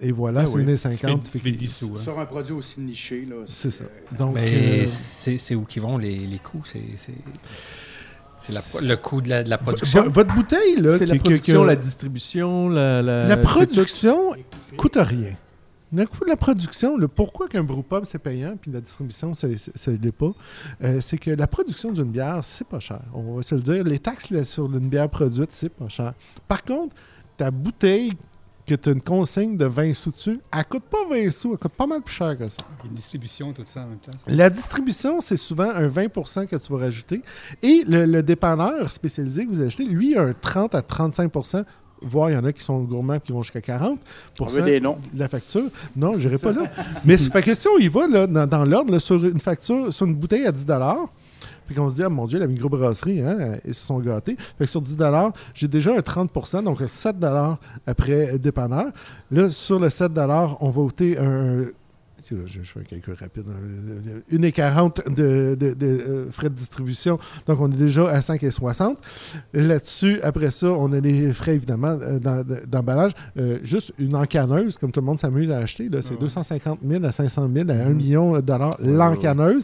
et 0.00 0.12
voilà, 0.12 0.40
Ah 0.42 0.46
c'est 0.46 0.56
oui. 0.56 0.64
1,50 0.64 1.22
fait 1.22 1.38
tu 1.38 1.44
fais 1.44 1.52
que- 1.52 1.56
10 1.56 1.68
sous. 1.72 1.92
hein. 1.96 2.00
Sur 2.02 2.18
un 2.18 2.26
produit 2.26 2.52
aussi 2.52 2.78
niché, 2.80 3.26
là. 3.28 3.36
C'est 3.46 3.70
ça. 3.70 3.84
euh, 3.84 4.16
Donc, 4.18 4.34
Mais 4.34 4.82
euh, 4.82 4.84
c'est 4.86 5.54
où 5.54 5.62
qu'ils 5.62 5.82
vont 5.82 5.96
les, 5.98 6.26
les 6.26 6.38
coûts? 6.38 6.62
C'est 6.64 6.80
le 8.82 8.94
coût 8.96 9.22
de 9.22 9.30
la, 9.30 9.42
de 9.42 9.48
la 9.50 9.56
vo- 9.56 9.62
production? 9.62 10.02
vo- 10.04 10.10
votre 10.10 10.34
bouteille, 10.34 10.76
là, 10.76 10.98
C'est 10.98 11.06
la 11.06 11.14
qui- 11.14 11.18
que- 11.20 11.24
production, 11.24 11.62
que- 11.62 11.66
la 11.68 11.76
distribution, 11.76 12.68
la... 12.68 13.00
La, 13.02 13.26
La 13.26 13.36
production 13.38 14.32
coûte 14.76 14.96
rien. 14.98 15.32
Le 15.94 16.06
coût 16.06 16.24
de 16.24 16.30
la 16.30 16.36
production, 16.36 16.96
le 16.96 17.08
pourquoi 17.08 17.48
qu'un 17.48 17.62
brewpub 17.62 18.04
c'est 18.04 18.18
payant 18.18 18.56
puis 18.60 18.70
la 18.70 18.80
distribution 18.80 19.34
ça 19.34 19.46
ne 19.46 19.96
l'est 19.96 20.12
pas, 20.12 20.32
euh, 20.82 21.00
c'est 21.00 21.18
que 21.18 21.30
la 21.30 21.46
production 21.46 21.92
d'une 21.92 22.10
bière 22.10 22.40
c'est 22.42 22.66
pas 22.66 22.80
cher. 22.80 23.02
On 23.12 23.34
va 23.36 23.42
se 23.42 23.54
le 23.54 23.60
dire, 23.60 23.84
les 23.84 23.98
taxes 23.98 24.30
là, 24.30 24.44
sur 24.44 24.64
une 24.64 24.88
bière 24.88 25.08
produite 25.08 25.52
c'est 25.52 25.68
pas 25.68 25.88
cher. 25.88 26.14
Par 26.48 26.64
contre, 26.64 26.96
ta 27.36 27.50
bouteille 27.50 28.12
que 28.66 28.74
tu 28.74 28.88
as 28.88 28.92
une 28.92 29.02
consigne 29.02 29.56
de 29.56 29.66
20 29.66 29.92
sous 29.92 30.10
dessus, 30.10 30.40
elle 30.52 30.64
coûte 30.64 30.84
pas 30.84 31.06
20 31.10 31.30
sous, 31.30 31.52
elle 31.52 31.58
coûte 31.58 31.72
pas 31.72 31.86
mal 31.86 32.00
plus 32.00 32.14
cher 32.14 32.36
que 32.38 32.48
ça. 32.48 32.56
Une 32.84 32.94
distribution, 32.94 33.52
tout 33.52 33.62
ça 33.66 33.80
en 33.82 33.88
même 33.88 33.98
temps. 33.98 34.12
La 34.26 34.48
distribution, 34.48 35.20
c'est 35.20 35.36
souvent 35.36 35.68
un 35.68 35.88
20% 35.88 36.46
que 36.46 36.56
tu 36.56 36.72
vas 36.72 36.78
rajouter. 36.78 37.22
Et 37.62 37.84
le, 37.86 38.06
le 38.06 38.22
dépanneur 38.22 38.90
spécialisé 38.90 39.44
que 39.44 39.50
vous 39.50 39.60
achetez, 39.60 39.84
lui, 39.84 40.16
a 40.16 40.22
un 40.22 40.32
30 40.32 40.74
à 40.74 40.82
35 40.82 41.30
voire 42.04 42.30
il 42.30 42.34
y 42.34 42.36
en 42.36 42.44
a 42.44 42.52
qui 42.52 42.62
sont 42.62 42.78
gourmands 42.82 43.18
qui 43.18 43.32
vont 43.32 43.42
jusqu'à 43.42 43.60
40 43.60 43.98
On 44.40 44.44
veut 44.44 44.62
des 44.62 44.80
noms. 44.80 44.98
de 45.12 45.18
la 45.18 45.28
facture. 45.28 45.64
Non, 45.96 46.14
je 46.18 46.26
n'irai 46.28 46.38
pas 46.38 46.52
là. 46.52 46.62
Mais 47.04 47.16
c'est- 47.16 47.30
fait 47.30 47.42
que 47.42 47.54
si 47.54 47.66
on 47.68 47.78
y 47.78 47.88
va 47.88 48.06
là, 48.06 48.26
dans, 48.26 48.46
dans 48.46 48.64
l'ordre, 48.64 48.98
sur 48.98 49.24
une 49.24 49.40
facture, 49.40 49.92
sur 49.92 50.06
une 50.06 50.14
bouteille 50.14 50.46
à 50.46 50.52
10 50.52 50.64
puis 51.66 51.74
qu'on 51.74 51.88
se 51.88 51.94
dit, 51.96 52.02
ah 52.02 52.08
mon 52.10 52.26
Dieu, 52.26 52.38
la 52.38 52.46
microbrasserie, 52.46 53.22
hein, 53.22 53.56
ils 53.64 53.74
se 53.74 53.86
sont 53.86 53.98
gâtés. 53.98 54.36
Fait 54.58 54.64
que 54.64 54.70
sur 54.70 54.82
10 54.82 54.96
j'ai 55.54 55.68
déjà 55.68 55.96
un 55.96 56.02
30 56.02 56.30
donc 56.62 56.82
un 56.82 56.86
7 56.86 57.16
après 57.86 58.38
dépanneur. 58.38 58.86
Là, 59.30 59.50
sur 59.50 59.80
le 59.80 59.88
7 59.88 60.12
on 60.60 60.70
va 60.70 60.80
ôter 60.82 61.18
un. 61.18 61.64
Je, 62.30 62.36
je 62.46 62.60
fais 62.70 62.80
un 62.80 62.84
calcul 62.84 63.14
rapide. 63.14 63.44
hein, 63.48 64.20
1,40 64.32 65.14
de, 65.14 65.54
de, 65.54 65.74
de, 65.74 65.86
euh, 65.86 66.30
frais 66.30 66.48
de 66.48 66.54
distribution. 66.54 67.18
Donc, 67.46 67.60
on 67.60 67.70
est 67.70 67.76
déjà 67.76 68.08
à 68.08 68.20
5,60. 68.20 68.96
Là-dessus, 69.52 70.20
après 70.22 70.50
ça, 70.50 70.68
on 70.68 70.92
a 70.92 71.00
les 71.00 71.32
frais, 71.32 71.54
évidemment, 71.54 71.98
euh, 72.00 72.18
d'emballage. 72.66 73.12
Euh, 73.38 73.58
juste 73.62 73.92
une 73.98 74.14
encanneuse, 74.14 74.76
comme 74.78 74.92
tout 74.92 75.00
le 75.00 75.06
monde 75.06 75.18
s'amuse 75.18 75.50
à 75.50 75.58
acheter, 75.58 75.88
c'est 76.00 76.10
Ouais. 76.12 76.16
250 76.18 76.78
000 76.88 77.04
à 77.04 77.12
500 77.12 77.48
000 77.54 77.70
à 77.70 77.74
1 77.74 77.88
Mhm. 77.90 77.96
million 77.96 78.32
de 78.36 78.40
dollars 78.40 78.76
Ouais. 78.80 79.58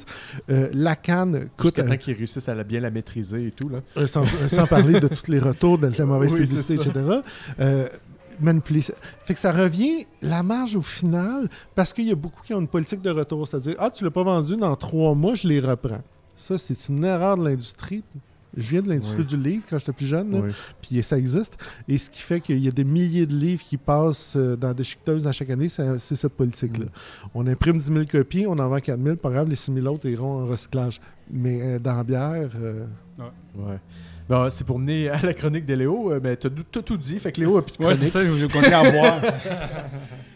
Euh, 0.50 0.68
la 0.74 0.96
canne 0.96 1.46
coûte, 1.56 1.76
Jusqu'à 1.76 1.82
temps 1.84 1.96
qu'ils 1.96 2.16
réussissent 2.16 2.48
à 2.48 2.54
la- 2.54 2.64
bien 2.64 2.80
la 2.80 2.90
maîtriser 2.90 3.46
et 3.46 3.50
tout, 3.52 3.68
là. 3.68 3.78
euh, 3.96 4.06
sans, 4.06 4.24
sans 4.48 4.66
parler 4.66 5.00
de 5.00 5.08
tous 5.08 5.30
les 5.30 5.38
retours, 5.38 5.78
de 5.78 5.86
la 5.96 6.06
mauvaise 6.06 6.32
Oui, 6.32 6.40
publicité, 6.44 6.74
etc. 6.74 6.90
Manipuler 8.40 8.80
ça. 8.80 8.94
Fait 9.24 9.34
que 9.34 9.40
ça 9.40 9.52
revient, 9.52 10.06
la 10.22 10.42
marge 10.42 10.74
au 10.76 10.82
final, 10.82 11.48
parce 11.74 11.92
qu'il 11.92 12.08
y 12.08 12.12
a 12.12 12.14
beaucoup 12.16 12.42
qui 12.42 12.54
ont 12.54 12.60
une 12.60 12.68
politique 12.68 13.02
de 13.02 13.10
retour, 13.10 13.46
c'est-à-dire, 13.46 13.74
ah, 13.78 13.90
tu 13.90 14.04
l'as 14.04 14.10
pas 14.10 14.22
vendu 14.22 14.56
dans 14.56 14.74
trois 14.76 15.14
mois, 15.14 15.34
je 15.34 15.46
les 15.48 15.60
reprends. 15.60 16.02
Ça, 16.36 16.56
c'est 16.58 16.88
une 16.88 17.04
erreur 17.04 17.36
de 17.36 17.44
l'industrie. 17.44 18.02
Je 18.56 18.68
viens 18.70 18.82
de 18.82 18.88
l'industrie 18.88 19.18
Oui. 19.20 19.24
du 19.26 19.36
livre 19.36 19.62
quand 19.70 19.78
j'étais 19.78 19.92
plus 19.92 20.06
jeune, 20.06 20.34
Oui. 20.34 20.50
puis 20.82 21.00
ça 21.04 21.16
existe. 21.16 21.56
Et 21.86 21.96
ce 21.98 22.10
qui 22.10 22.20
fait 22.20 22.40
qu'il 22.40 22.58
y 22.58 22.66
a 22.66 22.72
des 22.72 22.82
milliers 22.82 23.24
de 23.26 23.34
livres 23.34 23.62
qui 23.62 23.76
passent 23.76 24.34
euh, 24.36 24.56
dans 24.56 24.72
des 24.74 24.82
chiqueteuses 24.82 25.26
à 25.28 25.32
chaque 25.32 25.50
année, 25.50 25.68
c'est 25.68 25.98
cette 26.16 26.32
politique-là. 26.32 26.86
Mm. 26.86 27.28
On 27.34 27.46
imprime 27.46 27.78
10 27.78 27.84
000 27.84 28.00
copies, 28.10 28.46
on 28.48 28.58
en 28.58 28.68
vend 28.68 28.80
4 28.80 29.00
000, 29.00 29.16
pas 29.16 29.30
grave, 29.30 29.48
les 29.48 29.54
6 29.54 29.72
000 29.72 29.86
autres 29.86 30.08
iront 30.08 30.42
en 30.42 30.46
recyclage. 30.46 31.00
Mais 31.30 31.60
euh, 31.62 31.78
dans 31.78 31.94
la 31.94 32.02
bière, 32.02 32.50
euh, 32.60 32.86
Ouais. 33.56 33.78
Bon, 34.30 34.48
c'est 34.48 34.64
pour 34.64 34.78
mener 34.78 35.08
à 35.10 35.20
la 35.20 35.34
chronique 35.34 35.66
de 35.66 35.74
Léo. 35.74 36.12
Euh, 36.12 36.20
ben, 36.20 36.36
t'as 36.36 36.48
tout, 36.48 36.82
tout, 36.82 36.96
dit. 36.96 37.18
Fait 37.18 37.32
que 37.32 37.40
Léo 37.40 37.58
a 37.58 37.66
plus 37.66 37.76
de 37.76 37.84
Ouais, 37.84 37.94
c'est 37.94 38.08
chronique. 38.10 38.30
ça, 38.30 38.36
je 38.38 38.46
continue 38.46 38.74
à 38.74 38.90
voir. 38.90 39.20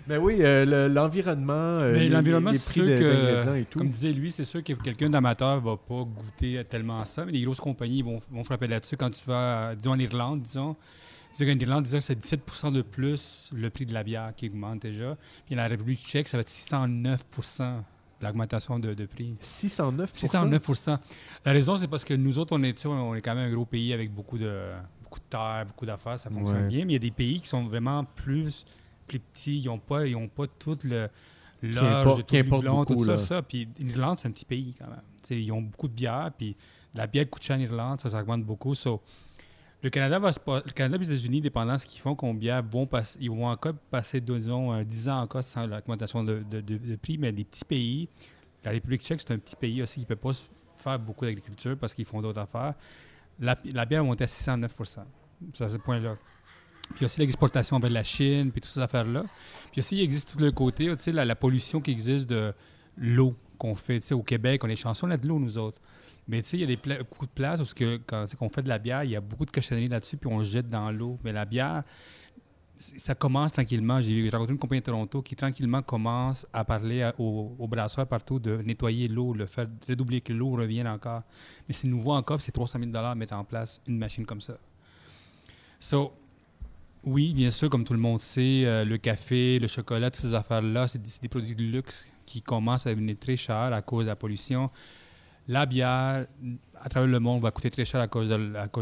Ben 0.07 0.18
oui, 0.18 0.36
euh, 0.40 0.66
le- 0.66 0.92
l'environnement, 0.92 1.55
euh, 1.55 1.92
Mais 1.95 2.01
les- 2.01 2.09
l'environnement, 2.11 2.51
les 2.51 2.59
prix 2.59 2.82
de- 2.82 2.95
que, 2.95 3.57
et 3.57 3.64
tout. 3.64 3.78
comme 3.78 3.88
disait 3.88 4.12
lui, 4.12 4.30
c'est 4.30 4.42
sûr 4.45 4.62
que 4.62 4.74
quelqu'un 4.74 5.09
d'amateur 5.09 5.62
va 5.62 5.78
pas 5.78 6.03
goûter 6.05 6.62
tellement 6.68 7.03
ça, 7.07 7.24
mais 7.24 7.32
les 7.32 7.40
grosses 7.40 7.59
compagnies 7.61 8.03
vont, 8.03 8.20
vont 8.30 8.45
frapper 8.45 8.66
là-dessus 8.66 8.99
quand 8.99 9.09
tu 9.09 9.22
vas, 9.26 9.70
euh, 9.70 9.74
disons, 9.74 9.92
en 9.92 9.99
Irlande, 9.99 10.42
disons. 10.42 10.76
Disons 11.34 11.51
qu'en 11.55 11.59
Irlande, 11.59 11.84
disons 11.84 11.97
que 11.97 12.05
c'est 12.05 12.18
17 12.20 12.72
de 12.74 12.82
plus 12.82 13.49
le 13.55 13.70
prix 13.70 13.86
de 13.86 13.95
la 13.95 14.03
bière 14.05 14.32
qui 14.36 14.49
augmente 14.51 14.82
déjà. 14.82 15.16
Puis 15.47 15.55
la 15.55 15.68
République 15.68 16.01
tchèque, 16.01 16.28
ça 16.28 16.36
va 16.36 16.42
être 16.42 16.51
609 16.51 17.20
de 17.20 17.24
l'augmentation 18.23 18.79
de, 18.79 18.95
de 18.95 19.07
prix. 19.07 19.35
609 19.41 20.12
609 20.15 20.81
La 21.45 21.53
raison, 21.53 21.77
c'est 21.77 21.89
parce 21.89 22.05
que 22.05 22.15
nous 22.15 22.39
autres, 22.39 22.57
on 22.57 22.62
est, 22.62 22.87
on 22.87 23.15
est 23.15 23.21
quand 23.23 23.35
même 23.35 23.51
un 23.51 23.55
gros 23.55 23.67
pays 23.67 23.93
avec 23.93 24.12
beaucoup 24.12 24.39
de, 24.39 24.71
beaucoup 25.03 25.19
de 25.21 25.25
terre, 25.29 25.65
beaucoup 25.67 25.87
d'affaires, 25.87 26.19
ça 26.19 26.31
fonctionne 26.31 26.62
Ouais. 26.62 26.69
bien. 26.69 26.85
Mais 26.85 26.93
il 26.93 26.95
y 26.95 26.97
a 26.97 27.01
des 27.01 27.11
pays 27.11 27.41
qui 27.41 27.49
sont 27.49 27.65
vraiment 27.65 28.05
plus, 28.05 28.65
plus 29.07 29.21
petits. 29.21 29.61
Ils 29.61 29.67
n'ont 29.67 29.79
pas, 29.79 30.07
ils 30.07 30.17
ont 30.17 30.29
pas 30.29 30.47
tout 30.47 30.79
le 30.85 31.09
l'orge, 31.62 32.25
tout 32.27 32.61
blond, 32.61 32.85
tout 32.85 33.05
ça, 33.05 33.17
ça. 33.17 33.43
Puis 33.43 33.69
l'Irlande, 33.79 34.19
c'est 34.19 34.29
un 34.29 34.33
petit 34.33 34.45
pays 34.45 34.75
quand 34.79 34.89
même. 34.89 35.01
Ils 35.31 35.51
ont 35.53 35.62
beaucoup 35.62 35.89
de 35.89 35.95
bière, 35.95 36.31
puis 36.37 36.57
la 36.95 37.07
bière 37.07 37.29
coûte 37.31 37.43
cher 37.43 37.57
en 37.57 37.61
Irlande, 37.61 38.01
ça, 38.01 38.11
ça 38.11 38.21
augmente 38.21 38.45
beaucoup. 38.45 38.75
So, 38.75 39.01
le 39.85 39.91
Canada 39.91 40.18
va 40.18 40.30
le 40.47 40.72
Canada 40.72 40.97
et 40.97 40.99
les 40.99 41.11
États-Unis, 41.11 41.43
dépendant 41.43 41.74
de 41.74 41.78
ce 41.78 41.87
qu'ils 41.87 42.01
font, 42.01 42.14
combien 42.14 42.62
vont 42.62 42.87
passer, 42.87 43.18
ils 43.20 43.30
vont 43.30 43.47
encore 43.47 43.74
passer, 43.91 44.18
disons, 44.18 44.72
euh, 44.72 44.82
10 44.82 45.11
ans 45.11 45.20
encore 45.20 45.45
sans 45.45 45.66
l'augmentation 45.66 46.24
de, 46.24 46.43
prix, 46.97 47.18
mais 47.18 47.30
les 47.30 47.45
petits 47.45 47.66
pays, 47.66 48.09
la 48.64 48.70
République 48.70 49.03
tchèque, 49.03 49.20
c'est 49.20 49.35
un 49.35 49.39
petit 49.39 49.57
pays 49.57 49.82
aussi 49.82 49.97
qui 49.97 50.01
ne 50.01 50.07
peut 50.07 50.16
pas 50.16 50.32
faire 50.76 50.99
beaucoup 50.99 51.26
d'agriculture 51.26 51.76
parce 51.76 51.93
qu'ils 51.93 52.07
font 52.07 52.22
d'autres 52.22 52.41
affaires. 52.41 52.72
La, 53.39 53.55
bière 53.85 54.01
a 54.01 54.05
monté 54.05 54.24
à 54.24 54.26
609% 54.26 55.01
C'est 55.53 55.64
à 55.64 55.68
ce 55.68 55.76
point-là. 55.76 56.16
Puis 56.95 57.05
aussi 57.05 57.20
l'exportation 57.20 57.78
vers 57.78 57.91
la 57.91 58.05
Chine, 58.05 58.53
puis 58.53 58.62
toutes 58.62 58.72
ces 58.72 58.80
affaires-là. 58.80 59.24
Puis 59.70 59.80
aussi, 59.80 59.97
il 59.97 60.03
existe 60.03 60.32
tout 60.32 60.39
le 60.39 60.51
côté, 60.51 60.91
la, 61.09 61.37
pollution 61.37 61.82
qui 61.82 61.91
existe 61.91 62.30
de 62.30 62.55
l'eau 62.97 63.37
qu'on 63.59 63.74
fait. 63.74 64.12
Au 64.12 64.22
Québec, 64.22 64.64
on 64.64 64.68
est 64.68 64.76
chanceux, 64.76 65.07
on 65.07 65.11
a 65.11 65.18
de 65.18 65.28
l'eau, 65.28 65.39
nous 65.39 65.59
autres. 65.59 65.82
Mais 66.29 66.41
tu 66.43 66.49
sais, 66.51 66.57
il 66.57 66.61
y 66.61 66.64
a 66.64 66.66
des 66.66 66.77
pla- 66.77 66.99
beaucoup 66.99 67.27
de 67.27 67.31
places 67.31 67.61
où 67.61 67.75
que, 67.75 67.99
quand 68.07 68.25
qu'on 68.39 68.49
fait 68.49 68.62
de 68.62 68.68
la 68.68 68.79
bière, 68.79 69.05
il 69.05 69.11
y 69.11 69.16
a 69.16 69.20
beaucoup 69.20 69.45
de 69.45 69.51
cochonneries 69.51 69.89
là-dessus, 69.89 70.16
puis 70.16 70.31
on 70.33 70.39
le 70.39 70.45
jette 70.45 70.68
dans 70.68 70.91
l'eau. 70.91 71.18
Mais 71.22 71.33
la 71.33 71.45
bière, 71.45 71.83
ça 72.97 73.14
commence 73.14 73.53
tranquillement. 73.53 74.01
J'ai 74.01 74.29
rencontré 74.31 74.53
une 74.53 74.59
compagnie 74.59 74.81
de 74.81 74.87
Toronto 74.87 75.22
qui 75.22 75.37
tranquillement 75.37 75.83
commence 75.83 76.47
à 76.53 76.64
parler 76.64 77.03
à- 77.03 77.14
aux, 77.18 77.55
aux 77.59 77.68
brasseries 77.68 78.07
partout 78.07 78.39
de 78.39 78.57
nettoyer 78.62 79.09
l'eau, 79.09 79.35
le 79.35 79.47
faire 79.47 79.66
redoubler 79.89 80.20
que 80.20 80.33
l'eau 80.33 80.51
revienne 80.53 80.89
encore. 80.89 81.22
Mais 81.68 81.75
c'est 81.75 81.89
nouveau 81.89 82.12
encore, 82.12 82.41
c'est 82.41 82.53
300 82.53 82.79
000 82.79 82.91
de 82.91 83.14
mettre 83.18 83.35
en 83.35 83.45
place 83.45 83.81
une 83.87 83.99
machine 83.99 84.25
comme 84.27 84.41
ça. 84.41 84.59
So, 85.79 86.12
oui, 87.05 87.35
bien 87.35 87.51
sûr, 87.51 87.68
comme 87.68 87.85
tout 87.85 87.93
le 87.93 87.99
monde 87.99 88.18
sait, 88.18 88.64
euh, 88.64 88.85
le 88.85 88.97
café, 88.97 89.59
le 89.59 89.68
chocolat, 89.68 90.11
toutes 90.11 90.22
ces 90.22 90.35
affaires-là, 90.35 90.89
c'est 90.89 91.01
des 91.20 91.29
produits 91.29 91.55
de 91.55 91.62
luxe 91.62 92.07
qui 92.25 92.41
commencent 92.41 92.87
à 92.87 92.91
devenir 92.91 93.16
très 93.18 93.37
chers 93.37 93.55
à 93.75 93.83
cause 93.83 94.05
de 94.05 94.09
la 94.09 94.16
pollution. 94.16 94.70
La 95.47 95.66
bière, 95.66 96.26
à 96.80 96.88
travers 96.88 97.09
le 97.09 97.20
monde, 97.20 97.42
va 97.42 97.51
coûter 97.51 97.70
très 97.70 97.84
cher 97.84 98.01
à 98.01 98.09
cause, 98.09 98.30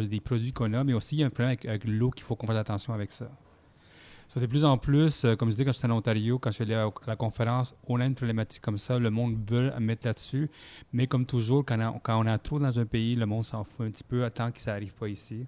des 0.08 0.20
produits 0.20 0.52
qu'on 0.52 0.72
a, 0.74 0.84
mais 0.84 0.92
aussi 0.92 1.16
il 1.16 1.18
y 1.20 1.22
a 1.24 1.26
un 1.26 1.30
problème 1.30 1.56
avec, 1.64 1.84
l'eau 1.84 2.10
qu'il 2.10 2.24
faut 2.24 2.36
qu'on 2.36 2.46
fasse 2.46 2.56
attention 2.56 2.92
avec 2.92 3.10
ça. 3.10 3.28
So, 4.28 4.40
de 4.40 4.46
plus 4.46 4.64
en 4.64 4.78
plus, 4.78 5.24
euh, 5.24 5.36
comme 5.36 5.48
je 5.48 5.54
disais 5.54 5.64
quand 5.64 5.72
j'étais 5.72 5.86
en 5.86 5.96
Ontario, 5.96 6.38
quand 6.38 6.50
je 6.50 6.54
suis 6.54 6.62
allé 6.62 6.74
à, 6.74 6.88
la 7.06 7.16
conférence, 7.16 7.74
on 7.86 8.00
a 8.00 8.06
une 8.06 8.14
problématique 8.14 8.62
comme 8.62 8.78
ça, 8.78 8.98
le 8.98 9.10
monde 9.10 9.36
veut 9.50 9.72
mettre 9.78 10.06
là-dessus, 10.06 10.48
mais 10.92 11.06
comme 11.06 11.26
toujours, 11.26 11.66
quand 11.66 11.76
on, 12.08 12.26
a, 12.26 12.38
dans 12.38 12.80
un 12.80 12.86
pays, 12.86 13.14
le 13.14 13.26
monde 13.26 13.44
s'en 13.44 13.64
fout 13.64 13.86
un 13.86 13.90
petit 13.90 14.04
peu, 14.04 14.24
attend 14.24 14.50
que 14.50 14.60
ça 14.60 14.72
n'arrive 14.72 14.94
pas 14.94 15.08
ici. 15.08 15.44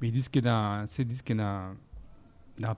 Mais 0.00 0.08
ils 0.08 0.12
disent 0.12 0.28
que 0.28 0.40
dans, 0.40 0.86
ils 0.98 1.04
disent 1.04 1.22
que 1.22 1.34
dans 1.34 1.74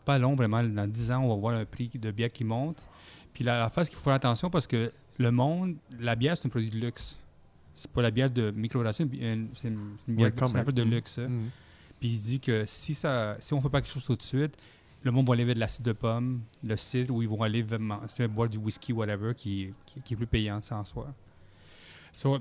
pas 0.04 0.18
long, 0.18 0.34
vraiment, 0.34 0.62
dans 0.62 0.86
10 0.88 1.12
ans, 1.12 1.22
on 1.22 1.28
va 1.28 1.34
voir 1.36 1.54
un 1.54 1.64
prix 1.64 1.88
de 1.88 2.10
bière 2.10 2.32
qui 2.32 2.44
monte. 2.44 2.88
Puis 3.32 3.44
la, 3.44 3.58
la 3.60 3.68
phase 3.68 3.88
qu'il 3.88 3.98
faut 3.98 4.04
faire 4.04 4.14
attention 4.14 4.50
parce 4.50 4.66
que 4.66 4.90
le 5.18 5.30
monde, 5.30 5.76
la 6.00 6.16
bière, 6.16 6.36
c'est 6.36 6.46
un 6.46 6.50
produit 6.50 6.70
de 6.70 6.78
luxe. 6.78 7.16
C'est 7.80 7.90
pas 7.92 8.02
la 8.02 8.10
bière 8.10 8.28
de 8.28 8.52
c'est 8.92 9.04
une, 9.04 9.50
c'est 9.54 9.68
une 9.68 9.96
bière 10.08 10.34
peu 10.64 10.72
de 10.72 10.82
luxe. 10.82 11.18
Mhm. 11.18 11.48
Puis 12.00 12.08
il 12.08 12.16
se 12.18 12.26
dit 12.26 12.40
que 12.40 12.64
si, 12.66 12.92
ça, 12.92 13.36
si 13.38 13.52
on 13.54 13.58
ne 13.58 13.62
fait 13.62 13.68
pas 13.68 13.80
quelque 13.80 13.92
chose 13.92 14.04
tout 14.04 14.16
de 14.16 14.22
suite, 14.22 14.56
le 15.04 15.12
monde 15.12 15.28
va 15.28 15.34
aller 15.34 15.44
vers 15.44 15.54
de 15.54 15.60
l'acide 15.60 15.84
de 15.84 15.92
pomme, 15.92 16.40
le 16.64 16.76
cidre, 16.76 17.14
où 17.14 17.22
ils 17.22 17.28
vont 17.28 17.40
aller 17.40 17.64
c'est 18.08 18.26
boire 18.26 18.48
du 18.48 18.58
whisky, 18.58 18.92
whatever, 18.92 19.32
qui, 19.32 19.72
qui, 19.86 20.00
qui 20.00 20.14
est 20.14 20.16
plus 20.16 20.26
payant, 20.26 20.60
ça 20.60 20.76
en 20.76 20.84
soi. 20.84 21.14
So, 22.12 22.40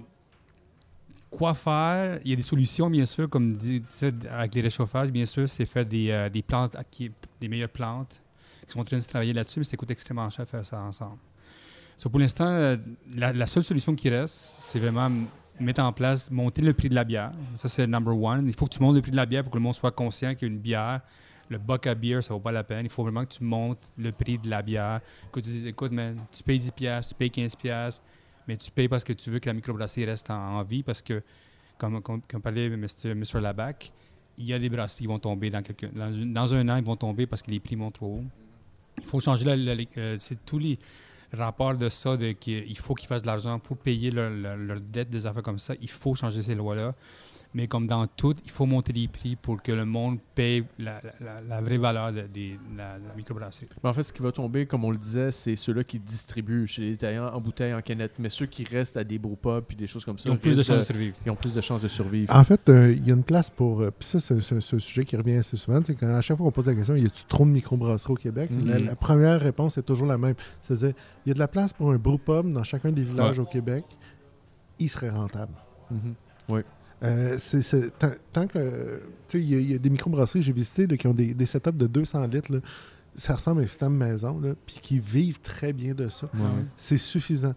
quoi 1.29 1.53
faire? 1.53 2.19
Il 2.23 2.31
y 2.31 2.33
a 2.33 2.35
des 2.35 2.41
solutions, 2.41 2.89
bien 2.89 3.05
sûr, 3.05 3.29
comme 3.29 3.53
dit, 3.53 3.83
avec 4.31 4.55
les 4.55 4.61
réchauffages, 4.61 5.11
bien 5.11 5.27
sûr, 5.27 5.47
c'est 5.47 5.65
faire 5.67 5.85
des, 5.85 6.09
euh, 6.09 6.29
des 6.29 6.41
plantes, 6.41 6.75
qui- 6.89 7.11
des 7.39 7.47
meilleures 7.47 7.69
plantes, 7.69 8.19
qui 8.65 8.71
sont 8.71 8.79
en 8.79 8.83
train 8.83 8.97
de 8.97 9.01
se 9.03 9.07
travailler 9.09 9.33
là-dessus, 9.33 9.59
mais 9.59 9.65
ça 9.65 9.77
coûte 9.77 9.91
extrêmement 9.91 10.29
cher 10.31 10.45
de 10.45 10.49
faire 10.49 10.65
ça 10.65 10.81
ensemble. 10.81 11.19
So, 11.97 12.09
pour 12.09 12.19
l'instant, 12.19 12.47
euh, 12.47 12.77
la, 13.15 13.47
seule 13.47 13.63
solution 13.63 13.95
qui 13.95 14.09
reste, 14.09 14.35
c'est 14.59 14.77
vraiment 14.79 15.07
m- 15.07 15.25
mettre 15.59 15.81
en 15.81 15.91
place, 15.91 16.29
monter 16.29 16.61
le 16.61 16.73
prix 16.73 16.89
de 16.89 16.95
la 16.95 17.03
bière. 17.03 17.31
Ça, 17.55 17.67
c'est 17.67 17.87
number 17.87 18.15
one. 18.15 18.47
Il 18.47 18.53
faut 18.55 18.65
que 18.67 18.75
tu 18.75 18.81
montes 18.81 18.95
le 18.95 19.01
prix 19.01 19.09
de 19.11 19.15
la 19.15 19.25
bière 19.25 19.43
pour 19.43 19.51
que 19.51 19.57
le 19.57 19.63
monde 19.63 19.73
soit 19.73 19.89
conscient 19.91 20.35
qu'une 20.35 20.59
bière, 20.59 21.01
le 21.49 21.57
buck 21.57 21.87
à 21.87 21.95
bière, 21.95 22.23
ça 22.23 22.33
vaut 22.35 22.39
pas 22.39 22.51
la 22.51 22.63
peine. 22.63 22.85
Il 22.85 22.91
faut 22.91 23.01
vraiment 23.01 23.25
que 23.25 23.33
tu 23.33 23.43
montes 23.43 23.91
le 23.97 24.11
prix 24.11 24.37
de 24.37 24.47
la 24.47 24.61
bière. 24.61 25.01
Que 25.31 25.39
tu 25.39 25.49
dises, 25.49 25.65
écoute, 25.65 25.91
man, 25.91 26.19
tu 26.31 26.43
payes 26.43 26.59
10 26.59 26.71
piastres, 26.71 27.09
tu 27.13 27.17
payes 27.17 27.31
15 27.31 27.55
piastres, 27.55 28.03
mais 28.47 28.57
tu 28.57 28.69
payes 28.69 28.87
parce 28.87 29.03
que 29.03 29.13
tu 29.13 29.31
veux 29.31 29.39
que 29.39 29.49
la 29.49 29.53
microbrasserie 29.53 30.05
reste 30.05 30.29
en, 30.29 30.61
vie, 30.63 30.83
parce 30.83 31.01
que, 31.01 31.23
comme, 31.79 31.99
comme, 32.03 32.21
comme 32.27 32.41
parlait. 32.41 32.69
Mr. 32.69 33.39
Labac, 33.41 33.91
il 34.37 34.45
y 34.45 34.53
a 34.53 34.59
des 34.59 34.69
brasseries 34.69 35.01
qui 35.01 35.07
vont 35.07 35.17
tomber 35.17 35.49
dans, 35.49 35.63
quelques, 35.63 35.91
dans, 35.91 36.53
un 36.53 36.69
an, 36.69 36.75
ils 36.77 36.83
vont 36.83 36.95
tomber 36.95 37.25
parce 37.25 37.41
que 37.41 37.49
les 37.49 37.59
prix 37.59 37.75
montent 37.75 37.95
trop 37.95 38.17
haut. 38.17 38.23
Il 38.97 39.03
faut 39.03 39.19
changer 39.19 39.45
la, 39.45 39.55
la- 39.55 39.83
euh, 39.97 40.17
tous 40.45 40.59
les 40.59 40.77
rapports 41.33 41.75
de 41.75 41.89
ça, 41.89 42.17
de 42.17 42.31
qu'il 42.31 42.77
faut 42.77 42.93
qu'ils 42.93 43.07
fassent 43.07 43.23
de 43.23 43.27
l'argent 43.27 43.59
pour 43.59 43.77
payer 43.77 44.11
leur, 44.11 44.29
leur 44.29 44.79
dette, 44.79 45.09
des 45.09 45.25
affaires 45.27 45.43
comme 45.43 45.59
ça. 45.59 45.73
Il 45.81 45.89
faut 45.89 46.15
changer 46.15 46.41
ces 46.41 46.55
lois-là. 46.55 46.95
Mais 47.53 47.67
comme 47.67 47.87
dans 47.87 48.05
tout, 48.07 48.35
il 48.45 48.51
faut 48.51 48.65
monter 48.65 48.93
les 48.93 49.07
prix 49.07 49.35
pour 49.35 49.61
que 49.63 49.71
le 49.71 49.85
monde 49.85 50.19
paye 50.35 50.63
la, 50.77 51.01
la- 51.01 51.13
la- 51.19 51.41
la 51.41 51.61
vraie 51.61 51.77
valeur 51.77 52.11
de, 52.11 52.21
des- 52.21 52.59
de 52.71 52.77
la, 52.77 52.99
de 52.99 53.07
la 53.07 53.13
microbrasserie. 53.15 53.65
Mais 53.83 53.89
en 53.89 53.93
fait, 53.93 54.03
ce 54.03 54.13
qui 54.13 54.21
va 54.21 54.31
tomber, 54.31 54.65
comme 54.67 54.83
on 54.83 54.91
le 54.91 54.97
disait, 54.97 55.31
c'est 55.31 55.55
ceux-là 55.55 55.83
qui 55.83 55.97
distribuent 55.97 56.67
chez 56.67 56.81
les 56.83 56.89
détaillants 56.91 57.33
en 57.33 57.41
bouteille, 57.41 57.73
en 57.73 57.81
canette. 57.81 58.11
Mais 58.19 58.29
ceux 58.29 58.45
qui 58.45 58.63
restent 58.63 58.97
à 58.97 59.03
des 59.03 59.17
brewpubs 59.17 59.63
puis 59.65 59.75
des 59.77 59.87
choses 59.87 60.05
comme 60.05 60.19
ça, 60.19 60.29
Ils 60.29 60.33
ont 60.33 60.37
plus 60.37 60.57
de 60.57 60.61
chances 60.63 60.77
de 60.79 60.83
survivre. 60.83 61.15
ils 61.25 61.31
ont 61.31 61.35
plus 61.35 61.53
de 61.53 61.61
chances 61.61 61.81
de 61.81 61.87
survivre. 61.87 62.35
En 62.35 62.43
fait, 62.43 62.69
euh, 62.69 62.91
il 62.95 63.07
y 63.07 63.11
a 63.11 63.15
une 63.15 63.23
place 63.23 63.49
pour. 63.49 63.81
euh, 63.81 63.91
Puis 63.97 64.07
ça, 64.07 64.19
c'est 64.19 64.39
c'est- 64.41 64.61
c'est 64.61 64.75
un 64.75 64.79
sujet 64.79 65.05
qui 65.05 65.15
revient 65.15 65.35
assez 65.37 65.57
souvent. 65.57 65.79
C'est 65.83 65.95
quand 65.95 66.07
à 66.13 66.21
chaque 66.21 66.37
fois 66.37 66.45
qu'on 66.45 66.51
pose 66.51 66.67
la 66.67 66.75
question, 66.75 66.95
y 66.95 67.05
a-tu 67.05 67.23
trop 67.25 67.45
de 67.45 67.49
microbrasseries 67.49 68.13
au 68.13 68.17
Québec? 68.17 68.51
Mhm. 68.51 68.67
la, 68.69 68.79
la 68.79 68.95
première 68.95 69.39
réponse 69.39 69.77
est 69.77 69.83
toujours 69.83 70.07
la 70.07 70.17
même. 70.17 70.35
C'est-à-dire, 70.61 70.93
il 71.25 71.29
y 71.29 71.31
a 71.31 71.33
de 71.33 71.39
la 71.39 71.47
place 71.47 71.71
pour 71.73 71.91
un 71.91 71.97
brewpub 71.97 72.51
dans 72.51 72.63
chacun 72.63 72.91
des 72.91 73.03
villages 73.03 73.39
au 73.39 73.45
Québec. 73.45 73.85
Il 74.79 74.89
serait 74.89 75.09
rentable. 75.09 75.53
Mhm. 75.89 76.13
Euh, 77.03 77.37
c'est- 77.39 77.61
c'est- 77.61 77.91
tant, 77.99 78.11
tant 78.31 78.47
que. 78.47 79.01
Tu 79.27 79.37
sais, 79.37 79.43
il 79.43 79.49
y, 79.49 79.55
a- 79.55 79.59
il 79.59 79.71
y 79.71 79.75
a 79.75 79.77
des 79.77 79.89
microbrasseries 79.89 80.39
que 80.39 80.45
j'ai 80.45 80.51
visitées 80.53 80.87
là, 80.87 80.97
qui 80.97 81.05
ont 81.07 81.13
des, 81.13 81.33
des 81.33 81.45
setups 81.45 81.71
de 81.73 81.87
200 81.87 82.25
litres. 82.27 82.51
là. 82.53 82.59
Ça 83.15 83.35
ressemble 83.35 83.61
à 83.61 83.63
un 83.63 83.67
système 83.67 83.93
maison, 83.95 84.39
là, 84.39 84.53
puis 84.65 84.77
qui 84.81 84.99
vivent 84.99 85.39
très 85.39 85.73
bien 85.73 85.93
de 85.93 86.07
ça. 86.07 86.27
Ouais. 86.33 86.41
C'est 86.75 86.97
suffisant. 86.97 87.53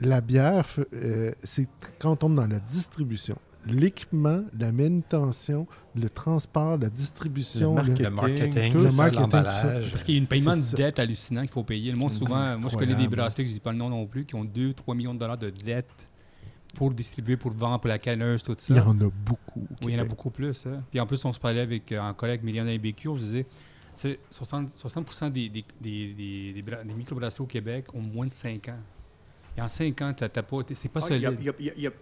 La 0.00 0.20
bière, 0.20 0.64
euh, 0.92 1.32
c'est 1.44 1.66
quand 1.98 2.12
on 2.12 2.16
tombe 2.16 2.34
dans 2.34 2.46
la 2.46 2.60
distribution. 2.60 3.36
L'équipement, 3.66 4.42
la 4.58 4.72
manutention, 4.72 5.66
le 6.00 6.08
transport, 6.08 6.78
la 6.78 6.88
distribution. 6.88 7.74
Le 7.76 7.82
marketing, 7.82 8.04
Le 8.04 8.10
marketing, 8.10 8.72
tout 8.72 8.78
le 8.78 8.84
le 8.84 8.90
marketing, 8.94 9.24
tout 9.24 9.30
ça. 9.30 9.42
l'emballage. 9.42 9.90
Parce 9.90 10.02
qu'il 10.04 10.14
y 10.14 10.16
a 10.16 10.20
une 10.20 10.26
paiement 10.26 10.56
de 10.56 10.76
dette 10.76 10.98
hallucinant 10.98 11.40
qu'il 11.42 11.50
faut 11.50 11.64
payer. 11.64 11.92
Le 11.92 11.98
monde, 11.98 12.12
souvent, 12.12 12.58
moi, 12.58 12.70
je 12.70 12.76
connais 12.76 12.94
des 12.94 13.08
que 13.08 13.44
je 13.44 13.52
dis 13.52 13.60
pas 13.60 13.72
le 13.72 13.78
nom 13.78 13.88
non 13.90 14.06
plus, 14.06 14.24
qui 14.24 14.34
ont 14.36 14.44
2-3 14.44 14.94
millions 14.96 15.14
de 15.14 15.18
dollars 15.18 15.36
de 15.38 15.50
dettes 15.50 16.07
pour 16.78 16.94
distribuer, 16.94 17.36
pour 17.36 17.50
vendre, 17.50 17.80
pour 17.80 17.88
la 17.88 17.98
canneuse, 17.98 18.44
tout 18.44 18.54
ça. 18.56 18.72
Il 18.72 18.76
y 18.76 18.80
en 18.80 18.90
a 18.92 19.10
beaucoup. 19.10 19.60
au 19.60 19.84
Oui, 19.84 19.92
il 19.92 19.94
y 19.94 19.96
en 19.96 20.02
a 20.02 20.04
beaucoup 20.04 20.30
plus. 20.30 20.64
hein. 20.66 20.84
Puis 20.92 21.00
en 21.00 21.06
plus, 21.06 21.24
on 21.24 21.32
se 21.32 21.38
parlait 21.40 21.60
avec 21.62 21.90
euh, 21.90 22.00
un 22.00 22.14
collègue 22.14 22.44
Myriam 22.44 22.68
IBQ, 22.68 23.08
on 23.08 23.16
se 23.16 23.22
disait, 23.24 23.46
c'est 23.94 24.20
60, 24.30 24.70
60 24.70 25.32
des, 25.32 25.48
des, 25.48 25.64
des, 25.80 26.14
des, 26.14 26.52
des 26.52 26.62
bra- 26.62 26.84
des 26.84 26.94
microbrasseries 26.94 27.42
au 27.42 27.46
Québec 27.46 27.86
ont 27.94 28.00
moins 28.00 28.26
de 28.26 28.30
5 28.30 28.68
ans. 28.68 28.78
Et 29.56 29.60
en 29.60 29.66
5 29.66 30.02
ans, 30.02 30.12
t'as 30.16 30.28
t'as 30.28 30.42
pas, 30.44 30.58
c'est 30.72 30.88
pas 30.88 31.00
Ah, 31.02 31.06
il 31.10 31.20
y 31.20 31.26
a- 31.26 31.30
solide. 31.30 31.40
il 31.40 31.46
y 31.46 31.50
a- 31.50 31.54
il 31.58 31.66
y 31.66 31.70
a- 31.70 31.74
il 31.78 31.82
y 31.82 31.86
a- 31.88 31.92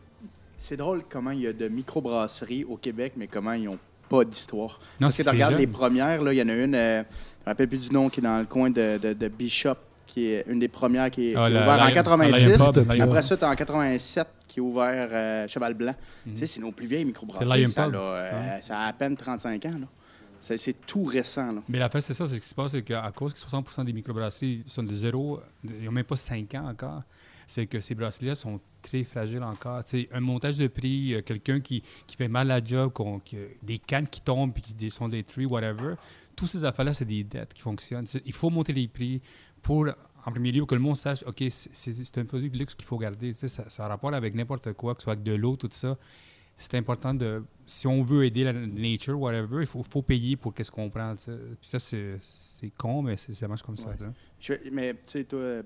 C'est 0.59 0.77
drôle 0.77 1.05
comment 1.09 1.31
il 1.31 1.41
y 1.41 1.47
a 1.47 1.53
de 1.55 1.69
microbrasseries 1.69 2.65
au 2.65 2.77
Québec, 2.77 3.15
mais 3.17 3.29
comment 3.29 3.53
ils 3.53 3.65
n'ont 3.65 3.79
pas 4.11 4.25
d'histoire. 4.27 4.79
Non, 5.01 5.07
Parce 5.07 5.17
que 5.17 5.23
c'est 5.23 5.31
tu 5.31 5.35
regardes 5.35 5.57
les 5.59 5.67
premières, 5.67 6.23
là, 6.23 6.33
il 6.35 6.37
y 6.37 6.43
en 6.43 6.49
a 6.49 6.55
une, 6.55 6.75
euh, 6.75 7.03
je 7.03 7.45
me 7.45 7.47
rappelle 7.47 7.69
plus 7.69 7.79
du 7.79 7.91
nom, 7.91 8.09
qui 8.11 8.21
est 8.21 8.23
dans 8.23 8.39
le 8.39 8.45
coin 8.47 8.69
de, 8.71 8.99
de- 8.99 9.13
de 9.15 9.29
Bishop, 9.29 9.75
qui 10.07 10.27
est 10.29 10.45
une 10.49 10.59
des 10.61 10.69
premières 10.69 11.11
qui 11.11 11.29
est, 11.29 11.33
qui 11.33 11.37
Ah, 11.37 11.49
est 11.51 11.53
ouverte 11.53 11.81
en 11.81 11.87
Lion- 11.87 11.95
86. 11.95 12.47
Lion 12.59 12.73
Pub, 12.73 12.89
Puis 12.89 12.99
Lion- 12.99 13.05
Après 13.07 13.23
ça, 13.23 13.37
tu 13.37 13.45
as 13.45 13.51
en 13.51 13.55
87 13.55 14.27
qui 14.49 14.61
est 14.61 14.63
ouvert 14.63 15.09
euh, 15.13 15.49
Cheval 15.49 15.75
Blanc. 15.75 15.95
Mhm. 16.27 16.35
Tu 16.35 16.41
sais, 16.41 16.47
c'est 16.47 16.61
nos 16.61 16.73
plus 16.73 16.87
vieilles 16.87 17.05
microbrasseries. 17.05 17.69
Ça, 17.69 17.89
là, 17.89 17.99
euh, 17.99 18.61
ça 18.61 18.79
a 18.81 18.87
à 18.89 18.93
peine 18.93 19.17
35 19.17 19.65
ans. 19.67 19.71
là. 19.81 19.87
C'est 20.39 20.87
tout 20.87 21.05
récent. 21.05 21.51
Là. 21.53 21.61
Mais 21.69 21.79
la 21.79 21.89
fait, 21.89 22.01
c'est 22.01 22.15
ça, 22.15 22.27
c'est 22.27 22.37
ce 22.37 22.41
qui 22.41 22.49
se 22.49 22.55
passe, 22.55 22.71
c'est 22.73 22.83
qu'à 22.83 23.11
cause 23.15 23.33
que 23.33 23.39
60 23.41 23.85
des 23.85 23.93
microbrasseries 23.93 24.63
sont 24.67 24.83
de 24.85 24.93
zéro, 24.93 25.41
ils 25.65 25.85
n'ont 25.87 25.91
même 25.93 26.05
pas 26.05 26.15
5 26.15 26.55
ans 26.55 26.69
encore, 26.69 27.03
c'est 27.49 27.67
que 27.67 27.81
ces 27.81 27.95
brasseries-là 27.97 28.37
sont 28.37 28.61
très 28.83 29.03
fragiles 29.03 29.43
encore. 29.43 29.81
C'est 29.85 30.09
un 30.13 30.21
montage 30.21 30.59
de 30.59 30.69
prix, 30.69 31.15
euh, 31.15 31.23
quelqu'un 31.23 31.59
qui, 31.59 31.83
qui 32.07 32.15
fait 32.17 32.29
mal 32.29 32.49
à 32.53 32.61
la 32.61 32.65
job, 32.65 32.93
des 33.63 33.79
cannes 33.79 34.07
qui 34.07 34.21
tombent 34.21 34.53
puis 34.53 34.63
qui 34.63 34.91
sont 34.91 35.09
détruites, 35.09 35.51
whatever. 35.51 35.95
Toutes 36.37 36.51
ces 36.51 36.65
affaires-là, 36.65 36.93
c'est 36.93 37.07
des 37.07 37.25
dettes 37.25 37.55
qui 37.55 37.63
fonctionnent. 37.63 38.05
Il 38.25 38.33
faut 38.33 38.51
monter 38.51 38.73
les 38.75 38.87
prix 38.87 39.23
pour, 39.67 39.87
en 40.25 40.31
premier 40.31 40.53
lieu, 40.53 40.65
que 40.65 40.75
le 40.75 40.81
monde 40.81 40.97
sache, 40.97 41.23
OK, 41.27 41.43
c'est- 41.51 42.19
un 42.19 42.25
produit 42.25 42.51
de 42.51 42.57
luxe 42.59 42.75
qu'il 42.75 42.87
faut 42.87 42.99
garder. 42.99 43.33
Tu 43.33 43.39
sais, 43.41 43.49
Ça, 43.49 43.69
ça 43.69 43.85
a 43.85 43.89
rapport 43.89 44.15
avec 44.15 44.35
n'importe 44.35 44.73
quoi, 44.75 44.95
que 44.95 45.01
ce 45.01 45.05
soit 45.05 45.15
avec 45.15 45.25
de 45.25 45.35
l'eau, 45.35 45.57
tout 45.57 45.69
ça. 45.73 45.97
C'est 46.57 46.75
important 46.77 47.13
de, 47.13 47.43
si 47.67 47.87
on 47.87 48.03
veut 48.03 48.25
aider 48.25 48.45
la 48.45 48.53
nature, 48.53 49.21
whatever, 49.21 49.61
il 49.61 49.67
faut, 49.67 49.83
faut 49.83 50.03
payer 50.03 50.37
pour 50.37 50.55
qu'est-ce 50.55 50.71
qu'on 50.71 50.89
prend. 50.89 51.15
tu 51.17 51.25
sais. 51.25 51.37
Puis 51.61 51.69
ça, 51.69 51.79
c'est 51.81 52.71
con, 52.79 53.03
mais 53.03 53.17
c'est- 53.17 53.35
ça 53.35 53.47
marche 53.49 53.63
comme 53.63 53.77
ça. 53.77 53.89
Ouais. 53.89 53.97
tu 53.97 54.05
sais. 54.53 54.61
Je- 54.65 54.71
mais 54.71 54.95
tu 54.95 55.01
sais, 55.05 55.25
toi, 55.25 55.63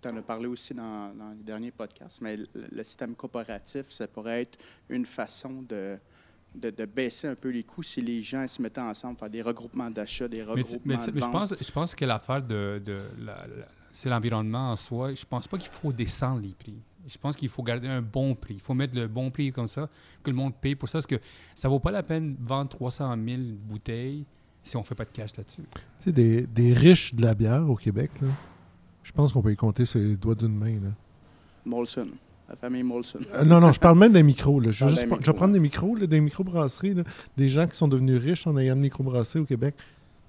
tu 0.00 0.08
en 0.08 0.16
as 0.16 0.22
parlé 0.22 0.46
aussi 0.46 0.72
dans, 0.72 1.12
dans 1.14 1.30
les 1.36 1.42
derniers 1.44 1.72
podcasts, 1.72 2.20
mais 2.22 2.36
le, 2.38 2.46
le 2.72 2.84
système 2.84 3.14
coopératif, 3.14 3.90
ça 3.90 4.06
pourrait 4.08 4.42
être 4.42 4.58
une 4.88 5.04
façon 5.04 5.60
de, 5.68 5.98
de, 6.54 6.70
de 6.70 6.84
baisser 6.84 7.28
un 7.28 7.34
peu 7.34 7.48
les 7.50 7.62
coûts 7.62 7.82
si 7.82 8.00
les 8.00 8.22
gens 8.22 8.46
se 8.48 8.60
mettaient 8.60 8.80
ensemble, 8.80 9.18
faire 9.18 9.30
des 9.30 9.42
regroupements 9.42 9.90
d'achats, 9.90 10.28
des 10.28 10.38
Mais, 10.38 10.42
regroupements 10.44 10.78
mais 10.84 11.06
de 11.06 11.10
mais 11.12 11.20
je, 11.20 11.26
pense, 11.26 11.54
je 11.60 11.70
pense 11.70 11.94
que 11.94 12.04
l'affaire 12.04 12.42
de, 12.42 12.80
de 12.84 12.98
la- 13.20 13.46
la- 13.46 13.68
c'est 13.92 14.08
l'environnement 14.08 14.70
en 14.70 14.76
soi. 14.76 15.14
Je 15.14 15.24
pense 15.24 15.46
pas 15.48 15.58
qu'il 15.58 15.70
faut 15.70 15.92
descendre 15.92 16.40
les 16.42 16.54
prix. 16.54 16.80
Je 17.08 17.16
pense 17.18 17.36
qu'il 17.36 17.48
faut 17.48 17.62
garder 17.62 17.88
un 17.88 18.02
bon 18.02 18.34
prix. 18.34 18.54
Il 18.54 18.60
faut 18.60 18.74
mettre 18.74 18.96
le 18.96 19.08
bon 19.08 19.30
prix 19.30 19.50
comme 19.52 19.66
ça, 19.66 19.88
que 20.22 20.30
le 20.30 20.36
monde 20.36 20.54
paye 20.54 20.74
pour 20.76 20.88
ça. 20.88 20.98
Parce 20.98 21.06
que 21.06 21.18
ça 21.54 21.68
vaut 21.68 21.80
pas 21.80 21.90
la 21.90 22.02
peine 22.02 22.36
de 22.36 22.46
vendre 22.46 22.68
300 22.68 23.16
000 23.26 23.40
bouteilles 23.64 24.24
si 24.62 24.76
on 24.76 24.84
fait 24.84 24.94
pas 24.94 25.04
de 25.06 25.10
cash 25.10 25.36
là-dessus. 25.36 25.62
Tu 25.72 25.80
sais, 26.04 26.12
des, 26.12 26.46
des 26.46 26.72
riches 26.74 27.14
de 27.14 27.22
la 27.22 27.34
bière 27.34 27.68
au 27.68 27.74
Québec, 27.76 28.10
là, 28.20 28.28
je 29.02 29.12
pense 29.12 29.32
qu'on 29.32 29.42
peut 29.42 29.52
y 29.52 29.56
compter 29.56 29.84
sur 29.86 29.98
les 29.98 30.16
doigts 30.16 30.34
d'une 30.34 30.54
main. 30.56 30.74
Là. 30.80 30.90
Molson, 31.64 32.06
la 32.50 32.56
famille 32.56 32.82
Molson. 32.82 33.18
Euh, 33.34 33.44
non, 33.44 33.60
non, 33.60 33.72
je 33.72 33.80
parle 33.80 33.98
même 33.98 34.12
des 34.12 34.22
micros. 34.22 34.60
Là. 34.60 34.70
Je, 34.70 34.84
vais 34.84 34.90
Parle 34.90 34.90
juste 34.90 35.00
des 35.02 35.06
pre- 35.06 35.10
je 35.10 35.14
vais 35.14 35.18
micros. 35.20 35.32
prendre 35.34 35.52
des 35.54 35.60
micros, 35.60 35.94
là, 35.96 36.06
des 36.06 36.20
microbrasseries, 36.20 36.94
là, 36.94 37.02
des 37.36 37.48
gens 37.48 37.66
qui 37.66 37.76
sont 37.76 37.88
devenus 37.88 38.22
riches 38.22 38.46
en 38.46 38.56
ayant 38.58 38.74
une 38.74 38.80
microbrasserie 38.82 39.38
au 39.40 39.44
Québec. 39.44 39.74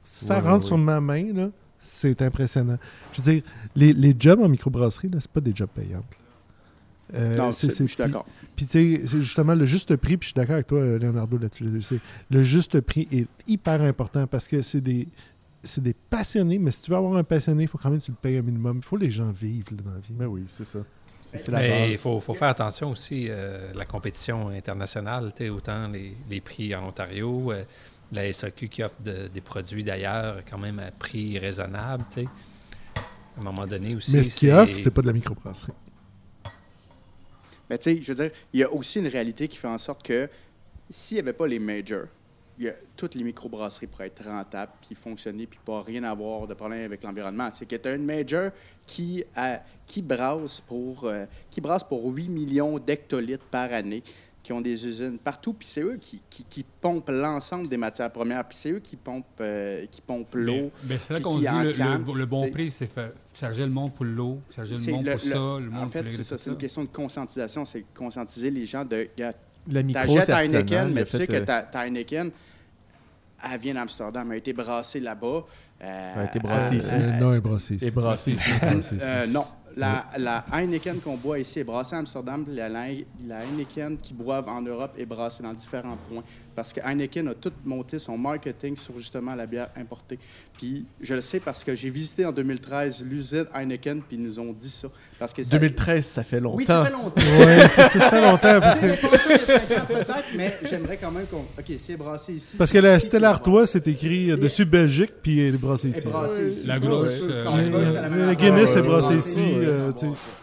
Ça 0.03 0.35
Ouais, 0.35 0.41
rentre 0.47 0.63
ouais. 0.63 0.67
sur 0.67 0.77
ma 0.77 1.01
main, 1.01 1.33
là, 1.33 1.49
c'est 1.79 2.21
impressionnant. 2.21 2.77
Je 3.13 3.21
veux 3.21 3.31
dire, 3.33 3.43
les, 3.75 3.93
les 3.93 4.15
jobs 4.17 4.39
en 4.41 4.49
microbrasserie, 4.49 5.09
là, 5.09 5.17
c'est 5.19 5.31
pas 5.31 5.41
des 5.41 5.53
jobs 5.55 5.69
payants. 5.69 6.03
Euh, 7.13 7.35
non, 7.37 7.51
c'est- 7.51 7.69
je 7.69 7.85
suis 7.85 7.97
d'accord. 7.97 8.25
Puis, 8.55 8.65
tu 8.65 8.71
sais, 8.97 9.01
c'est 9.05 9.21
justement 9.21 9.53
le 9.53 9.65
juste 9.65 9.95
prix, 9.97 10.15
puis 10.17 10.27
je 10.27 10.31
suis 10.31 10.33
d'accord 10.35 10.55
avec 10.55 10.67
toi, 10.67 10.79
Leonardo, 10.97 11.37
là-dessus. 11.37 11.81
c'est- 11.81 11.99
Le 12.29 12.41
juste 12.43 12.79
prix 12.81 13.07
est 13.11 13.27
hyper 13.47 13.81
important 13.81 14.27
parce 14.27 14.47
que 14.47 14.61
c'est 14.61 14.81
des. 14.81 15.07
c'est 15.63 15.83
des 15.83 15.93
passionnés, 15.93 16.57
mais 16.57 16.71
si 16.71 16.81
tu 16.83 16.89
veux 16.91 16.97
avoir 16.97 17.15
un 17.17 17.23
passionné, 17.23 17.63
il 17.63 17.67
faut 17.67 17.77
quand 17.77 17.91
même 17.91 17.99
que 17.99 18.05
tu 18.05 18.11
le 18.11 18.17
payes 18.19 18.37
un 18.37 18.41
minimum. 18.41 18.77
Il 18.77 18.83
faut 18.83 18.95
que 18.95 19.01
les 19.03 19.11
gens 19.11 19.29
vivent 19.31 19.65
là, 19.71 19.77
dans 19.85 19.91
la 19.91 19.99
vie. 19.99 20.15
Mais 20.17 20.25
oui, 20.25 20.43
c'est 20.47 20.65
ça. 20.65 20.79
C'est 21.31 21.37
c'est 21.37 21.51
la 21.51 21.59
Mais 21.59 21.89
il 21.91 21.97
faut, 21.97 22.19
faut 22.19 22.33
faire 22.33 22.49
attention 22.49 22.91
aussi 22.91 23.27
euh, 23.29 23.71
la 23.73 23.85
compétition 23.85 24.49
internationale, 24.49 25.31
autant 25.51 25.87
les, 25.87 26.13
les 26.29 26.41
prix 26.41 26.75
en 26.75 26.87
Ontario, 26.87 27.51
euh, 27.51 27.63
la 28.11 28.31
SAQ 28.33 28.67
qui 28.67 28.83
offre 28.83 29.01
de- 29.01 29.27
des 29.27 29.39
produits 29.41 29.83
d'ailleurs 29.85 30.43
quand 30.49 30.57
même 30.57 30.79
à 30.79 30.91
prix 30.91 31.39
raisonnable, 31.39 32.03
tu 32.13 32.23
sais. 32.23 32.27
À 33.37 33.39
un 33.39 33.43
moment 33.45 33.65
donné 33.65 33.95
aussi. 33.95 34.11
mais 34.11 34.23
ce 34.23 34.35
qu'ils 34.35 34.51
offrent, 34.51 34.75
c'est 34.75 34.91
pas 34.91 35.01
de 35.01 35.07
la 35.07 35.13
microbrasserie. 35.13 35.71
Mais 37.69 37.77
tu 37.77 37.83
sais, 37.95 38.01
je 38.01 38.11
veux 38.11 38.23
dire, 38.27 38.31
il 38.51 38.59
y 38.59 38.63
a 38.63 38.71
aussi 38.71 38.99
une 38.99 39.07
réalité 39.07 39.47
qui 39.47 39.55
fait 39.57 39.69
en 39.69 39.77
sorte 39.77 40.03
que 40.03 40.29
s'il 40.89 41.15
n'y 41.15 41.21
avait 41.21 41.31
pas 41.33 41.47
les 41.47 41.59
majors, 41.59 42.07
il 42.61 42.65
y 42.65 42.69
a- 42.69 42.75
toutes 42.95 43.15
les 43.15 43.23
microbrasseries 43.23 43.87
pourraient 43.87 44.07
être 44.07 44.23
rentables, 44.23 44.71
puis 44.85 44.95
fonctionner, 44.95 45.47
puis 45.47 45.59
pas 45.65 45.81
rien 45.81 46.03
avoir 46.03 46.45
de 46.47 46.53
problème 46.53 46.85
avec 46.85 47.03
l'environnement. 47.03 47.49
C'est 47.51 47.65
que 47.65 47.75
tu 47.75 47.87
as 47.89 47.93
une 47.95 48.05
major 48.05 48.51
qui, 48.85 49.23
a- 49.35 49.61
qui, 49.85 50.01
brasse 50.01 50.61
pour, 50.61 51.05
euh, 51.05 51.25
qui 51.49 51.59
brasse 51.59 51.83
pour 51.83 52.05
8 52.05 52.29
millions 52.29 52.77
d'hectolitres 52.77 53.45
par 53.49 53.71
année, 53.73 54.03
qui 54.43 54.53
ont 54.53 54.61
des 54.61 54.85
usines 54.87 55.17
partout, 55.19 55.53
puis 55.53 55.67
c'est 55.69 55.81
eux 55.81 55.97
qui, 56.01 56.19
qui, 56.29 56.43
qui 56.49 56.63
pompent 56.81 57.09
l'ensemble 57.11 57.67
des 57.67 57.77
matières 57.77 58.11
premières, 58.11 58.43
puis 58.47 58.57
c'est 58.59 58.71
eux 58.71 58.79
qui 58.79 58.95
pompent, 58.95 59.25
euh, 59.39 59.85
qui 59.91 60.01
pompent 60.01 60.33
Mais, 60.35 60.41
l'eau. 60.43 60.71
mais 60.87 60.97
c'est 60.97 61.13
là 61.13 61.19
qu'on 61.19 61.37
dit 61.37 61.45
le, 61.45 61.71
le- 61.73 62.17
le 62.19 62.25
bon 62.25 62.49
prix, 62.49 62.71
c'est 62.71 62.91
faire 62.91 63.11
charger 63.35 63.63
le 63.63 63.69
monde 63.71 63.93
pour 63.93 64.05
l'eau, 64.05 64.39
charger 64.55 64.77
le 64.77 64.91
monde 64.91 65.05
le- 65.05 65.11
pour 65.15 65.25
le- 65.25 65.31
ça, 65.31 65.35
le 65.65 65.69
monde 65.69 65.85
En 65.85 65.89
fait, 65.89 66.03
pour 66.03 66.25
ça, 66.25 66.37
c'est 66.39 66.49
une 66.49 66.57
question 66.57 66.83
de 66.83 66.89
conscientisation, 66.89 67.65
c'est 67.65 67.85
conscientiser 67.95 68.49
les 68.51 68.65
gens 68.67 68.83
de... 68.85 69.07
La 69.71 69.83
micro, 69.83 70.15
T'achètes 70.15 70.29
Heineken, 70.31 70.91
mais 70.91 71.03
tu 71.05 71.11
sais 71.17 71.27
que 71.27 71.33
euh, 71.35 71.45
ta, 71.45 71.61
ta 71.61 71.85
Heineken, 71.85 72.31
elle 73.51 73.59
vient 73.59 73.73
d'Amsterdam, 73.73 74.27
elle 74.27 74.33
a 74.35 74.37
été 74.37 74.53
brassée 74.53 74.99
là-bas. 74.99 75.43
euh, 75.83 76.11
Elle 76.15 76.21
a 76.21 76.25
été 76.25 76.39
brassée 76.39 76.75
euh, 76.75 76.77
ici. 76.77 76.95
Euh, 76.95 77.19
non, 77.19 77.31
elle 77.31 77.37
est 77.37 77.41
brassée 77.41 77.75
ici. 77.75 77.85
Et 77.85 77.91
brassé 77.91 78.31
ici. 78.31 78.49
Brassée 78.61 78.95
ici. 78.95 79.05
euh, 79.05 79.27
non. 79.27 79.45
La, 79.77 80.05
la 80.17 80.43
Heineken 80.51 80.99
qu'on 80.99 81.15
boit 81.15 81.39
ici 81.39 81.59
est 81.59 81.63
brassée 81.63 81.95
à 81.95 81.99
Amsterdam. 81.99 82.43
La, 82.49 82.67
la, 82.67 82.87
la 83.25 83.39
Heineken 83.45 83.95
qui 83.97 84.13
boivent 84.13 84.49
en 84.49 84.61
Europe 84.61 84.93
est 84.97 85.05
brassée 85.05 85.41
dans 85.43 85.53
différents 85.53 85.95
points. 86.09 86.23
Parce 86.55 86.73
que 86.73 86.79
Heineken 86.81 87.29
a 87.29 87.33
tout 87.33 87.51
monté 87.65 87.97
son 87.99 88.17
marketing 88.17 88.75
sur 88.75 88.97
justement 88.97 89.35
la 89.35 89.45
bière 89.45 89.69
importée. 89.77 90.19
Puis 90.57 90.85
je 91.01 91.13
le 91.13 91.21
sais 91.21 91.39
parce 91.39 91.63
que 91.63 91.73
j'ai 91.75 91.89
visité 91.89 92.25
en 92.25 92.31
2013 92.31 93.03
l'usine 93.09 93.45
Heineken, 93.53 94.01
puis 94.01 94.17
ils 94.17 94.23
nous 94.23 94.39
ont 94.39 94.51
dit 94.53 94.69
ça. 94.69 94.87
Parce 95.19 95.33
que 95.33 95.43
ça- 95.43 95.49
2013, 95.51 96.05
ça 96.05 96.23
fait 96.23 96.39
longtemps. 96.39 96.57
Oui, 96.57 96.65
ça 96.65 96.85
fait 96.85 96.91
longtemps. 96.91 97.21
C'est 97.91 97.99
ça 97.99 98.21
longtemps. 98.31 98.59
Parce 98.61 98.79
que, 98.79 99.87
peut-être, 99.87 100.25
mais 100.35 100.57
j'aimerais 100.69 100.97
quand 100.97 101.11
même 101.11 101.25
qu'on. 101.27 101.37
OK, 101.39 101.65
c'est 101.77 101.95
brassé 101.97 102.33
ici. 102.33 102.55
parce 102.57 102.71
que 102.71 102.77
la 102.79 102.99
Stella 102.99 103.29
Artois, 103.29 103.67
c'est 103.67 103.87
écrit 103.87 104.31
euh, 104.31 104.37
dessus 104.37 104.65
Belgique, 104.65 105.11
puis 105.21 105.39
elle 105.39 105.55
est 105.55 105.57
brassée 105.57 105.89
ici. 105.89 106.01
brassé 106.05 106.49
ici. 106.51 106.65
La 106.67 106.79
grosse, 106.79 107.21
Ouais, 107.21 107.29
euh, 107.29 107.93
la- 107.93 108.09
la 108.09 108.25
la 108.27 108.35
Guinness 108.35 108.75
est 108.75 108.81
brassée 108.81 109.07
Ouais, 109.09 109.15
ici, 109.17 109.39
euh. 109.59 109.91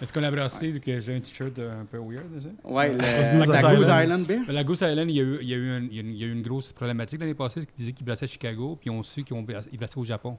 Est-ce 0.02 0.12
qu'on 0.12 0.22
a 0.22 0.30
brassé 0.30 0.78
que 0.80 1.00
j'ai 1.00 1.14
un 1.16 1.20
t-shirt 1.20 1.58
un 1.58 1.84
peu 1.84 1.98
weird, 1.98 2.24
ça? 2.40 2.48
Goose 2.64 3.46
le- 3.46 3.52
la. 3.52 3.74
Goose 3.76 3.88
Island 4.04 4.26
Beer. 4.26 4.40
La 4.48 4.64
Goose 4.64 4.80
Island, 4.82 5.10
il 5.10 5.16
y 5.16 5.20
a 5.20 5.22
eu, 5.24 5.38
il 5.42 5.48
y 5.48 5.54
a 5.54 5.56
eu, 5.56 5.70
un- 5.70 5.88
y 6.00 6.18
y 6.18 6.24
a 6.24 6.26
eu 6.26 6.32
une 6.32 6.42
grosse 6.42 6.72
problématique 6.72 7.20
l'année 7.20 7.34
passée, 7.34 7.60
c'est 7.60 7.66
qu'ils 7.66 7.76
disaient 7.76 7.92
qu'ils 7.92 8.06
brassaient 8.06 8.24
à 8.24 8.28
Chicago, 8.28 8.76
puis 8.80 8.90
on 8.90 9.02
su 9.02 9.24
qu'ils 9.24 9.44
brassaient 9.44 9.98
au 9.98 10.04
Japon. 10.04 10.36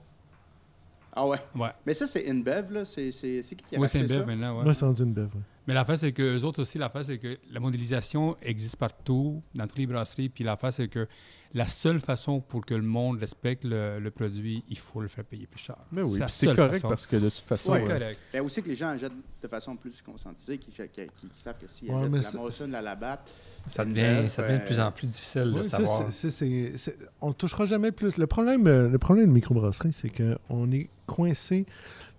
Ah 1.11 1.25
ouais? 1.27 1.39
Ouais. 1.55 1.69
Mais 1.85 1.93
ça, 1.95 2.05
c'est 2.07 2.29
InBev, 2.29 2.71
là? 2.71 2.85
C'est 2.85 3.11
c'est- 3.11 3.41
c'est 3.43 3.55
qui 3.55 3.63
qui 3.65 3.75
a 3.75 3.79
Oui, 3.79 3.87
c'est 3.87 4.03
belle 4.03 4.25
maintenant, 4.25 4.57
ouais. 4.59 4.63
Moi, 4.63 4.73
c'est 4.73 4.85
rendu 4.85 5.01
une 5.01 5.13
beuve. 5.13 5.33
ouais. 5.35 5.41
Mais 5.67 5.73
l'affaire, 5.73 5.97
c'est 5.97 6.11
que 6.11 6.21
eux 6.37 6.43
autres 6.45 6.61
aussi, 6.61 6.77
l'affaire, 6.77 7.03
c'est 7.03 7.17
que 7.17 7.37
la 7.51 7.59
modélisation 7.59 8.37
existe 8.41 8.75
partout, 8.75 9.41
dans 9.55 9.67
toutes 9.67 9.79
les 9.79 9.87
brasseries. 9.87 10.29
Puis 10.29 10.43
l'affaire, 10.43 10.71
c'est 10.71 10.87
que 10.87 11.07
la 11.55 11.65
seule 11.65 11.99
façon 11.99 12.41
pour 12.41 12.63
que 12.63 12.75
le 12.75 12.83
monde 12.83 13.17
respecte 13.19 13.63
le, 13.63 13.99
le 13.99 14.11
produit, 14.11 14.63
il 14.69 14.77
faut 14.77 15.01
le 15.01 15.07
faire 15.07 15.23
payer 15.25 15.47
plus 15.47 15.59
cher. 15.59 15.77
Mais 15.91 16.03
oui, 16.03 16.19
la 16.19 16.27
puis 16.27 16.35
c'est 16.37 16.55
correct 16.55 16.73
façon. 16.73 16.89
parce 16.89 17.07
que 17.07 17.15
de 17.15 17.29
toute 17.29 17.43
façon. 17.43 17.73
C'est 17.73 17.81
euh, 17.83 17.87
correct. 17.87 18.19
Ben 18.31 18.41
aussi 18.43 18.61
que 18.61 18.69
les 18.69 18.75
gens 18.75 18.89
achètent 18.89 19.11
de 19.41 19.47
façon 19.47 19.75
plus 19.75 19.99
conscientisée, 20.03 20.57
qui, 20.59 20.69
qui, 20.69 20.81
qui- 20.83 21.27
qui 21.27 21.41
savent 21.43 21.57
que 21.59 21.67
s'ils 21.67 21.89
Ouais, 21.89 21.95
achètent 21.95 22.11
mais 22.11 22.19
de 22.19 22.23
la 22.23 22.67
de 22.67 22.71
la 22.71 22.81
Labatt, 22.83 23.33
Ça 23.67 23.81
une 23.83 23.89
devient, 23.89 24.01
belle, 24.01 24.29
ça 24.29 24.43
devient 24.43 24.57
de 24.57 24.61
euh, 24.61 24.65
plus 24.65 24.79
en 24.79 24.91
plus 24.91 25.07
difficile 25.07 25.51
de 25.51 25.63
savoir. 25.63 26.03
on 27.21 27.33
touchera 27.33 27.65
jamais 27.65 27.91
plus. 27.91 28.17
Le 28.17 28.27
problème, 28.27 28.67
euh, 28.67 28.87
le 28.87 28.97
problème 28.99 29.25
de 29.27 29.31
microbrasserie, 29.33 29.91
c'est 29.93 30.09
qu'on 30.11 30.71
est 30.71 30.87
coincé. 31.07 31.65
Tu 31.65 31.71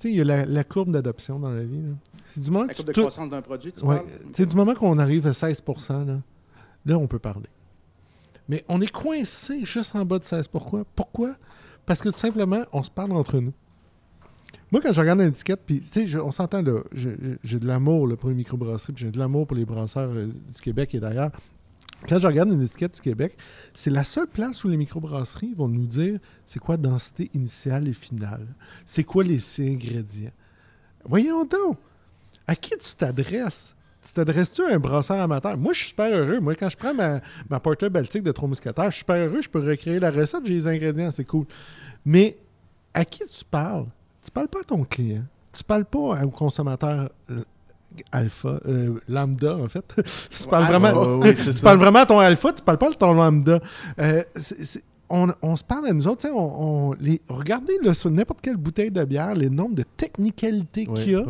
sais, 0.09 0.11
il 0.11 0.17
y 0.17 0.21
a 0.21 0.25
la, 0.25 0.45
la 0.45 0.65
courbe 0.65 0.91
d'adoption 0.91 1.39
dans 1.39 1.51
la 1.51 1.63
vie. 1.63 1.83
là. 1.83 1.95
C'est 2.35 2.41
du 2.43 2.51
moment 2.51 2.65
la 2.67 2.75
courbe 2.75 2.89
de 2.89 2.93
croissance 2.93 3.31
d'un 3.31 3.43
produit, 3.43 3.71
tu 3.73 3.81
Ouais, 3.85 3.97
parles? 3.97 4.09
tu 4.33 4.43
sais, 4.43 4.47
du 4.47 4.57
moment 4.57 4.75
qu'on 4.75 4.99
arrive 4.99 5.27
à 5.27 5.33
16 5.33 5.63
là, 5.89 6.05
là, 6.87 6.99
on 6.99 7.07
peut 7.07 7.19
parler. 7.21 7.47
Mais 8.51 8.65
on 8.69 8.81
est 8.81 8.91
coincé 8.91 9.65
juste 9.65 9.95
en 9.95 10.05
bas 10.05 10.19
de 10.19 10.25
16 10.25 10.49
Pourquoi? 10.49 10.85
Pourquoi? 10.97 11.37
Parce 11.87 12.03
que 12.03 12.09
tout 12.09 12.19
simplement, 12.19 12.65
on 12.73 12.83
se 12.83 12.91
parle 12.91 13.13
entre 13.13 13.39
nous. 13.39 13.53
Moi, 14.73 14.81
quand 14.83 14.93
je 14.93 15.01
regarde 15.01 15.21
l'étiquette, 15.21 15.61
puis 15.65 15.79
tu 15.79 16.09
sais, 16.09 16.19
on 16.19 16.33
s'entend 16.33 16.61
là, 16.61 16.81
j'ai 16.93 17.61
de 17.61 17.67
l'amour 17.67 18.09
pour 18.17 18.29
les 18.29 18.35
microbrasseries, 18.35 18.93
puis 18.93 19.05
j'ai 19.05 19.13
de 19.13 19.21
l'amour 19.21 19.47
pour 19.47 19.57
les 19.57 19.65
brasseurs 19.65 20.11
euh, 20.11 20.27
du 20.27 20.61
Québec 20.61 20.93
et 20.97 21.01
d'ailleurs. 21.01 21.31
Quand 22.09 22.19
je 22.19 22.27
regarde 22.27 22.51
une 22.51 22.63
étiquette 22.63 22.95
du 22.95 23.01
Québec, 23.01 23.37
c'est 23.73 23.91
la 23.91 24.03
seule 24.03 24.27
place 24.27 24.65
où 24.65 24.69
les 24.69 24.77
microbrasseries 24.77 25.55
vont 25.55 25.69
nous 25.69 25.87
dire 25.87 26.19
c'est 26.45 26.59
quoi 26.59 26.77
densité 26.77 27.31
initiale 27.35 27.87
et 27.87 27.93
finale. 27.93 28.49
C'est 28.85 29.05
quoi 29.05 29.23
les 29.23 29.41
ingrédients. 29.61 30.33
Voyons 31.05 31.45
donc. 31.45 31.79
À 32.49 32.57
qui 32.57 32.71
tu 32.71 32.97
t'adresses? 32.97 33.77
Tu 34.07 34.13
t'adresses-tu 34.15 34.63
à 34.65 34.75
un 34.75 34.79
brasseur 34.79 35.21
amateur? 35.21 35.57
Moi, 35.59 35.73
je 35.75 35.79
suis 35.81 35.89
super 35.89 36.07
heureux. 36.17 36.41
Moi, 36.41 36.55
quand 36.55 36.71
je 36.71 36.77
prends 36.77 36.95
ma, 36.95 37.21
ma 37.51 37.61
Porter 37.61 37.91
Baltique 37.91 38.23
de 38.23 38.33
Trois 38.33 38.49
Mousquetaires, 38.49 38.87
je 38.87 38.91
suis 38.97 38.99
super 39.01 39.17
heureux. 39.17 39.43
Je 39.43 39.49
peux 39.49 39.61
recréer 39.61 40.01
la 40.01 40.11
recette, 40.11 40.41
j'ai 40.47 40.55
les 40.55 40.67
ingrédients, 40.67 41.11
c'est 41.11 41.25
cool. 41.25 41.45
Mais 42.05 42.37
à 42.95 43.05
qui 43.05 43.21
tu 43.21 43.45
parles? 43.51 43.87
Tu 44.25 44.31
parles 44.31 44.49
pas 44.49 44.61
à 44.61 44.65
ton 44.65 44.85
client. 44.85 45.23
Tu 45.53 45.63
parles 45.65 45.85
pas 45.85 45.99
au 45.99 46.31
consommateur 46.31 47.11
euh, 47.31 47.43
alpha, 48.13 48.59
euh, 48.67 48.99
lambda, 49.09 49.57
en 49.57 49.69
fait. 49.69 49.85
tu 50.31 50.47
parles 50.49 50.65
vraiment, 50.67 51.17
ouais, 51.19 51.33
tu 51.35 51.53
parles 51.61 51.79
vraiment 51.79 51.99
à 52.01 52.07
ton 52.07 52.19
alpha, 52.21 52.53
tu 52.53 52.63
parles 52.63 52.79
pas 52.79 52.89
à 52.89 52.95
ton 52.95 53.13
lambda. 53.13 53.59
Euh, 54.01 54.23
on, 55.11 55.29
on 55.43 55.57
se 55.57 55.65
parle 55.65 55.89
à 55.89 55.93
nous 55.93 56.07
autres. 56.07 56.23
tu 56.23 56.29
sais, 56.29 56.33
On, 56.33 56.91
on- 56.91 56.93
les, 57.01 57.21
regardez 57.29 57.79
là, 57.83 57.93
sur 57.95 58.11
n'importe 58.11 58.41
quelle 58.41 58.57
bouteille 58.57 58.91
de 58.93 59.05
bière, 59.05 59.35
les 59.35 59.51
nombres 59.51 59.75
de 59.75 59.83
technicalités 59.97 60.87
qu'il 60.87 61.13
y 61.13 61.17
a. 61.17 61.25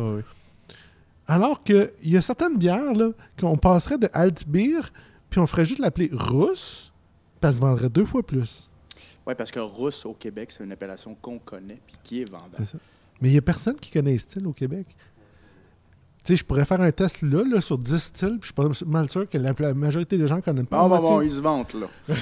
Alors 1.31 1.63
qu'il 1.63 1.89
y 2.03 2.17
a 2.17 2.21
certaines 2.21 2.57
bières 2.57 2.91
là, 2.91 3.11
qu'on 3.39 3.55
passerait 3.55 3.97
de 3.97 4.09
alt 4.11 4.45
beer, 4.45 4.81
puis 5.29 5.39
on 5.39 5.47
ferait 5.47 5.63
juste 5.63 5.79
l'appeler 5.79 6.09
rousse, 6.11 6.91
puis 7.39 7.47
elle 7.47 7.55
se 7.55 7.61
vendrait 7.61 7.87
deux 7.87 8.03
fois 8.03 8.21
plus. 8.21 8.69
Oui, 9.25 9.33
parce 9.37 9.49
que 9.49 9.61
russe 9.61 10.05
au 10.05 10.13
Québec, 10.13 10.51
c'est 10.51 10.61
une 10.61 10.73
appellation 10.73 11.15
qu'on 11.15 11.39
connaît 11.39 11.79
puis 11.87 11.95
qui 12.03 12.21
est 12.21 12.29
vendable. 12.29 12.61
Mais 13.21 13.29
il 13.29 13.31
n'y 13.31 13.37
a 13.37 13.41
personne 13.41 13.75
qui 13.75 13.91
connaît 13.91 14.11
les 14.11 14.17
styles 14.17 14.45
au 14.45 14.51
Québec. 14.51 14.87
Tu 16.23 16.33
sais, 16.33 16.37
je 16.37 16.43
pourrais 16.45 16.65
faire 16.65 16.79
un 16.79 16.91
test 16.91 17.23
là, 17.23 17.41
là 17.51 17.61
sur 17.61 17.79
10 17.79 17.97
styles, 17.97 18.37
puis 18.39 18.41
je 18.41 18.45
suis 18.45 18.53
pas 18.53 18.67
mal 18.85 19.09
sûr 19.09 19.27
que 19.27 19.39
la, 19.39 19.53
la 19.57 19.73
majorité 19.73 20.19
des 20.19 20.27
gens 20.27 20.35
ne 20.35 20.41
connaissent 20.41 20.67
pas. 20.67 20.83
La 20.83 20.87
bon, 20.87 20.99
bon, 20.99 21.21
ils 21.21 21.31
se 21.31 21.41
vantent, 21.41 21.73
là. 21.73 21.87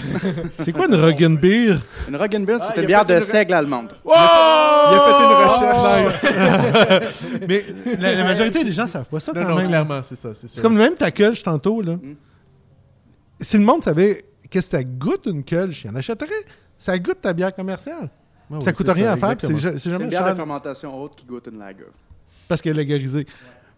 C'est 0.63 0.71
quoi 0.71 0.87
une 0.87 0.95
Roggen 0.95 1.35
Beer? 1.37 1.75
Une 2.07 2.15
Roggenbier, 2.15 2.55
Ah, 2.61 2.71
c'est 2.73 2.75
il 2.75 2.79
a 2.79 2.81
une 2.83 2.87
bière 2.87 3.03
de 3.05 3.15
une- 3.15 3.21
seigle 3.21 3.53
allemande. 3.55 3.91
Il 4.05 4.11
a 4.13 4.99
fait 5.05 5.23
une 5.25 6.31
recherche. 6.31 7.13
Mais 7.49 7.65
la, 7.99 8.15
la 8.15 8.23
majorité 8.23 8.63
des 8.63 8.71
gens 8.71 8.83
ne 8.83 8.87
savent 8.89 9.05
pas 9.09 9.19
ça 9.19 9.33
Non, 9.33 9.41
quand 9.43 9.49
non, 9.49 9.55
même. 9.57 9.67
clairement, 9.67 10.01
c'est 10.01 10.15
ça. 10.15 10.29
C'est 10.33 10.61
comme 10.61 10.77
même 10.77 10.95
ta 10.95 11.11
culche 11.11 11.43
tantôt, 11.43 11.81
là. 11.81 11.95
Mm. 11.95 12.15
Si 13.41 13.57
le 13.57 13.63
monde 13.65 13.83
savait 13.83 14.23
qu'est-ce 14.49 14.67
que 14.71 14.77
ça 14.77 14.83
goûte 14.83 15.25
une 15.25 15.43
culche, 15.43 15.83
il 15.83 15.89
en 15.89 15.95
achèterait. 15.95 16.29
Ça 16.77 16.97
goûte 16.97 17.19
ta 17.21 17.33
bière 17.33 17.53
commerciale. 17.53 18.09
Ça 18.49 18.57
ouais, 18.57 18.73
coûte 18.73 18.89
rien 18.89 19.11
à 19.11 19.17
faire, 19.17 19.35
c'est 19.39 19.89
jamais 19.89 20.05
une 20.05 20.09
bière 20.09 20.29
de 20.29 20.33
fermentation 20.35 20.97
haute 21.01 21.15
qui 21.17 21.25
goûte 21.25 21.47
une 21.51 21.59
lager. 21.59 21.83
parce 22.47 22.61
qu'elle 22.61 22.79
est 22.79 22.83
lagarisée. 22.83 23.27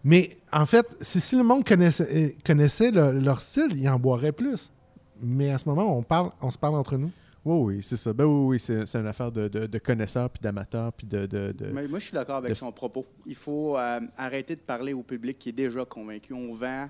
Mais 0.04 0.30
en 0.52 0.66
fait, 0.66 0.86
si, 1.00 1.20
si 1.20 1.36
le 1.36 1.44
monde 1.44 1.64
connaissait, 1.64 2.08
euh, 2.12 2.28
connaissait 2.44 2.90
le- 2.90 3.12
leur 3.20 3.40
style, 3.40 3.68
il 3.76 3.88
en 3.88 3.98
boirait 3.98 4.32
plus. 4.32 4.72
Mais 5.20 5.50
à 5.52 5.58
ce 5.58 5.68
moment, 5.68 5.96
on, 5.96 6.02
parle, 6.02 6.30
on 6.40 6.50
se 6.50 6.58
parle 6.58 6.74
entre 6.74 6.96
nous. 6.96 7.10
Oui, 7.44 7.74
oui, 7.76 7.82
c'est 7.82 7.96
ça. 7.96 8.12
Ben 8.12 8.24
oui, 8.24 8.46
oui, 8.54 8.60
c'est 8.60 8.86
c'est 8.86 8.98
une 8.98 9.06
affaire 9.06 9.30
de, 9.32 9.48
de, 9.48 9.66
de 9.66 9.78
connaisseurs 9.78 10.30
puis 10.30 10.40
d'amateurs 10.40 10.92
puis 10.92 11.06
de. 11.06 11.26
de, 11.26 11.50
de- 11.52 11.66
Mais 11.72 11.86
moi, 11.88 11.98
je 11.98 12.04
suis 12.06 12.12
d'accord 12.14 12.36
avec 12.36 12.50
de- 12.50 12.54
son 12.54 12.70
propos. 12.72 13.06
Il 13.26 13.34
faut 13.36 13.76
euh, 13.76 14.00
arrêter 14.16 14.54
de 14.56 14.60
parler 14.60 14.92
au 14.92 15.02
public 15.02 15.38
qui 15.38 15.48
est 15.50 15.52
déjà 15.52 15.84
convaincu. 15.84 16.32
On 16.34 16.52
vend, 16.54 16.88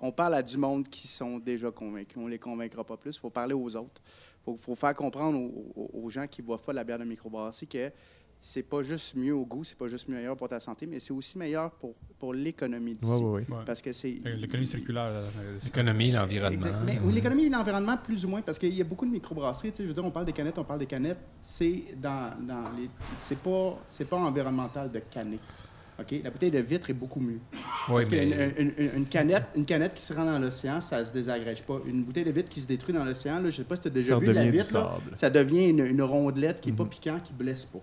on 0.00 0.12
parle 0.12 0.34
à 0.34 0.42
du 0.42 0.56
monde 0.58 0.88
qui 0.88 1.08
sont 1.08 1.38
déjà 1.38 1.70
convaincus. 1.70 2.16
On 2.18 2.26
ne 2.26 2.30
les 2.30 2.38
convaincra 2.38 2.84
pas 2.84 2.96
plus. 2.98 3.16
Il 3.16 3.20
faut 3.20 3.30
parler 3.30 3.54
aux 3.54 3.76
autres. 3.76 4.02
Il 4.02 4.44
faut, 4.44 4.56
faut 4.58 4.74
faire 4.74 4.94
comprendre 4.94 5.38
aux, 5.38 5.72
aux- 5.74 5.90
aux 6.04 6.08
gens 6.10 6.26
qui 6.26 6.42
ne 6.42 6.46
boivent 6.46 6.62
pas 6.64 6.72
de 6.72 6.76
la 6.76 6.84
bière 6.84 6.98
de 6.98 7.04
microbrasserie 7.04 7.66
que 7.66 7.90
c'est 8.40 8.62
pas 8.62 8.82
juste 8.82 9.14
mieux 9.16 9.34
au 9.34 9.44
goût, 9.44 9.64
c'est 9.64 9.76
pas 9.76 9.88
juste 9.88 10.08
meilleur 10.08 10.36
pour 10.36 10.48
ta 10.48 10.60
santé, 10.60 10.86
mais 10.86 11.00
c'est 11.00 11.12
aussi 11.12 11.36
meilleur 11.36 11.70
pour, 11.72 11.94
pour 12.18 12.32
l'économie 12.32 12.94
d'ici. 12.94 13.04
Ouais, 13.12 13.18
ouais. 13.20 13.46
Ouais. 13.48 13.64
Parce 13.66 13.80
que 13.82 13.92
c'est. 13.92 14.16
L'économie 14.24 14.66
circulaire. 14.66 15.04
euh, 15.10 15.28
euh, 15.40 15.58
L'économie, 15.64 16.10
l'environnement. 16.12 16.54
Exact. 16.66 16.76
Mais 16.86 16.98
oui, 17.02 17.12
l'économie 17.12 17.44
et 17.44 17.48
l'environnement, 17.50 17.96
plus 17.96 18.24
ou 18.24 18.28
moins, 18.28 18.40
parce 18.42 18.58
qu'il 18.58 18.72
y 18.74 18.80
a 18.80 18.84
beaucoup 18.84 19.06
de 19.06 19.10
microbrasseries. 19.10 19.70
Tu 19.72 19.78
sais, 19.78 19.82
je 19.82 19.88
veux 19.88 19.94
dire, 19.94 20.04
on 20.04 20.10
parle 20.10 20.26
des 20.26 20.32
canettes, 20.32 20.58
on 20.58 20.64
parle 20.64 20.78
des 20.78 20.86
canettes. 20.86 21.18
C'est 21.42 21.82
dans, 22.00 22.32
dans 22.46 22.62
les. 22.78 22.88
C'est 23.18 23.38
pas, 23.38 23.76
c'est 23.88 24.08
pas 24.08 24.16
environnemental 24.16 24.90
de 24.90 25.00
canner. 25.00 25.38
OK? 26.00 26.14
La 26.22 26.30
bouteille 26.30 26.52
de 26.52 26.60
vitre 26.60 26.90
est 26.90 26.94
beaucoup 26.94 27.18
mieux. 27.18 27.40
Oui, 27.88 28.02
Parce 28.02 28.10
mais 28.10 28.30
qu'une 28.56 28.72
une, 28.78 28.90
une 28.98 29.06
canette, 29.06 29.46
une 29.56 29.64
canette 29.64 29.94
qui 29.96 30.02
se 30.02 30.12
rend 30.12 30.26
dans 30.26 30.38
l'océan, 30.38 30.80
ça 30.80 31.04
se 31.04 31.12
désagrège 31.12 31.64
pas. 31.64 31.80
Une 31.86 32.04
bouteille 32.04 32.24
de 32.24 32.30
vitre 32.30 32.48
qui 32.48 32.60
se 32.60 32.66
détruit 32.68 32.94
dans 32.94 33.04
l'océan, 33.04 33.40
là, 33.40 33.50
je 33.50 33.56
sais 33.56 33.64
pas 33.64 33.74
si 33.74 33.82
tu 33.82 33.88
as 33.88 33.90
déjà 33.90 34.12
Ça 34.14 34.18
vu 34.20 34.32
la 34.32 34.46
vitre, 34.46 34.72
là, 34.74 34.96
ça 35.16 35.28
devient 35.28 35.70
une, 35.70 35.80
une 35.84 36.02
rondelette 36.02 36.60
qui 36.60 36.68
est 36.68 36.72
pas 36.72 36.84
piquant, 36.84 37.18
qui 37.22 37.32
blesse 37.32 37.64
pas. 37.64 37.80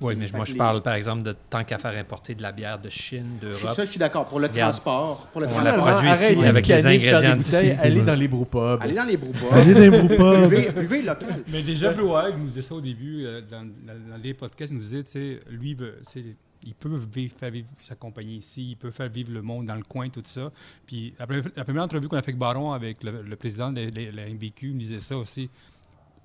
Oui, 0.00 0.16
mais 0.16 0.26
moi, 0.34 0.44
je 0.44 0.52
les- 0.52 0.58
parle, 0.58 0.82
par 0.82 0.94
exemple, 0.94 1.22
de 1.22 1.34
tant 1.48 1.62
qu'à 1.64 1.78
faire 1.78 1.96
importer 1.96 2.34
de 2.34 2.42
la 2.42 2.52
bière 2.52 2.78
de 2.78 2.88
Chine, 2.90 3.38
d'Europe. 3.40 3.74
Ça, 3.76 3.84
je 3.84 3.90
suis 3.90 3.98
d'accord. 3.98 4.26
Pour 4.26 4.40
le 4.40 4.48
transport, 4.48 5.28
pour 5.32 5.40
le 5.40 5.46
On 5.46 5.60
la 5.60 5.72
transport, 5.72 5.92
produit 5.94 6.10
ici 6.10 6.24
arrêtez 6.24 6.46
avec 6.46 6.66
les 6.66 6.86
ingrédients 6.86 7.36
d'ici. 7.36 7.56
Allez 7.56 8.02
dans 8.02 8.14
les 8.18 8.28
brewpubs. 8.28 8.78
allez 8.82 8.94
dans 8.94 9.04
les 9.04 9.16
broupas. 9.16 9.54
Allez 9.56 9.74
dans 9.74 9.80
les 9.80 9.90
broupas. 9.90 10.46
buvez, 10.48 10.70
buvez 10.72 11.02
local. 11.02 11.44
Mais 11.48 11.62
déjà, 11.62 11.92
Blue 11.92 12.04
Wag 12.04 12.34
nous 12.38 12.44
disait 12.46 12.62
ça 12.62 12.74
au 12.74 12.80
début, 12.80 13.24
euh, 13.24 13.40
dans, 13.48 13.64
dans- 13.64 14.20
les 14.22 14.34
podcasts, 14.34 14.72
il 14.72 14.74
nous 14.76 14.82
disait, 14.82 15.02
tu 15.04 15.10
sais, 15.10 15.40
lui, 15.50 15.70
il 15.70 15.76
veut- 15.76 15.98
tu 16.12 16.20
sais, 16.20 16.24
il 16.66 16.74
peut 16.74 16.96
vivre, 17.14 17.34
faire 17.38 17.50
vivre 17.50 17.68
sa 17.86 17.94
compagnie 17.94 18.36
ici, 18.36 18.70
il 18.70 18.76
peut 18.76 18.90
faire 18.90 19.08
vivre 19.10 19.30
le 19.32 19.42
monde 19.42 19.66
dans 19.66 19.74
le 19.76 19.82
coin, 19.82 20.08
tout 20.08 20.22
ça. 20.24 20.50
Puis 20.86 21.14
la, 21.18 21.26
première- 21.26 21.44
la 21.56 21.64
première 21.64 21.82
entrevue 21.84 22.08
qu'on 22.08 22.16
a 22.16 22.22
fait 22.22 22.30
avec 22.30 22.38
Baron, 22.38 22.72
avec 22.72 23.02
le, 23.04 23.22
le 23.22 23.36
président 23.36 23.70
de, 23.70 23.90
de- 23.90 24.10
la 24.16 24.26
MBQ, 24.28 24.68
il 24.68 24.74
me 24.74 24.80
disait 24.80 25.00
ça 25.00 25.16
aussi. 25.16 25.48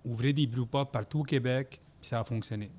Ouvrez 0.05 0.33
des 0.33 0.47
brew 0.47 0.65
pubs 0.65 0.87
partout 0.91 1.19
au 1.19 1.23
Québec, 1.23 1.79
puis 2.01 2.09
ça 2.09 2.17
va 2.17 2.23
fonctionner. 2.23 2.71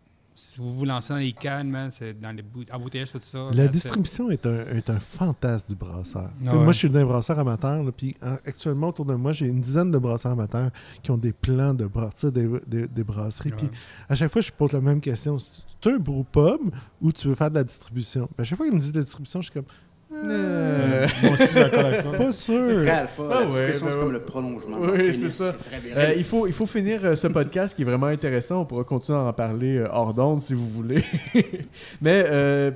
Si 0.42 0.58
vous 0.58 0.74
vous 0.74 0.84
lancez 0.84 1.10
dans 1.12 1.18
les 1.18 1.32
cannes, 1.32 1.68
man, 1.68 1.90
c'est 1.96 2.18
dans 2.18 2.32
les 2.34 2.42
bout- 2.42 2.64
embouteillages, 2.72 3.12
tout 3.12 3.20
ça. 3.20 3.50
La 3.52 3.68
distribution 3.68 4.30
est 4.30 4.44
un, 4.46 4.64
est 4.68 4.88
un 4.88 4.98
fantasme 4.98 5.68
du 5.68 5.74
brasseur. 5.74 6.30
Ah 6.46 6.56
ouais. 6.56 6.64
Moi, 6.64 6.72
je 6.72 6.78
suis 6.78 6.90
d'un 6.90 7.04
brasseur 7.04 7.38
amateur, 7.38 7.84
puis 7.96 8.16
actuellement, 8.22 8.88
autour 8.88 9.04
de 9.04 9.14
moi, 9.14 9.32
j'ai 9.32 9.46
une 9.46 9.60
dizaine 9.60 9.90
de 9.90 9.98
brasseurs 9.98 10.32
amateurs 10.32 10.70
qui 11.02 11.10
ont 11.10 11.18
des 11.18 11.32
plans 11.32 11.74
de 11.74 11.86
bâtir 11.86 12.32
des, 12.32 12.48
des- 12.66 12.88
des 12.88 13.04
brasseries. 13.04 13.52
Puis 13.52 13.68
à 14.08 14.14
chaque 14.14 14.32
fois, 14.32 14.40
je 14.40 14.50
pose 14.50 14.72
la 14.72 14.80
même 14.80 15.00
question. 15.00 15.36
Tu 15.80 15.88
un 15.90 15.98
brewpub 15.98 16.74
ou 17.00 17.12
tu 17.12 17.28
veux 17.28 17.34
faire 17.34 17.50
de 17.50 17.54
la 17.56 17.64
distribution? 17.64 18.26
Puis 18.26 18.40
à 18.40 18.44
chaque 18.44 18.56
fois 18.56 18.66
qu'il 18.66 18.74
me 18.74 18.80
dit 18.80 18.90
de 18.92 18.96
la 18.98 19.02
distribution, 19.04 19.40
je 19.42 19.50
suis 19.50 19.54
comme, 19.54 19.64
Euh, 20.12 21.06
Moi 21.22 21.32
aussi, 21.32 21.42
je 21.42 21.46
suis 21.48 21.54
d'accord 21.60 21.84
avec 21.86 22.02
toi. 22.02 22.12
pas 22.16 22.32
sûr. 22.32 22.82
Très 22.82 22.90
alpha. 22.90 23.22
Ah 23.30 23.40
la 23.40 23.46
ouais, 23.46 23.66
ben 23.68 23.74
c'est 23.74 23.84
ouais. 23.84 23.90
comme 23.92 24.12
le 24.12 24.20
prolongement. 24.20 24.76
Oui, 24.80 25.12
c'est 25.12 25.28
ça. 25.28 25.54
euh, 25.96 26.14
il, 26.16 26.24
faut, 26.24 26.46
il 26.48 26.52
faut 26.52 26.66
finir 26.66 27.00
euh, 27.04 27.14
ce 27.14 27.28
podcast 27.28 27.76
qui 27.76 27.82
est 27.82 27.84
vraiment 27.84 28.06
intéressant. 28.08 28.62
On 28.62 28.64
pourra 28.64 28.82
continuer 28.84 29.18
à 29.18 29.22
en 29.22 29.32
parler 29.32 29.76
euh, 29.78 29.86
hors 29.92 30.12
d'onde 30.12 30.40
si 30.40 30.52
vous 30.54 30.68
voulez. 30.68 31.04
Mais 32.02 32.24
euh, 32.26 32.70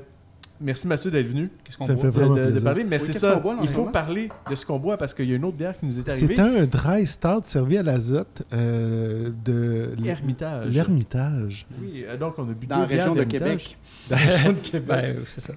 merci 0.60 0.86
Mathieu 0.86 1.10
d'être 1.10 1.26
venu. 1.26 1.50
Qu'est-ce 1.64 1.76
qu'on 1.76 1.86
vraiment 1.86 2.34
de, 2.34 2.40
de- 2.40 2.44
de 2.46 2.50
plaisir. 2.52 2.64
parler. 2.64 2.84
Mais 2.84 2.98
c'est 3.00 3.12
ça, 3.12 3.34
boit, 3.36 3.56
il 3.62 3.68
faut 3.68 3.86
parler 3.86 4.28
de 4.48 4.54
ce 4.54 4.64
qu'on 4.64 4.78
boit 4.78 4.96
parce 4.96 5.12
qu'il 5.12 5.28
y 5.28 5.32
a 5.32 5.36
une 5.36 5.44
autre 5.44 5.56
bière 5.56 5.76
qui 5.76 5.86
nous 5.86 5.98
est 5.98 6.08
arrivée. 6.08 6.36
C'est 6.36 6.40
un 6.42 6.66
dry 6.66 7.04
stout 7.04 7.42
servi 7.44 7.78
à 7.78 7.82
l'azote 7.82 8.42
euh, 8.52 9.30
de 9.44 9.88
Hermitage. 10.06 10.68
l'Ermitage. 10.70 11.66
Oui, 11.80 12.04
donc 12.18 12.34
on 12.38 12.42
a 12.44 12.52
bu 12.52 12.66
Dans 12.66 12.76
deux 12.76 12.82
la 12.82 12.86
région 12.86 13.14
de. 13.16 13.24
Québec. 13.24 13.76
Dans 14.08 14.16
la 14.16 14.22
région 14.22 14.52
de 14.52 14.58
Québec. 14.70 14.86
Ben, 14.86 15.16
c'est 15.26 15.40
ça. 15.40 15.52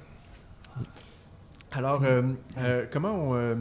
Alors, 1.71 2.01
euh, 2.03 2.21
euh, 2.59 2.85
comment 2.91 3.13
on. 3.13 3.35
euh, 3.35 3.55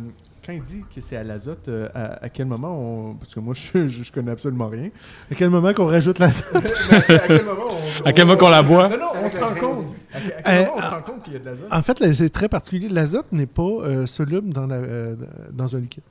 quand 0.45 0.53
il 0.53 0.63
dit 0.63 0.85
que 0.95 1.01
c'est 1.01 1.17
à 1.17 1.25
l'azote, 1.25 1.67
euh, 1.69 1.89
à, 1.93 2.25
à 2.25 2.29
quel 2.29 2.47
moment 2.47 2.79
on. 3.11 3.15
Parce 3.15 3.35
que 3.35 3.41
moi, 3.41 3.53
je, 3.53 3.89
je, 3.89 4.05
je 4.05 4.13
connais 4.13 4.31
absolument 4.31 4.69
rien. 4.69 4.91
À 5.31 5.35
quel 5.35 5.51
moment 5.51 5.73
qu'on 5.75 5.87
rajoute 5.87 6.19
l'azote? 6.21 6.45
à 6.55 7.01
quel 7.27 7.45
moment 7.45 7.63
on. 7.71 8.05
À 8.07 8.13
quel 8.13 8.27
moment 8.27 8.39
qu'on 8.39 8.49
la 8.49 8.63
boit? 8.63 8.89
Non, 8.89 8.97
non, 8.97 9.07
on 9.25 9.29
se 9.29 9.41
rend 9.41 9.55
compte. 9.55 9.89
À, 10.15 10.19
quel- 10.21 10.33
à 10.39 10.43
quel 10.43 10.61
moment 10.67 10.73
on 10.77 10.81
se 10.81 10.87
rend 10.87 11.03
compte 11.03 11.23
qu'il 11.25 11.33
y 11.33 11.37
a 11.37 11.39
de 11.41 11.45
l'azote? 11.47 11.69
En 11.73 11.83
fait, 11.83 12.13
c'est 12.15 12.29
très 12.29 12.49
particulier. 12.49 12.89
L'azote 12.89 13.27
n'est 13.33 13.47
pas 13.47 14.07
soluble 14.07 14.53
dans, 14.53 14.67
la- 14.69 15.15
dans 15.53 15.75
un 15.75 15.81
liquide. 15.81 16.05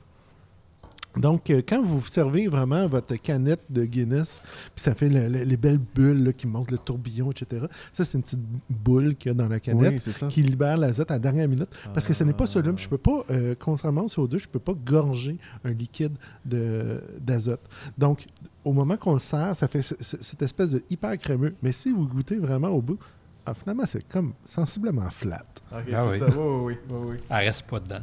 Donc, 1.16 1.50
euh, 1.50 1.62
quand 1.66 1.82
vous 1.82 2.04
servez 2.06 2.46
vraiment 2.48 2.86
votre 2.88 3.14
canette 3.16 3.70
de 3.70 3.84
Guinness, 3.84 4.42
puis 4.74 4.82
ça 4.82 4.94
fait 4.94 5.08
le- 5.08 5.28
le- 5.28 5.44
les 5.44 5.56
belles 5.56 5.78
bulles 5.78 6.24
là, 6.24 6.32
qui 6.32 6.46
montent 6.46 6.70
le 6.70 6.78
tourbillon, 6.78 7.30
etc., 7.30 7.66
ça, 7.92 8.04
c'est 8.04 8.14
une 8.14 8.22
petite 8.22 8.40
boule 8.68 9.14
qu'il 9.16 9.30
y 9.30 9.32
a 9.32 9.34
dans 9.34 9.48
la 9.48 9.58
canette 9.60 9.92
Oui, 9.92 9.98
qui 10.28 10.42
libère 10.42 10.76
l'azote 10.76 11.10
à 11.10 11.14
la 11.14 11.18
dernière 11.20 11.48
minute. 11.48 11.68
Parce 11.94 12.06
que 12.06 12.12
ce 12.12 12.22
n'est 12.24 12.32
pas 12.32 12.46
soluble. 12.46 12.78
Je 12.78 12.88
peux 12.88 12.98
pas, 12.98 13.24
euh, 13.30 13.54
contrairement 13.58 14.02
au 14.02 14.08
CO2, 14.08 14.38
je 14.38 14.48
peux 14.48 14.58
pas 14.58 14.74
gorger 14.74 15.38
un 15.64 15.70
liquide 15.72 16.12
de- 16.44 17.02
d'azote. 17.20 17.60
Donc, 17.96 18.24
au 18.64 18.72
moment 18.72 18.96
qu'on 18.96 19.12
le 19.14 19.18
sert, 19.18 19.54
ça 19.54 19.68
fait 19.68 19.82
ce- 19.82 19.94
ce- 20.00 20.22
cette 20.22 20.42
espèce 20.42 20.70
de 20.70 20.82
hyper 20.90 21.16
crémeux. 21.18 21.54
Mais 21.62 21.72
si 21.72 21.90
vous 21.92 22.06
goûtez 22.06 22.36
vraiment 22.36 22.68
au 22.68 22.82
bout, 22.82 22.98
ah, 23.46 23.54
finalement, 23.54 23.84
c'est 23.86 24.06
comme 24.08 24.32
sensiblement 24.44 25.08
flat. 25.10 25.42
Ah 25.72 25.78
oui. 26.10 26.18
ça. 26.18 26.26
Oui, 26.26 26.34
oui, 26.36 26.74
oui, 26.90 26.98
oui. 27.12 27.16
Elle 27.30 27.46
reste 27.46 27.62
pas 27.62 27.80
dedans. 27.80 28.00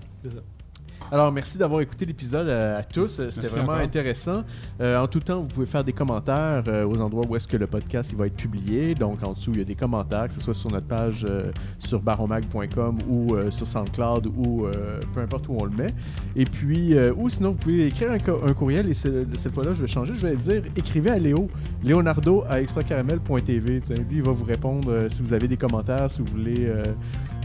Alors, 1.13 1.31
merci 1.31 1.59
d'avoir 1.59 1.79
écouté 1.81 2.07
l'épisode 2.07 2.49
à, 2.49 2.77
à 2.77 2.83
tous. 2.83 3.07
C'était 3.29 3.41
Merci 3.41 3.55
vraiment 3.55 3.73
intéressant. 3.73 4.41
Euh, 4.81 4.97
en 4.99 5.05
tout 5.07 5.19
temps, 5.19 5.41
vous 5.41 5.47
pouvez 5.47 5.67
faire 5.67 5.83
des 5.83 5.93
commentaires 5.93 6.63
euh, 6.67 6.87
aux 6.87 6.99
endroits 7.01 7.23
où 7.29 7.35
est-ce 7.35 7.47
que 7.47 7.55
le 7.55 7.67
podcast 7.67 8.11
il 8.11 8.17
va 8.17 8.25
être 8.25 8.35
publié. 8.35 8.95
Donc, 8.95 9.21
en 9.23 9.33
dessous, 9.33 9.51
il 9.53 9.59
y 9.59 9.61
a 9.61 9.63
des 9.63 9.75
commentaires, 9.75 10.27
que 10.27 10.33
ce 10.33 10.41
soit 10.41 10.55
sur 10.55 10.71
notre 10.71 10.87
page 10.87 11.23
euh, 11.29 11.51
sur 11.77 12.01
baromag.com 12.01 12.97
ou 13.07 13.35
euh, 13.35 13.51
sur 13.51 13.67
SoundCloud 13.67 14.25
ou 14.35 14.65
euh, 14.65 14.99
peu 15.13 15.19
importe 15.21 15.47
où 15.49 15.55
on 15.59 15.65
le 15.65 15.69
met. 15.75 15.93
Et 16.35 16.45
puis, 16.45 16.95
euh, 16.95 17.13
ou 17.15 17.29
sinon, 17.29 17.51
vous 17.51 17.59
pouvez 17.59 17.85
écrire 17.85 18.11
un, 18.11 18.17
co- 18.17 18.41
un 18.43 18.53
courriel 18.53 18.89
et 18.89 18.95
ce- 18.95 19.25
cette 19.35 19.53
fois-là, 19.53 19.75
je 19.75 19.81
vais 19.81 19.87
changer. 19.87 20.15
Je 20.15 20.25
vais 20.25 20.35
dire 20.35 20.63
écrivez 20.75 21.11
à 21.11 21.19
Léo, 21.19 21.47
Leonardo 21.85 22.43
à 22.49 22.59
extracaramel.tv. 22.59 23.81
Lui, 23.89 24.03
il 24.13 24.23
va 24.23 24.31
vous 24.31 24.45
répondre 24.45 24.89
euh, 24.91 25.09
si 25.09 25.21
vous 25.21 25.33
avez 25.33 25.47
des 25.47 25.57
commentaires, 25.57 26.09
si 26.09 26.21
vous 26.23 26.27
voulez 26.31 26.65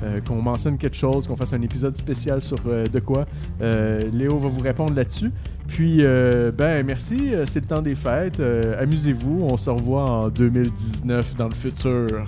euh, 0.03 0.21
qu'on 0.21 0.41
mentionne 0.43 0.79
quelque 0.79 0.97
chose, 0.97 1.27
qu'on 1.27 1.37
fasse 1.37 1.53
un 1.53 1.63
épisode 1.63 1.97
spécial 1.97 2.41
sur 2.43 2.59
euh, 2.67 2.87
de 2.87 3.01
quoi. 3.01 3.27
Euh, 3.61 4.09
Léo 4.13 4.39
va 4.39 4.49
vous 4.49 4.61
répondre 4.61 4.95
là-dessus. 4.95 5.31
Puis, 5.67 5.99
euh, 6.01 6.51
ben, 6.51 6.85
merci. 6.85 7.33
C'est 7.47 7.61
le 7.61 7.67
temps 7.67 7.83
des 7.83 7.95
fêtes. 7.95 8.41
Euh, 8.41 8.81
Amusez-vous. 8.83 9.47
On 9.51 9.57
se 9.57 9.71
revoit 9.71 10.05
en 10.05 10.29
2019 10.29 11.37
dans 11.37 11.49
le 11.49 11.55
futur. 11.55 12.25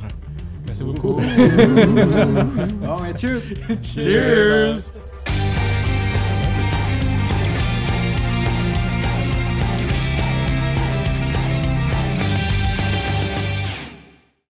Merci 0.66 0.84
beaucoup. 0.84 1.20
Bon, 2.80 2.96
ben, 3.00 3.16
cheers. 3.16 3.54
Cheers! 3.82 5.09